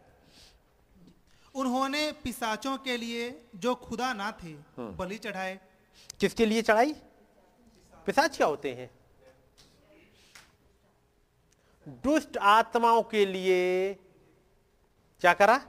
[1.55, 5.60] उन्होंने पिसाचों के लिए जो खुदा ना थे हम्म। बलि चढ़ाए।
[6.20, 6.94] किसके लिए चढ़ाई?
[8.07, 8.91] पिसाच क्या होते हैं?
[12.05, 13.95] दुष्ट आत्माओं के लिए
[15.23, 15.61] क्या करा?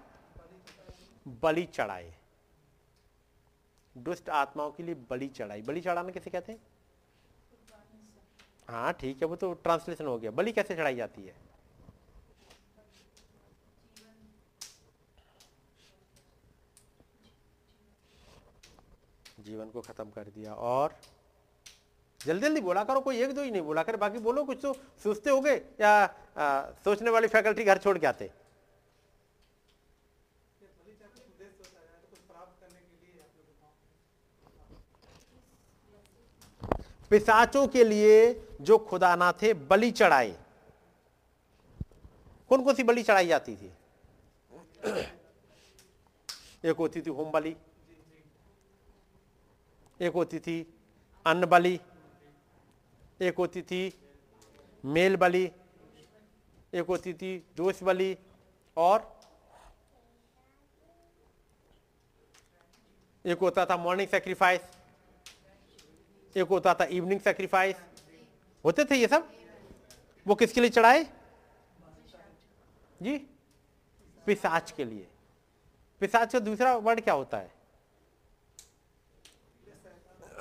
[1.27, 2.13] बलि चढ़ाए।
[3.95, 6.59] दुष्ट आत्माओं के लिए बलि चढ़ाई। बलि चढ़ाना कैसे कहते हैं?
[8.69, 11.35] हाँ ठीक है, वो तो ट्रांसलेशन हो गया। बलि कैसे चढ़ाई जाती है?
[19.39, 20.95] जीवन को खत्म कर दिया और
[22.25, 24.73] जल्दी जल्दी बोला करो कोई एक दो ही नहीं बोला। कर बाकी बोलो कुछ तो
[25.03, 25.91] सोचते हो गए या
[26.37, 28.29] आ, सोचने वाली फैकल्टी घर छोड़ के आते।
[37.11, 38.13] पिसाचों के लिए
[38.61, 40.31] जो खुदा ना थे बलि चढ़ाए।
[42.49, 43.71] कौन कौन सी बलि चढ़ाई जाती थी?
[46.63, 47.55] एक होती थी होम बलि।
[49.99, 50.55] एक होती थी
[51.25, 51.79] अन्न बलि।
[53.21, 53.81] एक होती थी
[54.85, 55.51] मेल बलि,
[56.73, 58.17] एक होती थी जोश बलि
[58.77, 59.19] और
[63.25, 64.61] एक होता था मॉर्निंग सेक्रीफाइस
[66.35, 67.75] एक होता था इवनिंग सेक्रीफाइस
[68.65, 69.31] होते थे ये सब?
[70.25, 71.03] वो किसके लिए चढ़ाए?
[73.01, 73.17] जी
[74.25, 75.07] पिसाच के लिए।
[76.01, 77.51] पिसाच का दूसरा वर्ड क्या होता है?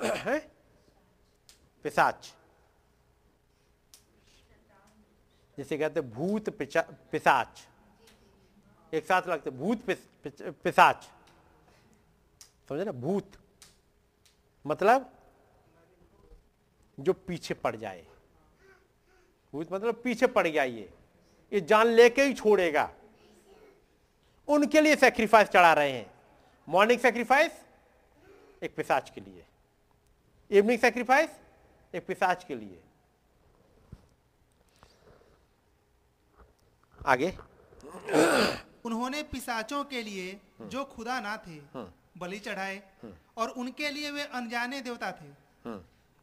[0.04, 0.38] है?
[1.84, 2.34] पिसाच
[5.60, 6.48] जिसे कहते भूत
[7.12, 7.66] पिसाच।
[8.92, 9.82] एक साथ लगते भूत
[10.26, 11.08] पिसाच।
[12.68, 12.92] समझे ना?
[12.92, 13.32] भूत।
[14.66, 15.12] मतलब
[17.00, 18.06] जो पीछे पड़ जाए।
[19.52, 20.92] भूत मतलब पीछे पड़ गया ये।
[21.52, 22.90] ये जान लेके ही छोड़ेगा।
[24.48, 26.10] उनके लिए सेक्रीफाइस चढ़ा रहे हैं।
[26.68, 27.64] मॉर्निंग सेक्रीफाइस
[28.62, 29.46] एक पिसाच के लिए।
[30.50, 31.30] इवनिंग सेक्रीफाइस
[31.94, 32.82] एक पिसाच के लिए।
[37.10, 37.30] आगे।
[38.84, 41.58] उन्होंने पिसाचों के लिए जो खुदा ना थे
[42.18, 42.82] बलि चढ़ाए
[43.36, 45.28] और उनके लिए वे अनजाने देवता थे।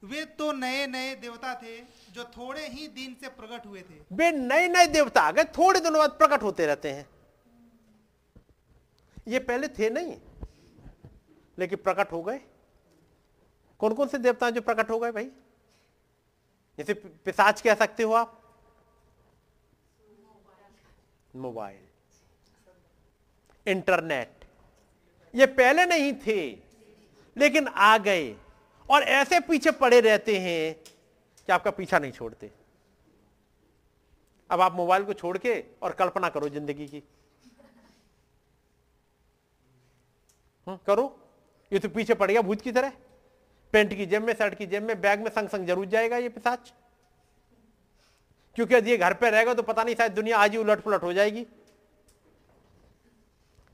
[0.03, 4.31] वे तो नए नए देवता थे जो थोड़े ही दिन से प्रकट हुए थे। वे
[4.31, 7.09] नए नए देवता आ गए थोड़े दिनों बाद प्रकट होते रहते हैं।
[9.27, 10.17] ये पहले थे नहीं
[11.59, 12.39] लेकिन प्रकट हो गए।
[13.79, 15.31] कौन कौन से देवता जो प्रकट हो गए भाई?
[16.77, 18.46] जैसे पि- पिशाच कह सकते हो आप?
[21.33, 21.79] मोबाइल।
[23.65, 24.45] इंटरनेट।
[25.33, 26.41] ये पहले नहीं थे
[27.35, 28.35] लेकिन आ गए।
[28.89, 30.73] और ऐसे पीछे पड़े रहते हैं
[31.47, 32.51] कि आपका पीछा नहीं छोड़ते।
[34.49, 37.03] अब आप मोबाइल को छोड़ के और कल्पना करो ज़िंदगी की।
[40.67, 41.19] हम्म, करो।
[41.71, 42.91] ये तो पीछे पड़ गया भूत की तरह।
[43.73, 46.29] पेंट की जेब में शर्ट की जेब में बैग में संग संग ज़रूर जाएगा ये
[46.29, 46.73] पिसाच।
[48.57, 51.11] क्योंकि यदि घर पे रहेगा तो पता नहीं शायद दुनिया आज ही उलट पुलट हो
[51.13, 51.45] जाएगी।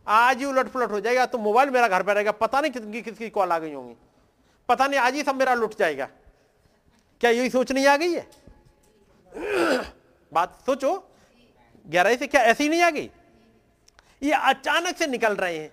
[0.08, 3.02] आज ही उलट पुलट हो जाएगा तो मोबाइल मेरा घर पे रहेगा, पता नहीं किसकी
[3.02, 3.96] किसकी कॉल आ गई होंगी।
[4.70, 6.06] पता नहीं आज ही सब मेरा लुट जाएगा।
[7.22, 8.28] क्या यही सोच नहीं आ गई है?
[10.32, 10.92] बात सोचो,
[11.86, 13.10] गहराई से क्या ऐसी नहीं आ गई?
[14.24, 15.72] ये अचानक से निकल रहे हैं।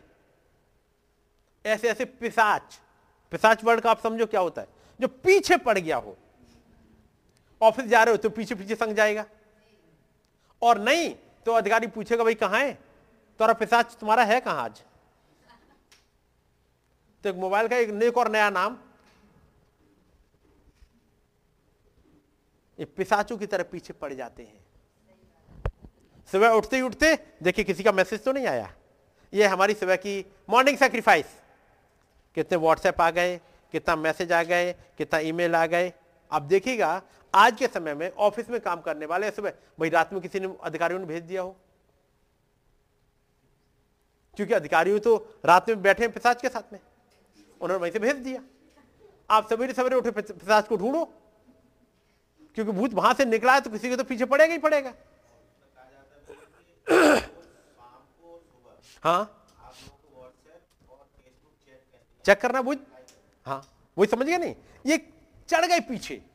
[1.65, 2.79] ऐसे ऐसे पिसाच
[3.33, 4.69] पिसाच वर्ड का आप समझो क्या होता है?
[5.01, 6.17] जो पीछे पड़ गया हो।
[7.61, 9.25] ऑफ़िस जा रहे हो तो पीछे पीछे संग जाएगा।
[10.63, 11.15] और नहीं
[11.47, 12.73] तो अधिकारी पूछेगा, भाई कहाँ है?
[12.73, 14.83] तुम्हारा पिसाच तुम्हारा है कहाँ आज?
[17.25, 18.77] तो एक मोबाइल का एक नेक और नया नाम।
[22.79, 24.59] ये पिसाचों की तरह पीछे पड़ जाते हैं।
[26.33, 28.73] सुबह उठते ही उठते, देखिए किसी का मैसेज तो नहीं आया।
[29.33, 31.27] ये हमारी सुबह की मॉर्निंग सेक्रीफाइस
[32.37, 33.37] कितने व्हाट्सएप आ गए,
[33.75, 35.93] कितना मैसेज आ गए, कितना ईमेल आ गए।
[36.31, 37.03] आप देखिएगा
[37.35, 40.57] आज के समय में ऑफ़िस में काम करने वाले सुबह भाई रात में किसी ने
[40.63, 41.57] अधिकारियों ने भेज दिया हो?
[44.37, 46.81] क्योंकि अधिकारियों तो रात में बैठे हैं पिसाच के साथ में।
[47.61, 48.43] उन्होंने वहीं से भेज दिया।
[49.31, 51.05] आप सवेरे सवेरे उठे पिस- पिसाच को ढूंढो।
[52.55, 54.95] क्योंकि भूत वहाँ से निकला है तो किसी को तो पीछे पड़ेगा ही पड़ेगा।
[59.05, 59.37] हाँ?
[62.25, 62.79] चेक करना बुझ
[63.47, 63.69] हाँ
[63.99, 64.55] वही समझ गए नहीं?
[64.87, 65.13] ये
[65.49, 66.30] चढ़ गए पीछे।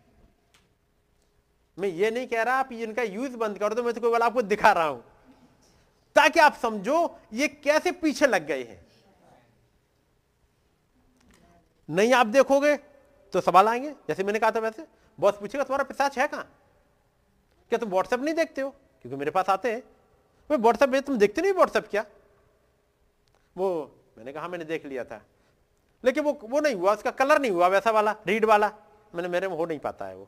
[1.79, 4.71] मैं ये नहीं कह रहा आप इनका यूज़ बंद कर दो मैं तो आपको दिखा
[4.71, 5.03] रहा हूँ।
[6.15, 8.85] ताकि आप समझो ये कैसे पीछे लग गए हैं।
[11.89, 12.77] नहीं आप देखोगे
[13.33, 14.87] तो सवाल आएँगे, जैसे मैंने कहा था वैसे।
[15.19, 16.51] बॉस पूछेगा, तुम्हारा पिसाच है कहाँ?
[17.69, 18.69] क्या तुम व्हाट्सएप नहीं देखते हो?
[18.69, 19.83] क्योंकि मेरे पास आते हैं।
[20.51, 22.05] मैं व्हाट्सएप में, तुम देखते नहीं व्हाट्सएप क्या?
[23.57, 25.25] वो, मैंने कहा, मैंने देख लिया था।
[26.05, 28.71] लेकिन वो वो नहीं हुआ, उसका कलर नहीं हुआ, वैसा वाला रीड वाला।
[29.15, 30.27] मैंने, मेरे में हो नहीं पाता है वो।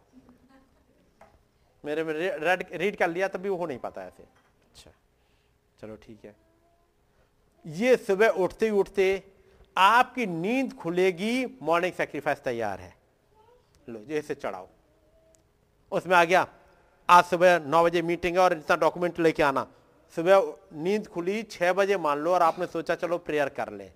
[1.84, 4.92] मेरे में रेड रीड कर लिया तभी वो हो नहीं पाता ऐसे अच्छा।
[5.80, 6.36] चलो ठीक है।
[7.66, 9.24] ये सुबह उठते ही उठते
[9.76, 12.94] आपकी नींद खुलेगी मॉर्निंग सेक्रीफाइस तैयार है।
[13.88, 14.68] लो जैसे चढ़ाओ।
[15.92, 16.48] उसमें आ गया
[17.10, 19.66] आज सुबह नौ बजे मीटिंग है और इतना डॉक्यूमेंट लेके आना।
[20.16, 23.90] सुबह नींद खुली छह बजे मान लो और आपने सोचा चलो प्रेयर कर ले।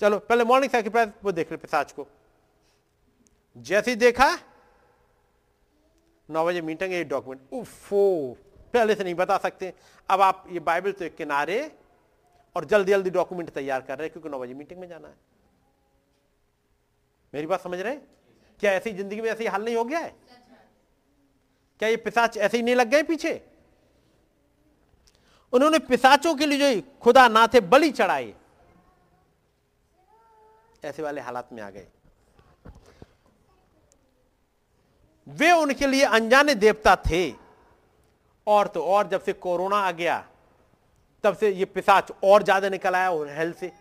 [0.00, 2.06] चलो पहले मॉर्निंग सेक्रीफाइस वो देख ले पिसाच को।
[3.56, 4.28] जैसे ही देखा
[6.28, 8.36] नौ बजे मीटिंग ये डॉक्यूमेंट उफो,
[8.74, 9.72] पहले से नहीं बता सकते।
[10.08, 11.60] अब आप ये बाइबल तो एक किनारे
[12.56, 15.14] और जल्दी जल्दी डॉक्यूमेंट तैयार कर रहे हैं, क्योंकि नौ बजे मीटिंग में जाना है।
[17.32, 18.02] मेरी बात समझ रहे हैं?
[18.60, 20.14] क्या ऐसी ज़िंदगी में ऐसे ही हाल नहीं हो गया है?
[21.80, 23.40] क्या ये पिसाच ऐसे ही नहीं लग गए पीछे?
[25.52, 28.32] उन्होंने पिसाचों के लिए जो खुदा ना थे बलि चढ़ाए,
[30.82, 31.86] ऐसे वाले हालात में आ गए।
[35.26, 37.32] वे उनके लिए अनजाने देवता थे।
[38.46, 40.24] और तो और जब से कोरोना आ गया,
[41.24, 43.72] तब से ये पिसाच और ज़्यादा निकल आया और हेल्थ से।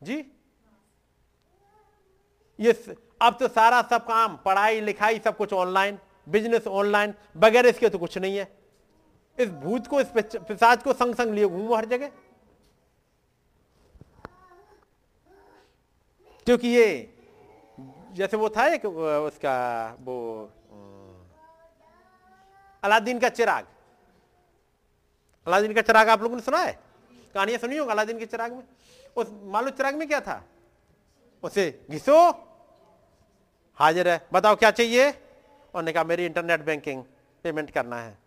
[0.00, 0.24] जी?
[2.58, 2.72] ये
[3.22, 7.98] अब तो सारा सब काम, पढ़ाई, लिखाई, सब कुछ ऑनलाइन बिज़नेस ऑनलाइन बगैर इसके तो
[7.98, 8.48] कुछ नहीं है।
[9.38, 12.10] इस भूत को, इस पिसाच को संग संग लिए घूमो हर जगह।
[16.46, 16.86] क्योंकि ये
[18.16, 19.54] जैसे वो था एक उसका
[20.00, 20.16] वो
[22.82, 23.66] अलादीन का चिराग।
[25.46, 26.72] अलादीन का चिराग आप लोगों ने सुना है?
[27.34, 28.62] कहानियाँ सुनी होगा अलादीन के चिराग में?
[29.16, 30.42] उस मालूम चिराग में क्या था?
[31.42, 32.18] उसे घिसो,
[33.78, 35.10] हाजिर है। बताओ क्या चाहिए?
[35.10, 37.04] उन्होंने कहा, मेरी इंटरनेट बैंकिंग
[37.44, 38.18] पेमेंट करना है।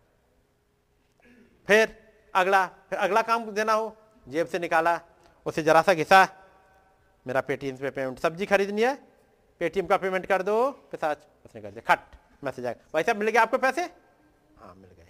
[1.68, 1.96] फिर
[2.36, 3.96] अगला फिर अगला काम देना हो।
[4.28, 5.00] जेब से निकाला,
[5.46, 6.28] उसे जरा सा घिसा।
[7.28, 9.09] मेरा पेटीएम पे पेमेंट, सब्ज़ी खरीदनी है।
[9.62, 12.00] पेटीएम का पेमेंट कर दो पिसाच उसने कर दिया खट,
[12.44, 13.82] मैसेज आएगा। भाई साहब, मिल गया आपको पैसे?
[13.82, 15.08] हाँ मिल गए।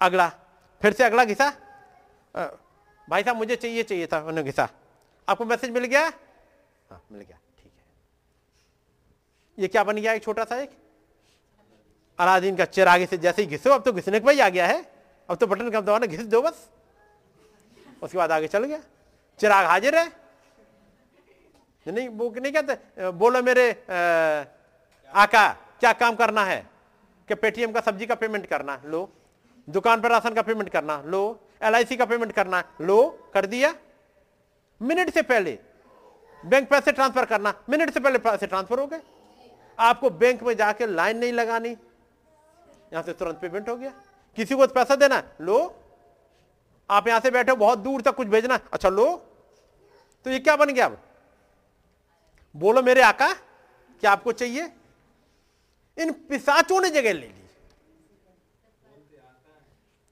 [0.00, 0.28] अगला,
[0.80, 1.50] फिर से अगला घिसा।
[3.08, 4.68] भाई साहब, मुझे चाहिए चाहिए था, उन्होंने घिसा।
[5.28, 6.04] आपको मैसेज मिल गया?
[6.90, 7.82] हाँ मिल गया, ठीक है।
[9.58, 10.70] ये क्या बन गया, एक छोटा सा एक?
[12.18, 14.80] अलादीन का चिरागे से जैसे ही घिसो, अब तो घिसने का ही आ गया है।
[15.28, 16.68] अब तो बटन कम दबाना, घिस दो बस।
[18.02, 18.80] उसके बाद आगे चल गया।
[19.40, 20.06] चिराग हाजिर है।
[21.86, 23.70] नहीं, वो नहीं कहते, बोलो मेरे
[25.12, 25.48] आका,
[25.80, 26.66] क्या काम करना है?
[27.28, 29.08] कि पेटीएम का सब्ज़ी का पेमेंट करना, लो।
[29.68, 31.22] दुकान पर राशन का पेमेंट करना, लो।
[31.62, 33.74] एल का पेमेंट करना, लो। कर दिया।
[34.80, 35.58] मिनट से पहले
[36.46, 39.00] बैंक पैसे ट्रांसफ़र करना, मिनट से पहले पैसे ट्रांसफ़र हो गए।
[39.78, 43.92] आपको बैंक में जाके लाइन नहीं लगानी। यहाँ से तुरंत पेमेंट हो गया।
[44.36, 45.58] किसी को पैसा देना, लो।
[46.90, 49.14] आप यहाँ से बैठे बहुत दूर तक कुछ भेजना। अच्छा लो।
[50.26, 50.98] तो ये क्या बन गया अब?
[52.54, 53.32] बोलो मेरे आका,
[54.02, 54.70] क्या आपको चाहिए?
[55.96, 57.46] इन पिसाचों ने जगह ले ली।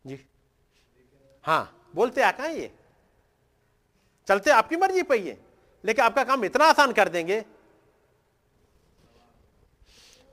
[0.05, 0.27] जी।
[1.45, 2.71] हाँ बोलते आका ये।
[4.29, 5.39] चलते आपकी मर्ज़ी पे ये
[5.85, 7.45] लेकिन आपका काम इतना आसान कर देंगे।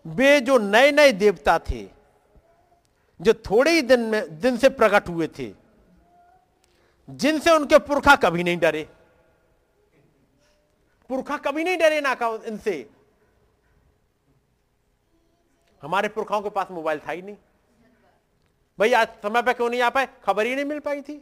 [0.06, 1.84] वे जो नए नए देवता थे,
[3.20, 5.52] जो थोड़े ही दिन में, दिन से प्रकट हुए थे,
[7.10, 8.88] जिनसे उनके पुरखा कभी नहीं डरे।
[11.14, 12.16] पुरखा कभी नहीं डरे ना
[12.48, 12.90] इनसे।
[15.83, 17.35] हमारे पुरखाओं के पास मोबाइल था ही नहीं।
[18.80, 20.08] भाई, आज समय पर क्यों नहीं आ पाए?
[20.24, 21.17] खबर ही नहीं मिल पाई थी।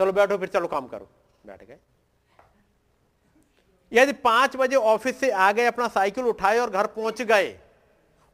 [0.00, 1.08] चलो बैठो, फिर चलो काम करो।
[1.46, 1.78] बैठ गए।
[3.92, 7.58] यदि पाँच बजे ऑफ़िस से आ गए, अपना साइकिल उठाए और घर पहुँच गए,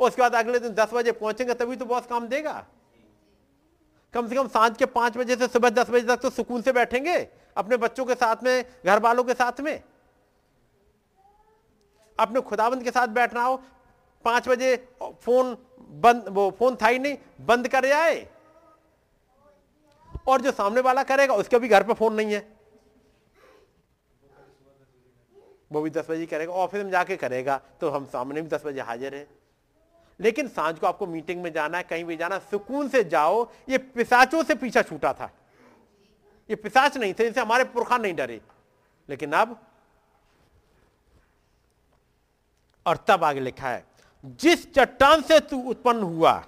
[0.00, 2.66] उसके बाद अगले दिन दस बजे पहुँचेंगे, तभी तो बॉस काम देगा।
[4.14, 6.72] कम से कम साँझ के पाँच बजे से सुबह दस बजे तक तो सुकून से
[6.72, 7.18] बैठेंगे,
[7.56, 9.82] अपने बच्चों के साथ में घर वालों के साथ में।
[12.18, 13.56] अपने खुदाबंद के साथ बैठना हो।
[14.24, 18.26] पाँच बजे फ़ोन बंद, वो फ़ोन था ही नहीं, बंद कर जाए।
[20.28, 22.46] और जो सामने वाला करेगा, उसके भी घर पर फ़ोन नहीं है।
[25.72, 28.80] वो भी दस बजे करेगा, ऑफ़िस में जाके करेगा तो हम सामने भी दस बजे
[28.80, 29.26] हाजिर है।
[30.20, 33.78] लेकिन साँझ को आपको मीटिंग में जाना है, कहीं भी जाना सुकून से जाओ, ये
[33.78, 35.30] पिसाचों से पीछा छूटा था।
[36.50, 38.40] ये पिसाच नहीं थे, इनसे हमारे पुरखा नहीं डरे।
[39.08, 39.58] लेकिन अब
[42.88, 43.84] और तब आगे लिखा है,
[44.24, 46.44] जिस चट्टान से तू उत्पन्न हुआ,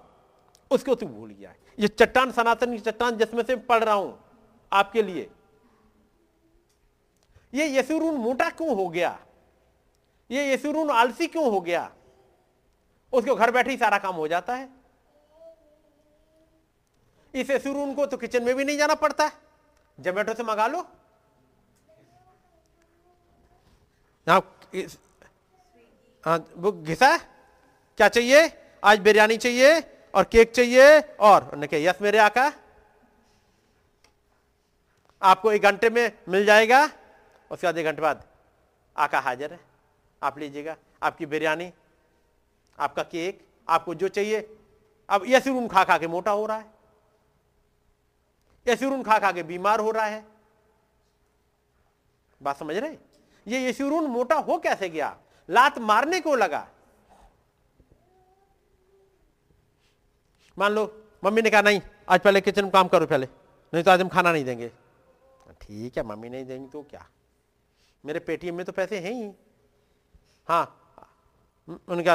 [0.71, 4.19] उसको तू भूल गया ये चट्टान सनातन की चट्टान जिसमें से पढ़ रहा हूँ,
[4.73, 5.29] आपके लिए।
[7.53, 9.19] ये यसूरून मोटा क्यों हो गया?
[10.31, 11.91] ये यसूरून आलसी क्यों हो गया?
[13.13, 14.69] उसको घर बैठे ही सारा काम हो जाता है।
[17.35, 19.31] इस यसूरून को तो किचन में भी नहीं जाना पड़ता
[19.99, 20.87] जोमेटो से मंगा लो।
[24.27, 24.41] हाँ
[26.25, 28.51] वो घिसा क्या चाहिए?
[28.85, 29.81] आज बिरयानी चाहिए
[30.15, 32.53] और केक चाहिए और कहा, यस, मेरे आका।
[35.23, 36.85] आपको एक घंटे में मिल जाएगा,
[37.51, 38.25] उसके बाद एक घंटे बाद
[38.97, 39.61] आका हाजिर है।
[40.23, 41.73] आप लीजिएगा, आपकी बिरयानी,
[42.79, 44.57] आपका केक, आपको जो चाहिए।
[45.09, 46.67] अब यसीरून खा खा के मोटा हो रहा है।
[48.67, 50.25] यसीरून खा खा के बीमार हो रहा है।
[52.41, 52.91] बात समझ रहे
[53.47, 55.17] ये यसीरून मोटा हो कैसे गया?
[55.51, 56.67] लात मारने को लगा।
[60.59, 60.85] मान लो,
[61.25, 63.29] मम्मी ने कहा, नहीं, आज पहले किचन में काम करो पहले,
[63.73, 64.69] नहीं तो आज हम खाना नहीं देंगे।
[65.61, 67.07] ठीक है, मम्मी नहीं देंगी तो क्या?
[68.05, 69.31] मेरे पेटीएम में तो पैसे हैं ही।
[70.49, 70.65] हाँ।
[71.89, 72.15] उनका,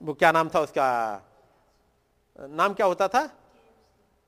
[0.00, 0.86] वो क्या नाम था उसका?
[2.38, 3.28] नाम क्या होता था?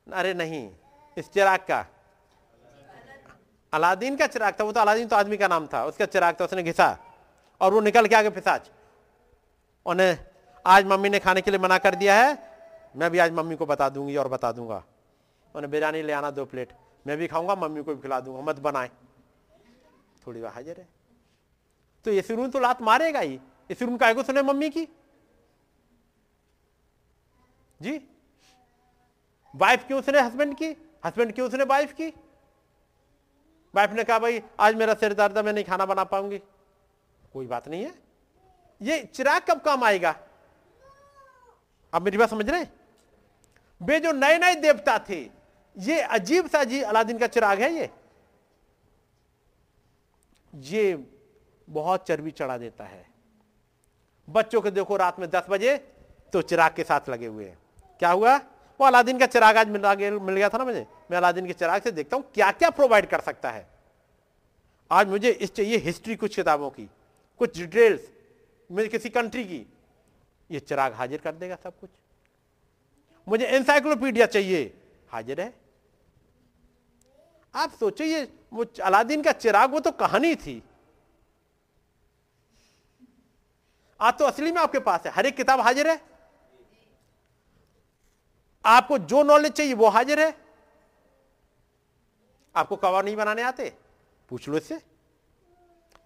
[0.07, 0.70] अरे नहीं,
[1.17, 1.86] इस चिराग का।
[3.73, 6.44] अलादीन का चिराग था, वो तो अलादीन तो आदमी का नाम था, उसका चिराग था,
[6.44, 7.06] उसने घिसा।
[7.60, 8.70] और वो निकल के आगे पिसाच।
[9.86, 10.18] उन्हें,
[10.67, 12.39] आज मम्मी ने खाने के लिए मना कर दिया है,
[12.97, 14.85] मैं भी आज मम्मी को बता दूँगी और बता दूँगा।
[15.55, 16.73] उन्हें, बिरयानी ले आना दो प्लेट,
[17.07, 18.91] मैं भी खाऊँगा, मम्मी को भी खिला दूँगा, मत बनाए।
[20.26, 20.89] थोड़ी बार हाजिर है।
[22.05, 24.89] तो ये सिरून तो लात मारेगा ही। ये सिरून काय को सुने मम्मी की।
[27.83, 28.01] जी?
[29.55, 30.68] वाइफ क्यों सुने हस्बैंड की?
[31.05, 32.09] हस्बैंड क्यों सुने वाइफ की?
[33.75, 36.41] वाइफ ने कहा, भाई, आज मेरा सिर दर्द है, मैं नहीं खाना बना पाऊँगी।
[37.36, 37.92] कोई बात नहीं है।
[38.81, 40.15] ये चिराग कब काम आएगा?
[41.92, 42.66] आप मेरी बात समझ रहे
[43.81, 45.18] वे जो नए नए देवता थे,
[45.76, 47.90] ये अजीब सा जी अलादीन का चिराग है ये।
[50.52, 51.05] ये
[51.68, 53.05] बहुत चर्बी चढ़ा देता है।
[54.28, 55.76] बच्चों को देखो, रात में दस बजे
[56.32, 57.58] तो चिराग के साथ लगे हुए हैं।
[58.00, 58.36] क्या हुआ?
[58.36, 60.86] वो अलादीन का चिराग आज मिल मिल गया था ना मुझे?
[61.10, 63.66] मैं अलादीन के चिराग से देखता हूँ क्या क्या प्रोवाइड कर सकता है।
[64.90, 66.89] आज मुझे इस चाहिए हिस्ट्री कुछ किताबों की।
[67.40, 68.08] कुछ डिटेल्स
[68.70, 69.66] मुझे किसी कंट्री की,
[70.50, 71.90] ये चिराग हाजिर कर देगा सब कुछ।
[73.26, 74.65] मुझे एनसाइक्लोपीडिया चाहिए,
[75.08, 75.52] हाजिर है।
[77.55, 80.62] आप सोचो ये वो अलादीन का चिराग, वो तो कहानी थी।
[84.00, 86.00] आज तो असली में आपके पास है, हर एक किताब हाजिर है।
[88.65, 90.34] आपको जो नॉलेज चाहिए, वो हाजिर है।
[92.55, 93.73] आपको कवा नहीं बनाने आते,
[94.31, 94.81] पूछ लो इससे।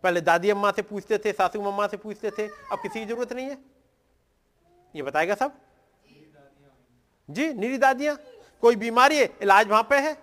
[0.05, 3.33] पहले दादी अम्मा से पूछते थे, सासू मम्मा से पूछते थे, अब किसी की ज़रूरत
[3.33, 3.59] नहीं है?
[4.95, 5.53] ये बताएगा सब?
[7.29, 8.17] जी, निरी दादियाँ,
[8.63, 10.17] कोई बीमारी है, इलाज वहाँ पे है?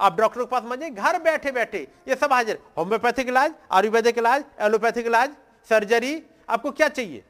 [0.00, 4.44] आप डॉक्टर के पास मज़े घर बैठे बैठे ये सब हाजिर। होम्योपैथिक इलाज, आयुर्वेदिक इलाज,
[4.60, 5.36] एलोपैथिक इलाज,
[5.68, 7.24] सर्जरी, आपको क्या चाहिए?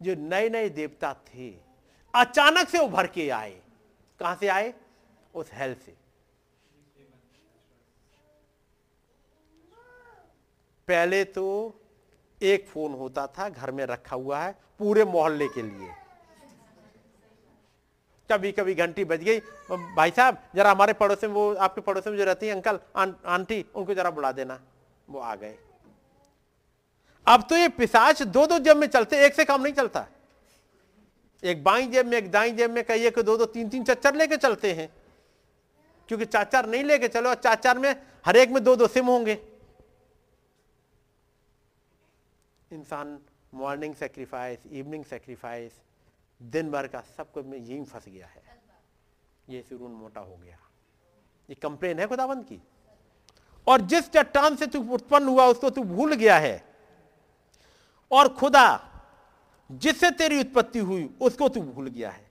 [0.00, 1.48] जो नए नए देवता थे,
[2.14, 3.60] अचानक से उभर के आए।
[4.20, 4.72] कहाँ से आए?
[5.34, 5.94] उस हेल्थ से।
[10.88, 11.44] पहले तो
[12.42, 15.88] एक फ़ोन होता था, घर में रखा हुआ है, पूरे मोहल्ले के लिए।
[18.32, 19.40] कभी कभी घंटी बज गई,
[19.70, 22.78] भाई साहब, जरा हमारे पड़ोस में वो, आपके पड़ोस में जो रहती है अंकल
[23.26, 24.60] आंटी, उनको जरा बुला देना।
[25.10, 25.54] वो आ गए।
[27.26, 30.06] अब तो ये पिसाच दो दो जेब में चलते, एक से काम नहीं चलता।
[31.44, 34.14] एक बाई जेब में, एक दाई जेब में, कहिए कि दो दो तीन तीन चच्चर
[34.14, 34.88] लेके चलते हैं।
[36.08, 37.94] क्योंकि चाचार नहीं लेके चलो चाचार में
[38.26, 39.55] हर एक में दो दो सिम होंगे।
[42.72, 43.20] इंसान
[43.54, 45.72] मॉर्निंग सेक्रीफाइस इवनिंग सेक्रीफाइस
[46.42, 48.62] दिन भर का सब कुछ में यही फंस गया है।
[49.48, 50.58] ये सिरून मोटा हो गया।
[51.50, 52.62] ये कंप्लेन है खुदाबंद की।
[53.66, 56.76] और जिस चट्टान से तू उत्पन्न हुआ, उसको तू भूल गया है।
[58.12, 58.92] और खुदा,
[59.70, 62.30] जिससे तेरी उत्पत्ति हुई, उसको तू भूल गया है।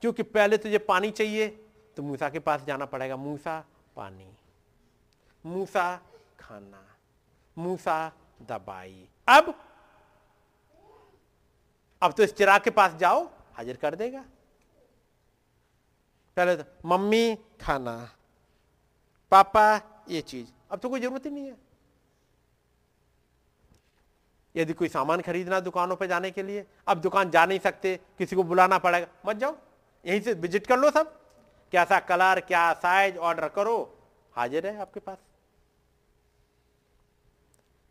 [0.00, 1.48] क्योंकि पहले तुझे पानी चाहिए
[1.96, 3.64] तो मूसा के पास जाना पड़ेगा। मूसा,
[3.96, 4.32] पानी।
[5.46, 6.00] मूसा,
[6.40, 6.96] खाना।
[7.58, 8.12] मूसा
[8.48, 9.54] दबाई अब
[12.02, 14.24] अब तो इस चिराग के पास जाओ, हाजिर कर देगा।
[16.36, 18.10] पहले तो मम्मी, खाना।
[19.30, 21.56] पापा, ये चीज़। अब तो कोई ज़रूरत ही नहीं है।
[24.56, 28.36] यदि कोई सामान खरीदना दुकानों पर जाने के लिए, अब दुकान जा नहीं सकते, किसी
[28.36, 29.56] को बुलाना पड़ेगा, मत जाओ।
[30.06, 31.20] यहीं से विज़िट कर लो सब।
[31.72, 33.98] कैसा कलर, क्या साइज़, ऑर्डर करो,
[34.36, 35.18] हाजिर है आपके पास।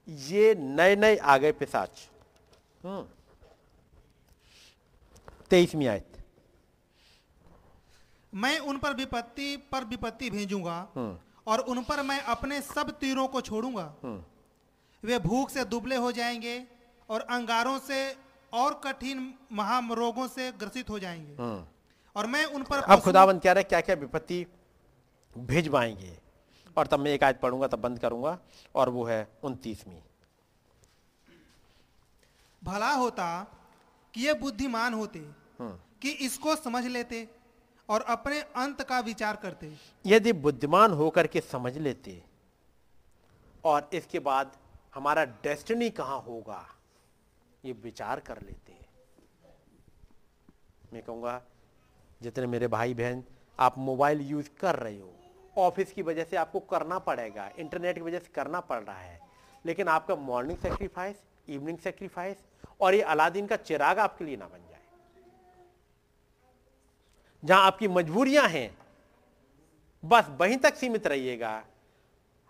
[0.09, 2.09] ये नए नए आ गए पिसाच।
[2.83, 3.07] हम्म।
[5.49, 6.05] तेईसवीं आयत।
[8.33, 13.27] मैं उन पर विपत्ति पर विपत्ति भेजूँगा। हम्म। और उन पर मैं अपने सब तीरों
[13.27, 14.23] को छोड़ूँगा। हम्म।
[15.07, 16.67] वे भूख से दुबले हो जाएँगे
[17.09, 18.15] और अंगारों से
[18.53, 21.35] और कठिन महारोगों से ग्रसित हो जाएँगे।
[22.15, 24.45] और मैं उन पर अब खुदावंत कह रहे क्या क्या विपत्ति
[25.37, 26.28] भिजवाएँगे?
[26.77, 28.37] और तब मैं एक आयत पढ़ूँगा तब बंद करूँगा
[28.75, 30.01] और वो है उनतीसवीं।
[32.61, 33.27] भला होता
[34.13, 35.19] कि ये बुद्धिमान होते
[36.01, 37.27] कि इसको समझ लेते
[37.89, 39.71] और अपने अंत का विचार करते।
[40.05, 42.21] यदि बुद्धिमान होकर के समझ लेते
[43.63, 44.51] और इसके बाद
[44.95, 46.65] हमारा डेस्टिनी कहाँ होगा
[47.63, 48.77] ये विचार कर लेते
[50.93, 51.41] मैं कहूँगा
[52.21, 53.23] जितने मेरे भाई बहन
[53.59, 55.13] आप मोबाइल यूज़ कर रहे हो
[55.59, 59.19] ऑफ़िस की वजह से आपको करना पड़ेगा, इंटरनेट की वजह से करना पड़ रहा है।
[59.65, 61.15] लेकिन आपका मॉर्निंग सेक्रीफाइस
[61.49, 62.37] इवनिंग सेक्रीफाइस
[62.81, 64.79] और ये अलादीन का चिराग आपके लिए ना बन जाए।
[67.43, 68.77] जहाँ आपकी मजबूरियाँ हैं,
[70.03, 71.63] बस वहीं तक सीमित रहिएगा।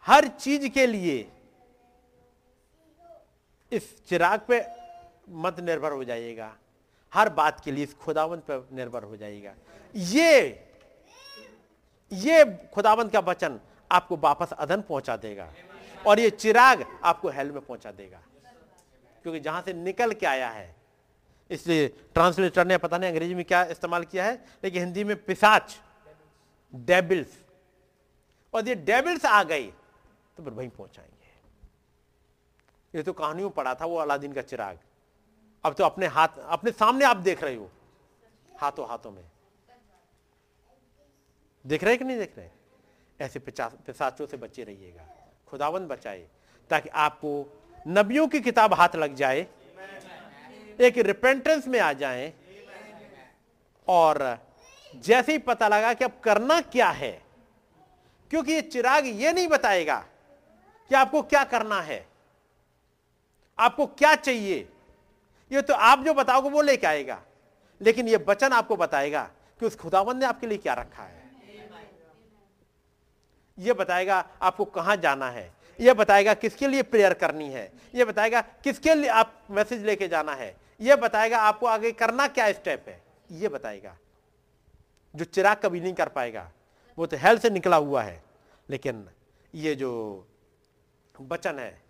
[0.06, 1.32] हर चीज़ के लिए
[3.72, 4.66] इस चिराग पे
[5.30, 6.56] मत निर्भर हो जाइएगा।
[7.14, 9.54] हर बात के लिए इस खुदावंत पर निर्भर हो जाइएगा।
[9.96, 10.69] ये
[12.12, 13.60] ये खुदावंत का वचन
[13.92, 15.52] आपको वापस अदन पहुँचा देगा।
[16.08, 18.22] और ये चिराग आपको हेल में पहुँचा देगा।
[19.26, 20.76] क्योंकि जहाँ से निकल के आया है।
[21.50, 25.80] इसलिए ट्रांसलेटर ने, पता नहीं अंग्रेज़ी में क्या इस्तेमाल किया है, लेकिन हिंदी में पिसाच
[26.74, 27.38] डेबिल्स
[28.54, 29.68] और ये डेबिल्स आ गई
[30.38, 31.18] तो फिर वहीं पहुंचाएँगे।
[32.94, 34.78] ये तो कहानियों पड़ा था, वो अलादीन का चिराग।
[35.64, 37.70] अब तो अपने हाथ, अपने सामने आप देख रहे हो,
[38.52, 39.24] हाथों हाथों में।
[41.66, 42.50] देख रहे हैं कि नहीं देख रहे
[43.20, 45.08] ऐसे पिसाचों से बचे रहिएगा।
[45.48, 46.26] खुदावंद बचाए,
[46.70, 47.32] ताकि आपको
[47.88, 49.48] नबियों की किताब हाथ लग जाए,
[50.80, 52.34] एक रिपेंटेंस में आ जाए,
[53.88, 54.38] और
[54.94, 57.12] जैसे ही पता लगा कि अब करना क्या है,
[58.32, 59.98] क्योंकि ये चिराग ये नहीं बताएगा
[60.92, 62.06] कि आपको क्या करना है,
[63.58, 64.68] आपको क्या चाहिए।
[65.52, 67.22] ये तो आप जो बताओगे वो लेके आएगा,
[67.82, 69.30] लेकिन ये वचन आपको बताएगा
[69.60, 71.19] कि उस खुदावन ने आपके लिए क्या रखा है।
[73.60, 78.42] ये बताएगा आपको कहाँ जाना है। ये बताएगा किसके लिए प्रेयर करनी है। ये बताएगा
[78.42, 83.04] किसके लिए आप मैसेज लेके जाना है। ये बताएगा आपको आगे करना क्या स्टेप है।
[83.32, 83.98] ये बताएगा।
[85.16, 86.52] जो चिराग कभी नहीं कर पाएगा,
[86.98, 88.24] वो तो हेल से निकला हुआ है।
[88.70, 89.10] लेकिन
[89.56, 90.28] ये जो
[91.22, 91.82] वचन है,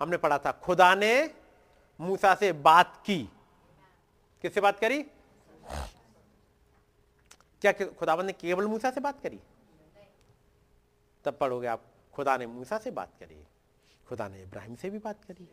[0.00, 1.30] हमने पढ़ा था, खुदा ने
[2.00, 3.28] मूसा से बात की।
[4.42, 5.02] किससे बात करी?
[7.62, 9.40] क्या खुदावन ने केवल मूसा से बात करी?
[11.24, 11.84] तब पढ़ोगे आप।
[12.14, 13.42] खुदा ने मूसा से बात करी,
[14.06, 15.48] खुदा ने इब्राहिम से भी बात करी,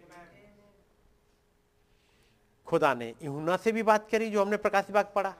[2.68, 5.34] खुदा ने यूना से भी बात करी जो हमने प्रकाश बाग पढ़ा।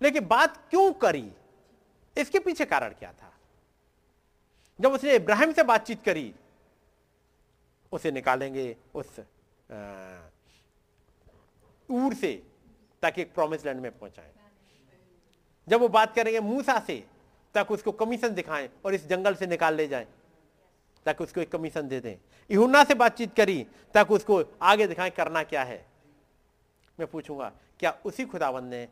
[0.00, 1.30] लेकिन बात क्यों करी?
[2.16, 3.32] इसके पीछे कारण क्या था?
[4.78, 6.34] जब उसने इब्राहिम से बातचीत करी,
[7.92, 9.18] उसे निकालेंगे उस
[11.88, 12.32] ऊर से,
[13.02, 14.32] ताकि एक प्रॉमिस लैंड में पहुँचाए।
[15.68, 17.04] जब वो बात करेंगे मूसा से
[17.58, 20.06] ताकि उसको कमीशन दिखाएँ और इस जंगल से निकाल ले जाएँ।
[21.06, 22.16] ताकि उसको एक कमीशन दे दें।
[22.50, 25.84] यूना से बातचीत करी, ताकि उसको आगे दिखाएँ करना क्या है।
[26.98, 28.86] मैं पूछूँगा, क्या उसी खुदावंद ने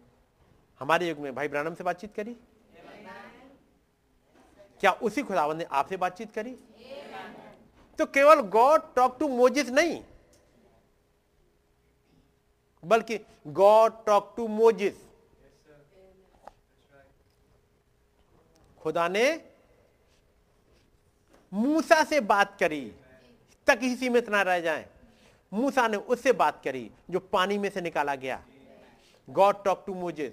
[0.80, 2.36] हमारे युग में भाई ब्रानम से बातचीत करी?
[4.80, 6.56] क्या उसी खुदावंद ने आपसे बातचीत करी?
[7.98, 10.02] तो केवल गॉड टॉक टू मोजिस नहीं,
[12.82, 15.05] बल्कि गॉड टॉक टू मोजिस
[18.86, 19.24] खुदा ने
[21.52, 22.80] मूसा से बात करी,
[23.66, 24.86] तक ही सीमित ना रह जाए।
[25.52, 28.38] मूसा ने उससे बात करी, जो पानी में से निकाला गया।
[29.28, 30.32] गॉड टॉक टू मोजिस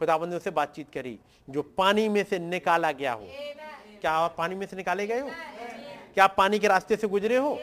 [0.00, 3.26] खुदाबंद ने उससे बातचीत करी, जो पानी में से निकाला गया हो।
[4.00, 5.30] क्या आप पानी में से निकाले गए हो?
[6.14, 7.58] क्या आप पानी के रास्ते से गुजरे हो?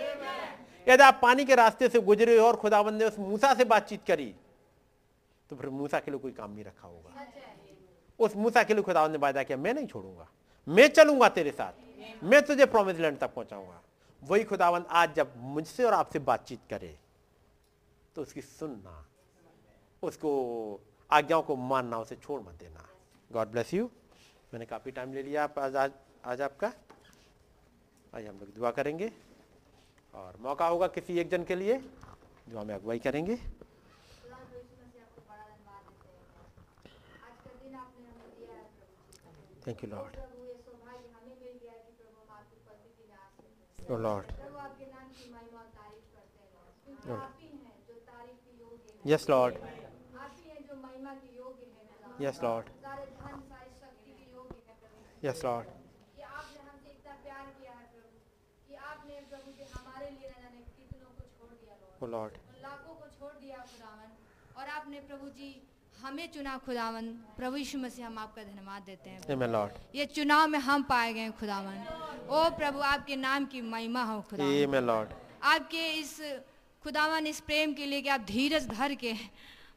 [0.88, 4.06] यदि आप पानी के रास्ते से गुजरे हो और खुदाबंद ने उस मूसा से बातचीत
[4.08, 4.34] करी
[5.50, 7.26] तो फिर मूसा के लिए कोई काम नहीं रखा होगा।
[8.20, 10.28] उस मूसा के लिए खुदाबंद ने वायदा किया मैं नहीं छोड़ूँगा।
[10.68, 13.82] मैं चलूँगा तेरे साथ। मैं तुझे प्रोमिस लैंड तक पहुंचाऊँगा।
[14.22, 16.98] वही खुदावंद आज जब मुझसे और आपसे बातचीत करे
[18.16, 19.06] तो उसकी सुनना
[20.04, 20.32] उसको
[21.10, 22.86] आज्ञाओं को मानना उसे छोड़ मत देना।
[23.32, 23.86] गॉड ब्लेस यू
[24.54, 25.92] मैंने काफ़ी टाइम ले लिया आप आज आज,
[26.26, 26.72] आज आपका।
[28.14, 29.12] आज हम लोग दुआ करेंगे।
[30.14, 31.78] और मौका होगा किसी एक जन के लिए
[32.50, 33.36] जो हमें अगुवाई करेंगे।
[39.69, 40.17] Thank you lord
[43.87, 44.29] Oh Lord.
[47.07, 47.25] Lord.
[49.05, 49.59] Yes, Lord.
[52.19, 52.71] Yes, Lord.
[55.21, 55.67] Yes, Lord.
[62.01, 62.39] Oh Lord.
[62.63, 64.11] लाखों को छोड़ दिया खुदावन
[64.57, 65.51] और आपने प्रभु जी
[66.00, 69.20] हमें चुना खुदावन प्रभु यीशु मसीह हम आपका धन्यवाद देते हैं।
[69.96, 71.76] ये चुनाव में हम पाए गए खुदावन।
[72.30, 75.12] ओ प्रभु आपके नाम की महिमा हो खुदावन। Amen, Lord.
[75.44, 76.16] आपके इस
[76.84, 79.14] खुदावन इस प्रेम के लिए कि आप धीरज धर के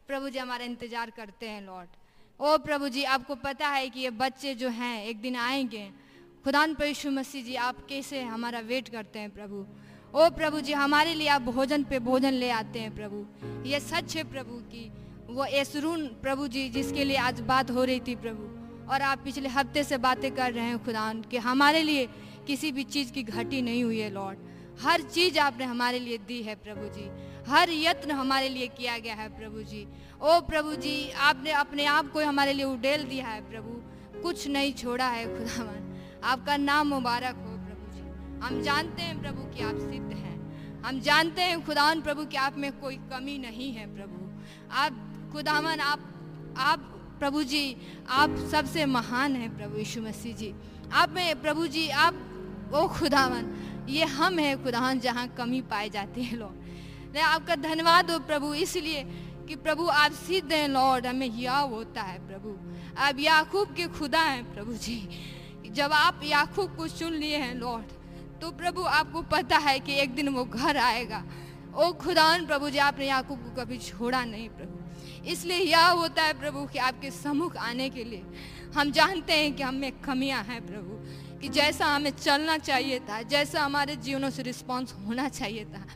[0.07, 1.89] प्रभु जी हमारा इंतज़ार करते हैं लॉर्ड
[2.41, 5.91] ओ प्रभु जी आपको पता है कि ये बच्चे जो हैं एक दिन आएँगे।
[6.45, 9.67] खुदान पर यीशु मसीह जी आप कैसे हमारा वेट करते हैं प्रभु?
[10.15, 13.27] ओ प्रभु जी हमारे लिए आप भोजन पे भोजन ले आते हैं प्रभु।
[13.69, 14.91] ये सच है प्रभु की
[15.33, 18.49] वो यसरून प्रभु जी, जिसके लिए आज बात हो रही थी प्रभु।
[18.93, 22.07] और आप पिछले हफ़्ते से बातें कर रहे हैं खुदान कि हमारे लिए
[22.47, 24.39] किसी भी चीज़ की घटी नहीं हुई है, लॉर्ड।
[24.81, 27.09] हर चीज़ आपने हमारे लिए दी है प्रभु जी।
[27.51, 29.87] हर यत्न हमारे लिए किया गया है प्रभु जी।
[30.23, 34.73] ओ प्रभु जी, आपने अपने आप को हमारे लिए उडेल दिया है प्रभु। कुछ नहीं
[34.73, 38.03] छोड़ा है खुदावन आपका नाम मुबारक हो प्रभु जी।
[38.47, 42.59] हम जानते हैं प्रभु कि आप सिद्ध हैं। हम जानते हैं खुदावन प्रभु कि आप
[42.59, 44.21] में कोई कमी नहीं है प्रभु।
[44.73, 46.01] आप खुदावन, आप
[46.59, 46.81] आप
[47.19, 47.77] प्रभु जी,
[48.11, 50.55] आप सबसे महान हैं प्रभु यीशु मसीह जी।
[50.93, 52.15] आप में, प्रभु जी, आप,
[52.75, 53.47] ओ खुदावन,
[53.89, 59.03] ये हम हैं खुदावन जहाँ कमी पाए जाते हैं लॉर्ड आपका धन्यवाद हो प्रभु, इसलिए
[59.49, 62.57] कि प्रभु आप सिद्ध हैं लॉर्ड हमें याव होता है प्रभु।
[62.99, 64.99] आप याकूब के खुदा हैं प्रभु जी।
[65.71, 70.15] जब आप याकूब को चुन लिए हैं लॉर्ड तो प्रभु आपको पता है कि एक
[70.15, 71.25] दिन वो घर आएगा।
[71.77, 74.82] ओ खुदान प्रभु जी, आपने याकूब को कभी छोड़ा नहीं, प्रभु।
[75.27, 78.23] इसलिए यह होता है प्रभु कि आपके सम्मुख आने के लिए।
[78.75, 83.63] हम जानते हैं कि हमें कमियाँ हैं प्रभु, कि जैसा हमें चलना चाहिए था, जैसा
[83.63, 85.87] हमारे जीवनों से रिस्पॉन्स होना चाहिए था,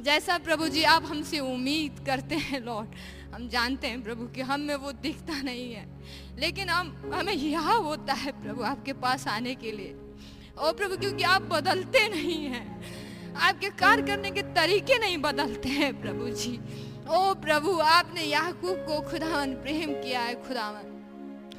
[0.00, 2.88] जैसा प्रभु जी आप हमसे उम्मीद करते हैं लॉर्ड
[3.34, 5.86] हम जानते हैं प्रभु कि हम में वो दिखता नहीं है।
[6.38, 9.94] लेकिन हम, हमें यह होता है प्रभु आपके पास आने के लिए।
[10.58, 16.00] ओ प्रभु, क्योंकि आप बदलते नहीं हैं, आपके कार्य करने के तरीके नहीं बदलते हैं
[16.00, 16.58] प्रभु जी।
[17.08, 20.96] ओ प्रभु, आपने याकूब को खुदावन प्रेम किया है खुदावन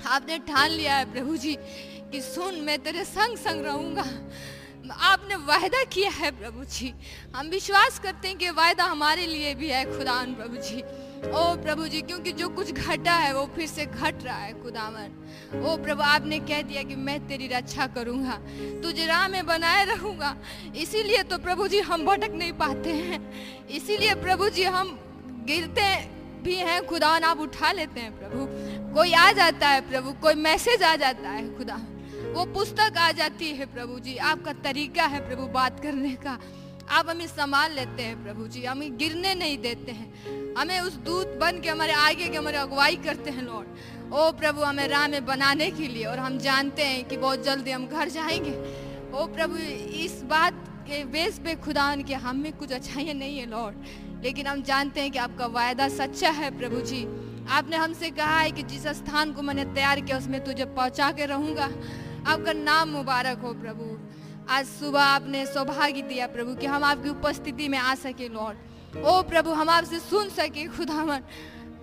[0.07, 1.55] आपने ठान लिया है, प्रभु जी,
[2.11, 4.03] कि सुन, मैं तेरे संग संग रहूँगा।
[5.01, 6.93] आपने वायदा किया है, प्रभु जी।
[7.35, 10.81] हम विश्वास करते हैं कि वायदा हमारे लिए भी है खुदावन प्रभु जी।
[11.31, 15.61] ओ प्रभु जी, क्योंकि जो कुछ घटा है, वो फिर से घट रहा है खुदावन
[15.65, 18.39] ओ प्रभु, आपने कह दिया कि मैं तेरी रक्षा करूँगा,
[18.83, 20.35] तुझे राह में बनाए रहूँगा।
[20.77, 23.21] इसीलिए तो प्रभु जी, हम भटक नहीं पाते हैं।
[23.67, 24.97] इसीलिए प्रभु जी, हम
[25.49, 25.87] गिरते
[26.43, 30.83] भी हैं, खुदा आप उठा लेते हैं प्रभु। कोई आ जाता है प्रभु, कोई मैसेज
[30.83, 31.75] आ जाता है खुदा।
[32.33, 36.39] वो पुस्तक आ जाती है प्रभु जी, आपका तरीका है प्रभु बात करने का।
[36.89, 40.07] आप हमें संभाल लेते हैं प्रभु जी, हमें गिरने नहीं देते हैं।
[40.57, 44.61] हमें उस दूत बन के, हमारे आगे के, हमारे अगुवाई करते हैं लॉर्ड ओ प्रभु,
[44.61, 48.09] हमें राह में बनाने के लिए, और हम जानते हैं कि बहुत जल्दी हम घर
[48.09, 48.53] जाएँगे।
[49.13, 49.57] ओ प्रभु,
[49.97, 53.75] इस बात के बेस पे खुदा के हम में कुछ अच्छाइयाँ नहीं है लॉर्ड
[54.23, 57.07] लेकिन हम जानते हैं कि आपका वायदा सच्चा है, प्रभु जी।
[57.49, 61.25] आपने हमसे कहा है कि जिस स्थान को मैंने तैयार किया, उसमें तुझे पहुँचा के
[61.25, 61.69] रहूँगा।
[62.27, 63.99] आपका नाम मुबारक हो, प्रभु।
[64.53, 68.57] आज सुबह आपने सौभाग्य दिया, प्रभु, कि हम आपकी उपस्थिति में आ सके, लॉर्ड।
[69.03, 71.17] ओ, प्रभु, हम आपसे सुन सके, खुदावन।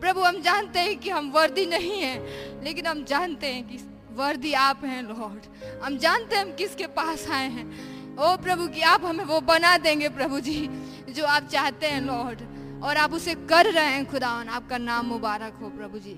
[0.00, 2.24] प्रभु, हम जानते हैं कि हम वर्दी नहीं हैं,
[2.64, 3.76] लेकिन हम जानते हैं कि
[4.12, 5.44] वर्दी आप हैं, लॉर्ड।
[5.84, 9.78] हम जानते हैं हम किसके पास आए हैं। ओ, प्रभु, कि आप हमें वो बना
[9.78, 10.70] देंगे, प्रभु जी।
[11.16, 12.40] जो आप चाहते हैं, लॉर्ड,
[12.84, 16.14] और आप उसे कर रहे हैं, खुदावन, आपका नाम मुबारक हो, प्रभु जी।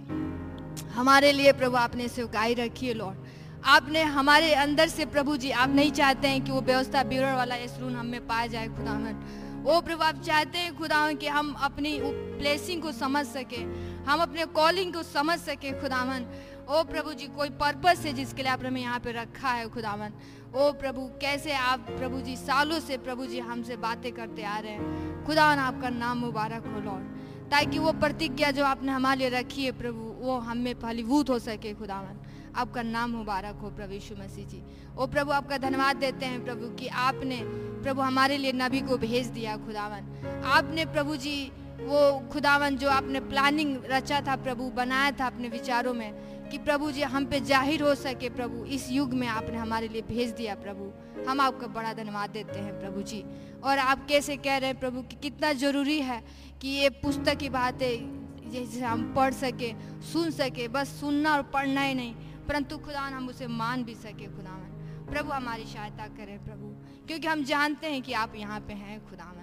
[0.90, 3.18] हमारे लिए प्रभु आपने सेवकाई रखी है, लॉर्ड।
[3.64, 7.56] आपने हमारे अंदर से, प्रभु जी, आप नहीं चाहते हैं कि वो व्यवस्था बिगड़ वाला
[7.56, 11.98] यसरून हम में पाया जाए, खुदावन। ओ प्रभु, आप चाहते हैं, खुदावन, कि हम अपनी
[12.02, 13.62] प्लेसिंग को समझ सके,
[14.10, 16.26] हम अपने कॉलिंग को समझ सके, खुदावन।
[16.68, 20.12] ओ प्रभु जी, कोई पर्पस है जिसके लिए आपने हमें यहाँ पे रखा है, खुदावन?
[20.56, 24.72] ओ प्रभु, कैसे आप प्रभु जी सालों से प्रभु जी हमसे बातें करते आ रहे
[24.72, 25.24] हैं?
[25.26, 27.04] खुदावन आपका नाम मुबारक हो, लॉर्ड।
[27.50, 31.38] ताकि वो प्रतिज्ञा जो आपने हमारे लिए रखी है प्रभु, वो हम में फलीभूत हो
[31.38, 32.18] सके, खुदावन।
[32.56, 34.62] आपका नाम मुबारक हो प्रभु यीशु मसीह जी।
[34.98, 37.40] ओ प्रभु, आपका धन्यवाद देते हैं प्रभु कि आपने
[37.82, 43.20] प्रभु हमारे लिए नबी को भेज दिया, खुदावन। आपने प्रभु जी, वो खुदावन जो आपने
[43.20, 47.82] प्लानिंग रचा था, प्रभु, बनाया था अपने विचारों में कि प्रभु जी, हम पे ज़ाहिर
[47.82, 50.92] हो सके प्रभु, इस युग में आपने हमारे लिए भेज दिया प्रभु।
[51.28, 53.24] हम आपका बड़ा धन्यवाद देते हैं प्रभु जी।
[53.62, 56.22] और आप कैसे कह रहे हैं प्रभु कि कितना ज़रूरी है
[56.62, 59.72] कि ये पुस्तक की बातें जैसे हम पढ़ सके,
[60.12, 62.14] सुन सके, बस सुनना और पढ़ना ही नहीं,
[62.48, 64.66] परंतु खुदान हम उसे मान भी सके खुदावन
[65.08, 66.66] प्रभु हमारी सहायता करें प्रभु,
[67.06, 69.36] क्योंकि हम जानते हैं कि आप यहाँ पे हैं खुदावन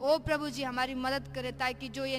[0.00, 2.18] ओ प्रभु जी, हमारी मदद करे ताकि जो ये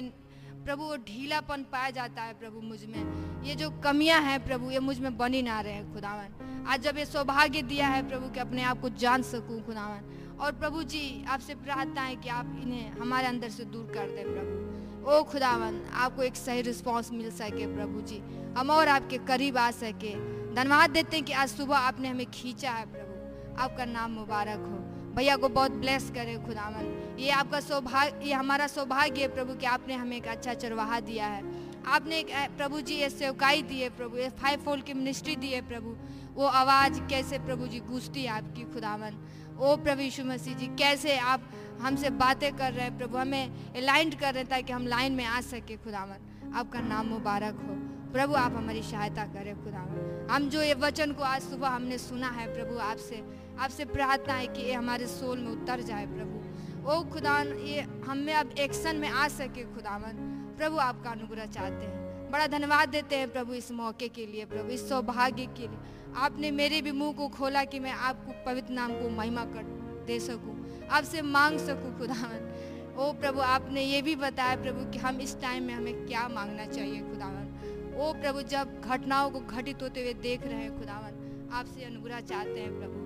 [0.64, 5.18] प्रभु, वो ढीलापन पाया जाता है प्रभु मुझमें। ये जो कमियाँ हैं प्रभु, ये मुझमें
[5.18, 8.88] बनी ना रहे खुदावन। आज जब ये सौभाग्य दिया है प्रभु कि अपने आप को
[8.88, 13.64] जान सकूँ खुदावन। और प्रभु जी, आपसे प्रार्थना है कि आप इन्हें हमारे अंदर से
[13.64, 18.22] दूर कर दें प्रभु। ओ खुदावन, आपको एक सही रिस्पांस मिल सके प्रभु जी।
[18.58, 20.14] हम और आपके करीब आ सके।
[20.54, 24.78] धन्यवाद देते हैं कि आज सुबह आपने हमें खींचा है प्रभु। आपका नाम मुबारक हो।
[25.16, 29.66] भैया को बहुत ब्लेस करे खुदावन। ये आपका सौभाग्य, ये हमारा सौभाग्य है प्रभु कि
[29.66, 31.42] आपने हमें एक अच्छा चरवाहा दिया है।
[31.86, 35.48] आपने एक प्रभु जी, ये सेवकाई दी है प्रभु, ये फाइव फोल की मिनिस्ट्री दी
[35.48, 35.96] है प्रभु।
[36.34, 39.18] वो आवाज़ कैसे प्रभु जी गूंजती है आपकी खुदावन?
[39.58, 41.48] ओ प्रभु यीशु मसीह जी, कैसे आप
[41.80, 45.24] हमसे बातें कर रहे हैं प्रभु, हमें अलाइंड कर रहे हैं ताकि हम लाइन में
[45.24, 47.74] आ सके खुदावन। आपका नाम मुबारक हो।
[48.12, 49.82] प्रभु, आप हमारी सहायता करें खुदा
[50.30, 53.22] हम जो ये वचन को आज सुबह हमने सुना है प्रभु, आपसे
[53.58, 56.51] आपसे प्रार्थना है कि ये हमारे सोल में उतर जाए प्रभु।
[56.82, 60.16] ओ खुदा ये हमें अब एक्शन में आ सके खुदावन।
[60.58, 64.70] प्रभु आपका अनुग्रह चाहते हैं। बड़ा धन्यवाद देते हैं प्रभु इस मौके के लिए, प्रभु
[64.70, 65.78] इस सौभाग्य के लिए।
[66.16, 69.62] आपने मेरे भी मुँह को खोला कि मैं आपको पवित्र नाम को महिमा कर
[70.06, 75.20] दे सकूँ। आपसे मांग सकूँ खुदावन। ओ प्रभु, आपने ये भी बताया प्रभु कि हम
[75.20, 80.02] इस टाइम में हमें क्या मांगना चाहिए खुदावन। ओ प्रभु, जब घटनाओं को घटित होते
[80.02, 83.02] हुए देख रहे हैं खुदावन, आपसे अनुग्रह चाहते हैं प्रभु।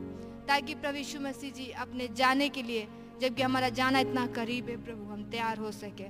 [0.46, 2.88] ताकि प्रभु यीशु मसीह जी अपने जाने के लिए
[3.20, 6.05] जबकि हमारा जाना इतना करीब है, प्रभु, हम तैयार हो सके।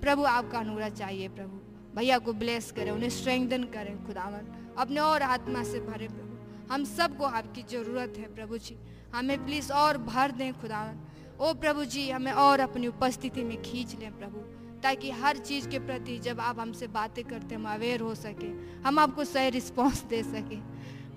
[0.00, 1.56] प्रभु, आपका अनुग्रह चाहिए, प्रभु।
[1.96, 6.28] भैया को ब्लेस करें, उन्हें स्ट्रेंथन करें, खुदावन। अपने और आत्मा से भरे, प्रभु।
[6.74, 8.78] हम सबको आपकी ज़रूरत है, प्रभु जी।
[9.14, 11.00] हमें प्लीज़ और भर दें, खुदावन।
[11.40, 15.78] ओ प्रभु जी, हमें और अपनी उपस्थिति में खींच लें, प्रभु। ताकि हर चीज़ के
[15.78, 20.22] प्रति जब आप हमसे बातें करते हम अवेयर हो सके। हम आपको सही रिस्पॉन्स दे
[20.22, 20.56] सके।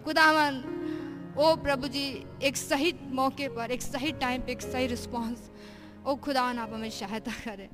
[0.03, 0.80] खुदावन
[1.37, 2.03] ओ प्रभु जी,
[2.43, 5.49] एक सही मौके पर, एक सही टाइम पे, एक सही रिस्पॉन्स
[6.05, 7.69] ओ खुदावन आप हमें सहायता करें।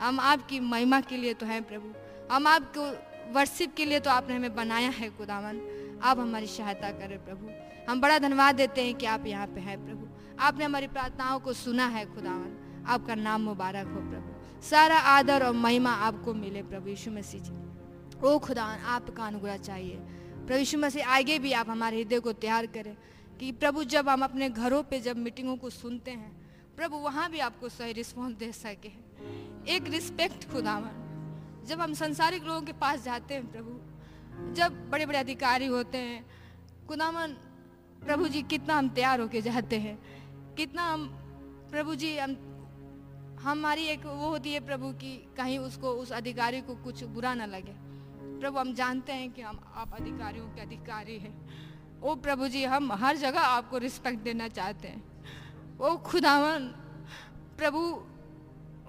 [0.00, 1.92] हम आपकी महिमा के लिए तो हैं प्रभु।
[2.32, 2.82] हम आपको
[3.32, 5.60] वर्शिप के लिए तो आपने हमें बनाया है खुदावन
[6.02, 7.50] आप हमारी सहायता करें प्रभु।
[7.90, 10.08] हम बड़ा धन्यवाद देते हैं कि आप यहाँ पे हैं प्रभु।
[10.40, 15.52] आपने हमारी प्रार्थनाओं को सुना है खुदावन आपका नाम मुबारक हो प्रभु। सारा आदर और
[15.54, 17.54] महिमा आपको मिले प्रभु यीशु मसीह जी।
[18.24, 19.96] ओ खुदावन आपका अनुग्रह चाहिए।
[20.46, 22.96] प्रभु यीशु मसीह, आगे भी आप हमारे हृदय को तैयार करें
[23.40, 26.32] कि प्रभु जब हम अपने घरों पे जब मीटिंगों को सुनते हैं,
[26.76, 28.88] प्रभु वहाँ भी आपको सही रिस्पॉन्स दे सके।
[29.74, 35.18] एक रिस्पेक्ट खुदावन। जब हम संसारिक लोगों के पास जाते हैं प्रभु, जब बड़े बड़े
[35.18, 36.26] अधिकारी होते हैं,
[36.88, 37.32] खुदावन,
[38.06, 39.98] प्रभु जी कितना हम तैयार होके जाते हैं,
[40.54, 41.08] कितना हम,
[41.70, 42.36] प्रभु जी हम,
[43.40, 47.46] हमारी एक वो होती है प्रभु की कहीं उसको, उस अधिकारी को कुछ बुरा ना
[47.46, 47.85] लगे।
[48.40, 51.34] प्रभु, हम जानते हैं कि हम आप अधिकारियों के अधिकारी हैं।
[52.02, 55.02] ओ प्रभु जी, हम हर जगह आपको रिस्पेक्ट देना चाहते हैं।
[55.78, 56.66] ओ खुदावन,
[57.58, 57.78] प्रभु,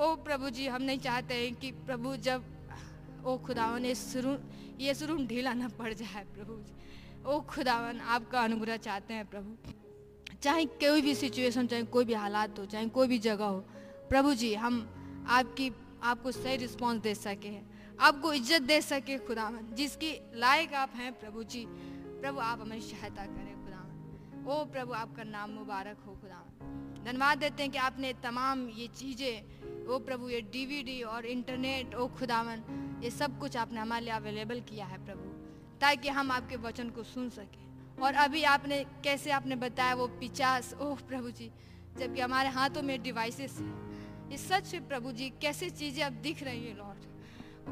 [0.03, 2.43] ओ प्रभु जी, हम नहीं चाहते हैं कि प्रभु जब,
[3.25, 4.37] ओ खुदावन, ये शुरू
[4.79, 6.73] ये शुरू ढीला ना पड़ जाए प्रभु जी।
[7.25, 9.73] ओ खुदावन, आपका अनुग्रह चाहते हैं प्रभु।
[10.41, 13.59] चाहे कोई भी सिचुएशन चाहे कोई भी हालात हो, चाहे कोई भी जगह हो,
[14.09, 14.87] प्रभु जी, हम
[15.29, 15.71] आपकी,
[16.03, 21.11] आपको सही रिस्पांस दे सके हैं। आपको इज़्ज़त दे सके खुदावन, जिसकी लायक आप हैं
[21.19, 27.03] प्रभु जी। प्रभु, आप हमें सहायता करें खुदावन। ओ प्रभु, आपका नाम मुबारक हो खुदावन।
[27.05, 32.07] धन्यवाद देते हैं कि आपने तमाम ये चीज़ें, ओ प्रभु, ये डीवीडी और इंटरनेट, ओ
[32.19, 32.63] खुदावन,
[33.03, 35.29] ये सब कुछ आपने हमारे लिए अवेलेबल किया है प्रभु,
[35.81, 37.65] ताकि हम आपके वचन को सुन सकें।
[38.01, 41.51] और अभी आपने, कैसे आपने बताया वो पिचास ओह प्रभु जी,
[41.97, 46.65] जबकि हमारे हाथों में डिवाइसेस हैं। ये सच प्रभु जी, कैसे चीज़ें अब दिख रही
[46.65, 47.05] हैं लॉर्ड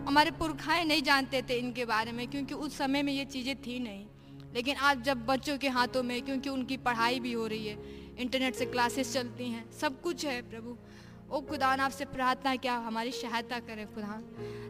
[0.08, 3.80] हमारे पुरखाएँ नहीं जानते थे इनके बारे में, क्योंकि उस समय में ये चीज़ें थी
[3.80, 4.06] नहीं।
[4.54, 7.78] लेकिन आज जब बच्चों के हाथों में, क्योंकि उनकी पढ़ाई भी हो रही है,
[8.20, 10.78] इंटरनेट से क्लासेस चलती हैं, सब कुछ है प्रभु।
[11.32, 14.22] ओ खुदान आपसे प्रार्थना क्या हमारी सहायता करें खुदा।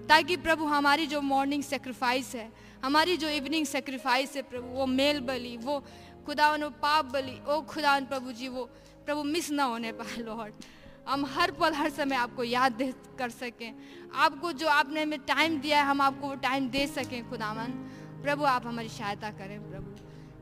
[0.08, 2.52] ताकि प्रभु, हमारी जो मॉर्निंग सेक्रीफाइस है,
[2.84, 5.84] हमारी जो इवनिंग सेक्रीफाइस है प्रभु, वो मेल बलि, वो
[6.26, 8.64] खुदा पाप बलि, ओ खुदावन प्रभु जी, वो
[9.06, 10.54] प्रभु मिस ना होने पाए लॉर्ड
[11.08, 13.76] हम हर पल, हर समय आपको याद कर सकें।
[14.16, 17.72] आपको जो आपने हमें टाइम दिया है, हम आपको वो टाइम दे सकें, खुदावन।
[18.24, 19.96] प्रभु, आप हमारी सहायता करें, प्रभु।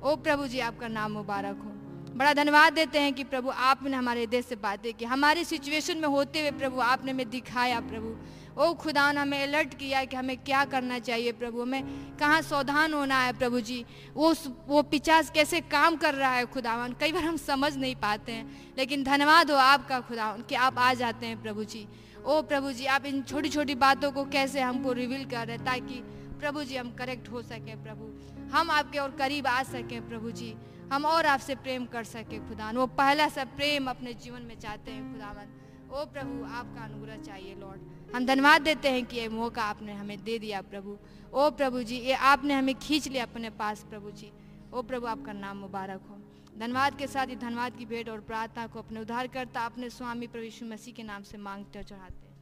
[0.09, 1.71] ओ प्रभु जी, आपका नाम मुबारक हो।
[2.15, 6.07] बड़ा धन्यवाद देते हैं कि प्रभु आपने हमारे देश से बातें की। हमारे सिचुएशन में
[6.07, 8.17] होते हुए प्रभु आपने हमें दिखाया, प्रभु।
[8.57, 11.83] ओ खुदा ने हमें अलर्ट किया कि हमें क्या करना चाहिए प्रभु, हमें
[12.17, 14.33] कहाँ सावधान होना है प्रभु जी। वो
[14.67, 18.73] वो पिचास कैसे काम कर रहा है खुदावन, कई बार हम समझ नहीं पाते हैं,
[18.77, 21.87] लेकिन धन्यवाद हो आपका खुदावन कि आप आ जाते हैं प्रभु जी।
[22.25, 25.65] ओ प्रभु जी, आप इन छोटी छोटी बातों को कैसे हमको रिवील कर रहे हैं
[25.65, 26.03] ताकि
[26.39, 28.11] प्रभु जी हम करेक्ट हो सकें प्रभु।
[28.53, 30.53] हम आपके और करीब आ सकें प्रभु जी।
[30.91, 34.91] हम और आपसे प्रेम कर सकें खुदान वो पहला सा प्रेम अपने जीवन में चाहते
[34.91, 35.47] हैं खुदावन।
[35.91, 37.81] ओ प्रभु, आपका अनुग्रह चाहिए, लॉर्ड।
[38.13, 40.97] हम धन्यवाद देते हैं कि ये मौका आपने हमें दे दिया प्रभु।
[41.33, 44.31] ओ प्रभु जी, ये आपने हमें खींच लिया अपने पास प्रभु जी।
[44.73, 46.17] ओ प्रभु, आपका नाम मुबारक हो।
[46.57, 50.27] धन्यवाद के साथ ही धन्यवाद की भेंट और प्रार्थना को अपने उद्धार करता अपने स्वामी
[50.27, 52.33] प्रभु यीशु मसीह के नाम से मांगते और चढ़ाते हैं।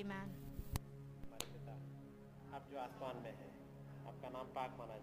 [0.00, 0.28] आमेन
[2.54, 3.48] आप जो आसमान में है,
[4.08, 4.94] आपका नाम पाक माना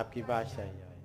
[0.00, 1.00] आपकी बादशाही आए,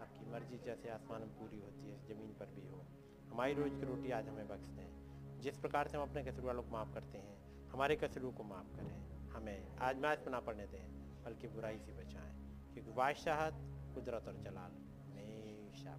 [0.00, 2.84] आपकी मर्ज़ी जैसे आसमान में पूरी होती है, ज़मीन पर भी हो।
[3.30, 6.62] हमारी रोज की रोटी आज हमें बख्श दें। जिस प्रकार से हम अपने कसर वालों
[6.62, 7.39] को माफ़ करते हैं
[7.72, 10.84] हमारे कसरों को माफ़ करें। हमें आजमाइश में ना पड़ने दें,
[11.24, 12.32] बल्कि बुराई से बचाएँ,
[12.72, 13.54] क्योंकि बादशाहत
[13.94, 14.72] कुदरत और जलाल
[15.10, 15.98] हमेशा